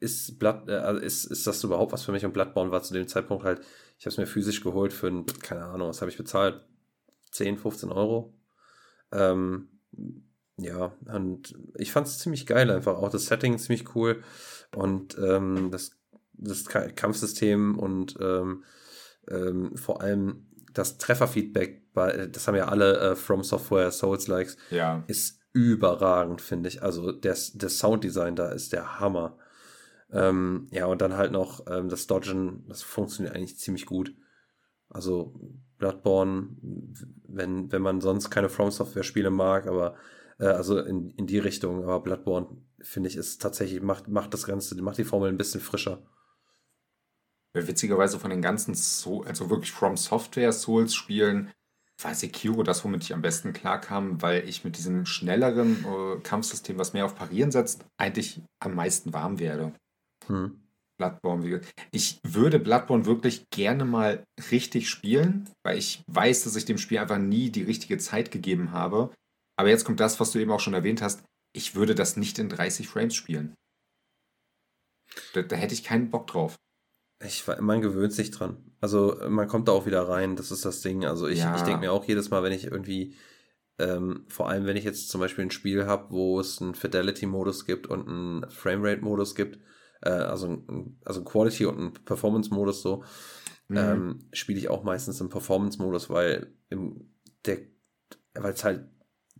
ist, 0.00 0.38
Blood, 0.38 0.68
äh, 0.68 0.72
also 0.72 1.00
ist, 1.00 1.24
ist 1.26 1.46
das 1.46 1.62
überhaupt 1.62 1.92
was 1.92 2.02
für 2.02 2.12
mich? 2.12 2.24
Und 2.24 2.32
Bloodborne 2.32 2.70
war 2.70 2.82
zu 2.82 2.94
dem 2.94 3.06
Zeitpunkt 3.06 3.44
halt, 3.44 3.60
ich 3.98 4.04
habe 4.04 4.10
es 4.10 4.18
mir 4.18 4.26
physisch 4.26 4.62
geholt 4.62 4.92
für, 4.92 5.08
ein, 5.08 5.26
keine 5.26 5.64
Ahnung, 5.64 5.88
was 5.88 6.00
habe 6.00 6.10
ich 6.10 6.16
bezahlt? 6.16 6.60
10, 7.30 7.58
15 7.58 7.92
Euro. 7.92 8.34
Ähm, 9.12 9.68
ja, 10.56 10.92
und 11.06 11.54
ich 11.76 11.92
fand 11.92 12.06
es 12.06 12.18
ziemlich 12.18 12.46
geil 12.46 12.70
einfach. 12.70 12.96
Auch 12.96 13.10
das 13.10 13.26
Setting 13.26 13.58
ziemlich 13.58 13.94
cool 13.94 14.22
und 14.74 15.16
ähm, 15.18 15.70
das, 15.70 15.92
das 16.34 16.66
Kampfsystem 16.66 17.78
und 17.78 18.16
ähm, 18.20 18.64
ähm, 19.30 19.76
vor 19.76 20.02
allem 20.02 20.46
das 20.72 20.98
Trefferfeedback, 20.98 21.92
bei, 21.92 22.26
das 22.26 22.48
haben 22.48 22.56
ja 22.56 22.68
alle 22.68 22.98
äh, 22.98 23.16
From 23.16 23.44
Software 23.44 23.90
Souls-Likes, 23.90 24.56
ja. 24.70 25.04
ist 25.06 25.41
überragend, 25.52 26.40
finde 26.40 26.68
ich. 26.68 26.82
Also 26.82 27.12
der, 27.12 27.36
der 27.54 27.68
Sounddesign 27.68 28.36
da 28.36 28.50
ist 28.50 28.72
der 28.72 29.00
Hammer. 29.00 29.38
Ähm, 30.10 30.68
ja, 30.70 30.86
und 30.86 31.00
dann 31.00 31.16
halt 31.16 31.32
noch 31.32 31.66
ähm, 31.68 31.88
das 31.88 32.06
Dodgen, 32.06 32.64
das 32.68 32.82
funktioniert 32.82 33.34
eigentlich 33.34 33.58
ziemlich 33.58 33.86
gut. 33.86 34.14
Also 34.88 35.34
Bloodborne, 35.78 36.48
wenn, 37.26 37.72
wenn 37.72 37.82
man 37.82 38.00
sonst 38.00 38.30
keine 38.30 38.50
From 38.50 38.70
Software 38.70 39.02
Spiele 39.02 39.30
mag, 39.30 39.66
aber 39.66 39.96
äh, 40.38 40.46
also 40.46 40.78
in, 40.78 41.10
in 41.10 41.26
die 41.26 41.38
Richtung, 41.38 41.82
aber 41.82 42.00
Bloodborne 42.00 42.48
finde 42.80 43.08
ich 43.08 43.16
ist 43.16 43.40
tatsächlich 43.40 43.80
macht 43.80 44.08
macht 44.08 44.34
das 44.34 44.44
Ganze, 44.44 44.80
macht 44.82 44.98
die 44.98 45.04
Formel 45.04 45.30
ein 45.30 45.38
bisschen 45.38 45.60
frischer. 45.60 46.02
Witzigerweise 47.54 48.18
von 48.18 48.30
den 48.30 48.42
ganzen 48.42 48.74
so 48.74 49.22
also 49.22 49.48
wirklich 49.50 49.72
From 49.72 49.96
Software 49.96 50.52
Souls 50.52 50.94
Spielen 50.94 51.50
war 52.04 52.14
Sekiro 52.14 52.62
das, 52.62 52.84
womit 52.84 53.02
ich 53.04 53.14
am 53.14 53.22
besten 53.22 53.52
klarkam, 53.52 54.20
weil 54.22 54.48
ich 54.48 54.64
mit 54.64 54.76
diesem 54.76 55.06
schnelleren 55.06 55.84
äh, 55.84 56.20
Kampfsystem, 56.20 56.78
was 56.78 56.92
mehr 56.92 57.04
auf 57.04 57.16
Parieren 57.16 57.50
setzt, 57.50 57.84
eigentlich 57.96 58.40
am 58.60 58.74
meisten 58.74 59.12
warm 59.12 59.38
werde. 59.38 59.72
Hm. 60.26 60.58
Bloodborne. 60.98 61.60
Ich 61.90 62.20
würde 62.22 62.58
Bloodborne 62.58 63.06
wirklich 63.06 63.48
gerne 63.50 63.84
mal 63.84 64.24
richtig 64.50 64.88
spielen, 64.88 65.48
weil 65.64 65.78
ich 65.78 66.02
weiß, 66.06 66.44
dass 66.44 66.56
ich 66.56 66.64
dem 66.64 66.78
Spiel 66.78 66.98
einfach 66.98 67.18
nie 67.18 67.50
die 67.50 67.62
richtige 67.62 67.98
Zeit 67.98 68.30
gegeben 68.30 68.72
habe. 68.72 69.12
Aber 69.58 69.68
jetzt 69.68 69.84
kommt 69.84 70.00
das, 70.00 70.20
was 70.20 70.30
du 70.30 70.38
eben 70.38 70.52
auch 70.52 70.60
schon 70.60 70.74
erwähnt 70.74 71.02
hast. 71.02 71.24
Ich 71.54 71.74
würde 71.74 71.94
das 71.94 72.16
nicht 72.16 72.38
in 72.38 72.48
30 72.48 72.88
Frames 72.88 73.14
spielen. 73.14 73.54
Da, 75.34 75.42
da 75.42 75.56
hätte 75.56 75.74
ich 75.74 75.84
keinen 75.84 76.10
Bock 76.10 76.26
drauf. 76.26 76.56
Ich, 77.24 77.44
man 77.60 77.80
gewöhnt 77.80 78.12
sich 78.12 78.30
dran. 78.30 78.56
Also 78.80 79.16
man 79.28 79.48
kommt 79.48 79.68
da 79.68 79.72
auch 79.72 79.86
wieder 79.86 80.08
rein, 80.08 80.36
das 80.36 80.50
ist 80.50 80.64
das 80.64 80.80
Ding. 80.80 81.04
Also 81.04 81.28
ich, 81.28 81.40
ja. 81.40 81.54
ich 81.56 81.62
denke 81.62 81.80
mir 81.80 81.92
auch 81.92 82.04
jedes 82.04 82.30
Mal, 82.30 82.42
wenn 82.42 82.52
ich 82.52 82.64
irgendwie, 82.64 83.14
ähm, 83.78 84.24
vor 84.28 84.48
allem 84.48 84.66
wenn 84.66 84.76
ich 84.76 84.84
jetzt 84.84 85.08
zum 85.08 85.20
Beispiel 85.20 85.44
ein 85.44 85.50
Spiel 85.50 85.86
habe, 85.86 86.10
wo 86.10 86.40
es 86.40 86.60
einen 86.60 86.74
Fidelity-Modus 86.74 87.64
gibt 87.64 87.86
und 87.86 88.08
einen 88.08 88.50
Framerate-Modus 88.50 89.34
gibt, 89.34 89.58
äh, 90.02 90.10
also, 90.10 90.64
also 91.04 91.24
Quality 91.24 91.66
und 91.66 91.78
ein 91.78 91.92
Performance-Modus 91.92 92.82
so, 92.82 93.04
mhm. 93.68 93.76
ähm, 93.76 94.18
spiele 94.32 94.58
ich 94.58 94.68
auch 94.68 94.82
meistens 94.82 95.20
im 95.20 95.28
Performance-Modus, 95.28 96.10
weil 96.10 96.52
im, 96.70 97.08
der, 97.46 97.58
weil 98.34 98.52
es 98.52 98.64
halt 98.64 98.88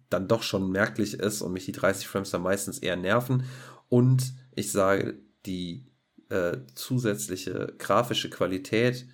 dann 0.09 0.28
doch 0.28 0.43
schon 0.43 0.70
merklich 0.70 1.14
ist 1.14 1.43
und 1.43 1.53
mich 1.53 1.64
die 1.64 1.72
30 1.72 2.07
Frames 2.07 2.30
dann 2.30 2.43
meistens 2.43 2.78
eher 2.78 2.97
nerven. 2.97 3.45
Und 3.89 4.35
ich 4.55 4.70
sage, 4.70 5.18
die 5.47 5.91
äh, 6.33 6.64
zusätzliche 6.74 7.74
grafische 7.78 8.30
Qualität 8.30 9.07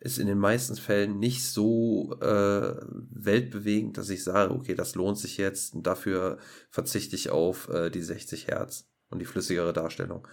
ist 0.00 0.18
in 0.18 0.26
den 0.26 0.38
meisten 0.38 0.76
Fällen 0.76 1.18
nicht 1.18 1.44
so 1.44 2.18
äh, 2.20 2.76
weltbewegend, 3.10 3.96
dass 3.96 4.10
ich 4.10 4.24
sage, 4.24 4.54
okay, 4.54 4.74
das 4.74 4.94
lohnt 4.94 5.18
sich 5.18 5.36
jetzt 5.36 5.74
und 5.74 5.86
dafür 5.86 6.38
verzichte 6.70 7.16
ich 7.16 7.30
auf 7.30 7.68
äh, 7.68 7.90
die 7.90 8.02
60 8.02 8.48
Hertz 8.48 8.90
und 9.08 9.20
die 9.20 9.24
flüssigere 9.24 9.72
Darstellung. 9.72 10.26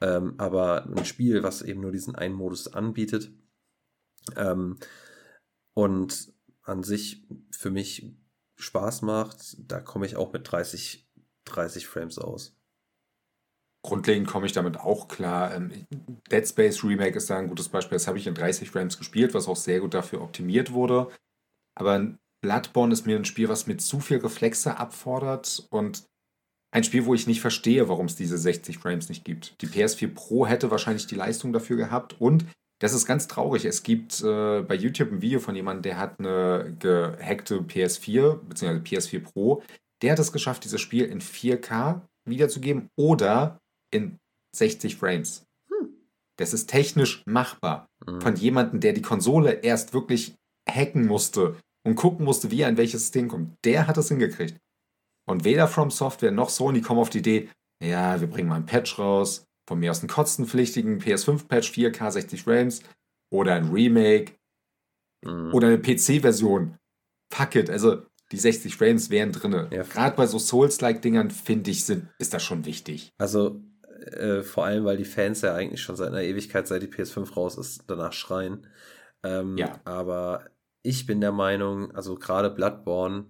Ähm, 0.00 0.34
aber 0.38 0.86
ein 0.86 1.04
Spiel, 1.04 1.42
was 1.42 1.62
eben 1.62 1.80
nur 1.80 1.92
diesen 1.92 2.14
einen 2.14 2.34
Modus 2.34 2.68
anbietet 2.68 3.30
ähm, 4.36 4.78
und 5.74 6.32
an 6.62 6.82
sich 6.82 7.26
für 7.50 7.70
mich 7.70 8.14
Spaß 8.56 9.02
macht, 9.02 9.56
da 9.58 9.80
komme 9.80 10.06
ich 10.06 10.16
auch 10.16 10.32
mit 10.32 10.50
30, 10.50 11.10
30 11.44 11.86
Frames 11.86 12.18
aus. 12.18 12.61
Grundlegend 13.84 14.28
komme 14.28 14.46
ich 14.46 14.52
damit 14.52 14.78
auch 14.78 15.08
klar. 15.08 15.54
Ähm, 15.54 15.86
Dead 16.30 16.46
Space 16.46 16.84
Remake 16.84 17.16
ist 17.16 17.30
da 17.30 17.38
ein 17.38 17.48
gutes 17.48 17.68
Beispiel. 17.68 17.96
Das 17.96 18.06
habe 18.06 18.18
ich 18.18 18.26
in 18.26 18.34
30 18.34 18.70
Frames 18.70 18.98
gespielt, 18.98 19.34
was 19.34 19.48
auch 19.48 19.56
sehr 19.56 19.80
gut 19.80 19.94
dafür 19.94 20.22
optimiert 20.22 20.72
wurde. 20.72 21.08
Aber 21.74 22.14
Bloodborne 22.42 22.92
ist 22.92 23.06
mir 23.06 23.16
ein 23.16 23.24
Spiel, 23.24 23.48
was 23.48 23.66
mir 23.66 23.76
zu 23.78 24.00
viel 24.00 24.18
Reflexe 24.18 24.76
abfordert 24.76 25.66
und 25.70 26.04
ein 26.72 26.84
Spiel, 26.84 27.06
wo 27.06 27.14
ich 27.14 27.26
nicht 27.26 27.40
verstehe, 27.40 27.88
warum 27.88 28.06
es 28.06 28.16
diese 28.16 28.38
60 28.38 28.78
Frames 28.78 29.08
nicht 29.08 29.24
gibt. 29.24 29.60
Die 29.60 29.66
PS4 29.66 30.14
Pro 30.14 30.46
hätte 30.46 30.70
wahrscheinlich 30.70 31.06
die 31.06 31.14
Leistung 31.14 31.52
dafür 31.52 31.76
gehabt 31.76 32.20
und 32.20 32.46
das 32.80 32.94
ist 32.94 33.06
ganz 33.06 33.28
traurig. 33.28 33.64
Es 33.64 33.84
gibt 33.84 34.22
äh, 34.22 34.62
bei 34.62 34.74
YouTube 34.74 35.12
ein 35.12 35.22
Video 35.22 35.38
von 35.38 35.54
jemandem, 35.54 35.82
der 35.82 35.98
hat 35.98 36.18
eine 36.18 36.74
gehackte 36.80 37.58
PS4 37.58 38.38
bzw. 38.38 38.78
PS4 38.78 39.20
Pro. 39.22 39.62
Der 40.02 40.12
hat 40.12 40.18
es 40.18 40.32
geschafft, 40.32 40.64
dieses 40.64 40.80
Spiel 40.80 41.04
in 41.04 41.20
4K 41.20 42.00
wiederzugeben 42.24 42.88
oder 42.96 43.60
in 43.92 44.18
60 44.56 44.96
Frames. 44.96 45.44
Hm. 45.70 45.94
Das 46.38 46.52
ist 46.52 46.66
technisch 46.66 47.22
machbar. 47.26 47.88
Mhm. 48.06 48.20
Von 48.20 48.36
jemandem, 48.36 48.80
der 48.80 48.92
die 48.92 49.02
Konsole 49.02 49.52
erst 49.52 49.94
wirklich 49.94 50.34
hacken 50.68 51.06
musste 51.06 51.56
und 51.84 51.96
gucken 51.96 52.24
musste, 52.24 52.50
wie 52.50 52.62
er 52.62 52.68
in 52.68 52.76
welches 52.76 53.02
System 53.02 53.28
kommt. 53.28 53.56
Der 53.64 53.86
hat 53.86 53.96
es 53.98 54.08
hingekriegt. 54.08 54.58
Und 55.28 55.44
weder 55.44 55.68
From 55.68 55.90
Software 55.90 56.32
noch 56.32 56.48
Sony 56.48 56.80
kommen 56.80 57.00
auf 57.00 57.10
die 57.10 57.18
Idee, 57.18 57.48
ja, 57.82 58.20
wir 58.20 58.28
bringen 58.28 58.48
mal 58.48 58.56
einen 58.56 58.66
Patch 58.66 58.98
raus, 58.98 59.44
von 59.68 59.78
mir 59.78 59.90
aus 59.90 60.00
einen 60.00 60.08
kostenpflichtigen 60.08 61.00
PS5-Patch, 61.00 61.72
4K 61.72 62.10
60 62.10 62.42
Frames 62.42 62.82
oder 63.32 63.54
ein 63.54 63.70
Remake 63.70 64.32
mhm. 65.24 65.52
oder 65.54 65.68
eine 65.68 65.78
PC-Version. 65.78 66.76
Fuck 67.32 67.54
it, 67.56 67.70
also 67.70 68.02
die 68.30 68.38
60 68.38 68.76
Frames 68.76 69.10
wären 69.10 69.32
drin. 69.32 69.52
Ja. 69.70 69.82
Gerade 69.82 70.16
bei 70.16 70.26
so 70.26 70.38
Souls-like-Dingern, 70.38 71.30
finde 71.30 71.70
ich, 71.70 71.84
sind, 71.84 72.08
ist 72.18 72.34
das 72.34 72.42
schon 72.42 72.64
wichtig. 72.64 73.10
Also 73.18 73.60
äh, 74.02 74.42
vor 74.42 74.64
allem, 74.64 74.84
weil 74.84 74.96
die 74.96 75.04
Fans 75.04 75.42
ja 75.42 75.54
eigentlich 75.54 75.82
schon 75.82 75.96
seit 75.96 76.08
einer 76.08 76.22
Ewigkeit, 76.22 76.66
seit 76.66 76.82
die 76.82 76.88
PS5 76.88 77.34
raus 77.34 77.58
ist, 77.58 77.84
danach 77.86 78.12
schreien. 78.12 78.66
Ähm, 79.22 79.56
ja. 79.56 79.80
Aber 79.84 80.44
ich 80.82 81.06
bin 81.06 81.20
der 81.20 81.32
Meinung, 81.32 81.94
also 81.94 82.16
gerade 82.16 82.50
Bloodborne 82.50 83.26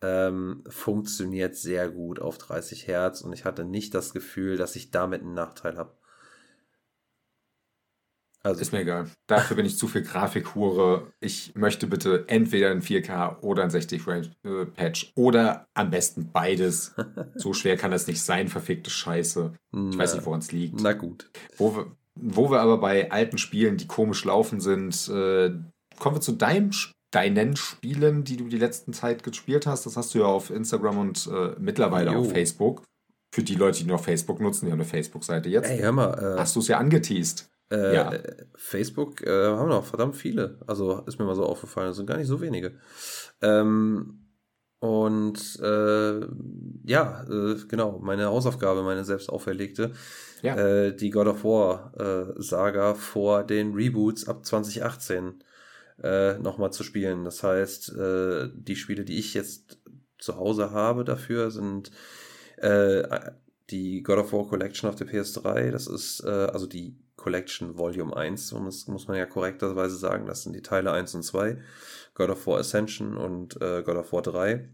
ähm, 0.00 0.64
funktioniert 0.68 1.56
sehr 1.56 1.88
gut 1.88 2.20
auf 2.20 2.38
30 2.38 2.86
Hertz 2.86 3.22
und 3.22 3.32
ich 3.32 3.44
hatte 3.44 3.64
nicht 3.64 3.94
das 3.94 4.12
Gefühl, 4.12 4.56
dass 4.56 4.76
ich 4.76 4.90
damit 4.90 5.22
einen 5.22 5.34
Nachteil 5.34 5.76
habe. 5.76 5.96
Also, 8.44 8.60
ist 8.60 8.72
mir 8.72 8.80
egal. 8.80 9.10
Dafür 9.26 9.56
bin 9.56 9.64
ich 9.64 9.78
zu 9.78 9.88
viel 9.88 10.02
Grafikhure. 10.02 11.06
Ich 11.18 11.54
möchte 11.54 11.86
bitte 11.86 12.24
entweder 12.28 12.70
ein 12.70 12.82
4K 12.82 13.40
oder 13.40 13.62
ein 13.62 13.70
60-Frame-Patch 13.70 15.12
oder 15.14 15.66
am 15.72 15.90
besten 15.90 16.30
beides. 16.30 16.94
so 17.36 17.54
schwer 17.54 17.78
kann 17.78 17.90
das 17.90 18.06
nicht 18.06 18.20
sein, 18.22 18.48
verfickte 18.48 18.90
Scheiße. 18.90 19.54
Ich 19.72 19.98
weiß 19.98 20.14
nicht, 20.14 20.26
woran 20.26 20.40
es 20.40 20.52
liegt. 20.52 20.78
Na 20.82 20.92
gut. 20.92 21.30
Wo 21.56 21.74
wir, 21.74 21.86
wo 22.16 22.50
wir 22.50 22.60
aber 22.60 22.76
bei 22.78 23.10
alten 23.10 23.38
Spielen, 23.38 23.78
die 23.78 23.86
komisch 23.86 24.24
laufen 24.26 24.60
sind, 24.60 25.08
äh, 25.08 25.50
kommen 25.98 26.16
wir 26.16 26.20
zu 26.20 26.32
deinem, 26.32 26.70
deinen 27.12 27.56
Spielen, 27.56 28.24
die 28.24 28.36
du 28.36 28.48
die 28.48 28.58
letzten 28.58 28.92
Zeit 28.92 29.22
gespielt 29.22 29.66
hast. 29.66 29.86
Das 29.86 29.96
hast 29.96 30.14
du 30.14 30.18
ja 30.18 30.26
auf 30.26 30.50
Instagram 30.50 30.98
und 30.98 31.30
äh, 31.32 31.52
mittlerweile 31.58 32.12
jo. 32.12 32.20
auf 32.20 32.30
Facebook. 32.30 32.82
Für 33.34 33.42
die 33.42 33.54
Leute, 33.54 33.82
die 33.82 33.88
noch 33.88 34.04
Facebook 34.04 34.38
nutzen, 34.40 34.66
die 34.66 34.72
haben 34.72 34.80
eine 34.80 34.88
Facebook-Seite 34.88 35.48
jetzt. 35.48 35.70
Ey, 35.70 35.78
hör 35.78 35.92
mal. 35.92 36.12
Äh, 36.12 36.38
hast 36.38 36.54
du 36.54 36.60
es 36.60 36.68
ja 36.68 36.76
angeteased. 36.76 37.48
Äh, 37.74 37.94
ja. 37.94 38.12
Facebook 38.54 39.22
äh, 39.22 39.46
haben 39.46 39.68
noch 39.68 39.84
verdammt 39.84 40.16
viele. 40.16 40.58
Also 40.66 41.02
ist 41.06 41.18
mir 41.18 41.24
mal 41.24 41.34
so 41.34 41.44
aufgefallen, 41.44 41.88
das 41.88 41.96
sind 41.96 42.06
gar 42.06 42.18
nicht 42.18 42.28
so 42.28 42.40
wenige. 42.40 42.74
Ähm, 43.42 44.20
und 44.78 45.58
äh, 45.62 46.20
ja, 46.84 47.24
äh, 47.24 47.56
genau, 47.68 47.98
meine 48.00 48.26
Hausaufgabe, 48.26 48.82
meine 48.82 49.04
selbst 49.04 49.30
auferlegte, 49.30 49.92
ja. 50.42 50.56
äh, 50.56 50.94
die 50.94 51.10
God 51.10 51.26
of 51.26 51.44
War 51.44 51.92
äh, 51.98 52.34
Saga 52.36 52.94
vor 52.94 53.44
den 53.44 53.72
Reboots 53.72 54.28
ab 54.28 54.44
2018 54.44 55.42
äh, 56.02 56.34
nochmal 56.38 56.72
zu 56.72 56.84
spielen. 56.84 57.24
Das 57.24 57.42
heißt, 57.42 57.94
die 57.96 58.76
Spiele, 58.76 59.04
die 59.04 59.18
ich 59.18 59.34
jetzt 59.34 59.78
zu 60.18 60.36
Hause 60.36 60.70
habe 60.70 61.04
dafür, 61.04 61.50
sind 61.50 61.90
die 63.70 64.02
God 64.02 64.18
of 64.18 64.32
War 64.32 64.46
Collection 64.48 64.88
auf 64.88 64.96
der 64.96 65.08
PS3. 65.08 65.70
Das 65.70 65.86
ist 65.86 66.22
äh, 66.24 66.28
also 66.28 66.66
die 66.66 66.96
Collection 67.24 67.78
Volume 67.78 68.14
1, 68.14 68.52
muss, 68.52 68.86
muss 68.86 69.08
man 69.08 69.16
ja 69.16 69.24
korrekterweise 69.24 69.96
sagen. 69.96 70.26
Das 70.26 70.42
sind 70.42 70.54
die 70.54 70.60
Teile 70.60 70.92
1 70.92 71.14
und 71.14 71.22
2. 71.22 71.56
God 72.12 72.28
of 72.28 72.46
War 72.46 72.58
Ascension 72.58 73.16
und 73.16 73.60
äh, 73.62 73.82
God 73.82 73.96
of 73.96 74.12
War 74.12 74.20
3. 74.20 74.68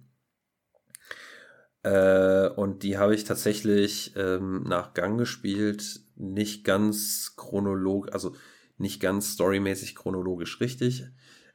Äh, 1.85 2.49
und 2.49 2.83
die 2.83 2.99
habe 2.99 3.15
ich 3.15 3.23
tatsächlich 3.23 4.15
ähm, 4.17 4.65
nach 4.65 4.95
Gang 4.95 5.17
gespielt, 5.17 6.01
nicht 6.17 6.65
ganz 6.65 7.35
chronologisch, 7.37 8.13
also 8.13 8.35
nicht 8.79 9.01
ganz 9.01 9.35
storymäßig 9.35 9.95
chronologisch 9.95 10.61
richtig 10.61 11.05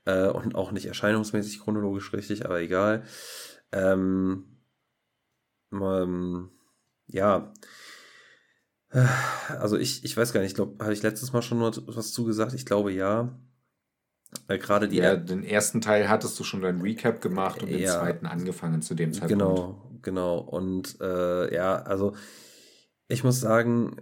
äh, 0.05 0.29
und 0.29 0.55
auch 0.55 0.71
nicht 0.71 0.85
erscheinungsmäßig 0.85 1.59
chronologisch 1.59 2.13
richtig, 2.13 2.45
aber 2.45 2.61
egal. 2.61 3.03
Ähm, 3.73 4.45
ähm, 5.73 6.51
ja, 7.07 7.51
also 9.59 9.77
ich, 9.77 10.03
ich 10.03 10.15
weiß 10.15 10.31
gar 10.31 10.41
nicht, 10.41 10.51
ich 10.51 10.55
glaube, 10.55 10.83
habe 10.83 10.93
ich 10.93 11.03
letztes 11.03 11.33
Mal 11.33 11.41
schon 11.41 11.59
was 11.61 12.11
zugesagt? 12.11 12.53
Ich 12.53 12.65
glaube 12.65 12.91
ja. 12.91 13.37
Weil 14.47 14.59
gerade 14.59 14.87
die. 14.87 14.97
Ja, 14.97 15.15
den 15.15 15.43
ersten 15.43 15.81
Teil 15.81 16.09
hattest 16.09 16.39
du 16.39 16.43
schon 16.43 16.61
dein 16.61 16.81
Recap 16.81 17.21
gemacht 17.21 17.61
und 17.61 17.69
den 17.69 17.79
ja, 17.79 17.99
zweiten 17.99 18.25
angefangen 18.25 18.81
zu 18.81 18.95
dem 18.95 19.13
Zeitpunkt. 19.13 19.31
Genau, 19.31 19.99
genau. 20.01 20.37
Und 20.39 20.99
äh, 21.01 21.53
ja, 21.53 21.75
also 21.77 22.15
ich 23.07 23.23
muss 23.23 23.39
sagen, 23.39 24.01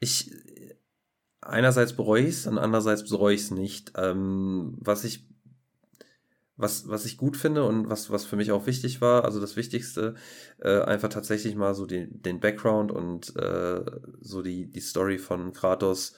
ich 0.00 0.32
einerseits 1.40 1.92
bereue 1.92 2.22
ich 2.22 2.30
es 2.30 2.46
und 2.46 2.58
andererseits 2.58 3.08
bereue 3.08 3.34
ich 3.34 3.42
es 3.42 3.50
nicht. 3.50 3.92
Ähm, 3.96 4.76
was 4.78 5.04
ich 5.04 5.28
was, 6.56 6.88
was 6.88 7.04
ich 7.04 7.16
gut 7.16 7.36
finde 7.36 7.64
und 7.64 7.88
was, 7.88 8.10
was 8.10 8.24
für 8.24 8.36
mich 8.36 8.52
auch 8.52 8.66
wichtig 8.66 9.00
war, 9.00 9.24
also 9.24 9.40
das 9.40 9.56
Wichtigste, 9.56 10.14
äh, 10.58 10.80
einfach 10.80 11.08
tatsächlich 11.08 11.54
mal 11.54 11.74
so 11.74 11.86
den, 11.86 12.22
den 12.22 12.40
Background 12.40 12.90
und 12.90 13.36
äh, 13.36 13.84
so 14.20 14.42
die, 14.42 14.70
die 14.70 14.80
Story 14.80 15.18
von 15.18 15.52
Kratos 15.52 16.14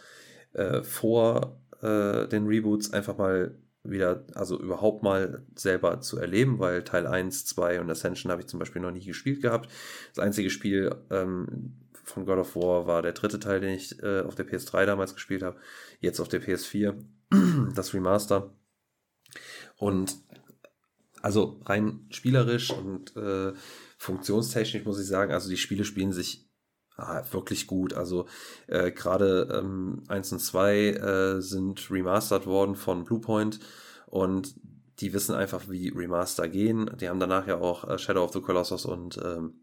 äh, 0.53 0.83
vor 0.83 1.61
äh, 1.83 2.29
den 2.29 2.47
Reboots 2.47 2.93
einfach 2.93 3.19
mal 3.19 3.57
wieder, 3.83 4.25
also 4.35 4.61
überhaupt 4.61 5.03
mal 5.03 5.45
selber 5.55 6.01
zu 6.01 6.19
erleben, 6.19 6.59
weil 6.59 6.83
Teil 6.85 7.07
1, 7.07 7.47
2 7.47 7.81
und 7.81 7.91
Ascension 7.91 8.31
habe 8.31 8.43
ich 8.43 8.49
zum 8.49 8.59
Beispiel 8.59 8.83
noch 8.83 8.91
nie 8.91 9.05
gespielt 9.05 9.43
gehabt. 9.43 9.71
Das 10.15 10.23
einzige 10.23 10.51
Spiel 10.51 10.95
ähm, 11.11 11.75
von 12.05 12.27
God 12.27 12.39
of 12.39 12.57
War 12.57 12.87
war 12.87 13.03
der 13.03 13.13
dritte 13.13 13.39
Teil, 13.39 13.61
den 13.61 13.75
ich 13.75 14.03
äh, 14.03 14.21
auf 14.21 14.35
der 14.35 14.47
PS3 14.47 14.87
damals 14.87 15.15
gespielt 15.15 15.43
habe, 15.43 15.59
jetzt 16.01 16.21
auf 16.21 16.29
der 16.29 16.43
PS4, 16.43 16.95
das 17.75 17.95
Remaster. 17.95 18.53
Und 19.77 20.17
also 21.29 21.61
rein 21.67 22.07
spielerisch 22.09 22.71
und 22.71 23.15
äh, 23.15 23.53
funktionstechnisch 23.99 24.87
muss 24.87 24.99
ich 24.99 25.07
sagen, 25.07 25.31
also 25.31 25.51
die 25.51 25.59
Spiele 25.59 25.85
spielen 25.85 26.11
sich 26.11 26.49
ah, 26.97 27.23
wirklich 27.33 27.67
gut. 27.67 27.93
Also 27.93 28.27
äh, 28.67 28.93
gerade 28.93 29.61
ähm, 29.63 30.05
1 30.09 30.33
und 30.33 30.39
2 30.39 30.79
äh, 30.79 31.43
sind 31.43 31.91
remastered 31.91 32.47
worden 32.47 32.77
von 32.77 33.05
Bluepoint 33.05 33.61
und 34.07 34.55
die 35.01 35.13
wissen 35.13 35.35
einfach, 35.35 35.69
wie 35.69 35.91
Remaster 35.91 36.49
gehen. 36.49 36.91
Die 36.99 37.11
haben 37.11 37.21
danach 37.21 37.47
ja 37.47 37.59
auch 37.59 37.87
äh, 37.87 37.99
Shadow 37.99 38.25
of 38.25 38.33
the 38.33 38.41
Colossus 38.41 38.87
und 38.87 39.21
ähm, 39.23 39.61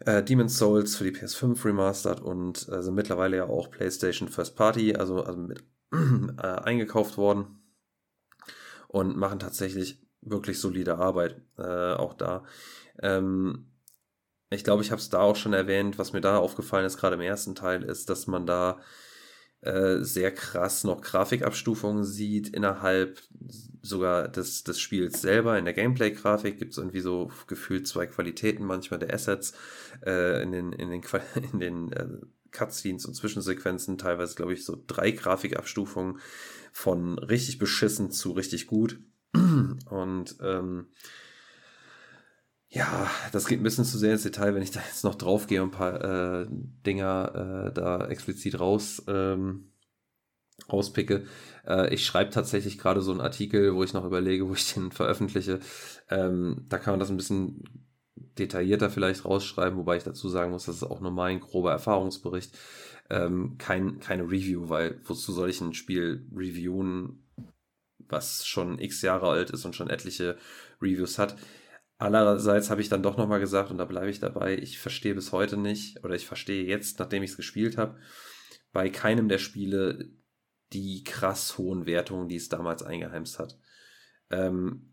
äh, 0.00 0.22
Demon's 0.22 0.58
Souls 0.58 0.96
für 0.96 1.04
die 1.04 1.18
PS5 1.18 1.64
remastered 1.64 2.20
und 2.20 2.68
äh, 2.68 2.82
sind 2.82 2.94
mittlerweile 2.94 3.38
ja 3.38 3.46
auch 3.46 3.70
PlayStation 3.70 4.28
First 4.28 4.54
Party, 4.54 4.96
also, 4.96 5.22
also 5.22 5.40
mit 5.40 5.64
äh, 5.92 6.42
eingekauft 6.42 7.16
worden 7.16 7.58
und 8.88 9.16
machen 9.16 9.38
tatsächlich 9.38 10.02
wirklich 10.22 10.58
solide 10.58 10.98
Arbeit, 10.98 11.40
äh, 11.58 11.94
auch 11.94 12.14
da. 12.14 12.44
Ähm, 13.00 13.66
ich 14.50 14.64
glaube, 14.64 14.82
ich 14.82 14.90
habe 14.90 15.00
es 15.00 15.08
da 15.08 15.20
auch 15.20 15.36
schon 15.36 15.52
erwähnt, 15.52 15.98
was 15.98 16.12
mir 16.12 16.20
da 16.20 16.38
aufgefallen 16.38 16.86
ist, 16.86 16.98
gerade 16.98 17.14
im 17.14 17.20
ersten 17.20 17.54
Teil, 17.54 17.82
ist, 17.82 18.10
dass 18.10 18.26
man 18.26 18.46
da 18.46 18.80
äh, 19.62 20.02
sehr 20.02 20.32
krass 20.32 20.84
noch 20.84 21.00
Grafikabstufungen 21.00 22.04
sieht 22.04 22.48
innerhalb 22.48 23.22
sogar 23.80 24.28
des, 24.28 24.64
des 24.64 24.80
Spiels 24.80 25.22
selber. 25.22 25.58
In 25.58 25.64
der 25.64 25.74
Gameplay-Grafik 25.74 26.58
gibt 26.58 26.72
es 26.72 26.78
irgendwie 26.78 27.00
so 27.00 27.30
gefühlt 27.46 27.86
zwei 27.86 28.06
Qualitäten 28.06 28.64
manchmal 28.64 29.00
der 29.00 29.14
Assets 29.14 29.54
äh, 30.04 30.42
in 30.42 30.52
den, 30.52 30.72
in 30.72 30.90
den, 30.90 31.02
in 31.52 31.60
den 31.60 31.92
äh, 31.92 32.08
Cutscenes 32.50 33.06
und 33.06 33.14
Zwischensequenzen, 33.14 33.98
teilweise 33.98 34.34
glaube 34.34 34.52
ich 34.52 34.64
so 34.64 34.76
drei 34.86 35.12
Grafikabstufungen 35.12 36.18
von 36.72 37.18
richtig 37.18 37.58
beschissen 37.58 38.10
zu 38.10 38.32
richtig 38.32 38.66
gut. 38.66 38.98
Und 39.90 40.36
ähm, 40.42 40.86
ja, 42.68 43.10
das 43.32 43.46
geht 43.46 43.60
ein 43.60 43.64
bisschen 43.64 43.84
zu 43.84 43.98
sehr 43.98 44.12
ins 44.12 44.22
Detail, 44.22 44.54
wenn 44.54 44.62
ich 44.62 44.70
da 44.70 44.80
jetzt 44.80 45.04
noch 45.04 45.14
drauf 45.14 45.46
gehe 45.46 45.62
und 45.62 45.68
ein 45.68 45.78
paar 45.78 46.42
äh, 46.42 46.46
Dinger 46.86 47.68
äh, 47.68 47.72
da 47.72 48.06
explizit 48.06 48.58
raus 48.58 49.02
ähm, 49.08 49.72
rauspicke. 50.70 51.24
Äh, 51.66 51.92
ich 51.94 52.06
schreibe 52.06 52.30
tatsächlich 52.30 52.78
gerade 52.78 53.00
so 53.02 53.10
einen 53.10 53.20
Artikel, 53.20 53.74
wo 53.74 53.82
ich 53.82 53.92
noch 53.92 54.04
überlege, 54.04 54.48
wo 54.48 54.54
ich 54.54 54.72
den 54.74 54.90
veröffentliche. 54.90 55.60
Ähm, 56.10 56.64
da 56.68 56.78
kann 56.78 56.92
man 56.92 57.00
das 57.00 57.10
ein 57.10 57.16
bisschen 57.16 57.64
detaillierter 58.38 58.90
vielleicht 58.90 59.24
rausschreiben, 59.24 59.78
wobei 59.78 59.96
ich 59.96 60.04
dazu 60.04 60.28
sagen 60.28 60.52
muss, 60.52 60.66
das 60.66 60.76
ist 60.76 60.84
auch 60.84 61.00
nur 61.00 61.10
mein 61.10 61.40
grober 61.40 61.72
Erfahrungsbericht. 61.72 62.56
Ähm, 63.10 63.56
kein, 63.58 64.00
keine 64.00 64.24
Review, 64.24 64.68
weil 64.68 65.00
wozu 65.04 65.32
soll 65.32 65.50
ich 65.50 65.60
ein 65.60 65.74
Spiel 65.74 66.26
reviewen, 66.34 67.21
was 68.12 68.46
schon 68.46 68.78
x 68.78 69.02
Jahre 69.02 69.28
alt 69.28 69.50
ist 69.50 69.64
und 69.64 69.74
schon 69.74 69.90
etliche 69.90 70.36
Reviews 70.80 71.18
hat. 71.18 71.36
Allerseits 71.98 72.70
habe 72.70 72.80
ich 72.80 72.88
dann 72.88 73.02
doch 73.02 73.16
nochmal 73.16 73.40
gesagt, 73.40 73.70
und 73.70 73.78
da 73.78 73.84
bleibe 73.84 74.10
ich 74.10 74.20
dabei, 74.20 74.56
ich 74.56 74.78
verstehe 74.78 75.14
bis 75.14 75.32
heute 75.32 75.56
nicht, 75.56 76.04
oder 76.04 76.14
ich 76.14 76.26
verstehe 76.26 76.64
jetzt, 76.64 76.98
nachdem 76.98 77.22
ich 77.22 77.30
es 77.30 77.36
gespielt 77.36 77.76
habe, 77.78 77.98
bei 78.72 78.90
keinem 78.90 79.28
der 79.28 79.38
Spiele 79.38 80.10
die 80.72 81.04
krass 81.04 81.58
hohen 81.58 81.86
Wertungen, 81.86 82.28
die 82.28 82.36
es 82.36 82.48
damals 82.48 82.82
eingeheimst 82.82 83.38
hat. 83.38 83.58
Ähm, 84.30 84.92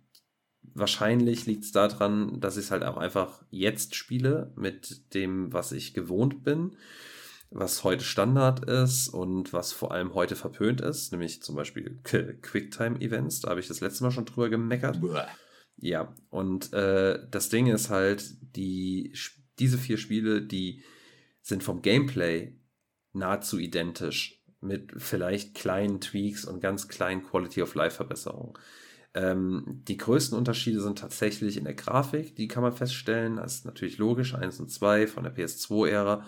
wahrscheinlich 0.62 1.46
liegt 1.46 1.64
es 1.64 1.72
daran, 1.72 2.40
dass 2.42 2.58
ich 2.58 2.66
es 2.66 2.72
halt 2.72 2.84
auch 2.84 2.98
einfach 2.98 3.44
jetzt 3.50 3.96
spiele 3.96 4.54
mit 4.56 5.14
dem, 5.14 5.52
was 5.54 5.72
ich 5.72 5.94
gewohnt 5.94 6.44
bin 6.44 6.76
was 7.52 7.84
heute 7.84 8.04
Standard 8.04 8.66
ist 8.66 9.08
und 9.08 9.54
was 9.54 9.72
vor 9.72 9.92
allem 9.92 10.14
heute 10.14 10.36
verpönt 10.36 10.82
ist, 10.82 11.12
nämlich 11.12 11.42
zum 11.42 11.56
Beispiel 11.56 12.00
Quicktime-Events. 12.04 13.42
Da 13.42 13.50
habe 13.50 13.60
ich 13.60 13.68
das 13.68 13.82
letzte 13.82 14.04
Mal 14.04 14.12
schon 14.12 14.26
drüber 14.26 14.50
gemeckert. 14.50 15.02
Buh. 15.02 15.18
Ja, 15.78 16.14
und 16.30 16.74
äh, 16.74 17.20
das 17.32 17.50
Ding 17.50 17.68
ist 17.68 17.90
halt, 17.90 18.36
die, 18.56 19.16
diese 19.58 19.78
vier 19.78 19.98
Spiele, 19.98 20.42
die 20.42 20.84
sind 21.42 21.64
vom 21.64 21.82
Gameplay 21.82 22.56
nahezu 23.14 23.58
identisch 23.58 24.44
mit 24.62 24.92
vielleicht 24.98 25.56
kleinen 25.56 26.02
Tweaks 26.02 26.46
und 26.46 26.60
ganz 26.60 26.88
kleinen 26.88 27.24
Quality 27.24 27.62
of 27.62 27.76
Life 27.76 27.96
Verbesserungen. 27.96 28.54
Ähm, 29.20 29.82
die 29.86 29.98
größten 29.98 30.38
Unterschiede 30.38 30.80
sind 30.80 31.00
tatsächlich 31.00 31.58
in 31.58 31.66
der 31.66 31.74
Grafik, 31.74 32.38
die 32.38 32.48
kann 32.48 32.64
man 32.64 32.72
feststellen. 32.72 33.36
Das 33.36 33.56
ist 33.56 33.66
natürlich 33.66 33.98
logisch. 33.98 34.34
1 34.34 34.62
und 34.62 34.72
2 34.72 35.08
von 35.08 35.24
der 35.26 35.36
PS2-Ära 35.36 36.24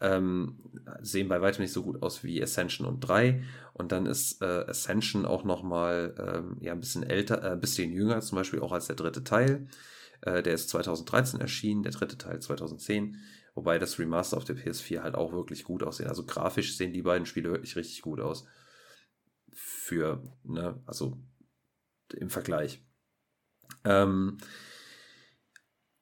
ähm, 0.00 0.58
sehen 1.02 1.28
bei 1.28 1.42
weitem 1.42 1.60
nicht 1.60 1.74
so 1.74 1.82
gut 1.82 2.02
aus 2.02 2.24
wie 2.24 2.42
Ascension 2.42 2.88
und 2.88 3.00
3. 3.00 3.42
Und 3.74 3.92
dann 3.92 4.06
ist 4.06 4.40
äh, 4.40 4.64
Ascension 4.66 5.26
auch 5.26 5.44
nochmal 5.44 6.14
ähm, 6.18 6.56
ja, 6.60 6.72
ein 6.72 6.80
bisschen 6.80 7.02
älter, 7.02 7.42
äh, 7.42 7.50
ein 7.50 7.60
bisschen 7.60 7.92
jünger, 7.92 8.22
zum 8.22 8.36
Beispiel 8.36 8.60
auch 8.60 8.72
als 8.72 8.86
der 8.86 8.96
dritte 8.96 9.24
Teil. 9.24 9.66
Äh, 10.22 10.42
der 10.42 10.54
ist 10.54 10.70
2013 10.70 11.38
erschienen, 11.38 11.82
der 11.82 11.92
dritte 11.92 12.16
Teil 12.16 12.40
2010. 12.40 13.18
Wobei 13.54 13.78
das 13.78 13.98
Remaster 13.98 14.38
auf 14.38 14.44
der 14.44 14.56
PS4 14.56 15.02
halt 15.02 15.16
auch 15.16 15.32
wirklich 15.32 15.64
gut 15.64 15.82
aussehen. 15.82 16.08
Also 16.08 16.24
grafisch 16.24 16.78
sehen 16.78 16.94
die 16.94 17.02
beiden 17.02 17.26
Spiele 17.26 17.50
wirklich 17.50 17.76
richtig 17.76 18.00
gut 18.00 18.20
aus. 18.20 18.46
Für, 19.52 20.22
ne, 20.44 20.80
also 20.86 21.18
im 22.14 22.30
Vergleich. 22.30 22.80
Ähm, 23.84 24.38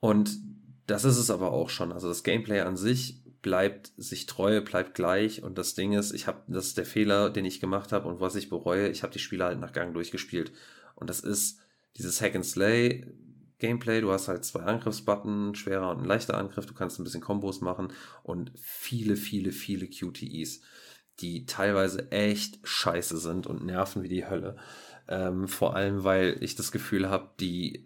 und 0.00 0.30
das 0.86 1.04
ist 1.04 1.18
es 1.18 1.30
aber 1.30 1.52
auch 1.52 1.70
schon. 1.70 1.92
Also 1.92 2.08
das 2.08 2.22
Gameplay 2.22 2.60
an 2.60 2.76
sich 2.76 3.22
bleibt 3.42 3.92
sich 3.96 4.26
treu, 4.26 4.60
bleibt 4.60 4.94
gleich. 4.94 5.42
Und 5.42 5.56
das 5.56 5.74
Ding 5.74 5.92
ist, 5.92 6.12
ich 6.12 6.26
habe, 6.26 6.42
das 6.48 6.68
ist 6.68 6.78
der 6.78 6.86
Fehler, 6.86 7.30
den 7.30 7.44
ich 7.44 7.60
gemacht 7.60 7.92
habe 7.92 8.08
und 8.08 8.20
was 8.20 8.34
ich 8.34 8.48
bereue, 8.48 8.88
ich 8.88 9.02
habe 9.02 9.12
die 9.12 9.18
Spiele 9.18 9.44
halt 9.44 9.60
nach 9.60 9.72
Gang 9.72 9.94
durchgespielt. 9.94 10.52
Und 10.94 11.08
das 11.08 11.20
ist 11.20 11.60
dieses 11.96 12.20
Hack 12.20 12.34
and 12.34 12.44
Slay 12.44 13.06
Gameplay. 13.58 14.00
Du 14.00 14.10
hast 14.10 14.28
halt 14.28 14.44
zwei 14.44 14.60
Angriffsbutton, 14.60 15.54
schwerer 15.54 15.90
und 15.90 16.02
ein 16.02 16.08
leichter 16.08 16.36
Angriff. 16.36 16.66
Du 16.66 16.74
kannst 16.74 16.98
ein 16.98 17.04
bisschen 17.04 17.20
Kombos 17.20 17.60
machen 17.60 17.92
und 18.22 18.52
viele, 18.56 19.16
viele, 19.16 19.52
viele 19.52 19.86
QTEs, 19.86 20.62
die 21.20 21.46
teilweise 21.46 22.10
echt 22.10 22.58
scheiße 22.64 23.18
sind 23.18 23.46
und 23.46 23.64
nerven 23.64 24.02
wie 24.02 24.08
die 24.08 24.26
Hölle. 24.26 24.56
Ähm, 25.10 25.48
vor 25.48 25.74
allem, 25.74 26.04
weil 26.04 26.38
ich 26.40 26.54
das 26.54 26.70
Gefühl 26.70 27.10
habe, 27.10 27.30
die 27.40 27.84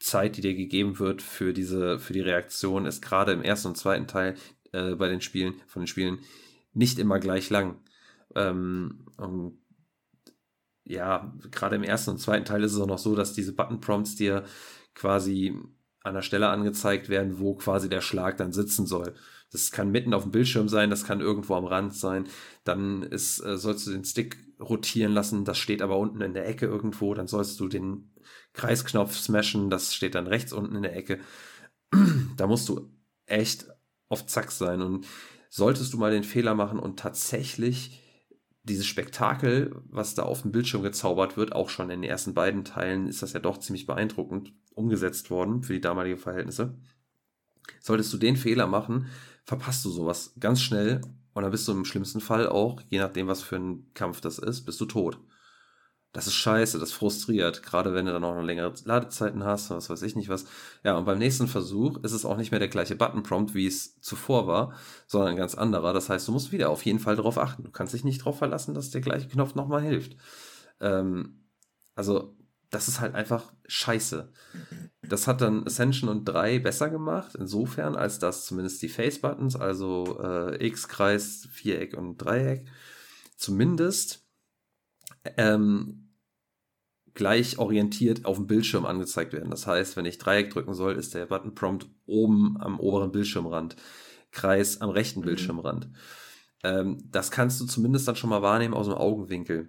Zeit, 0.00 0.36
die 0.36 0.40
dir 0.40 0.54
gegeben 0.54 0.98
wird 0.98 1.20
für 1.20 1.52
diese, 1.52 1.98
für 1.98 2.14
die 2.14 2.20
Reaktion, 2.20 2.86
ist 2.86 3.02
gerade 3.02 3.32
im 3.32 3.42
ersten 3.42 3.68
und 3.68 3.76
zweiten 3.76 4.06
Teil 4.06 4.34
äh, 4.72 4.94
bei 4.94 5.08
den 5.08 5.20
Spielen, 5.20 5.54
von 5.66 5.82
den 5.82 5.86
Spielen, 5.86 6.20
nicht 6.72 6.98
immer 6.98 7.20
gleich 7.20 7.50
lang. 7.50 7.76
Ähm, 8.34 9.06
und 9.18 9.58
ja, 10.84 11.34
gerade 11.50 11.76
im 11.76 11.82
ersten 11.82 12.12
und 12.12 12.18
zweiten 12.18 12.46
Teil 12.46 12.64
ist 12.64 12.72
es 12.72 12.80
auch 12.80 12.86
noch 12.86 12.98
so, 12.98 13.14
dass 13.14 13.34
diese 13.34 13.54
Button-Prompts 13.54 14.16
dir 14.16 14.44
quasi 14.94 15.54
an 16.02 16.14
der 16.14 16.22
Stelle 16.22 16.48
angezeigt 16.48 17.08
werden, 17.08 17.38
wo 17.38 17.54
quasi 17.54 17.88
der 17.88 18.00
Schlag 18.02 18.36
dann 18.36 18.52
sitzen 18.52 18.86
soll. 18.86 19.14
Das 19.50 19.70
kann 19.70 19.90
mitten 19.90 20.14
auf 20.14 20.24
dem 20.24 20.32
Bildschirm 20.32 20.68
sein, 20.68 20.90
das 20.90 21.04
kann 21.04 21.20
irgendwo 21.20 21.54
am 21.54 21.64
Rand 21.64 21.94
sein. 21.94 22.26
Dann 22.64 23.02
ist, 23.02 23.40
äh, 23.40 23.56
sollst 23.56 23.86
du 23.86 23.92
den 23.92 24.04
Stick 24.04 24.38
rotieren 24.60 25.12
lassen, 25.12 25.44
das 25.44 25.58
steht 25.58 25.82
aber 25.82 25.98
unten 25.98 26.20
in 26.20 26.34
der 26.34 26.46
Ecke 26.48 26.66
irgendwo. 26.66 27.14
Dann 27.14 27.26
sollst 27.26 27.58
du 27.60 27.68
den 27.68 28.12
Kreisknopf 28.52 29.16
smashen, 29.16 29.70
das 29.70 29.94
steht 29.94 30.14
dann 30.14 30.26
rechts 30.26 30.52
unten 30.52 30.76
in 30.76 30.82
der 30.82 30.96
Ecke. 30.96 31.20
da 32.36 32.46
musst 32.46 32.68
du 32.68 32.90
echt 33.26 33.66
auf 34.08 34.26
Zack 34.26 34.50
sein. 34.50 34.82
Und 34.82 35.06
solltest 35.48 35.92
du 35.92 35.98
mal 35.98 36.10
den 36.10 36.24
Fehler 36.24 36.54
machen 36.54 36.78
und 36.78 36.98
tatsächlich 36.98 38.00
dieses 38.64 38.86
Spektakel, 38.86 39.82
was 39.90 40.14
da 40.14 40.22
auf 40.22 40.42
dem 40.42 40.52
Bildschirm 40.52 40.82
gezaubert 40.82 41.36
wird, 41.36 41.52
auch 41.52 41.68
schon 41.68 41.90
in 41.90 42.00
den 42.00 42.10
ersten 42.10 42.32
beiden 42.32 42.64
Teilen 42.64 43.06
ist 43.06 43.22
das 43.22 43.34
ja 43.34 43.40
doch 43.40 43.58
ziemlich 43.58 43.86
beeindruckend 43.86 44.54
umgesetzt 44.74 45.30
worden 45.30 45.62
für 45.62 45.74
die 45.74 45.80
damaligen 45.80 46.18
Verhältnisse. 46.18 46.78
Solltest 47.80 48.12
du 48.12 48.16
den 48.16 48.36
Fehler 48.36 48.66
machen, 48.66 49.06
verpasst 49.44 49.84
du 49.84 49.90
sowas 49.90 50.34
ganz 50.40 50.62
schnell 50.62 51.02
und 51.34 51.42
dann 51.42 51.52
bist 51.52 51.68
du 51.68 51.72
im 51.72 51.84
schlimmsten 51.84 52.20
Fall 52.20 52.48
auch, 52.48 52.80
je 52.88 52.98
nachdem, 52.98 53.26
was 53.26 53.42
für 53.42 53.56
ein 53.56 53.90
Kampf 53.94 54.20
das 54.20 54.38
ist, 54.38 54.64
bist 54.64 54.80
du 54.80 54.86
tot. 54.86 55.18
Das 56.14 56.28
ist 56.28 56.34
scheiße, 56.34 56.78
das 56.78 56.92
frustriert, 56.92 57.64
gerade 57.64 57.92
wenn 57.92 58.06
du 58.06 58.12
dann 58.12 58.22
auch 58.22 58.36
noch 58.36 58.42
längere 58.44 58.72
Ladezeiten 58.84 59.42
hast, 59.42 59.70
was 59.70 59.90
weiß 59.90 60.02
ich 60.02 60.14
nicht 60.14 60.28
was. 60.28 60.46
Ja, 60.84 60.96
und 60.96 61.06
beim 61.06 61.18
nächsten 61.18 61.48
Versuch 61.48 61.98
ist 62.04 62.12
es 62.12 62.24
auch 62.24 62.36
nicht 62.36 62.52
mehr 62.52 62.60
der 62.60 62.68
gleiche 62.68 62.94
Button-Prompt, 62.94 63.52
wie 63.54 63.66
es 63.66 64.00
zuvor 64.00 64.46
war, 64.46 64.74
sondern 65.08 65.30
ein 65.30 65.36
ganz 65.36 65.56
anderer. 65.56 65.92
Das 65.92 66.08
heißt, 66.08 66.28
du 66.28 66.32
musst 66.32 66.52
wieder 66.52 66.70
auf 66.70 66.86
jeden 66.86 67.00
Fall 67.00 67.16
darauf 67.16 67.36
achten. 67.36 67.64
Du 67.64 67.72
kannst 67.72 67.94
dich 67.94 68.04
nicht 68.04 68.20
darauf 68.20 68.38
verlassen, 68.38 68.74
dass 68.74 68.90
der 68.92 69.00
gleiche 69.00 69.26
Knopf 69.28 69.56
nochmal 69.56 69.82
hilft. 69.82 70.16
Ähm, 70.80 71.40
also, 71.96 72.36
das 72.74 72.88
ist 72.88 73.00
halt 73.00 73.14
einfach 73.14 73.52
scheiße. 73.66 74.32
Das 75.02 75.26
hat 75.26 75.40
dann 75.40 75.66
Ascension 75.66 76.10
und 76.10 76.24
3 76.24 76.58
besser 76.58 76.90
gemacht, 76.90 77.34
insofern, 77.38 77.94
als 77.94 78.18
dass 78.18 78.46
zumindest 78.46 78.82
die 78.82 78.88
Face-Buttons, 78.88 79.56
also 79.56 80.18
äh, 80.22 80.66
X, 80.66 80.88
Kreis, 80.88 81.48
Viereck 81.52 81.96
und 81.96 82.18
Dreieck, 82.18 82.66
zumindest 83.36 84.26
ähm, 85.36 86.10
gleich 87.14 87.58
orientiert 87.58 88.24
auf 88.24 88.36
dem 88.36 88.46
Bildschirm 88.46 88.84
angezeigt 88.84 89.32
werden. 89.32 89.50
Das 89.50 89.66
heißt, 89.66 89.96
wenn 89.96 90.04
ich 90.04 90.18
Dreieck 90.18 90.50
drücken 90.50 90.74
soll, 90.74 90.96
ist 90.96 91.14
der 91.14 91.26
Button 91.26 91.54
Prompt 91.54 91.86
oben 92.06 92.56
am 92.60 92.80
oberen 92.80 93.12
Bildschirmrand, 93.12 93.76
Kreis 94.32 94.80
am 94.80 94.90
rechten 94.90 95.20
mhm. 95.20 95.26
Bildschirmrand. 95.26 95.90
Ähm, 96.64 96.98
das 97.10 97.30
kannst 97.30 97.60
du 97.60 97.66
zumindest 97.66 98.08
dann 98.08 98.16
schon 98.16 98.30
mal 98.30 98.42
wahrnehmen 98.42 98.74
aus 98.74 98.86
dem 98.86 98.96
Augenwinkel. 98.96 99.68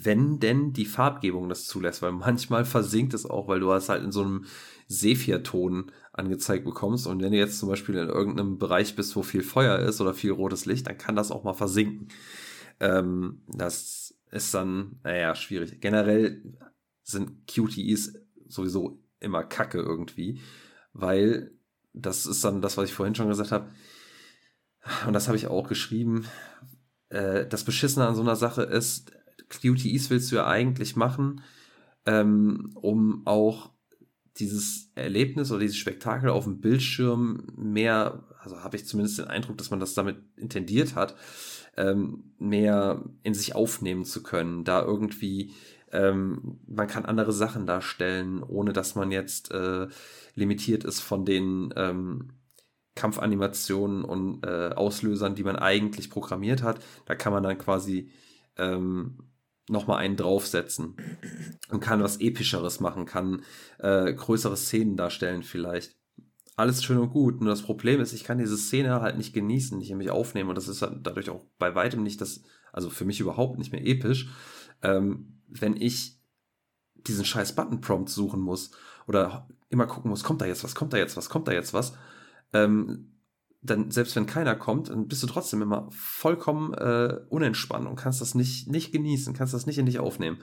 Wenn 0.00 0.38
denn 0.38 0.72
die 0.72 0.84
Farbgebung 0.84 1.48
das 1.48 1.66
zulässt, 1.66 2.02
weil 2.02 2.12
manchmal 2.12 2.64
versinkt 2.64 3.14
es 3.14 3.26
auch, 3.26 3.48
weil 3.48 3.60
du 3.60 3.72
hast 3.72 3.88
halt 3.88 4.04
in 4.04 4.12
so 4.12 4.22
einem 4.22 4.44
Sepia-Ton 4.86 5.90
angezeigt 6.12 6.64
bekommst 6.64 7.06
und 7.06 7.20
wenn 7.20 7.32
du 7.32 7.38
jetzt 7.38 7.58
zum 7.58 7.68
Beispiel 7.68 7.96
in 7.96 8.08
irgendeinem 8.08 8.58
Bereich 8.58 8.96
bist, 8.96 9.16
wo 9.16 9.22
viel 9.22 9.42
Feuer 9.42 9.78
ist 9.78 10.00
oder 10.00 10.14
viel 10.14 10.30
rotes 10.30 10.66
Licht, 10.66 10.86
dann 10.86 10.98
kann 10.98 11.16
das 11.16 11.30
auch 11.30 11.44
mal 11.44 11.54
versinken. 11.54 12.08
Ähm, 12.80 13.42
das 13.48 14.14
ist 14.30 14.54
dann, 14.54 15.00
naja, 15.02 15.34
schwierig. 15.34 15.80
Generell 15.80 16.42
sind 17.02 17.46
QTEs 17.46 18.14
sowieso 18.46 19.02
immer 19.20 19.42
kacke 19.42 19.78
irgendwie, 19.78 20.40
weil 20.92 21.52
das 21.92 22.26
ist 22.26 22.44
dann 22.44 22.62
das, 22.62 22.76
was 22.76 22.88
ich 22.88 22.94
vorhin 22.94 23.14
schon 23.14 23.28
gesagt 23.28 23.52
habe. 23.52 23.68
Und 25.06 25.12
das 25.12 25.26
habe 25.26 25.36
ich 25.36 25.48
auch 25.48 25.68
geschrieben. 25.68 26.26
Äh, 27.08 27.46
das 27.46 27.64
Beschissene 27.64 28.06
an 28.06 28.14
so 28.14 28.22
einer 28.22 28.36
Sache 28.36 28.62
ist, 28.62 29.12
QTEs 29.48 30.10
willst 30.10 30.30
du 30.30 30.36
ja 30.36 30.46
eigentlich 30.46 30.96
machen, 30.96 31.42
ähm, 32.06 32.70
um 32.74 33.26
auch 33.26 33.70
dieses 34.36 34.92
Erlebnis 34.94 35.50
oder 35.50 35.60
dieses 35.60 35.76
Spektakel 35.76 36.30
auf 36.30 36.44
dem 36.44 36.60
Bildschirm 36.60 37.46
mehr, 37.56 38.24
also 38.40 38.62
habe 38.62 38.76
ich 38.76 38.86
zumindest 38.86 39.18
den 39.18 39.26
Eindruck, 39.26 39.58
dass 39.58 39.70
man 39.70 39.80
das 39.80 39.94
damit 39.94 40.18
intendiert 40.36 40.94
hat, 40.94 41.16
ähm, 41.76 42.34
mehr 42.38 43.04
in 43.22 43.34
sich 43.34 43.54
aufnehmen 43.54 44.04
zu 44.04 44.22
können, 44.22 44.64
da 44.64 44.82
irgendwie 44.82 45.52
ähm, 45.90 46.60
man 46.66 46.86
kann 46.86 47.04
andere 47.04 47.32
Sachen 47.32 47.66
darstellen, 47.66 48.42
ohne 48.42 48.72
dass 48.72 48.94
man 48.94 49.10
jetzt 49.10 49.50
äh, 49.50 49.88
limitiert 50.34 50.84
ist 50.84 51.00
von 51.00 51.24
den 51.24 51.72
ähm, 51.76 52.30
Kampfanimationen 52.94 54.04
und 54.04 54.44
äh, 54.44 54.70
Auslösern, 54.74 55.34
die 55.34 55.44
man 55.44 55.56
eigentlich 55.56 56.10
programmiert 56.10 56.62
hat. 56.62 56.80
Da 57.06 57.14
kann 57.14 57.32
man 57.32 57.42
dann 57.42 57.58
quasi 57.58 58.10
ähm, 58.56 59.27
nochmal 59.68 59.98
einen 59.98 60.16
draufsetzen 60.16 60.96
und 61.70 61.80
kann 61.80 62.02
was 62.02 62.20
Epischeres 62.20 62.80
machen, 62.80 63.06
kann 63.06 63.42
äh, 63.78 64.12
größere 64.12 64.56
Szenen 64.56 64.96
darstellen 64.96 65.42
vielleicht 65.42 65.98
alles 66.58 66.82
schön 66.82 66.98
und 66.98 67.10
gut. 67.10 67.40
Nur 67.40 67.50
das 67.50 67.62
Problem 67.62 68.00
ist, 68.00 68.12
ich 68.12 68.24
kann 68.24 68.38
diese 68.38 68.58
Szene 68.58 69.00
halt 69.00 69.16
nicht 69.16 69.32
genießen, 69.32 69.78
nicht 69.78 69.90
in 69.90 69.98
mich 69.98 70.10
aufnehmen. 70.10 70.48
Und 70.48 70.56
das 70.56 70.66
ist 70.66 70.82
dadurch 70.82 71.30
auch 71.30 71.44
bei 71.58 71.74
weitem 71.76 72.02
nicht 72.02 72.20
das, 72.20 72.42
also 72.72 72.90
für 72.90 73.04
mich 73.04 73.20
überhaupt 73.20 73.58
nicht 73.58 73.70
mehr 73.70 73.86
episch, 73.86 74.28
ähm, 74.82 75.40
wenn 75.46 75.76
ich 75.76 76.20
diesen 76.94 77.24
scheiß 77.24 77.54
Button-Prompt 77.54 78.10
suchen 78.10 78.40
muss 78.40 78.72
oder 79.06 79.48
immer 79.68 79.86
gucken 79.86 80.10
muss, 80.10 80.24
kommt 80.24 80.40
da 80.40 80.46
jetzt 80.46 80.64
was, 80.64 80.74
kommt 80.74 80.92
da 80.92 80.96
jetzt 80.96 81.16
was, 81.16 81.30
kommt 81.30 81.46
da 81.46 81.52
jetzt 81.52 81.74
was. 81.74 81.96
Ähm, 82.52 83.17
dann, 83.70 83.90
selbst 83.90 84.16
wenn 84.16 84.26
keiner 84.26 84.54
kommt, 84.54 84.88
dann 84.88 85.08
bist 85.08 85.22
du 85.22 85.26
trotzdem 85.26 85.62
immer 85.62 85.88
vollkommen 85.90 86.74
äh, 86.74 87.20
unentspannt 87.28 87.86
und 87.86 87.96
kannst 87.96 88.20
das 88.20 88.34
nicht, 88.34 88.68
nicht 88.68 88.92
genießen, 88.92 89.34
kannst 89.34 89.54
das 89.54 89.66
nicht 89.66 89.78
in 89.78 89.86
dich 89.86 89.98
aufnehmen. 89.98 90.38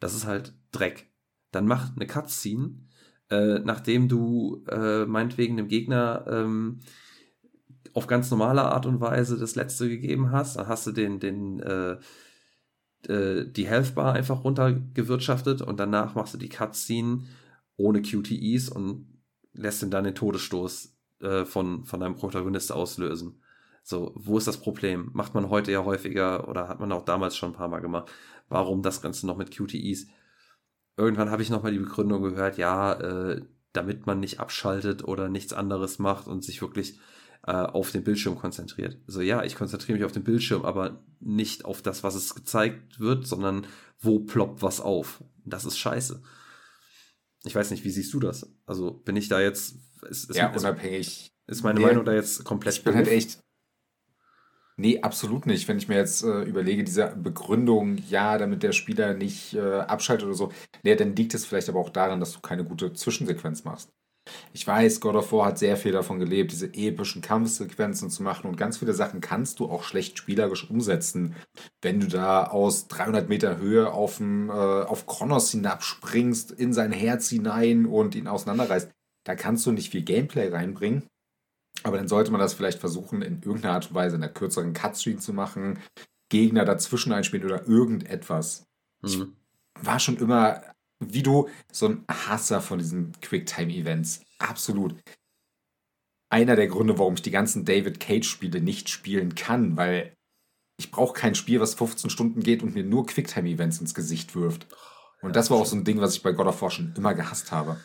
Das 0.00 0.14
ist 0.14 0.26
halt 0.26 0.54
Dreck. 0.72 1.10
Dann 1.50 1.66
mach 1.66 1.94
eine 1.94 2.06
Cutscene, 2.06 2.74
äh, 3.30 3.60
nachdem 3.60 4.08
du 4.08 4.64
äh, 4.68 5.06
meinetwegen 5.06 5.56
dem 5.56 5.68
Gegner 5.68 6.24
ähm, 6.28 6.80
auf 7.92 8.06
ganz 8.06 8.30
normale 8.30 8.62
Art 8.62 8.86
und 8.86 9.00
Weise 9.00 9.38
das 9.38 9.54
letzte 9.54 9.88
gegeben 9.88 10.32
hast, 10.32 10.56
dann 10.56 10.66
hast 10.66 10.86
du 10.86 10.92
den, 10.92 11.20
den, 11.20 11.60
äh, 11.60 11.96
äh, 13.08 13.50
die 13.50 13.66
Health 13.66 13.94
Bar 13.94 14.14
einfach 14.14 14.44
runtergewirtschaftet 14.44 15.62
und 15.62 15.78
danach 15.78 16.14
machst 16.14 16.34
du 16.34 16.38
die 16.38 16.48
Cutscene 16.48 17.24
ohne 17.76 18.02
QTEs 18.02 18.68
und 18.68 19.06
lässt 19.52 19.82
ihn 19.82 19.90
dann 19.90 20.04
den 20.04 20.14
Todesstoß 20.14 20.93
äh, 21.24 21.44
von, 21.44 21.84
von 21.84 22.00
deinem 22.00 22.16
Protagonist 22.16 22.70
auslösen. 22.72 23.40
So, 23.82 24.12
wo 24.14 24.38
ist 24.38 24.46
das 24.46 24.58
Problem? 24.58 25.10
Macht 25.12 25.34
man 25.34 25.50
heute 25.50 25.72
ja 25.72 25.84
häufiger 25.84 26.48
oder 26.48 26.68
hat 26.68 26.80
man 26.80 26.92
auch 26.92 27.04
damals 27.04 27.36
schon 27.36 27.50
ein 27.50 27.56
paar 27.56 27.68
Mal 27.68 27.80
gemacht? 27.80 28.10
Warum 28.48 28.82
das 28.82 29.02
Ganze 29.02 29.26
noch 29.26 29.36
mit 29.36 29.50
QTEs? 29.50 30.06
irgendwann 30.96 31.30
habe 31.30 31.42
ich 31.42 31.50
nochmal 31.50 31.72
die 31.72 31.78
Begründung 31.78 32.22
gehört, 32.22 32.58
ja, 32.58 32.92
äh, 32.94 33.42
damit 33.72 34.06
man 34.06 34.20
nicht 34.20 34.40
abschaltet 34.40 35.04
oder 35.04 35.28
nichts 35.28 35.52
anderes 35.52 35.98
macht 35.98 36.28
und 36.28 36.44
sich 36.44 36.62
wirklich 36.62 36.98
äh, 37.46 37.52
auf 37.52 37.90
den 37.90 38.04
Bildschirm 38.04 38.36
konzentriert. 38.36 38.98
So, 39.06 39.20
ja, 39.20 39.42
ich 39.42 39.56
konzentriere 39.56 39.98
mich 39.98 40.04
auf 40.04 40.12
den 40.12 40.24
Bildschirm, 40.24 40.64
aber 40.64 41.02
nicht 41.20 41.64
auf 41.64 41.82
das, 41.82 42.04
was 42.04 42.14
es 42.14 42.34
gezeigt 42.34 43.00
wird, 43.00 43.26
sondern 43.26 43.66
wo 43.98 44.20
ploppt 44.20 44.62
was 44.62 44.80
auf. 44.80 45.24
Das 45.44 45.64
ist 45.64 45.78
scheiße. 45.78 46.22
Ich 47.44 47.54
weiß 47.54 47.70
nicht, 47.70 47.84
wie 47.84 47.90
siehst 47.90 48.14
du 48.14 48.20
das? 48.20 48.50
Also 48.64 48.92
bin 48.92 49.16
ich 49.16 49.28
da 49.28 49.40
jetzt. 49.40 49.76
Ist, 50.08 50.30
ist, 50.30 50.36
ja, 50.36 50.52
unabhängig. 50.52 51.30
Ist 51.46 51.62
meine 51.62 51.80
nee, 51.80 51.86
Meinung 51.86 52.04
da 52.04 52.12
jetzt 52.12 52.44
komplett. 52.44 52.74
Ich 52.74 52.84
bin 52.84 52.94
halt 52.94 53.08
echt 53.08 53.38
Nee, 54.76 55.00
absolut 55.02 55.46
nicht. 55.46 55.68
Wenn 55.68 55.78
ich 55.78 55.88
mir 55.88 55.96
jetzt 55.96 56.24
äh, 56.24 56.42
überlege, 56.42 56.82
diese 56.82 57.14
Begründung, 57.16 57.98
ja, 58.08 58.38
damit 58.38 58.62
der 58.64 58.72
Spieler 58.72 59.14
nicht 59.14 59.54
äh, 59.54 59.60
abschaltet 59.60 60.26
oder 60.26 60.34
so, 60.34 60.52
nee, 60.82 60.96
dann 60.96 61.14
liegt 61.14 61.32
es 61.34 61.46
vielleicht 61.46 61.68
aber 61.68 61.78
auch 61.78 61.90
daran, 61.90 62.18
dass 62.18 62.32
du 62.32 62.40
keine 62.40 62.64
gute 62.64 62.92
Zwischensequenz 62.92 63.64
machst. 63.64 63.90
Ich 64.52 64.66
weiß, 64.66 65.00
God 65.00 65.16
of 65.16 65.32
War 65.32 65.46
hat 65.46 65.58
sehr 65.58 65.76
viel 65.76 65.92
davon 65.92 66.18
gelebt, 66.18 66.50
diese 66.50 66.72
epischen 66.72 67.20
Kampfsequenzen 67.20 68.08
zu 68.10 68.22
machen 68.22 68.48
und 68.48 68.56
ganz 68.56 68.78
viele 68.78 68.94
Sachen 68.94 69.20
kannst 69.20 69.60
du 69.60 69.66
auch 69.66 69.82
schlecht 69.82 70.16
spielerisch 70.18 70.68
umsetzen. 70.70 71.36
Wenn 71.82 72.00
du 72.00 72.08
da 72.08 72.44
aus 72.44 72.88
300 72.88 73.28
Meter 73.28 73.58
Höhe 73.58 73.92
auf, 73.92 74.18
ein, 74.20 74.48
äh, 74.48 74.52
auf 74.52 75.06
Kronos 75.06 75.50
hinabspringst, 75.50 76.52
in 76.52 76.72
sein 76.72 76.90
Herz 76.90 77.28
hinein 77.28 77.84
und 77.84 78.14
ihn 78.14 78.26
auseinanderreißt, 78.26 78.90
da 79.24 79.34
kannst 79.34 79.66
du 79.66 79.72
nicht 79.72 79.90
viel 79.90 80.02
Gameplay 80.02 80.48
reinbringen. 80.48 81.04
Aber 81.82 81.96
dann 81.96 82.08
sollte 82.08 82.30
man 82.30 82.40
das 82.40 82.54
vielleicht 82.54 82.78
versuchen, 82.78 83.22
in 83.22 83.42
irgendeiner 83.42 83.74
Art 83.74 83.88
und 83.88 83.94
Weise 83.94 84.16
in 84.16 84.22
einer 84.22 84.32
kürzeren 84.32 84.72
Cutscene 84.72 85.18
zu 85.18 85.32
machen, 85.32 85.78
Gegner 86.30 86.64
dazwischen 86.64 87.12
einspielen 87.12 87.44
oder 87.44 87.66
irgendetwas. 87.66 88.64
Mhm. 89.02 89.36
Ich 89.78 89.86
war 89.86 89.98
schon 89.98 90.16
immer, 90.16 90.62
wie 91.00 91.22
du, 91.22 91.48
so 91.72 91.88
ein 91.88 92.04
Hasser 92.08 92.60
von 92.60 92.78
diesen 92.78 93.12
Quicktime-Events. 93.20 94.22
Absolut. 94.38 94.94
Einer 96.30 96.56
der 96.56 96.68
Gründe, 96.68 96.98
warum 96.98 97.14
ich 97.14 97.22
die 97.22 97.30
ganzen 97.30 97.64
David 97.64 98.00
Cage-Spiele 98.00 98.60
nicht 98.60 98.88
spielen 98.88 99.34
kann, 99.34 99.76
weil 99.76 100.14
ich 100.78 100.90
brauche 100.90 101.12
kein 101.12 101.34
Spiel, 101.34 101.60
was 101.60 101.74
15 101.74 102.10
Stunden 102.10 102.42
geht 102.42 102.62
und 102.62 102.74
mir 102.74 102.84
nur 102.84 103.06
Quicktime-Events 103.06 103.80
ins 103.80 103.94
Gesicht 103.94 104.34
wirft. 104.34 104.66
Und 105.22 105.36
das 105.36 105.50
war 105.50 105.58
auch 105.58 105.66
so 105.66 105.76
ein 105.76 105.84
Ding, 105.84 106.00
was 106.00 106.16
ich 106.16 106.22
bei 106.22 106.32
God 106.32 106.46
of 106.46 106.60
War 106.62 106.70
schon 106.70 106.94
immer 106.96 107.14
gehasst 107.14 107.52
habe. 107.52 107.78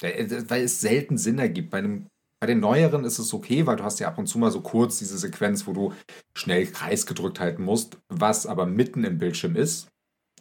Weil 0.00 0.62
es 0.62 0.80
selten 0.80 1.18
Sinn 1.18 1.38
ergibt. 1.38 1.70
Bei 1.70 1.78
einem 1.78 2.06
bei 2.40 2.46
den 2.46 2.60
neueren 2.60 3.04
ist 3.04 3.18
es 3.18 3.34
okay, 3.34 3.66
weil 3.66 3.76
du 3.76 3.84
hast 3.84 3.98
ja 3.98 4.08
ab 4.08 4.18
und 4.18 4.28
zu 4.28 4.38
mal 4.38 4.52
so 4.52 4.60
kurz 4.60 4.98
diese 4.98 5.18
Sequenz, 5.18 5.66
wo 5.66 5.72
du 5.72 5.92
schnell 6.36 6.66
Kreis 6.66 7.04
gedrückt 7.04 7.40
halten 7.40 7.64
musst, 7.64 7.98
was 8.08 8.46
aber 8.46 8.64
mitten 8.64 9.02
im 9.02 9.18
Bildschirm 9.18 9.56
ist, 9.56 9.88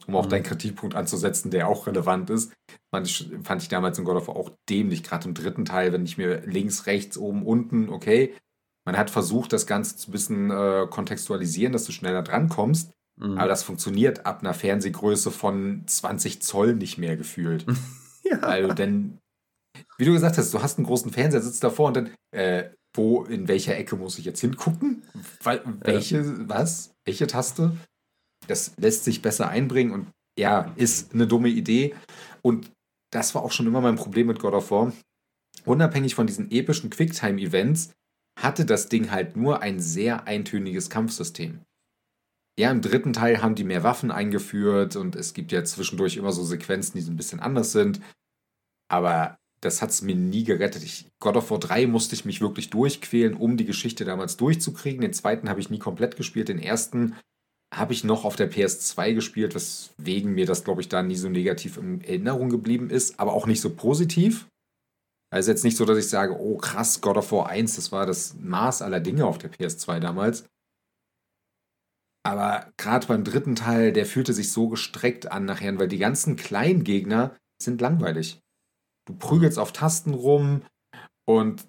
um 0.06 0.16
auch 0.16 0.26
mhm. 0.26 0.30
deinen 0.30 0.44
Kritikpunkt 0.44 0.96
anzusetzen, 0.96 1.50
der 1.50 1.68
auch 1.68 1.88
relevant 1.88 2.30
ist. 2.30 2.54
Fand 2.94 3.08
ich, 3.08 3.30
fand 3.44 3.64
ich 3.64 3.70
damals 3.70 3.98
in 3.98 4.06
God 4.06 4.18
of 4.18 4.28
War 4.28 4.36
auch 4.36 4.52
dämlich, 4.70 5.02
gerade 5.02 5.28
im 5.28 5.34
dritten 5.34 5.66
Teil, 5.66 5.92
wenn 5.92 6.06
ich 6.06 6.20
mir 6.20 6.42
links, 6.46 6.86
rechts, 6.86 7.18
oben, 7.18 7.44
unten, 7.44 7.90
okay. 7.90 8.36
Man 8.86 8.96
hat 8.96 9.10
versucht, 9.10 9.52
das 9.52 9.66
Ganze 9.66 9.98
zu 9.98 10.10
ein 10.10 10.14
bisschen 10.14 10.52
äh, 10.52 10.88
kontextualisieren, 10.90 11.74
dass 11.74 11.86
du 11.86 11.92
schneller 11.92 12.22
drankommst. 12.22 12.92
Mhm. 13.20 13.38
Aber 13.38 13.50
das 13.50 13.64
funktioniert 13.64 14.26
ab 14.26 14.42
einer 14.42 14.54
Fernsehgröße 14.54 15.32
von 15.32 15.84
20 15.88 16.44
Zoll 16.44 16.76
nicht 16.76 17.00
mehr 17.00 17.18
gefühlt. 17.18 17.66
ja. 18.24 18.40
Also, 18.40 18.74
denn 18.74 19.18
wie 19.98 20.06
du 20.06 20.14
gesagt 20.14 20.38
hast, 20.38 20.54
du 20.54 20.62
hast 20.62 20.78
einen 20.78 20.88
großen 20.88 21.12
Fernseher, 21.12 21.42
sitzt 21.42 21.64
davor 21.64 21.88
und 21.88 21.98
dann, 21.98 22.12
äh, 22.32 22.70
wo, 22.94 23.24
in 23.24 23.48
welcher 23.48 23.78
Ecke 23.78 23.96
muss 23.96 24.18
ich 24.18 24.26
jetzt 24.26 24.42
hingucken? 24.42 25.04
Welche, 25.82 26.18
ja. 26.18 26.50
was? 26.50 26.96
Welche 27.06 27.28
Taste? 27.28 27.76
Das 28.48 28.74
lässt 28.78 29.04
sich 29.04 29.22
besser 29.22 29.50
einbringen 29.50 29.92
und 29.92 30.08
ja, 30.38 30.72
ist 30.76 31.14
eine 31.14 31.28
dumme 31.28 31.50
Idee. 31.50 31.96
Und 32.42 32.72
das 33.12 33.36
war 33.36 33.44
auch 33.44 33.52
schon 33.52 33.68
immer 33.68 33.82
mein 33.82 33.96
Problem 33.96 34.28
mit 34.28 34.40
God 34.40 34.54
of 34.54 34.72
War. 34.72 34.94
Unabhängig 35.66 36.16
von 36.16 36.28
diesen 36.28 36.52
epischen 36.52 36.90
Quicktime-Events 36.90 37.92
hatte 38.40 38.66
das 38.66 38.90
Ding 38.90 39.12
halt 39.12 39.36
nur 39.36 39.62
ein 39.62 39.80
sehr 39.80 40.28
eintöniges 40.28 40.90
Kampfsystem. 40.90 41.62
Ja, 42.60 42.72
im 42.72 42.82
dritten 42.82 43.14
Teil 43.14 43.42
haben 43.42 43.56
die 43.56 43.64
mehr 43.64 43.84
Waffen 43.84 44.12
eingeführt 44.12 44.96
und 44.96 45.16
es 45.16 45.34
gibt 45.34 45.52
ja 45.52 45.64
zwischendurch 45.64 46.18
immer 46.18 46.32
so 46.32 46.44
Sequenzen, 46.44 46.94
die 46.96 47.02
so 47.02 47.12
ein 47.12 47.18
bisschen 47.18 47.40
anders 47.40 47.72
sind. 47.72 48.00
Aber 48.90 49.38
das 49.62 49.82
hat 49.82 49.90
es 49.90 50.02
mir 50.02 50.16
nie 50.16 50.44
gerettet. 50.44 50.84
Ich, 50.84 51.08
God 51.20 51.36
of 51.36 51.50
War 51.52 51.60
3 51.60 51.88
musste 51.88 52.16
ich 52.16 52.26
mich 52.26 52.42
wirklich 52.42 52.70
durchquälen, 52.70 53.36
um 53.36 53.58
die 53.58 53.66
Geschichte 53.66 54.06
damals 54.06 54.38
durchzukriegen. 54.38 55.02
Den 55.02 55.14
zweiten 55.14 55.50
habe 55.50 55.60
ich 55.60 55.70
nie 55.70 55.80
komplett 55.80 56.16
gespielt. 56.16 56.50
Den 56.50 56.60
ersten 56.60 57.16
habe 57.74 57.94
ich 57.94 58.04
noch 58.04 58.24
auf 58.24 58.36
der 58.36 58.52
PS2 58.52 59.14
gespielt, 59.14 59.56
weswegen 59.56 60.34
mir 60.34 60.46
das, 60.46 60.64
glaube 60.64 60.82
ich, 60.82 60.90
da 60.90 61.04
nie 61.04 61.16
so 61.16 61.30
negativ 61.30 61.78
in 61.78 62.02
Erinnerung 62.02 62.50
geblieben 62.50 62.90
ist, 62.90 63.20
aber 63.20 63.34
auch 63.34 63.46
nicht 63.46 63.62
so 63.62 63.76
positiv. 63.76 64.48
Also 65.30 65.52
jetzt 65.52 65.64
nicht 65.64 65.76
so, 65.76 65.84
dass 65.84 65.98
ich 65.98 66.08
sage, 66.08 66.40
oh 66.40 66.58
krass, 66.58 67.02
God 67.02 67.18
of 67.18 67.32
War 67.32 67.48
1, 67.50 67.76
das 67.76 67.92
war 67.92 68.06
das 68.06 68.36
Maß 68.40 68.82
aller 68.82 69.02
Dinge 69.02 69.26
auf 69.26 69.38
der 69.38 69.52
PS2 69.52 70.00
damals. 70.00 70.46
Aber 72.24 72.72
gerade 72.78 73.08
beim 73.08 73.24
dritten 73.24 73.56
Teil, 73.56 73.92
der 73.92 74.06
fühlte 74.06 74.34
sich 74.34 74.52
so 74.52 74.70
gestreckt 74.70 75.32
an 75.32 75.46
nachher, 75.46 75.78
weil 75.80 75.88
die 75.88 75.98
ganzen 75.98 76.36
kleinen 76.36 76.84
Gegner 76.84 77.36
sind 77.62 77.82
langweilig. 77.82 78.40
Du 79.08 79.14
prügelst 79.14 79.58
auf 79.58 79.72
Tasten 79.72 80.14
rum 80.14 80.62
und 81.26 81.66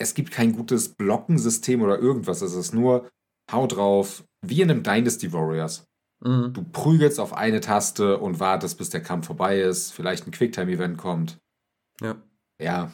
es 0.00 0.14
gibt 0.14 0.30
kein 0.30 0.56
gutes 0.56 0.94
Blockensystem 0.94 1.82
oder 1.82 1.98
irgendwas. 1.98 2.40
Es 2.40 2.54
ist 2.54 2.72
nur, 2.72 3.08
hau 3.52 3.66
drauf, 3.66 4.24
wie 4.44 4.62
in 4.62 4.70
einem 4.70 4.82
Dynasty 4.82 5.32
Warriors. 5.32 5.84
Mhm. 6.24 6.52
Du 6.54 6.64
prügelst 6.64 7.20
auf 7.20 7.34
eine 7.34 7.60
Taste 7.60 8.18
und 8.18 8.40
wartest, 8.40 8.78
bis 8.78 8.90
der 8.90 9.02
Kampf 9.02 9.26
vorbei 9.26 9.60
ist, 9.60 9.92
vielleicht 9.92 10.26
ein 10.26 10.30
Quicktime-Event 10.30 10.96
kommt. 10.96 11.38
Ja. 12.00 12.16
Ja. 12.60 12.92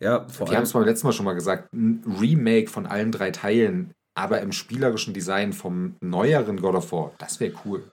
Ja, 0.00 0.28
vor 0.28 0.48
Wir 0.48 0.56
haben 0.56 0.64
es 0.64 0.72
beim 0.72 0.84
letzten 0.84 1.06
Mal 1.06 1.12
schon 1.12 1.24
mal 1.24 1.34
gesagt, 1.34 1.72
ein 1.72 2.02
Remake 2.20 2.68
von 2.68 2.86
allen 2.86 3.10
drei 3.10 3.30
Teilen, 3.30 3.92
aber 4.14 4.40
im 4.40 4.52
spielerischen 4.52 5.14
Design 5.14 5.52
vom 5.52 5.96
neueren 6.00 6.60
God 6.60 6.74
of 6.74 6.92
War, 6.92 7.12
das 7.18 7.40
wäre 7.40 7.54
cool. 7.64 7.90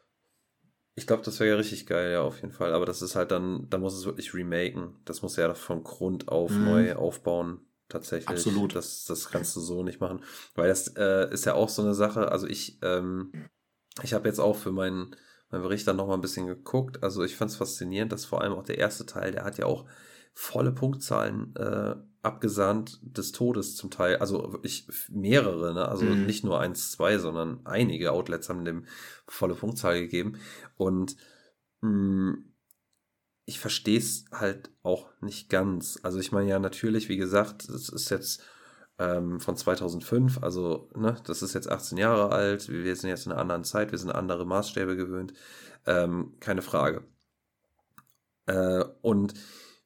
Ich 0.95 1.07
glaube, 1.07 1.23
das 1.23 1.39
wäre 1.39 1.51
ja 1.51 1.55
richtig 1.55 1.85
geil, 1.85 2.11
ja, 2.11 2.21
auf 2.21 2.41
jeden 2.41 2.53
Fall. 2.53 2.73
Aber 2.73 2.85
das 2.85 3.01
ist 3.01 3.15
halt 3.15 3.31
dann, 3.31 3.69
da 3.69 3.77
muss 3.77 3.95
es 3.95 4.05
wirklich 4.05 4.33
remaken. 4.33 4.95
Das 5.05 5.21
muss 5.21 5.37
ja 5.37 5.53
von 5.53 5.83
Grund 5.83 6.27
auf 6.27 6.51
mhm. 6.51 6.65
neu 6.65 6.95
aufbauen. 6.95 7.61
Tatsächlich. 7.89 8.29
Absolut. 8.29 8.75
Das, 8.75 9.05
das 9.05 9.29
kannst 9.29 9.55
du 9.55 9.61
so 9.61 9.83
nicht 9.83 9.99
machen. 9.99 10.21
Weil 10.53 10.69
das 10.69 10.89
äh, 10.95 11.31
ist 11.33 11.45
ja 11.45 11.55
auch 11.55 11.69
so 11.69 11.81
eine 11.81 11.95
Sache. 11.95 12.31
Also 12.31 12.45
ich, 12.45 12.77
ähm, 12.83 13.31
ich 14.03 14.13
habe 14.13 14.27
jetzt 14.27 14.39
auch 14.39 14.55
für 14.55 14.71
meinen, 14.71 15.15
meinen 15.49 15.63
Bericht 15.63 15.87
dann 15.87 15.95
nochmal 15.95 16.17
ein 16.17 16.21
bisschen 16.21 16.45
geguckt. 16.45 17.01
Also 17.01 17.23
ich 17.23 17.35
fand 17.35 17.49
es 17.49 17.57
faszinierend, 17.57 18.11
dass 18.11 18.25
vor 18.25 18.41
allem 18.41 18.53
auch 18.53 18.63
der 18.63 18.77
erste 18.77 19.07
Teil, 19.07 19.31
der 19.31 19.43
hat 19.43 19.57
ja 19.57 19.65
auch 19.65 19.85
volle 20.33 20.71
Punktzahlen 20.71 21.55
äh, 21.55 21.95
abgesandt 22.21 22.99
des 23.01 23.31
Todes 23.31 23.75
zum 23.75 23.91
Teil. 23.91 24.17
Also 24.17 24.51
wirklich 24.51 24.87
mehrere, 25.09 25.73
ne? 25.73 25.87
Also 25.87 26.05
mhm. 26.05 26.25
nicht 26.25 26.43
nur 26.43 26.59
eins, 26.59 26.91
zwei, 26.91 27.17
sondern 27.17 27.61
einige 27.65 28.11
Outlets 28.11 28.49
haben 28.49 28.65
dem 28.65 28.85
volle 29.27 29.55
Punktzahl 29.55 29.99
gegeben. 29.99 30.39
Und 30.77 31.15
mh, 31.81 31.89
hm, 31.89 32.45
ich 33.45 33.59
verstehe 33.59 33.97
es 33.97 34.25
halt 34.31 34.69
auch 34.83 35.09
nicht 35.21 35.49
ganz. 35.49 35.99
Also 36.03 36.19
ich 36.19 36.31
meine 36.31 36.49
ja 36.49 36.59
natürlich, 36.59 37.09
wie 37.09 37.17
gesagt, 37.17 37.67
es 37.67 37.89
ist 37.89 38.11
jetzt 38.11 38.43
ähm, 38.99 39.39
von 39.39 39.57
2005, 39.57 40.43
also 40.43 40.89
ne, 40.95 41.15
das 41.25 41.41
ist 41.41 41.55
jetzt 41.55 41.67
18 41.67 41.97
Jahre 41.97 42.31
alt, 42.31 42.69
wir 42.69 42.95
sind 42.95 43.09
jetzt 43.09 43.25
in 43.25 43.31
einer 43.31 43.41
anderen 43.41 43.63
Zeit, 43.63 43.91
wir 43.91 43.97
sind 43.97 44.11
andere 44.11 44.45
Maßstäbe 44.45 44.95
gewöhnt, 44.95 45.33
ähm, 45.87 46.35
keine 46.39 46.61
Frage. 46.61 47.03
Äh, 48.45 48.83
und 49.01 49.33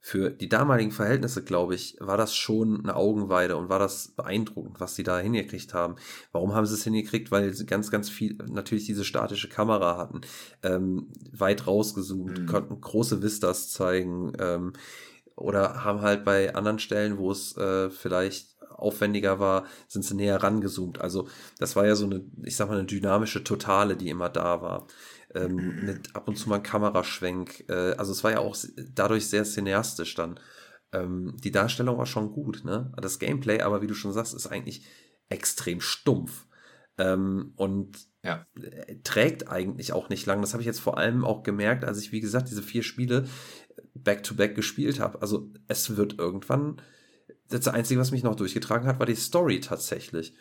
für 0.06 0.30
die 0.30 0.50
damaligen 0.50 0.92
Verhältnisse, 0.92 1.46
glaube 1.46 1.76
ich, 1.76 1.96
war 2.02 2.18
das 2.18 2.36
schon 2.36 2.82
eine 2.82 2.98
Augenweide 2.98 3.56
und 3.56 3.70
war 3.70 3.80
das 3.80 4.10
beeindruckend, 4.10 4.82
was 4.82 4.96
sie 4.96 5.04
da 5.04 5.18
hingekriegt 5.18 5.74
haben. 5.74 5.96
Warum 6.34 6.54
haben 6.54 6.66
sie 6.66 6.74
es 6.74 6.84
hingekriegt? 6.84 7.32
Weil 7.32 7.54
sie 7.54 7.66
ganz, 7.66 7.90
ganz 7.90 8.10
viel 8.10 8.38
natürlich 8.52 8.86
diese 8.86 9.06
statische 9.06 9.48
Kamera 9.48 9.96
hatten, 9.96 10.20
ähm, 10.62 11.08
weit 11.32 11.68
rausgezoomt, 11.68 12.38
mhm. 12.38 12.46
konnten 12.48 12.82
große 12.82 13.24
Vistas 13.24 13.72
zeigen 13.72 14.34
ähm, 14.40 14.74
oder 15.38 15.86
haben 15.86 16.02
halt 16.02 16.26
bei 16.26 16.54
anderen 16.54 16.80
Stellen, 16.80 17.18
wo 17.18 17.32
es 17.32 17.56
äh, 17.56 17.90
vielleicht 17.90 18.62
aufwendiger 18.72 19.40
war, 19.40 19.64
sind 19.88 20.04
sie 20.04 20.16
näher 20.16 20.44
rangezoomt. 20.44 21.00
Also 21.00 21.30
das 21.60 21.78
war 21.78 21.88
ja 21.88 21.96
so 21.96 22.04
eine, 22.04 22.26
ich 22.44 22.58
sag 22.58 22.68
mal, 22.68 22.78
eine 22.78 22.88
dynamische 22.88 23.46
Totale, 23.46 23.96
die 23.96 24.10
immer 24.10 24.28
da 24.28 24.62
war 24.62 24.86
ähm, 25.36 25.86
mit 25.86 26.16
ab 26.16 26.28
und 26.28 26.38
zu 26.38 26.50
mal 26.50 26.60
Kameraschwenk. 26.60 27.66
Äh, 27.70 27.94
also 27.94 28.12
es 28.12 28.24
war 28.24 28.32
ja 28.32 28.40
auch 28.40 28.56
dadurch 28.94 29.28
sehr 29.28 29.44
cineastisch 29.44 30.16
dann. 30.16 30.40
Ähm, 30.92 31.36
die 31.44 31.52
Darstellung 31.52 31.98
war 31.98 32.06
schon 32.06 32.32
gut, 32.32 32.64
ne? 32.64 32.92
Das 33.02 33.20
Gameplay, 33.20 33.62
aber 33.62 33.82
wie 33.82 33.88
du 33.88 33.96
schon 33.96 34.14
sagst, 34.14 34.34
ist 34.34 34.48
eigentlich 34.48 34.86
extrem 35.30 35.82
stumpf. 35.82 36.46
Ähm, 36.98 37.54
und 37.56 37.98
ja. 38.24 38.46
Äh, 38.62 38.98
trägt 39.04 39.50
eigentlich 39.50 39.94
auch 39.94 40.10
nicht 40.10 40.26
lang. 40.26 40.42
Das 40.42 40.54
habe 40.54 40.62
ich 40.62 40.68
jetzt 40.68 40.80
vor 40.80 40.98
allem 40.98 41.26
auch 41.26 41.44
gemerkt, 41.44 41.84
als 41.84 42.00
ich, 42.00 42.12
wie 42.12 42.22
gesagt, 42.22 42.50
diese 42.50 42.64
vier 42.64 42.84
Spiele 42.84 43.26
back-to-back 43.96 44.52
-back 44.52 44.56
gespielt 44.56 45.00
habe. 45.00 45.22
Also 45.22 45.52
es 45.68 45.98
wird 45.98 46.20
irgendwann, 46.20 46.82
das 47.50 47.68
Einzige, 47.68 48.00
was 48.00 48.12
mich 48.12 48.24
noch 48.24 48.36
durchgetragen 48.36 48.88
hat, 48.88 49.00
war 49.00 49.06
die 49.06 49.16
Story 49.16 49.60
tatsächlich. 49.60 50.36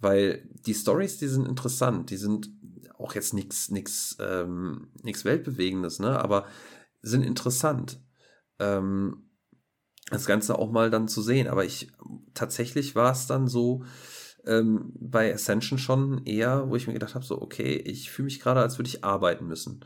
Weil 0.00 0.48
die 0.66 0.74
Stories, 0.74 1.18
die 1.18 1.28
sind 1.28 1.46
interessant, 1.46 2.10
die 2.10 2.16
sind 2.16 2.50
auch 2.98 3.14
jetzt 3.14 3.34
nichts 3.34 3.70
nix, 3.70 4.16
ähm, 4.20 4.88
nix 5.02 5.24
Weltbewegendes, 5.24 5.98
ne? 5.98 6.18
aber 6.18 6.46
sind 7.02 7.22
interessant. 7.22 8.00
Ähm, 8.58 9.30
das 10.10 10.26
Ganze 10.26 10.58
auch 10.58 10.70
mal 10.70 10.90
dann 10.90 11.08
zu 11.08 11.22
sehen. 11.22 11.48
Aber 11.48 11.64
ich 11.64 11.92
tatsächlich 12.34 12.94
war 12.94 13.12
es 13.12 13.26
dann 13.26 13.46
so 13.48 13.84
ähm, 14.44 14.92
bei 14.98 15.32
Ascension 15.32 15.78
schon 15.78 16.24
eher, 16.26 16.68
wo 16.68 16.76
ich 16.76 16.86
mir 16.86 16.94
gedacht 16.94 17.14
habe, 17.14 17.24
so, 17.24 17.40
okay, 17.40 17.76
ich 17.76 18.10
fühle 18.10 18.24
mich 18.24 18.40
gerade, 18.40 18.60
als 18.60 18.78
würde 18.78 18.88
ich 18.88 19.04
arbeiten 19.04 19.46
müssen. 19.46 19.84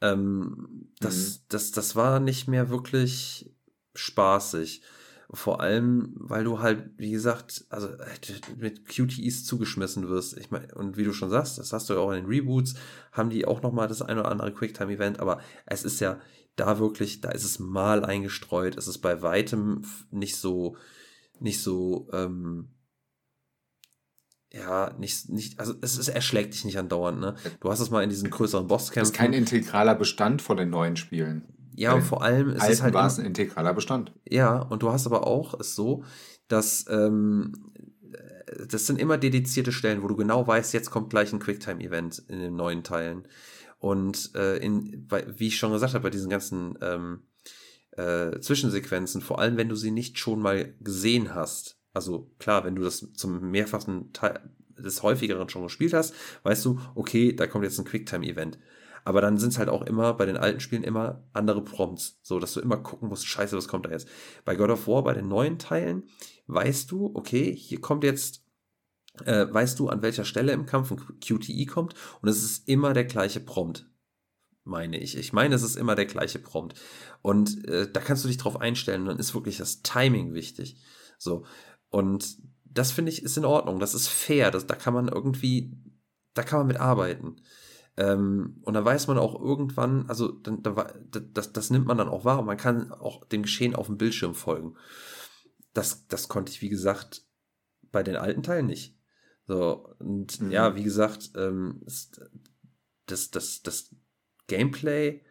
Ähm, 0.00 0.90
das, 1.00 1.16
mhm. 1.16 1.42
das, 1.48 1.70
das 1.72 1.96
war 1.96 2.20
nicht 2.20 2.48
mehr 2.48 2.70
wirklich 2.70 3.54
spaßig. 3.94 4.82
Vor 5.30 5.60
allem, 5.60 6.14
weil 6.14 6.44
du 6.44 6.60
halt, 6.60 6.90
wie 6.96 7.10
gesagt, 7.10 7.66
also 7.68 7.88
äh, 7.88 8.56
mit 8.56 8.86
QTEs 8.86 9.44
zugeschmissen 9.44 10.08
wirst. 10.08 10.38
Ich 10.38 10.50
meine, 10.50 10.74
und 10.74 10.96
wie 10.96 11.04
du 11.04 11.12
schon 11.12 11.28
sagst, 11.28 11.58
das 11.58 11.72
hast 11.74 11.90
du 11.90 11.94
ja 11.94 12.00
auch 12.00 12.12
in 12.12 12.22
den 12.22 12.26
Reboots, 12.26 12.74
haben 13.12 13.28
die 13.28 13.44
auch 13.44 13.60
nochmal 13.60 13.88
das 13.88 14.00
ein 14.00 14.18
oder 14.18 14.30
andere 14.30 14.52
Quicktime-Event, 14.52 15.20
aber 15.20 15.40
es 15.66 15.84
ist 15.84 16.00
ja 16.00 16.18
da 16.56 16.78
wirklich, 16.78 17.20
da 17.20 17.30
ist 17.30 17.44
es 17.44 17.58
mal 17.58 18.06
eingestreut. 18.06 18.76
Es 18.78 18.88
ist 18.88 18.98
bei 18.98 19.20
weitem 19.20 19.84
nicht 20.10 20.36
so, 20.36 20.76
nicht 21.40 21.62
so, 21.62 22.08
ähm, 22.12 22.70
ja, 24.50 24.94
nicht, 24.98 25.28
nicht, 25.28 25.60
also 25.60 25.74
es 25.82 25.98
ist, 25.98 26.08
erschlägt 26.08 26.54
dich 26.54 26.64
nicht 26.64 26.78
andauernd, 26.78 27.20
ne? 27.20 27.36
Du 27.60 27.70
hast 27.70 27.80
es 27.80 27.90
mal 27.90 28.02
in 28.02 28.08
diesen 28.08 28.30
größeren 28.30 28.66
Bosskämpfen. 28.66 29.00
Das 29.02 29.10
ist 29.10 29.16
kein 29.16 29.34
integraler 29.34 29.94
Bestand 29.94 30.40
von 30.40 30.56
den 30.56 30.70
neuen 30.70 30.96
Spielen. 30.96 31.57
Ja, 31.78 31.94
und 31.94 32.02
vor 32.02 32.22
allem 32.22 32.50
ist 32.50 32.68
es 32.68 32.82
halt. 32.82 32.94
war 32.94 33.06
es 33.06 33.18
ein 33.18 33.26
integraler 33.26 33.72
Bestand. 33.72 34.12
Ja, 34.28 34.58
und 34.58 34.82
du 34.82 34.90
hast 34.90 35.06
aber 35.06 35.26
auch 35.26 35.58
es 35.60 35.74
so, 35.74 36.04
dass 36.48 36.86
ähm, 36.88 37.72
das 38.68 38.86
sind 38.86 38.98
immer 38.98 39.16
dedizierte 39.16 39.72
Stellen, 39.72 40.02
wo 40.02 40.08
du 40.08 40.16
genau 40.16 40.46
weißt, 40.46 40.72
jetzt 40.74 40.90
kommt 40.90 41.10
gleich 41.10 41.32
ein 41.32 41.38
Quicktime-Event 41.38 42.24
in 42.28 42.40
den 42.40 42.56
neuen 42.56 42.82
Teilen. 42.82 43.28
Und 43.78 44.34
äh, 44.34 44.56
in, 44.56 45.06
bei, 45.06 45.24
wie 45.36 45.48
ich 45.48 45.58
schon 45.58 45.72
gesagt 45.72 45.94
habe, 45.94 46.02
bei 46.02 46.10
diesen 46.10 46.30
ganzen 46.30 46.76
ähm, 46.80 47.20
äh, 47.92 48.40
Zwischensequenzen, 48.40 49.20
vor 49.20 49.38
allem 49.38 49.56
wenn 49.56 49.68
du 49.68 49.76
sie 49.76 49.92
nicht 49.92 50.18
schon 50.18 50.40
mal 50.40 50.74
gesehen 50.80 51.34
hast, 51.34 51.78
also 51.94 52.30
klar, 52.38 52.64
wenn 52.64 52.74
du 52.74 52.82
das 52.82 53.12
zum 53.14 53.50
mehrfachen 53.50 54.12
Teil 54.12 54.40
des 54.76 55.02
häufigeren 55.02 55.48
schon 55.48 55.62
gespielt 55.62 55.92
hast, 55.92 56.14
weißt 56.42 56.64
du, 56.64 56.80
okay, 56.94 57.34
da 57.34 57.46
kommt 57.46 57.64
jetzt 57.64 57.78
ein 57.78 57.84
Quicktime-Event. 57.84 58.58
Aber 59.08 59.22
dann 59.22 59.38
sind 59.38 59.54
es 59.54 59.58
halt 59.58 59.70
auch 59.70 59.80
immer 59.80 60.12
bei 60.12 60.26
den 60.26 60.36
alten 60.36 60.60
Spielen 60.60 60.82
immer 60.82 61.24
andere 61.32 61.64
Prompts, 61.64 62.18
so 62.20 62.38
dass 62.38 62.52
du 62.52 62.60
immer 62.60 62.76
gucken 62.76 63.08
musst, 63.08 63.26
scheiße, 63.26 63.56
was 63.56 63.66
kommt 63.66 63.86
da 63.86 63.90
jetzt. 63.90 64.06
Bei 64.44 64.54
God 64.54 64.68
of 64.68 64.86
War, 64.86 65.02
bei 65.02 65.14
den 65.14 65.28
neuen 65.28 65.58
Teilen, 65.58 66.02
weißt 66.46 66.90
du, 66.90 67.12
okay, 67.14 67.56
hier 67.56 67.80
kommt 67.80 68.04
jetzt, 68.04 68.44
äh, 69.24 69.46
weißt 69.50 69.78
du, 69.78 69.88
an 69.88 70.02
welcher 70.02 70.26
Stelle 70.26 70.52
im 70.52 70.66
Kampf 70.66 70.90
ein 70.90 70.98
QTE 71.20 71.64
kommt 71.64 71.94
und 72.20 72.28
es 72.28 72.42
ist 72.42 72.68
immer 72.68 72.92
der 72.92 73.06
gleiche 73.06 73.40
Prompt, 73.40 73.88
meine 74.64 74.98
ich. 74.98 75.16
Ich 75.16 75.32
meine, 75.32 75.54
es 75.54 75.62
ist 75.62 75.76
immer 75.76 75.94
der 75.94 76.04
gleiche 76.04 76.38
Prompt. 76.38 76.78
Und 77.22 77.66
äh, 77.66 77.90
da 77.90 78.00
kannst 78.00 78.24
du 78.24 78.28
dich 78.28 78.36
drauf 78.36 78.60
einstellen, 78.60 79.06
dann 79.06 79.18
ist 79.18 79.32
wirklich 79.32 79.56
das 79.56 79.80
Timing 79.80 80.34
wichtig. 80.34 80.76
So. 81.16 81.46
Und 81.88 82.36
das 82.66 82.92
finde 82.92 83.10
ich 83.10 83.22
ist 83.22 83.38
in 83.38 83.46
Ordnung, 83.46 83.80
das 83.80 83.94
ist 83.94 84.08
fair, 84.08 84.50
das, 84.50 84.66
da 84.66 84.74
kann 84.74 84.92
man 84.92 85.08
irgendwie, 85.08 85.72
da 86.34 86.42
kann 86.42 86.58
man 86.58 86.66
mit 86.66 86.76
arbeiten. 86.76 87.36
Ähm, 87.98 88.60
und 88.62 88.74
dann 88.74 88.84
weiß 88.84 89.08
man 89.08 89.18
auch 89.18 89.40
irgendwann, 89.40 90.08
also 90.08 90.30
dann, 90.30 90.62
dann, 90.62 90.76
das, 91.34 91.52
das 91.52 91.70
nimmt 91.70 91.86
man 91.86 91.98
dann 91.98 92.08
auch 92.08 92.24
wahr 92.24 92.38
und 92.38 92.46
man 92.46 92.56
kann 92.56 92.92
auch 92.92 93.26
dem 93.26 93.42
Geschehen 93.42 93.74
auf 93.74 93.86
dem 93.86 93.98
Bildschirm 93.98 94.36
folgen. 94.36 94.76
Das, 95.74 96.06
das 96.06 96.28
konnte 96.28 96.52
ich, 96.52 96.62
wie 96.62 96.68
gesagt, 96.68 97.26
bei 97.90 98.04
den 98.04 98.14
alten 98.14 98.44
Teilen 98.44 98.66
nicht. 98.66 98.96
So, 99.48 99.96
und 99.98 100.40
mhm. 100.40 100.52
ja, 100.52 100.76
wie 100.76 100.84
gesagt, 100.84 101.32
ähm, 101.34 101.82
das, 103.06 103.30
das, 103.32 103.62
das 103.62 103.94
Gameplay 104.46 105.24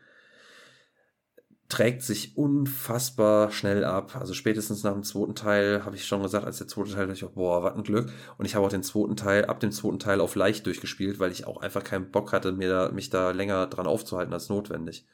trägt 1.69 2.01
sich 2.01 2.37
unfassbar 2.37 3.51
schnell 3.51 3.83
ab. 3.83 4.15
Also 4.15 4.33
spätestens 4.33 4.83
nach 4.83 4.93
dem 4.93 5.03
zweiten 5.03 5.35
Teil 5.35 5.83
habe 5.83 5.95
ich 5.95 6.05
schon 6.05 6.21
gesagt, 6.21 6.45
als 6.45 6.59
der 6.59 6.67
zweite 6.67 6.91
Teil 6.91 7.07
dachte 7.07 7.25
ich 7.25 7.31
boah, 7.33 7.61
was 7.63 7.75
ein 7.75 7.83
Glück. 7.83 8.09
Und 8.37 8.45
ich 8.45 8.55
habe 8.55 8.65
auch 8.65 8.71
den 8.71 8.83
zweiten 8.83 9.17
Teil, 9.17 9.45
ab 9.45 9.59
dem 9.59 9.71
zweiten 9.71 9.99
Teil 9.99 10.21
auf 10.21 10.35
leicht 10.35 10.65
durchgespielt, 10.65 11.19
weil 11.19 11.31
ich 11.31 11.45
auch 11.45 11.57
einfach 11.61 11.83
keinen 11.83 12.09
Bock 12.09 12.31
hatte, 12.31 12.53
mir 12.53 12.69
da, 12.69 12.91
mich 12.91 13.09
da 13.09 13.31
länger 13.31 13.67
dran 13.67 13.87
aufzuhalten 13.87 14.33
als 14.33 14.47
notwendig. 14.47 15.05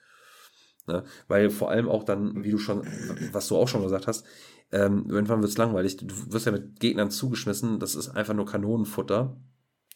Ne? 0.85 1.03
Weil 1.27 1.49
vor 1.49 1.71
allem 1.71 1.89
auch 1.89 2.03
dann, 2.03 2.43
wie 2.43 2.51
du 2.51 2.59
schon, 2.59 2.85
was 3.31 3.47
du 3.47 3.55
auch 3.55 3.67
schon 3.67 3.83
gesagt 3.83 4.05
hast, 4.05 4.25
ähm, 4.71 5.05
irgendwann 5.09 5.41
wird 5.41 5.51
es 5.51 5.57
langweilig. 5.57 5.97
Du 5.97 6.33
wirst 6.33 6.45
ja 6.45 6.51
mit 6.51 6.79
Gegnern 6.79 7.09
zugeschmissen, 7.09 7.79
das 7.79 7.95
ist 7.95 8.09
einfach 8.09 8.33
nur 8.33 8.45
Kanonenfutter. 8.45 9.37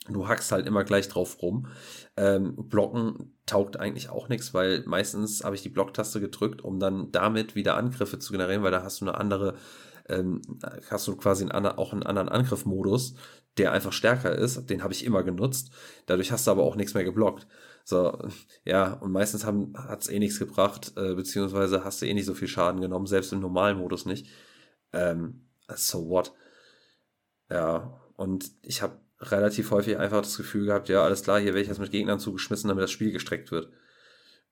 Du 0.09 0.27
hackst 0.27 0.51
halt 0.51 0.67
immer 0.67 0.83
gleich 0.83 1.07
drauf 1.09 1.41
rum. 1.41 1.67
Ähm, 2.15 2.55
Blocken 2.55 3.37
taugt 3.45 3.77
eigentlich 3.79 4.09
auch 4.09 4.29
nichts, 4.29 4.53
weil 4.53 4.83
meistens 4.85 5.43
habe 5.43 5.55
ich 5.55 5.61
die 5.61 5.69
Blocktaste 5.69 6.19
gedrückt, 6.19 6.61
um 6.61 6.79
dann 6.79 7.11
damit 7.11 7.55
wieder 7.55 7.77
Angriffe 7.77 8.19
zu 8.19 8.31
generieren, 8.31 8.63
weil 8.63 8.71
da 8.71 8.83
hast 8.83 9.01
du 9.01 9.05
eine 9.05 9.15
andere, 9.15 9.55
ähm, 10.07 10.41
hast 10.89 11.07
du 11.07 11.15
quasi 11.15 11.45
einen, 11.45 11.65
auch 11.65 11.93
einen 11.93 12.03
anderen 12.03 12.29
Angriffmodus, 12.29 13.15
der 13.57 13.71
einfach 13.71 13.93
stärker 13.93 14.33
ist. 14.33 14.69
Den 14.69 14.83
habe 14.83 14.93
ich 14.93 15.05
immer 15.05 15.23
genutzt. 15.23 15.71
Dadurch 16.05 16.31
hast 16.31 16.47
du 16.47 16.51
aber 16.51 16.63
auch 16.63 16.75
nichts 16.75 16.93
mehr 16.93 17.03
geblockt. 17.03 17.47
So, 17.83 18.17
ja, 18.65 18.93
und 18.93 19.11
meistens 19.11 19.45
hat 19.45 20.01
es 20.01 20.09
eh 20.09 20.19
nichts 20.19 20.39
gebracht, 20.39 20.93
äh, 20.97 21.15
beziehungsweise 21.15 21.85
hast 21.85 22.01
du 22.01 22.05
eh 22.05 22.13
nicht 22.13 22.25
so 22.25 22.33
viel 22.33 22.49
Schaden 22.49 22.81
genommen, 22.81 23.07
selbst 23.07 23.31
im 23.31 23.39
normalen 23.39 23.77
Modus 23.77 24.05
nicht. 24.05 24.27
Ähm, 24.93 25.47
so 25.73 26.09
what? 26.09 26.33
Ja, 27.49 28.01
und 28.17 28.51
ich 28.61 28.81
habe 28.81 28.99
relativ 29.19 29.71
häufig 29.71 29.97
einfach 29.97 30.21
das 30.21 30.37
Gefühl 30.37 30.67
gehabt, 30.67 30.89
ja, 30.89 31.03
alles 31.03 31.23
klar, 31.23 31.39
hier 31.39 31.47
werde 31.47 31.61
ich 31.61 31.67
jetzt 31.67 31.79
mit 31.79 31.91
Gegnern 31.91 32.19
zugeschmissen, 32.19 32.67
damit 32.67 32.83
das 32.83 32.91
Spiel 32.91 33.11
gestreckt 33.11 33.51
wird. 33.51 33.71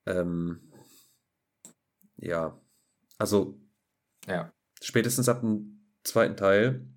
Ähm, 0.05 0.71
ja, 2.17 2.59
also 3.17 3.59
ja. 4.27 4.51
spätestens 4.81 5.29
ab 5.29 5.41
dem 5.41 5.85
zweiten 6.03 6.37
Teil 6.37 6.87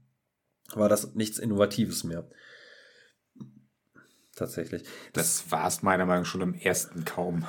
war 0.74 0.88
das 0.88 1.14
nichts 1.14 1.38
Innovatives 1.38 2.04
mehr. 2.04 2.28
Tatsächlich. 4.34 4.82
Das, 5.12 5.42
das 5.42 5.50
war 5.50 5.66
es 5.66 5.82
meiner 5.82 6.06
Meinung 6.06 6.22
nach 6.22 6.30
schon 6.30 6.42
im 6.42 6.54
ersten 6.54 7.04
kaum. 7.04 7.44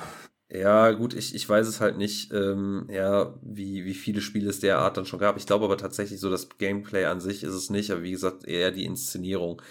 Ja, 0.48 0.90
gut, 0.90 1.14
ich, 1.14 1.32
ich 1.36 1.48
weiß 1.48 1.68
es 1.68 1.80
halt 1.80 1.96
nicht, 1.96 2.32
ähm, 2.32 2.88
ja, 2.90 3.38
wie, 3.40 3.84
wie 3.84 3.94
viele 3.94 4.20
Spiele 4.20 4.50
es 4.50 4.58
der 4.58 4.78
Art 4.78 4.96
dann 4.96 5.06
schon 5.06 5.20
gab. 5.20 5.36
Ich 5.36 5.46
glaube 5.46 5.64
aber 5.64 5.78
tatsächlich 5.78 6.18
so, 6.18 6.28
das 6.28 6.48
Gameplay 6.58 7.04
an 7.04 7.20
sich 7.20 7.44
ist 7.44 7.54
es 7.54 7.70
nicht, 7.70 7.92
aber 7.92 8.02
wie 8.02 8.10
gesagt, 8.10 8.44
eher 8.44 8.72
die 8.72 8.84
Inszenierung 8.84 9.62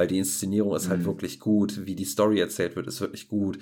weil 0.00 0.06
die 0.06 0.16
Inszenierung 0.16 0.74
ist 0.74 0.88
halt 0.88 1.00
mhm. 1.02 1.04
wirklich 1.04 1.40
gut, 1.40 1.84
wie 1.84 1.94
die 1.94 2.06
Story 2.06 2.40
erzählt 2.40 2.74
wird, 2.74 2.86
ist 2.86 3.02
wirklich 3.02 3.28
gut. 3.28 3.58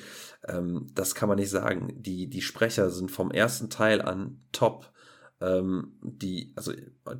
Ähm, 0.46 0.86
das 0.94 1.16
kann 1.16 1.28
man 1.28 1.36
nicht 1.36 1.50
sagen. 1.50 2.00
Die, 2.00 2.30
die 2.30 2.42
Sprecher 2.42 2.90
sind 2.90 3.10
vom 3.10 3.32
ersten 3.32 3.70
Teil 3.70 4.00
an 4.00 4.40
top. 4.52 4.92
Ähm, 5.40 5.98
die, 6.00 6.52
also 6.54 6.72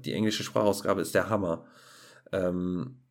die 0.05 0.13
englische 0.13 0.45
Sprachausgabe 0.45 1.01
ist 1.01 1.17
der 1.17 1.29
Hammer. 1.29 1.67
Ähm, 2.31 3.03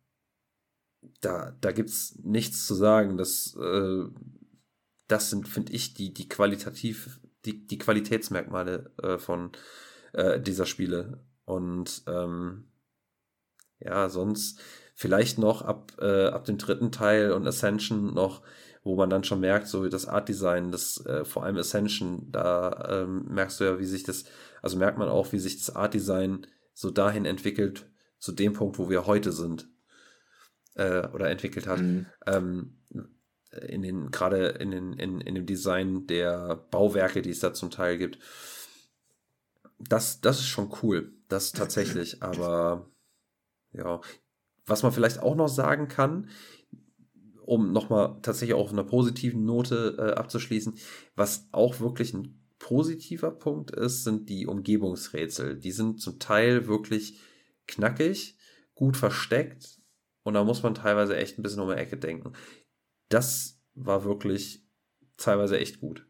da, 1.20 1.54
da 1.60 1.72
gibt's 1.72 2.18
nichts 2.22 2.66
zu 2.66 2.74
sagen. 2.74 3.18
Das, 3.18 3.54
äh, 3.60 4.04
das 5.08 5.28
sind, 5.28 5.46
finde 5.46 5.74
ich, 5.74 5.92
die, 5.92 6.14
die 6.14 6.26
qualitativ, 6.26 7.20
die, 7.44 7.66
die 7.66 7.76
Qualitätsmerkmale 7.76 8.94
äh, 9.02 9.18
von 9.18 9.52
äh, 10.14 10.40
dieser 10.40 10.64
Spiele. 10.64 11.22
Und 11.44 12.02
ähm, 12.06 12.70
ja, 13.78 14.08
sonst 14.08 14.58
Vielleicht 15.00 15.38
noch 15.38 15.62
ab, 15.62 15.92
äh, 16.00 16.26
ab 16.26 16.44
dem 16.44 16.58
dritten 16.58 16.90
Teil 16.90 17.30
und 17.30 17.46
Ascension 17.46 18.12
noch, 18.14 18.42
wo 18.82 18.96
man 18.96 19.08
dann 19.08 19.22
schon 19.22 19.38
merkt, 19.38 19.68
so 19.68 19.88
das 19.88 20.08
Art 20.08 20.28
Design, 20.28 20.72
das 20.72 21.06
äh, 21.06 21.24
vor 21.24 21.44
allem 21.44 21.56
Ascension, 21.56 22.32
da 22.32 23.04
ähm, 23.04 23.26
merkst 23.28 23.60
du 23.60 23.64
ja, 23.64 23.78
wie 23.78 23.84
sich 23.84 24.02
das, 24.02 24.24
also 24.60 24.76
merkt 24.76 24.98
man 24.98 25.08
auch, 25.08 25.30
wie 25.30 25.38
sich 25.38 25.56
das 25.56 25.76
Art 25.76 25.94
Design 25.94 26.48
so 26.74 26.90
dahin 26.90 27.26
entwickelt, 27.26 27.88
zu 28.18 28.32
dem 28.32 28.54
Punkt, 28.54 28.76
wo 28.80 28.90
wir 28.90 29.06
heute 29.06 29.30
sind. 29.30 29.68
Äh, 30.74 31.06
oder 31.06 31.30
entwickelt 31.30 31.68
hat. 31.68 31.80
Mhm. 31.80 32.06
Ähm, 32.26 32.78
in 33.68 33.82
den, 33.82 34.10
gerade 34.10 34.48
in, 34.48 34.72
den, 34.72 34.94
in, 34.94 35.20
in 35.20 35.36
dem 35.36 35.46
Design 35.46 36.08
der 36.08 36.56
Bauwerke, 36.72 37.22
die 37.22 37.30
es 37.30 37.38
da 37.38 37.54
zum 37.54 37.70
Teil 37.70 37.98
gibt. 37.98 38.18
Das, 39.78 40.20
das 40.20 40.40
ist 40.40 40.48
schon 40.48 40.74
cool. 40.82 41.12
Das 41.28 41.52
tatsächlich, 41.52 42.20
aber 42.20 42.90
ja, 43.72 44.00
was 44.68 44.82
man 44.82 44.92
vielleicht 44.92 45.20
auch 45.20 45.34
noch 45.34 45.48
sagen 45.48 45.88
kann, 45.88 46.28
um 47.44 47.72
nochmal 47.72 48.18
tatsächlich 48.22 48.54
auch 48.54 48.64
auf 48.64 48.72
einer 48.72 48.84
positiven 48.84 49.44
Note 49.44 49.96
äh, 49.98 50.18
abzuschließen, 50.18 50.74
was 51.16 51.48
auch 51.52 51.80
wirklich 51.80 52.12
ein 52.12 52.38
positiver 52.58 53.30
Punkt 53.30 53.70
ist, 53.70 54.04
sind 54.04 54.28
die 54.28 54.46
Umgebungsrätsel. 54.46 55.58
Die 55.58 55.72
sind 55.72 56.00
zum 56.00 56.18
Teil 56.18 56.66
wirklich 56.66 57.18
knackig, 57.66 58.36
gut 58.74 58.96
versteckt 58.96 59.80
und 60.22 60.34
da 60.34 60.44
muss 60.44 60.62
man 60.62 60.74
teilweise 60.74 61.16
echt 61.16 61.38
ein 61.38 61.42
bisschen 61.42 61.60
um 61.60 61.68
die 61.68 61.76
Ecke 61.76 61.96
denken. 61.96 62.32
Das 63.08 63.60
war 63.74 64.04
wirklich 64.04 64.66
teilweise 65.16 65.58
echt 65.58 65.80
gut 65.80 66.07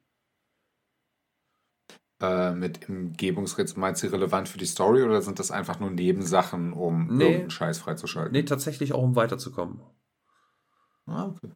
äh, 2.20 2.53
mit 2.53 2.89
Umgebungsrätsel 2.89 3.78
meinst 3.78 4.03
du 4.03 4.09
relevant 4.09 4.49
für 4.49 4.59
die 4.59 4.66
Story 4.66 5.03
oder 5.03 5.23
sind 5.23 5.39
das 5.39 5.51
einfach 5.51 5.78
nur 5.78 5.90
Nebensachen, 5.90 6.73
um 6.73 7.07
nee, 7.07 7.24
irgendeinen 7.24 7.51
Scheiß 7.51 7.78
freizuschalten? 7.78 8.32
Nee, 8.32 8.43
tatsächlich 8.43 8.93
auch, 8.93 9.03
um 9.03 9.15
weiterzukommen. 9.16 9.81
Ah, 11.07 11.27
okay. 11.27 11.53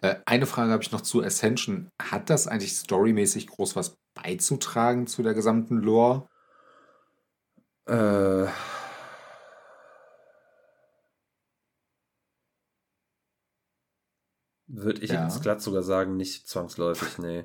Äh, 0.00 0.16
eine 0.24 0.46
Frage 0.46 0.72
habe 0.72 0.82
ich 0.82 0.92
noch 0.92 1.00
zu 1.00 1.22
Ascension. 1.22 1.90
Hat 2.00 2.30
das 2.30 2.46
eigentlich 2.46 2.76
storymäßig 2.76 3.46
groß 3.48 3.76
was 3.76 3.98
beizutragen 4.14 5.06
zu 5.06 5.22
der 5.22 5.34
gesamten 5.34 5.78
Lore? 5.78 6.28
Äh. 7.86 8.46
Würde 14.68 15.00
ich 15.00 15.10
ja. 15.10 15.24
jetzt 15.24 15.42
glatt 15.42 15.62
sogar 15.62 15.82
sagen, 15.82 16.16
nicht 16.16 16.48
zwangsläufig, 16.48 17.18
nee. 17.18 17.44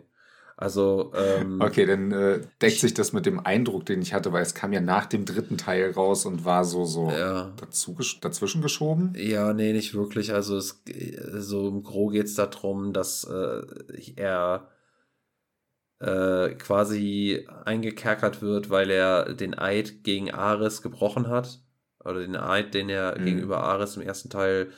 Also, 0.62 1.12
ähm, 1.16 1.60
Okay, 1.60 1.88
dann 1.88 2.12
äh, 2.12 2.42
deckt 2.62 2.80
sich 2.80 2.94
das 2.94 3.14
mit 3.14 3.26
dem 3.26 3.40
Eindruck, 3.40 3.88
den 3.88 4.00
ich 4.00 4.14
hatte, 4.14 4.32
weil 4.32 4.44
es 4.44 4.54
kam 4.54 4.72
ja 4.74 4.80
nach 4.80 5.08
dem 5.08 5.26
dritten 5.26 5.58
Teil 5.58 5.90
raus 5.90 6.28
und 6.28 6.46
war 6.46 6.66
so, 6.66 6.86
so 6.86 7.10
ja. 7.10 7.52
dazu, 7.58 7.98
dazwischen 8.22 8.62
geschoben. 8.62 9.12
Ja, 9.18 9.54
nee, 9.54 9.74
nicht 9.74 9.96
wirklich. 9.96 10.34
Also 10.34 10.58
es 10.58 10.84
so 11.40 11.68
im 11.68 11.82
Gro 11.82 12.10
geht 12.10 12.28
es 12.28 12.36
darum, 12.36 12.94
dass 12.94 13.24
äh, 13.24 13.62
er 14.16 14.70
äh, 16.00 16.54
quasi 16.56 17.48
eingekerkert 17.66 18.44
wird, 18.44 18.70
weil 18.70 18.92
er 18.92 19.34
den 19.34 19.58
Eid 19.58 20.04
gegen 20.04 20.30
Ares 20.32 20.84
gebrochen 20.84 21.28
hat. 21.28 21.60
Oder 22.04 22.20
den 22.20 22.36
Eid, 22.36 22.76
den 22.76 22.90
er 22.90 23.18
Mhm. 23.20 23.26
gegenüber 23.26 23.64
Ares 23.64 23.98
im 23.98 24.04
ersten 24.04 24.30
Teil 24.30 24.70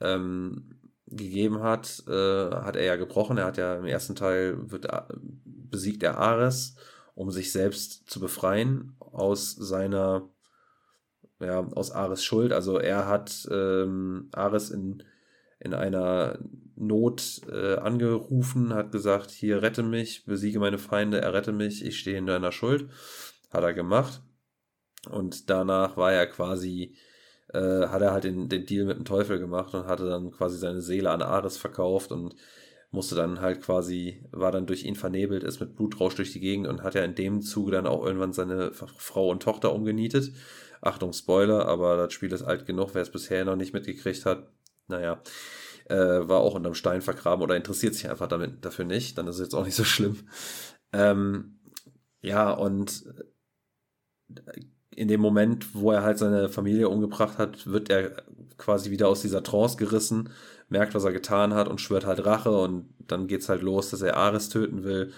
ähm, 0.00 0.77
gegeben 1.10 1.62
hat, 1.62 2.02
äh, 2.06 2.50
hat 2.50 2.76
er 2.76 2.84
ja 2.84 2.96
gebrochen. 2.96 3.38
Er 3.38 3.46
hat 3.46 3.56
ja 3.56 3.76
im 3.76 3.86
ersten 3.86 4.14
Teil 4.14 4.70
wird, 4.70 4.90
A- 4.92 5.08
besiegt 5.14 6.02
er 6.02 6.18
Ares, 6.18 6.76
um 7.14 7.30
sich 7.30 7.52
selbst 7.52 8.08
zu 8.08 8.20
befreien 8.20 8.96
aus 9.00 9.54
seiner 9.54 10.28
ja, 11.40 11.60
aus 11.74 11.92
Ares 11.92 12.24
Schuld. 12.24 12.52
Also 12.52 12.78
er 12.78 13.06
hat 13.06 13.48
ähm, 13.50 14.28
Ares 14.32 14.70
in, 14.70 15.04
in 15.60 15.72
einer 15.72 16.38
Not 16.74 17.42
äh, 17.50 17.76
angerufen, 17.76 18.74
hat 18.74 18.92
gesagt, 18.92 19.30
hier 19.30 19.62
rette 19.62 19.82
mich, 19.82 20.24
besiege 20.24 20.58
meine 20.58 20.78
Feinde, 20.78 21.20
errette 21.20 21.52
mich, 21.52 21.84
ich 21.84 21.98
stehe 21.98 22.18
in 22.18 22.26
deiner 22.26 22.52
Schuld. 22.52 22.88
Hat 23.50 23.62
er 23.62 23.72
gemacht. 23.72 24.20
Und 25.08 25.48
danach 25.48 25.96
war 25.96 26.12
er 26.12 26.26
quasi, 26.26 26.96
äh, 27.52 27.86
hat 27.88 28.02
er 28.02 28.12
halt 28.12 28.24
den, 28.24 28.48
den 28.48 28.66
Deal 28.66 28.84
mit 28.84 28.96
dem 28.98 29.04
Teufel 29.04 29.38
gemacht 29.38 29.74
und 29.74 29.86
hatte 29.86 30.08
dann 30.08 30.30
quasi 30.30 30.58
seine 30.58 30.80
Seele 30.80 31.10
an 31.10 31.22
Ares 31.22 31.56
verkauft 31.56 32.12
und 32.12 32.34
musste 32.90 33.14
dann 33.14 33.40
halt 33.40 33.60
quasi, 33.60 34.24
war 34.30 34.50
dann 34.52 34.66
durch 34.66 34.84
ihn 34.84 34.96
vernebelt, 34.96 35.44
ist 35.44 35.60
mit 35.60 35.76
Blutrausch 35.76 36.14
durch 36.14 36.32
die 36.32 36.40
Gegend 36.40 36.66
und 36.66 36.82
hat 36.82 36.94
ja 36.94 37.02
in 37.02 37.14
dem 37.14 37.42
Zuge 37.42 37.72
dann 37.72 37.86
auch 37.86 38.04
irgendwann 38.04 38.32
seine 38.32 38.72
Frau 38.72 39.28
und 39.28 39.42
Tochter 39.42 39.74
umgenietet. 39.74 40.32
Achtung, 40.80 41.12
Spoiler, 41.12 41.66
aber 41.66 41.96
das 41.96 42.12
Spiel 42.12 42.32
ist 42.32 42.42
alt 42.42 42.66
genug, 42.66 42.94
wer 42.94 43.02
es 43.02 43.10
bisher 43.10 43.44
noch 43.44 43.56
nicht 43.56 43.74
mitgekriegt 43.74 44.24
hat. 44.24 44.50
Naja, 44.86 45.22
äh, 45.86 45.96
war 45.96 46.40
auch 46.40 46.54
unterm 46.54 46.74
Stein 46.74 47.02
vergraben 47.02 47.42
oder 47.42 47.56
interessiert 47.56 47.94
sich 47.94 48.08
einfach 48.08 48.28
damit, 48.28 48.64
dafür 48.64 48.84
nicht, 48.84 49.18
dann 49.18 49.26
ist 49.26 49.36
es 49.36 49.42
jetzt 49.42 49.54
auch 49.54 49.64
nicht 49.64 49.74
so 49.74 49.84
schlimm. 49.84 50.28
Ähm, 50.92 51.60
ja, 52.22 52.50
und 52.50 53.04
in 54.90 55.08
dem 55.08 55.20
Moment, 55.20 55.74
wo 55.74 55.92
er 55.92 56.02
halt 56.02 56.18
seine 56.18 56.48
Familie 56.48 56.88
umgebracht 56.88 57.38
hat, 57.38 57.66
wird 57.66 57.90
er 57.90 58.22
quasi 58.56 58.90
wieder 58.90 59.08
aus 59.08 59.22
dieser 59.22 59.42
Trance 59.42 59.76
gerissen, 59.76 60.30
merkt, 60.68 60.94
was 60.94 61.04
er 61.04 61.12
getan 61.12 61.54
hat 61.54 61.68
und 61.68 61.80
schwört 61.80 62.06
halt 62.06 62.24
Rache 62.24 62.50
und 62.50 62.92
dann 63.06 63.26
geht's 63.26 63.48
halt 63.48 63.62
los, 63.62 63.90
dass 63.90 64.02
er 64.02 64.16
Ares 64.16 64.48
töten 64.48 64.84
will. 64.84 65.12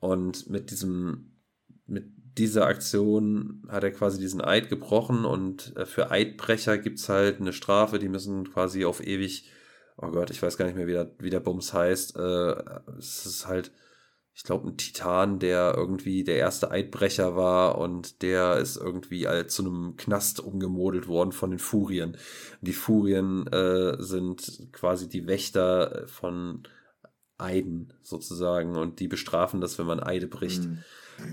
Und 0.00 0.50
mit 0.50 0.70
diesem, 0.70 1.32
mit 1.86 2.06
dieser 2.36 2.66
Aktion 2.66 3.62
hat 3.68 3.84
er 3.84 3.92
quasi 3.92 4.18
diesen 4.18 4.40
Eid 4.40 4.68
gebrochen 4.68 5.24
und 5.24 5.76
äh, 5.76 5.86
für 5.86 6.10
Eidbrecher 6.10 6.78
gibt's 6.78 7.08
halt 7.08 7.40
eine 7.40 7.52
Strafe, 7.52 7.98
die 7.98 8.08
müssen 8.08 8.50
quasi 8.50 8.84
auf 8.84 9.06
ewig, 9.06 9.50
oh 9.96 10.08
Gott, 10.08 10.30
ich 10.30 10.42
weiß 10.42 10.56
gar 10.56 10.64
nicht 10.64 10.76
mehr, 10.76 10.86
wie 10.86 10.92
der, 10.92 11.12
wie 11.18 11.30
der 11.30 11.40
Bums 11.40 11.72
heißt. 11.72 12.16
Äh, 12.16 12.54
es 12.98 13.26
ist 13.26 13.46
halt, 13.46 13.70
ich 14.34 14.44
glaube, 14.44 14.68
ein 14.68 14.76
Titan, 14.76 15.38
der 15.38 15.74
irgendwie 15.76 16.24
der 16.24 16.36
erste 16.36 16.70
Eidbrecher 16.70 17.36
war 17.36 17.78
und 17.78 18.22
der 18.22 18.56
ist 18.56 18.76
irgendwie 18.76 19.26
als 19.26 19.54
zu 19.54 19.62
einem 19.62 19.96
Knast 19.96 20.40
umgemodelt 20.40 21.06
worden 21.06 21.32
von 21.32 21.50
den 21.50 21.58
Furien. 21.58 22.16
Die 22.62 22.72
Furien 22.72 23.46
äh, 23.48 24.02
sind 24.02 24.68
quasi 24.72 25.08
die 25.08 25.26
Wächter 25.26 26.04
von 26.06 26.62
Eiden 27.36 27.92
sozusagen 28.00 28.76
und 28.76 29.00
die 29.00 29.08
bestrafen 29.08 29.60
das, 29.60 29.78
wenn 29.78 29.86
man 29.86 30.00
Eide 30.00 30.28
bricht. 30.28 30.64
Mhm. 30.64 30.78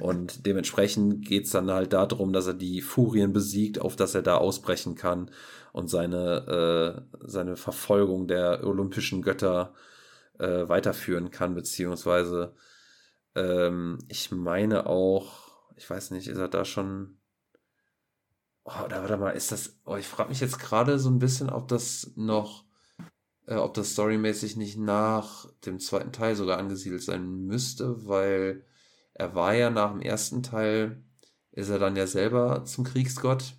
Und 0.01 0.45
dementsprechend 0.45 1.25
geht's 1.25 1.51
dann 1.51 1.71
halt 1.71 1.93
darum, 1.93 2.33
dass 2.33 2.47
er 2.47 2.53
die 2.53 2.81
Furien 2.81 3.31
besiegt, 3.31 3.79
auf 3.79 3.95
dass 3.95 4.13
er 4.13 4.23
da 4.23 4.35
ausbrechen 4.35 4.95
kann 4.95 5.31
und 5.71 5.89
seine, 5.89 7.05
äh, 7.07 7.17
seine 7.25 7.55
Verfolgung 7.55 8.27
der 8.27 8.65
olympischen 8.65 9.21
Götter 9.21 9.73
äh, 10.37 10.67
weiterführen 10.67 11.31
kann, 11.31 11.55
beziehungsweise 11.55 12.53
ähm, 13.35 13.99
ich 14.07 14.31
meine 14.31 14.87
auch, 14.87 15.49
ich 15.75 15.89
weiß 15.89 16.11
nicht, 16.11 16.27
ist 16.27 16.37
er 16.37 16.47
da 16.47 16.65
schon. 16.65 17.17
Oh, 18.63 18.87
da 18.87 19.01
warte 19.01 19.17
mal, 19.17 19.31
ist 19.31 19.51
das. 19.51 19.79
Oh, 19.85 19.95
ich 19.95 20.07
frage 20.07 20.29
mich 20.29 20.39
jetzt 20.39 20.59
gerade 20.59 20.99
so 20.99 21.09
ein 21.09 21.19
bisschen, 21.19 21.49
ob 21.49 21.67
das 21.67 22.11
noch, 22.15 22.65
äh, 23.47 23.55
ob 23.55 23.73
das 23.73 23.91
storymäßig 23.91 24.57
nicht 24.57 24.77
nach 24.77 25.47
dem 25.65 25.79
zweiten 25.79 26.11
Teil 26.11 26.35
sogar 26.35 26.57
angesiedelt 26.57 27.01
sein 27.01 27.45
müsste, 27.45 28.07
weil 28.07 28.65
er 29.13 29.35
war 29.35 29.53
ja 29.53 29.69
nach 29.69 29.91
dem 29.91 30.01
ersten 30.01 30.43
Teil, 30.43 31.03
ist 31.51 31.69
er 31.69 31.79
dann 31.79 31.95
ja 31.95 32.07
selber 32.07 32.63
zum 32.65 32.85
Kriegsgott 32.85 33.55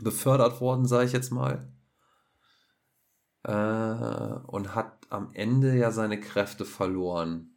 befördert 0.00 0.60
worden, 0.60 0.86
sage 0.86 1.06
ich 1.06 1.12
jetzt 1.12 1.30
mal. 1.30 1.72
Äh, 3.44 3.52
und 4.46 4.74
hat 4.74 5.06
am 5.10 5.30
Ende 5.34 5.76
ja 5.76 5.90
seine 5.90 6.20
Kräfte 6.20 6.64
verloren. 6.64 7.51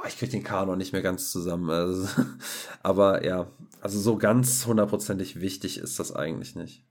Oh, 0.00 0.06
ich 0.06 0.16
kriege 0.16 0.32
den 0.32 0.44
Kanon 0.44 0.78
nicht 0.78 0.92
mehr 0.92 1.02
ganz 1.02 1.30
zusammen. 1.30 1.68
Also, 1.68 2.08
aber 2.82 3.24
ja, 3.24 3.50
also 3.80 3.98
so 3.98 4.16
ganz 4.16 4.66
hundertprozentig 4.66 5.40
wichtig 5.40 5.78
ist 5.78 5.98
das 5.98 6.14
eigentlich 6.14 6.54
nicht. 6.56 6.84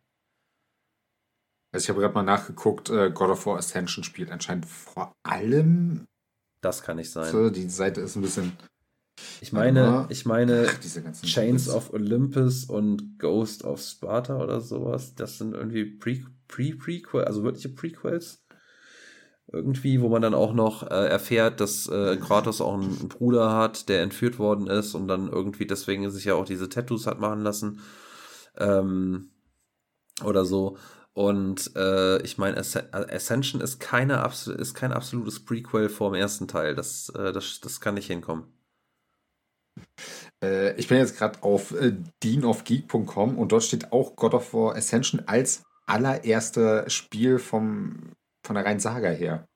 Also 1.71 1.85
ich 1.85 1.89
habe 1.89 2.01
gerade 2.01 2.13
mal 2.15 2.23
nachgeguckt, 2.23 2.89
äh, 2.89 3.11
God 3.11 3.29
of 3.29 3.45
War 3.45 3.57
Ascension 3.57 4.03
spielt 4.03 4.31
anscheinend 4.31 4.65
vor 4.65 5.13
allem. 5.23 6.05
Das 6.61 6.81
kann 6.81 6.97
nicht 6.97 7.11
sein. 7.11 7.31
So, 7.31 7.49
die 7.49 7.69
Seite 7.69 8.01
ist 8.01 8.15
ein 8.15 8.21
bisschen. 8.21 8.57
Ich 9.41 9.53
meine, 9.53 10.05
ich 10.09 10.25
meine 10.25 10.67
Ach, 10.69 11.21
Chains 11.21 11.65
Bits. 11.65 11.75
of 11.75 11.93
Olympus 11.93 12.65
und 12.65 13.19
Ghost 13.19 13.63
of 13.63 13.81
Sparta 13.81 14.37
oder 14.41 14.61
sowas. 14.61 15.15
Das 15.15 15.37
sind 15.37 15.53
irgendwie 15.53 15.85
Pre 15.85 16.19
Pre 16.47 16.75
Prequel, 16.75 17.25
also 17.25 17.43
wirkliche 17.43 17.69
Prequels. 17.69 18.43
Irgendwie, 19.51 20.01
wo 20.01 20.09
man 20.09 20.21
dann 20.21 20.35
auch 20.35 20.53
noch 20.53 20.83
äh, 20.83 21.07
erfährt, 21.07 21.59
dass 21.59 21.87
äh, 21.87 22.17
Kratos 22.17 22.61
auch 22.61 22.75
einen, 22.75 23.09
Bruder 23.09 23.53
hat, 23.53 23.89
der 23.89 24.03
entführt 24.03 24.37
worden 24.37 24.67
ist 24.67 24.93
und 24.93 25.07
dann 25.07 25.27
irgendwie 25.29 25.65
deswegen 25.65 26.09
sich 26.11 26.25
ja 26.25 26.35
auch 26.35 26.45
diese 26.45 26.69
Tattoos 26.69 27.07
hat 27.07 27.19
machen 27.19 27.41
lassen. 27.41 27.81
Ähm, 28.57 29.31
oder 30.23 30.45
so. 30.45 30.77
Und 31.13 31.75
äh, 31.75 32.21
ich 32.23 32.37
meine, 32.37 32.59
Asc- 32.59 32.93
Ascension 32.93 33.61
ist, 33.61 33.79
keine 33.79 34.23
ist 34.57 34.73
kein 34.75 34.93
absolutes 34.93 35.43
Prequel 35.43 35.89
vor 35.89 36.11
dem 36.11 36.15
ersten 36.21 36.47
Teil. 36.47 36.75
Das, 36.75 37.09
äh, 37.09 37.33
das, 37.33 37.59
das 37.61 37.81
kann 37.81 37.95
nicht 37.95 38.07
hinkommen. 38.07 38.45
Äh, 40.43 40.75
ich 40.79 40.87
bin 40.87 40.97
jetzt 40.97 41.17
gerade 41.17 41.41
auf 41.43 41.71
äh, 41.71 41.93
deanofgeek.com 42.23 43.37
und 43.37 43.51
dort 43.51 43.63
steht 43.63 43.91
auch 43.91 44.15
God 44.15 44.33
of 44.33 44.53
War 44.53 44.75
Ascension 44.75 45.21
als 45.25 45.63
allererste 45.85 46.85
Spiel 46.87 47.39
vom, 47.39 48.11
von 48.49 48.55
der 48.55 48.65
reinen 48.65 48.79
Saga 48.79 49.09
her. 49.09 49.47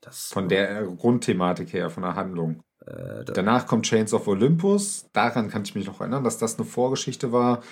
Das, 0.00 0.32
Von 0.32 0.48
der 0.48 0.80
äh, 0.80 0.84
Grundthematik 0.84 1.72
her, 1.72 1.88
von 1.88 2.02
der 2.02 2.16
Handlung. 2.16 2.64
äh, 2.84 3.24
da, 3.24 3.32
Danach 3.32 3.68
kommt 3.68 3.86
Chains 3.86 4.12
of 4.12 4.26
Olympus. 4.26 5.06
Daran 5.12 5.50
kann 5.50 5.62
ich 5.62 5.76
mich 5.76 5.86
noch 5.86 6.00
erinnern, 6.00 6.24
dass 6.24 6.36
das 6.36 6.58
eine 6.58 6.66
Vorgeschichte 6.66 7.30
war. 7.30 7.62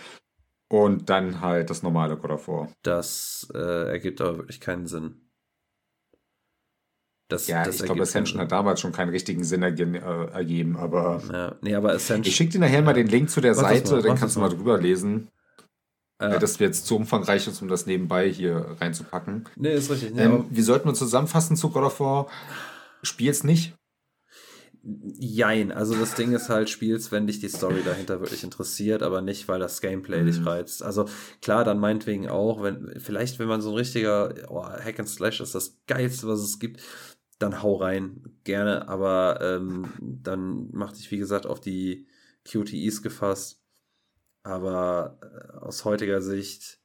Und 0.71 1.11
dann 1.11 1.41
halt 1.41 1.69
das 1.69 1.83
normale 1.83 2.17
God 2.17 2.31
of 2.31 2.47
War. 2.47 2.69
Das 2.83 3.49
äh, 3.53 3.89
ergibt 3.89 4.21
aber 4.21 4.39
wirklich 4.39 4.61
keinen 4.61 4.87
Sinn. 4.87 5.29
Das, 7.29 7.49
Ja, 7.49 7.65
das 7.65 7.81
ich 7.81 7.87
glaube, 7.87 8.03
Ascension 8.03 8.41
hat 8.41 8.53
damals 8.53 8.81
schon 8.81 8.93
keinen 8.93 9.11
richtigen 9.11 9.43
Sinn 9.43 9.65
erge 9.65 9.83
äh, 9.83 10.31
ergeben, 10.33 10.77
aber. 10.77 11.25
Ja, 11.33 11.57
nee, 11.61 11.75
aber 11.75 11.91
Ascension. 11.91 12.25
Ich 12.25 12.37
schicke 12.37 12.53
dir 12.53 12.61
nachher 12.61 12.83
mal 12.83 12.95
den 12.95 13.09
Link 13.09 13.31
zu 13.31 13.41
der 13.41 13.57
Seite, 13.57 13.91
mal, 13.91 14.03
dann 14.03 14.17
kannst 14.17 14.37
du 14.37 14.41
mal. 14.41 14.49
drüber 14.49 14.81
lesen. 14.81 15.29
Äh, 16.29 16.33
Weil 16.33 16.39
das 16.39 16.59
jetzt 16.59 16.87
zu 16.87 16.97
umfangreich 16.97 17.47
ist, 17.47 17.61
um 17.63 17.69
das 17.69 17.87
nebenbei 17.87 18.29
hier 18.31 18.77
reinzupacken. 18.81 19.45
nee, 19.57 19.75
ist 19.75 19.91
richtig. 19.91 20.15
Nee, 20.15 20.23
Ähm, 20.23 20.47
wir 20.51 20.65
sollten 20.65 20.89
uns 20.89 20.99
zusammenfassen 20.99 21.57
zu 21.57 21.71
God 21.71 21.85
of 21.85 22.01
War. 22.01 22.27
Spiel's 23.03 23.45
nicht. 23.45 23.75
jein, 24.83 25.73
also 25.73 25.95
das 25.95 26.15
Ding 26.15 26.33
ist 26.33 26.51
halt, 26.51 26.69
spielst, 26.69 27.11
wenn 27.11 27.27
dich 27.27 27.41
die 27.41 27.49
Story 27.49 27.83
dahinter 27.85 28.21
wirklich 28.21 28.45
interessiert, 28.45 29.03
aber 29.03 29.23
nicht, 29.23 29.49
weil 29.49 29.59
das 29.59 29.81
Gameplay 29.81 30.23
dich 30.25 30.41
Mhm. 30.41 30.47
reizt. 30.49 30.83
Also 30.83 31.07
klar, 31.41 31.65
dann 31.65 31.79
meinetwegen 31.79 32.29
auch, 32.29 32.63
wenn, 32.63 32.93
vielleicht, 33.01 33.39
wenn 33.39 33.49
man 33.49 33.63
so 33.63 33.71
ein 33.71 33.77
richtiger 33.77 34.35
oh, 34.51 34.63
Hack 34.65 34.99
and 34.99 35.09
Slash 35.09 35.41
ist, 35.41 35.55
das 35.55 35.79
geilste, 35.87 36.29
was 36.29 36.41
es 36.41 36.59
gibt, 36.59 36.83
dann 37.39 37.63
hau 37.63 37.77
rein, 37.77 38.25
gerne, 38.45 38.87
aber 38.89 39.39
ähm, 39.41 39.87
dann 40.01 40.69
mach 40.73 40.93
dich, 40.93 41.11
wie 41.11 41.19
gesagt, 41.19 41.47
auf 41.47 41.61
die 41.61 42.07
QTEs 42.47 43.01
gefasst. 43.03 43.64
Aber 44.45 45.19
äh, 45.23 45.57
aus 45.59 45.85
heutiger 45.85 46.21
Sicht 46.21 46.79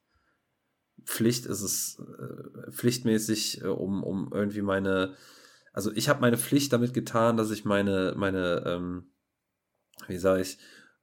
Pflicht 1.05 1.45
ist 1.45 1.61
es 1.61 1.99
äh, 1.99 2.71
pflichtmäßig, 2.71 3.61
äh, 3.61 3.67
um, 3.67 4.03
um 4.03 4.31
irgendwie 4.33 4.61
meine, 4.61 5.15
also 5.73 5.91
ich 5.91 6.09
habe 6.09 6.21
meine 6.21 6.37
Pflicht 6.37 6.73
damit 6.73 6.93
getan, 6.93 7.37
dass 7.37 7.51
ich 7.51 7.65
meine, 7.65 8.13
meine, 8.17 8.63
ähm, 8.65 9.11
wie 10.07 10.17
sage 10.17 10.41
ich, 10.41 10.57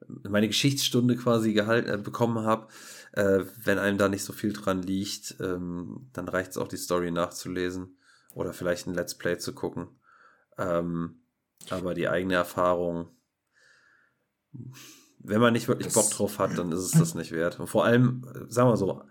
meine 0.09 0.49
Geschichtsstunde 0.49 1.17
quasi 1.17 1.53
gehalten, 1.53 1.89
äh, 1.89 1.99
bekommen 1.99 2.45
habe. 2.45 2.69
Äh, 3.13 3.45
wenn 3.63 3.79
einem 3.79 3.99
da 3.99 4.09
nicht 4.09 4.25
so 4.25 4.33
viel 4.33 4.53
dran 4.53 4.83
liegt, 4.83 5.37
ähm, 5.41 6.11
dann 6.13 6.29
reicht 6.29 6.53
es 6.53 6.59
auch, 6.59 6.69
die 6.69 6.77
Story 6.77 7.11
nachzulesen 7.11 7.99
oder 8.33 8.53
vielleicht 8.53 8.87
ein 8.87 8.95
Let's 8.95 9.17
Play 9.17 9.39
zu 9.39 9.55
gucken. 9.55 9.89
Ähm, 10.59 11.23
aber 11.71 11.95
die 11.95 12.09
eigene 12.09 12.35
Erfahrung, 12.35 13.11
wenn 15.19 15.41
man 15.41 15.53
nicht 15.53 15.69
wirklich 15.69 15.93
das 15.93 15.95
Bock 15.95 16.11
drauf 16.11 16.39
hat, 16.39 16.59
dann 16.59 16.73
ist 16.73 16.81
es 16.81 16.91
das 16.99 17.15
nicht 17.15 17.33
wert. 17.33 17.59
Und 17.61 17.67
vor 17.67 17.85
allem, 17.85 18.27
sagen 18.49 18.71
wir 18.71 18.77
so, 18.77 19.03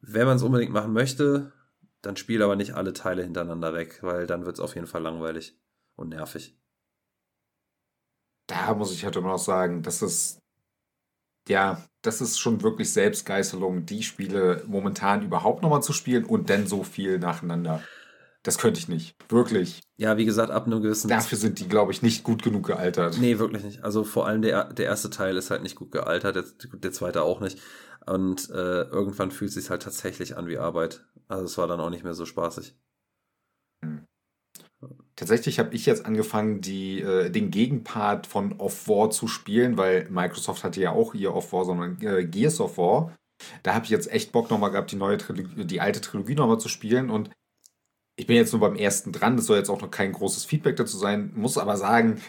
wenn 0.00 0.26
man 0.26 0.36
es 0.36 0.42
unbedingt 0.42 0.72
machen 0.72 0.92
möchte, 0.92 1.52
dann 2.02 2.16
spiel 2.16 2.42
aber 2.42 2.56
nicht 2.56 2.74
alle 2.74 2.92
Teile 2.92 3.22
hintereinander 3.22 3.74
weg, 3.74 3.98
weil 4.02 4.26
dann 4.26 4.46
wird 4.46 4.56
es 4.56 4.60
auf 4.60 4.74
jeden 4.74 4.86
Fall 4.86 5.02
langweilig 5.02 5.58
und 5.96 6.10
nervig. 6.10 6.56
Da 8.46 8.74
muss 8.74 8.92
ich 8.92 9.04
halt 9.04 9.16
immer 9.16 9.28
noch 9.28 9.38
sagen, 9.38 9.82
dass 9.82 10.00
es 10.00 10.38
ja, 11.48 11.82
das 12.02 12.20
ist 12.20 12.38
schon 12.38 12.62
wirklich 12.62 12.92
Selbstgeißelung, 12.92 13.86
die 13.86 14.02
Spiele 14.02 14.62
momentan 14.66 15.22
überhaupt 15.22 15.62
nochmal 15.62 15.82
zu 15.82 15.92
spielen 15.92 16.24
und 16.24 16.50
dann 16.50 16.66
so 16.66 16.84
viel 16.84 17.18
nacheinander. 17.18 17.82
Das 18.48 18.56
könnte 18.56 18.80
ich 18.80 18.88
nicht. 18.88 19.14
Wirklich. 19.28 19.80
Ja, 19.98 20.16
wie 20.16 20.24
gesagt, 20.24 20.50
ab 20.50 20.64
einem 20.64 20.80
gewissen. 20.80 21.08
Dafür 21.08 21.36
sind 21.36 21.58
die, 21.58 21.68
glaube 21.68 21.92
ich, 21.92 22.00
nicht 22.00 22.24
gut 22.24 22.42
genug 22.42 22.66
gealtert. 22.66 23.18
Nee, 23.20 23.38
wirklich 23.38 23.62
nicht. 23.62 23.84
Also 23.84 24.04
vor 24.04 24.26
allem 24.26 24.40
der, 24.40 24.72
der 24.72 24.86
erste 24.86 25.10
Teil 25.10 25.36
ist 25.36 25.50
halt 25.50 25.62
nicht 25.62 25.76
gut 25.76 25.92
gealtert, 25.92 26.36
der, 26.36 26.44
der 26.78 26.92
zweite 26.92 27.24
auch 27.24 27.40
nicht. 27.40 27.60
Und 28.06 28.48
äh, 28.48 28.84
irgendwann 28.84 29.32
fühlt 29.32 29.50
es 29.50 29.56
sich 29.56 29.68
halt 29.68 29.82
tatsächlich 29.82 30.38
an 30.38 30.46
wie 30.46 30.56
Arbeit. 30.56 31.04
Also 31.26 31.44
es 31.44 31.58
war 31.58 31.66
dann 31.66 31.78
auch 31.78 31.90
nicht 31.90 32.04
mehr 32.04 32.14
so 32.14 32.24
spaßig. 32.24 32.74
Hm. 33.84 34.06
Tatsächlich 35.14 35.58
habe 35.58 35.74
ich 35.74 35.84
jetzt 35.84 36.06
angefangen, 36.06 36.62
die, 36.62 37.02
äh, 37.02 37.28
den 37.28 37.50
Gegenpart 37.50 38.26
von 38.26 38.54
Off-War 38.54 39.10
zu 39.10 39.28
spielen, 39.28 39.76
weil 39.76 40.08
Microsoft 40.08 40.64
hatte 40.64 40.80
ja 40.80 40.92
auch 40.92 41.12
ihr 41.12 41.34
Off-War, 41.34 41.66
sondern 41.66 42.00
äh, 42.00 42.24
Gears 42.24 42.62
of 42.62 42.78
War. 42.78 43.14
Da 43.62 43.74
habe 43.74 43.84
ich 43.84 43.90
jetzt 43.90 44.10
echt 44.10 44.32
Bock 44.32 44.50
nochmal 44.50 44.70
gehabt, 44.70 44.90
die 44.90 44.96
neue 44.96 45.18
Trilogie, 45.18 45.66
die 45.66 45.82
alte 45.82 46.00
Trilogie 46.00 46.34
nochmal 46.34 46.58
zu 46.58 46.70
spielen. 46.70 47.10
Und 47.10 47.28
ich 48.18 48.26
bin 48.26 48.36
jetzt 48.36 48.52
nur 48.52 48.60
beim 48.60 48.74
ersten 48.74 49.12
dran. 49.12 49.36
Das 49.36 49.46
soll 49.46 49.58
jetzt 49.58 49.70
auch 49.70 49.80
noch 49.80 49.92
kein 49.92 50.12
großes 50.12 50.44
Feedback 50.44 50.74
dazu 50.74 50.98
sein. 50.98 51.32
Muss 51.36 51.56
aber 51.56 51.76
sagen, 51.76 52.20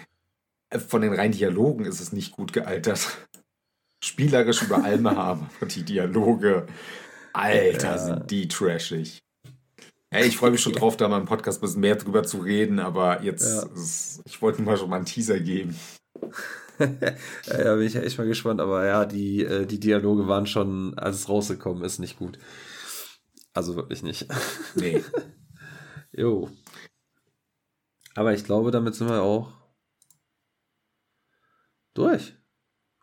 von 0.87 1.01
den 1.01 1.13
reinen 1.13 1.33
Dialogen 1.33 1.85
ist 1.85 1.99
es 1.99 2.13
nicht 2.13 2.31
gut 2.31 2.53
gealtert. 2.53 3.27
Spielerisch 4.03 4.61
über 4.61 4.83
Alme 4.83 5.15
haben 5.15 5.49
die 5.75 5.83
Dialoge. 5.83 6.67
Alter, 7.33 7.91
ja. 7.91 7.97
sind 7.97 8.29
die 8.29 8.47
trashig. 8.47 9.23
Ja, 10.13 10.19
ich 10.21 10.37
freue 10.37 10.51
mich 10.51 10.61
schon 10.61 10.73
drauf, 10.73 10.95
da 10.95 11.07
mal 11.07 11.19
im 11.19 11.25
Podcast 11.25 11.57
ein 11.57 11.61
bisschen 11.61 11.81
mehr 11.81 11.95
drüber 11.95 12.21
zu 12.23 12.37
reden, 12.37 12.79
aber 12.79 13.23
jetzt, 13.23 13.63
ja. 13.63 13.63
ist, 13.73 14.21
ich 14.25 14.41
wollte 14.43 14.61
mal 14.61 14.77
schon 14.77 14.91
mal 14.91 14.97
einen 14.97 15.05
Teaser 15.05 15.39
geben. 15.39 15.75
ja, 16.79 17.75
bin 17.75 17.87
ich 17.87 17.95
echt 17.95 18.17
mal 18.17 18.27
gespannt, 18.27 18.61
aber 18.61 18.85
ja, 18.85 19.05
die, 19.05 19.43
äh, 19.43 19.65
die 19.65 19.79
Dialoge 19.79 20.27
waren 20.27 20.45
schon, 20.45 20.97
als 20.99 21.15
es 21.15 21.29
rausgekommen 21.29 21.83
ist, 21.83 21.97
nicht 21.97 22.17
gut. 22.19 22.37
Also 23.53 23.75
wirklich 23.75 24.03
nicht. 24.03 24.27
Nee. 24.75 25.03
jo. 26.19 26.49
Aber 28.15 28.33
ich 28.33 28.43
glaube, 28.43 28.71
damit 28.71 28.95
sind 28.95 29.09
wir 29.09 29.21
auch 29.21 29.53
durch. 31.93 32.35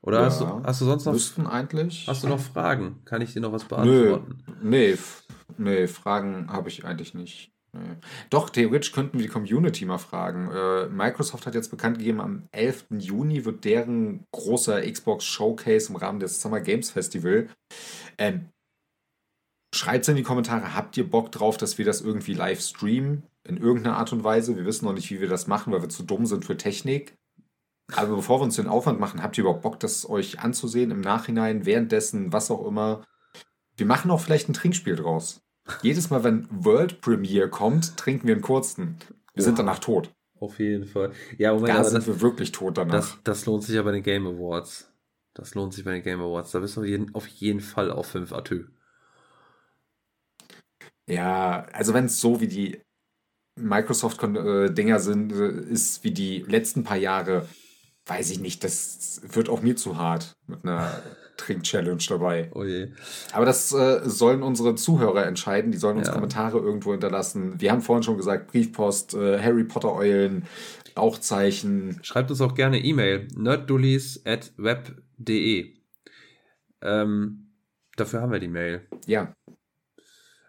Oder 0.02 0.20
ja, 0.20 0.26
hast, 0.26 0.40
du, 0.40 0.62
hast 0.62 0.80
du 0.80 0.84
sonst 0.84 1.04
noch. 1.04 1.12
Müssten 1.12 1.46
eigentlich. 1.46 2.06
Hast 2.06 2.22
du 2.22 2.28
noch 2.28 2.40
Fragen? 2.40 3.02
Kann 3.04 3.22
ich 3.22 3.32
dir 3.32 3.40
noch 3.40 3.52
was 3.52 3.64
beantworten? 3.64 4.44
Nö, 4.62 4.62
nee, 4.62 4.98
nee 5.58 5.86
Fragen 5.86 6.48
habe 6.48 6.68
ich 6.68 6.84
eigentlich 6.84 7.14
nicht. 7.14 7.52
Nee. 7.72 7.96
Doch, 8.30 8.50
theoretisch 8.50 8.92
könnten 8.92 9.18
wir 9.18 9.26
die 9.26 9.32
Community 9.32 9.84
mal 9.84 9.98
fragen. 9.98 10.50
Äh, 10.50 10.88
Microsoft 10.88 11.46
hat 11.46 11.54
jetzt 11.54 11.70
bekannt 11.70 11.98
gegeben, 11.98 12.20
am 12.20 12.48
11. 12.52 12.86
Juni 12.98 13.44
wird 13.44 13.64
deren 13.64 14.24
großer 14.32 14.80
Xbox 14.90 15.24
Showcase 15.24 15.90
im 15.90 15.96
Rahmen 15.96 16.20
des 16.20 16.40
Summer 16.40 16.60
Games 16.60 16.90
Festival. 16.90 17.48
Ähm, 18.16 18.50
Schreibt 19.74 20.04
es 20.04 20.08
in 20.08 20.16
die 20.16 20.22
Kommentare, 20.22 20.74
habt 20.74 20.96
ihr 20.96 21.08
Bock 21.08 21.32
drauf, 21.32 21.56
dass 21.56 21.78
wir 21.78 21.84
das 21.84 22.00
irgendwie 22.00 22.34
live 22.34 22.60
streamen? 22.60 23.24
In 23.44 23.56
irgendeiner 23.56 23.96
Art 23.96 24.12
und 24.12 24.24
Weise. 24.24 24.56
Wir 24.56 24.64
wissen 24.64 24.86
noch 24.86 24.92
nicht, 24.92 25.10
wie 25.10 25.20
wir 25.20 25.28
das 25.28 25.46
machen, 25.46 25.72
weil 25.72 25.82
wir 25.82 25.88
zu 25.88 26.02
dumm 26.02 26.26
sind 26.26 26.44
für 26.44 26.56
Technik. 26.56 27.16
Aber 27.92 28.16
bevor 28.16 28.40
wir 28.40 28.44
uns 28.44 28.56
den 28.56 28.66
Aufwand 28.66 28.98
machen, 28.98 29.22
habt 29.22 29.38
ihr 29.38 29.42
überhaupt 29.42 29.62
Bock, 29.62 29.78
das 29.78 30.08
euch 30.08 30.40
anzusehen 30.40 30.90
im 30.90 31.00
Nachhinein, 31.00 31.66
währenddessen, 31.66 32.32
was 32.32 32.50
auch 32.50 32.66
immer? 32.66 33.04
Wir 33.76 33.86
machen 33.86 34.10
auch 34.10 34.20
vielleicht 34.20 34.48
ein 34.48 34.54
Trinkspiel 34.54 34.96
draus. 34.96 35.42
Jedes 35.82 36.10
Mal, 36.10 36.24
wenn 36.24 36.48
World 36.50 37.00
Premiere 37.00 37.48
kommt, 37.48 37.96
trinken 37.96 38.26
wir 38.26 38.34
einen 38.34 38.42
kurzen. 38.42 38.96
Wir 39.34 39.42
sind 39.42 39.58
danach 39.58 39.78
tot. 39.78 40.10
Auf 40.38 40.58
jeden 40.58 40.86
Fall. 40.86 41.12
Ja, 41.38 41.54
Moment, 41.54 41.74
da 41.74 41.84
sind 41.84 41.98
das, 41.98 42.06
wir 42.06 42.20
wirklich 42.20 42.52
tot 42.52 42.78
danach. 42.78 42.94
Das, 42.94 43.18
das, 43.24 43.46
lohnt 43.46 43.62
sich 43.62 43.74
ja 43.74 43.82
bei 43.82 43.92
den 43.92 44.02
Game 44.02 44.26
Awards. 44.26 44.92
Das 45.34 45.54
lohnt 45.54 45.74
sich 45.74 45.84
bei 45.84 45.92
den 45.92 46.02
Game 46.02 46.20
Awards. 46.20 46.52
Da 46.52 46.60
bist 46.60 46.76
du 46.76 46.80
auf 46.80 46.86
jeden, 46.86 47.14
auf 47.14 47.26
jeden 47.26 47.60
Fall 47.60 47.90
auf 47.90 48.06
5 48.06 48.32
Atö. 48.32 48.64
Ja, 51.06 51.66
also 51.72 51.94
wenn 51.94 52.06
es 52.06 52.20
so 52.20 52.40
wie 52.40 52.48
die 52.48 52.80
Microsoft-Dinger 53.56 55.00
sind, 55.00 55.32
äh, 55.32 55.60
ist 55.70 56.04
wie 56.04 56.10
die 56.10 56.40
letzten 56.40 56.84
paar 56.84 56.96
Jahre, 56.96 57.46
weiß 58.06 58.30
ich 58.30 58.40
nicht, 58.40 58.64
das 58.64 59.20
wird 59.22 59.48
auch 59.48 59.62
mir 59.62 59.76
zu 59.76 59.96
hart 59.96 60.36
mit 60.46 60.64
einer 60.64 61.02
Trink-Challenge 61.36 62.02
dabei. 62.08 62.50
Oh 62.54 62.64
je. 62.64 62.88
Aber 63.32 63.44
das 63.44 63.72
äh, 63.72 64.00
sollen 64.04 64.42
unsere 64.42 64.74
Zuhörer 64.74 65.26
entscheiden. 65.26 65.70
Die 65.70 65.78
sollen 65.78 65.98
uns 65.98 66.08
ja. 66.08 66.14
Kommentare 66.14 66.58
irgendwo 66.58 66.92
hinterlassen. 66.92 67.60
Wir 67.60 67.72
haben 67.72 67.82
vorhin 67.82 68.02
schon 68.02 68.16
gesagt, 68.16 68.50
Briefpost, 68.50 69.14
äh, 69.14 69.40
Harry 69.40 69.64
Potter-Eulen, 69.64 70.46
Rauchzeichen. 70.96 71.98
Schreibt 72.02 72.30
uns 72.30 72.40
auch 72.40 72.54
gerne 72.54 72.78
E-Mail, 72.78 73.28
nerddullies 73.36 74.22
at 74.24 74.52
web.de. 74.56 75.74
Ähm, 76.82 77.52
dafür 77.96 78.22
haben 78.22 78.32
wir 78.32 78.40
die 78.40 78.48
Mail. 78.48 78.86
Ja. 79.06 79.34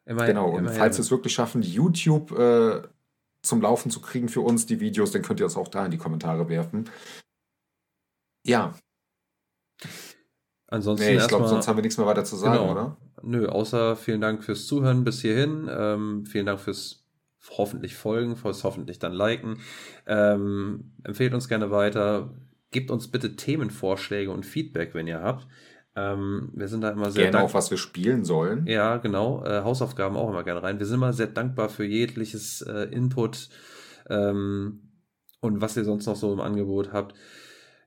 Immer, 0.07 0.25
genau, 0.25 0.49
und 0.51 0.69
falls 0.69 0.97
wir 0.97 1.01
es 1.01 1.11
wirklich 1.11 1.33
schaffen, 1.33 1.61
YouTube 1.61 2.31
äh, 2.31 2.81
zum 3.41 3.61
Laufen 3.61 3.91
zu 3.91 3.99
kriegen 3.99 4.29
für 4.29 4.39
uns, 4.39 4.65
die 4.65 4.79
Videos, 4.79 5.11
dann 5.11 5.21
könnt 5.21 5.41
ihr 5.41 5.45
das 5.45 5.57
auch 5.57 5.67
da 5.67 5.83
in 5.83 5.91
die 5.91 5.97
Kommentare 5.97 6.47
werfen. 6.47 6.89
Ja. 8.45 8.73
Ansonsten. 10.67 11.05
Nee, 11.05 11.17
ich 11.17 11.27
glaube, 11.27 11.49
sonst 11.49 11.67
haben 11.67 11.77
wir 11.77 11.81
nichts 11.81 11.97
mehr 11.97 12.07
weiter 12.07 12.23
zu 12.23 12.37
sagen, 12.37 12.57
genau. 12.57 12.71
oder? 12.71 12.97
Nö, 13.21 13.47
außer 13.47 13.97
vielen 13.97 14.21
Dank 14.21 14.45
fürs 14.45 14.65
Zuhören 14.65 15.03
bis 15.03 15.21
hierhin. 15.21 15.69
Ähm, 15.69 16.25
vielen 16.25 16.45
Dank 16.45 16.61
fürs 16.61 17.05
hoffentlich 17.57 17.95
folgen, 17.95 18.37
fürs 18.37 18.63
hoffentlich 18.63 18.99
dann 18.99 19.11
liken. 19.11 19.59
Ähm, 20.05 20.93
empfehlt 21.03 21.33
uns 21.33 21.49
gerne 21.49 21.69
weiter. 21.69 22.33
Gebt 22.71 22.91
uns 22.91 23.09
bitte 23.09 23.35
Themenvorschläge 23.35 24.31
und 24.31 24.45
Feedback, 24.45 24.93
wenn 24.93 25.07
ihr 25.07 25.21
habt. 25.21 25.47
Ähm, 25.97 26.51
wir 26.53 26.67
sind 26.67 26.81
da 26.81 26.91
immer 26.91 27.09
sehr 27.09 27.31
Gerne 27.31 27.43
auch, 27.43 27.55
was 27.55 27.71
wir 27.71 27.77
spielen 27.79 28.23
sollen. 28.23 28.67
Ja, 28.67 28.97
genau. 28.97 29.43
Äh, 29.43 29.63
Hausaufgaben 29.63 30.15
auch 30.15 30.29
immer 30.29 30.43
gerne 30.43 30.61
rein. 30.61 30.77
Wir 30.77 30.85
sind 30.85 30.97
immer 30.97 31.11
sehr 31.11 31.25
dankbar 31.25 31.69
für 31.69 31.85
jegliches 31.85 32.61
äh, 32.61 32.83
Input 32.91 33.49
ähm, 34.07 34.91
und 35.41 35.59
was 35.59 35.75
ihr 35.75 35.85
sonst 35.85 36.05
noch 36.05 36.15
so 36.15 36.31
im 36.31 36.39
Angebot 36.39 36.93
habt. 36.93 37.15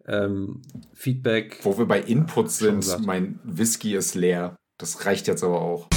Ähm, 0.08 0.60
Feedback. 0.92 1.60
Wo 1.62 1.78
wir 1.78 1.86
bei 1.86 2.00
Input 2.00 2.50
sind, 2.50 3.06
mein 3.06 3.38
Whisky 3.44 3.94
ist 3.94 4.16
leer. 4.16 4.56
Das 4.76 5.06
reicht 5.06 5.28
jetzt 5.28 5.44
aber 5.44 5.60
auch. 5.60 5.88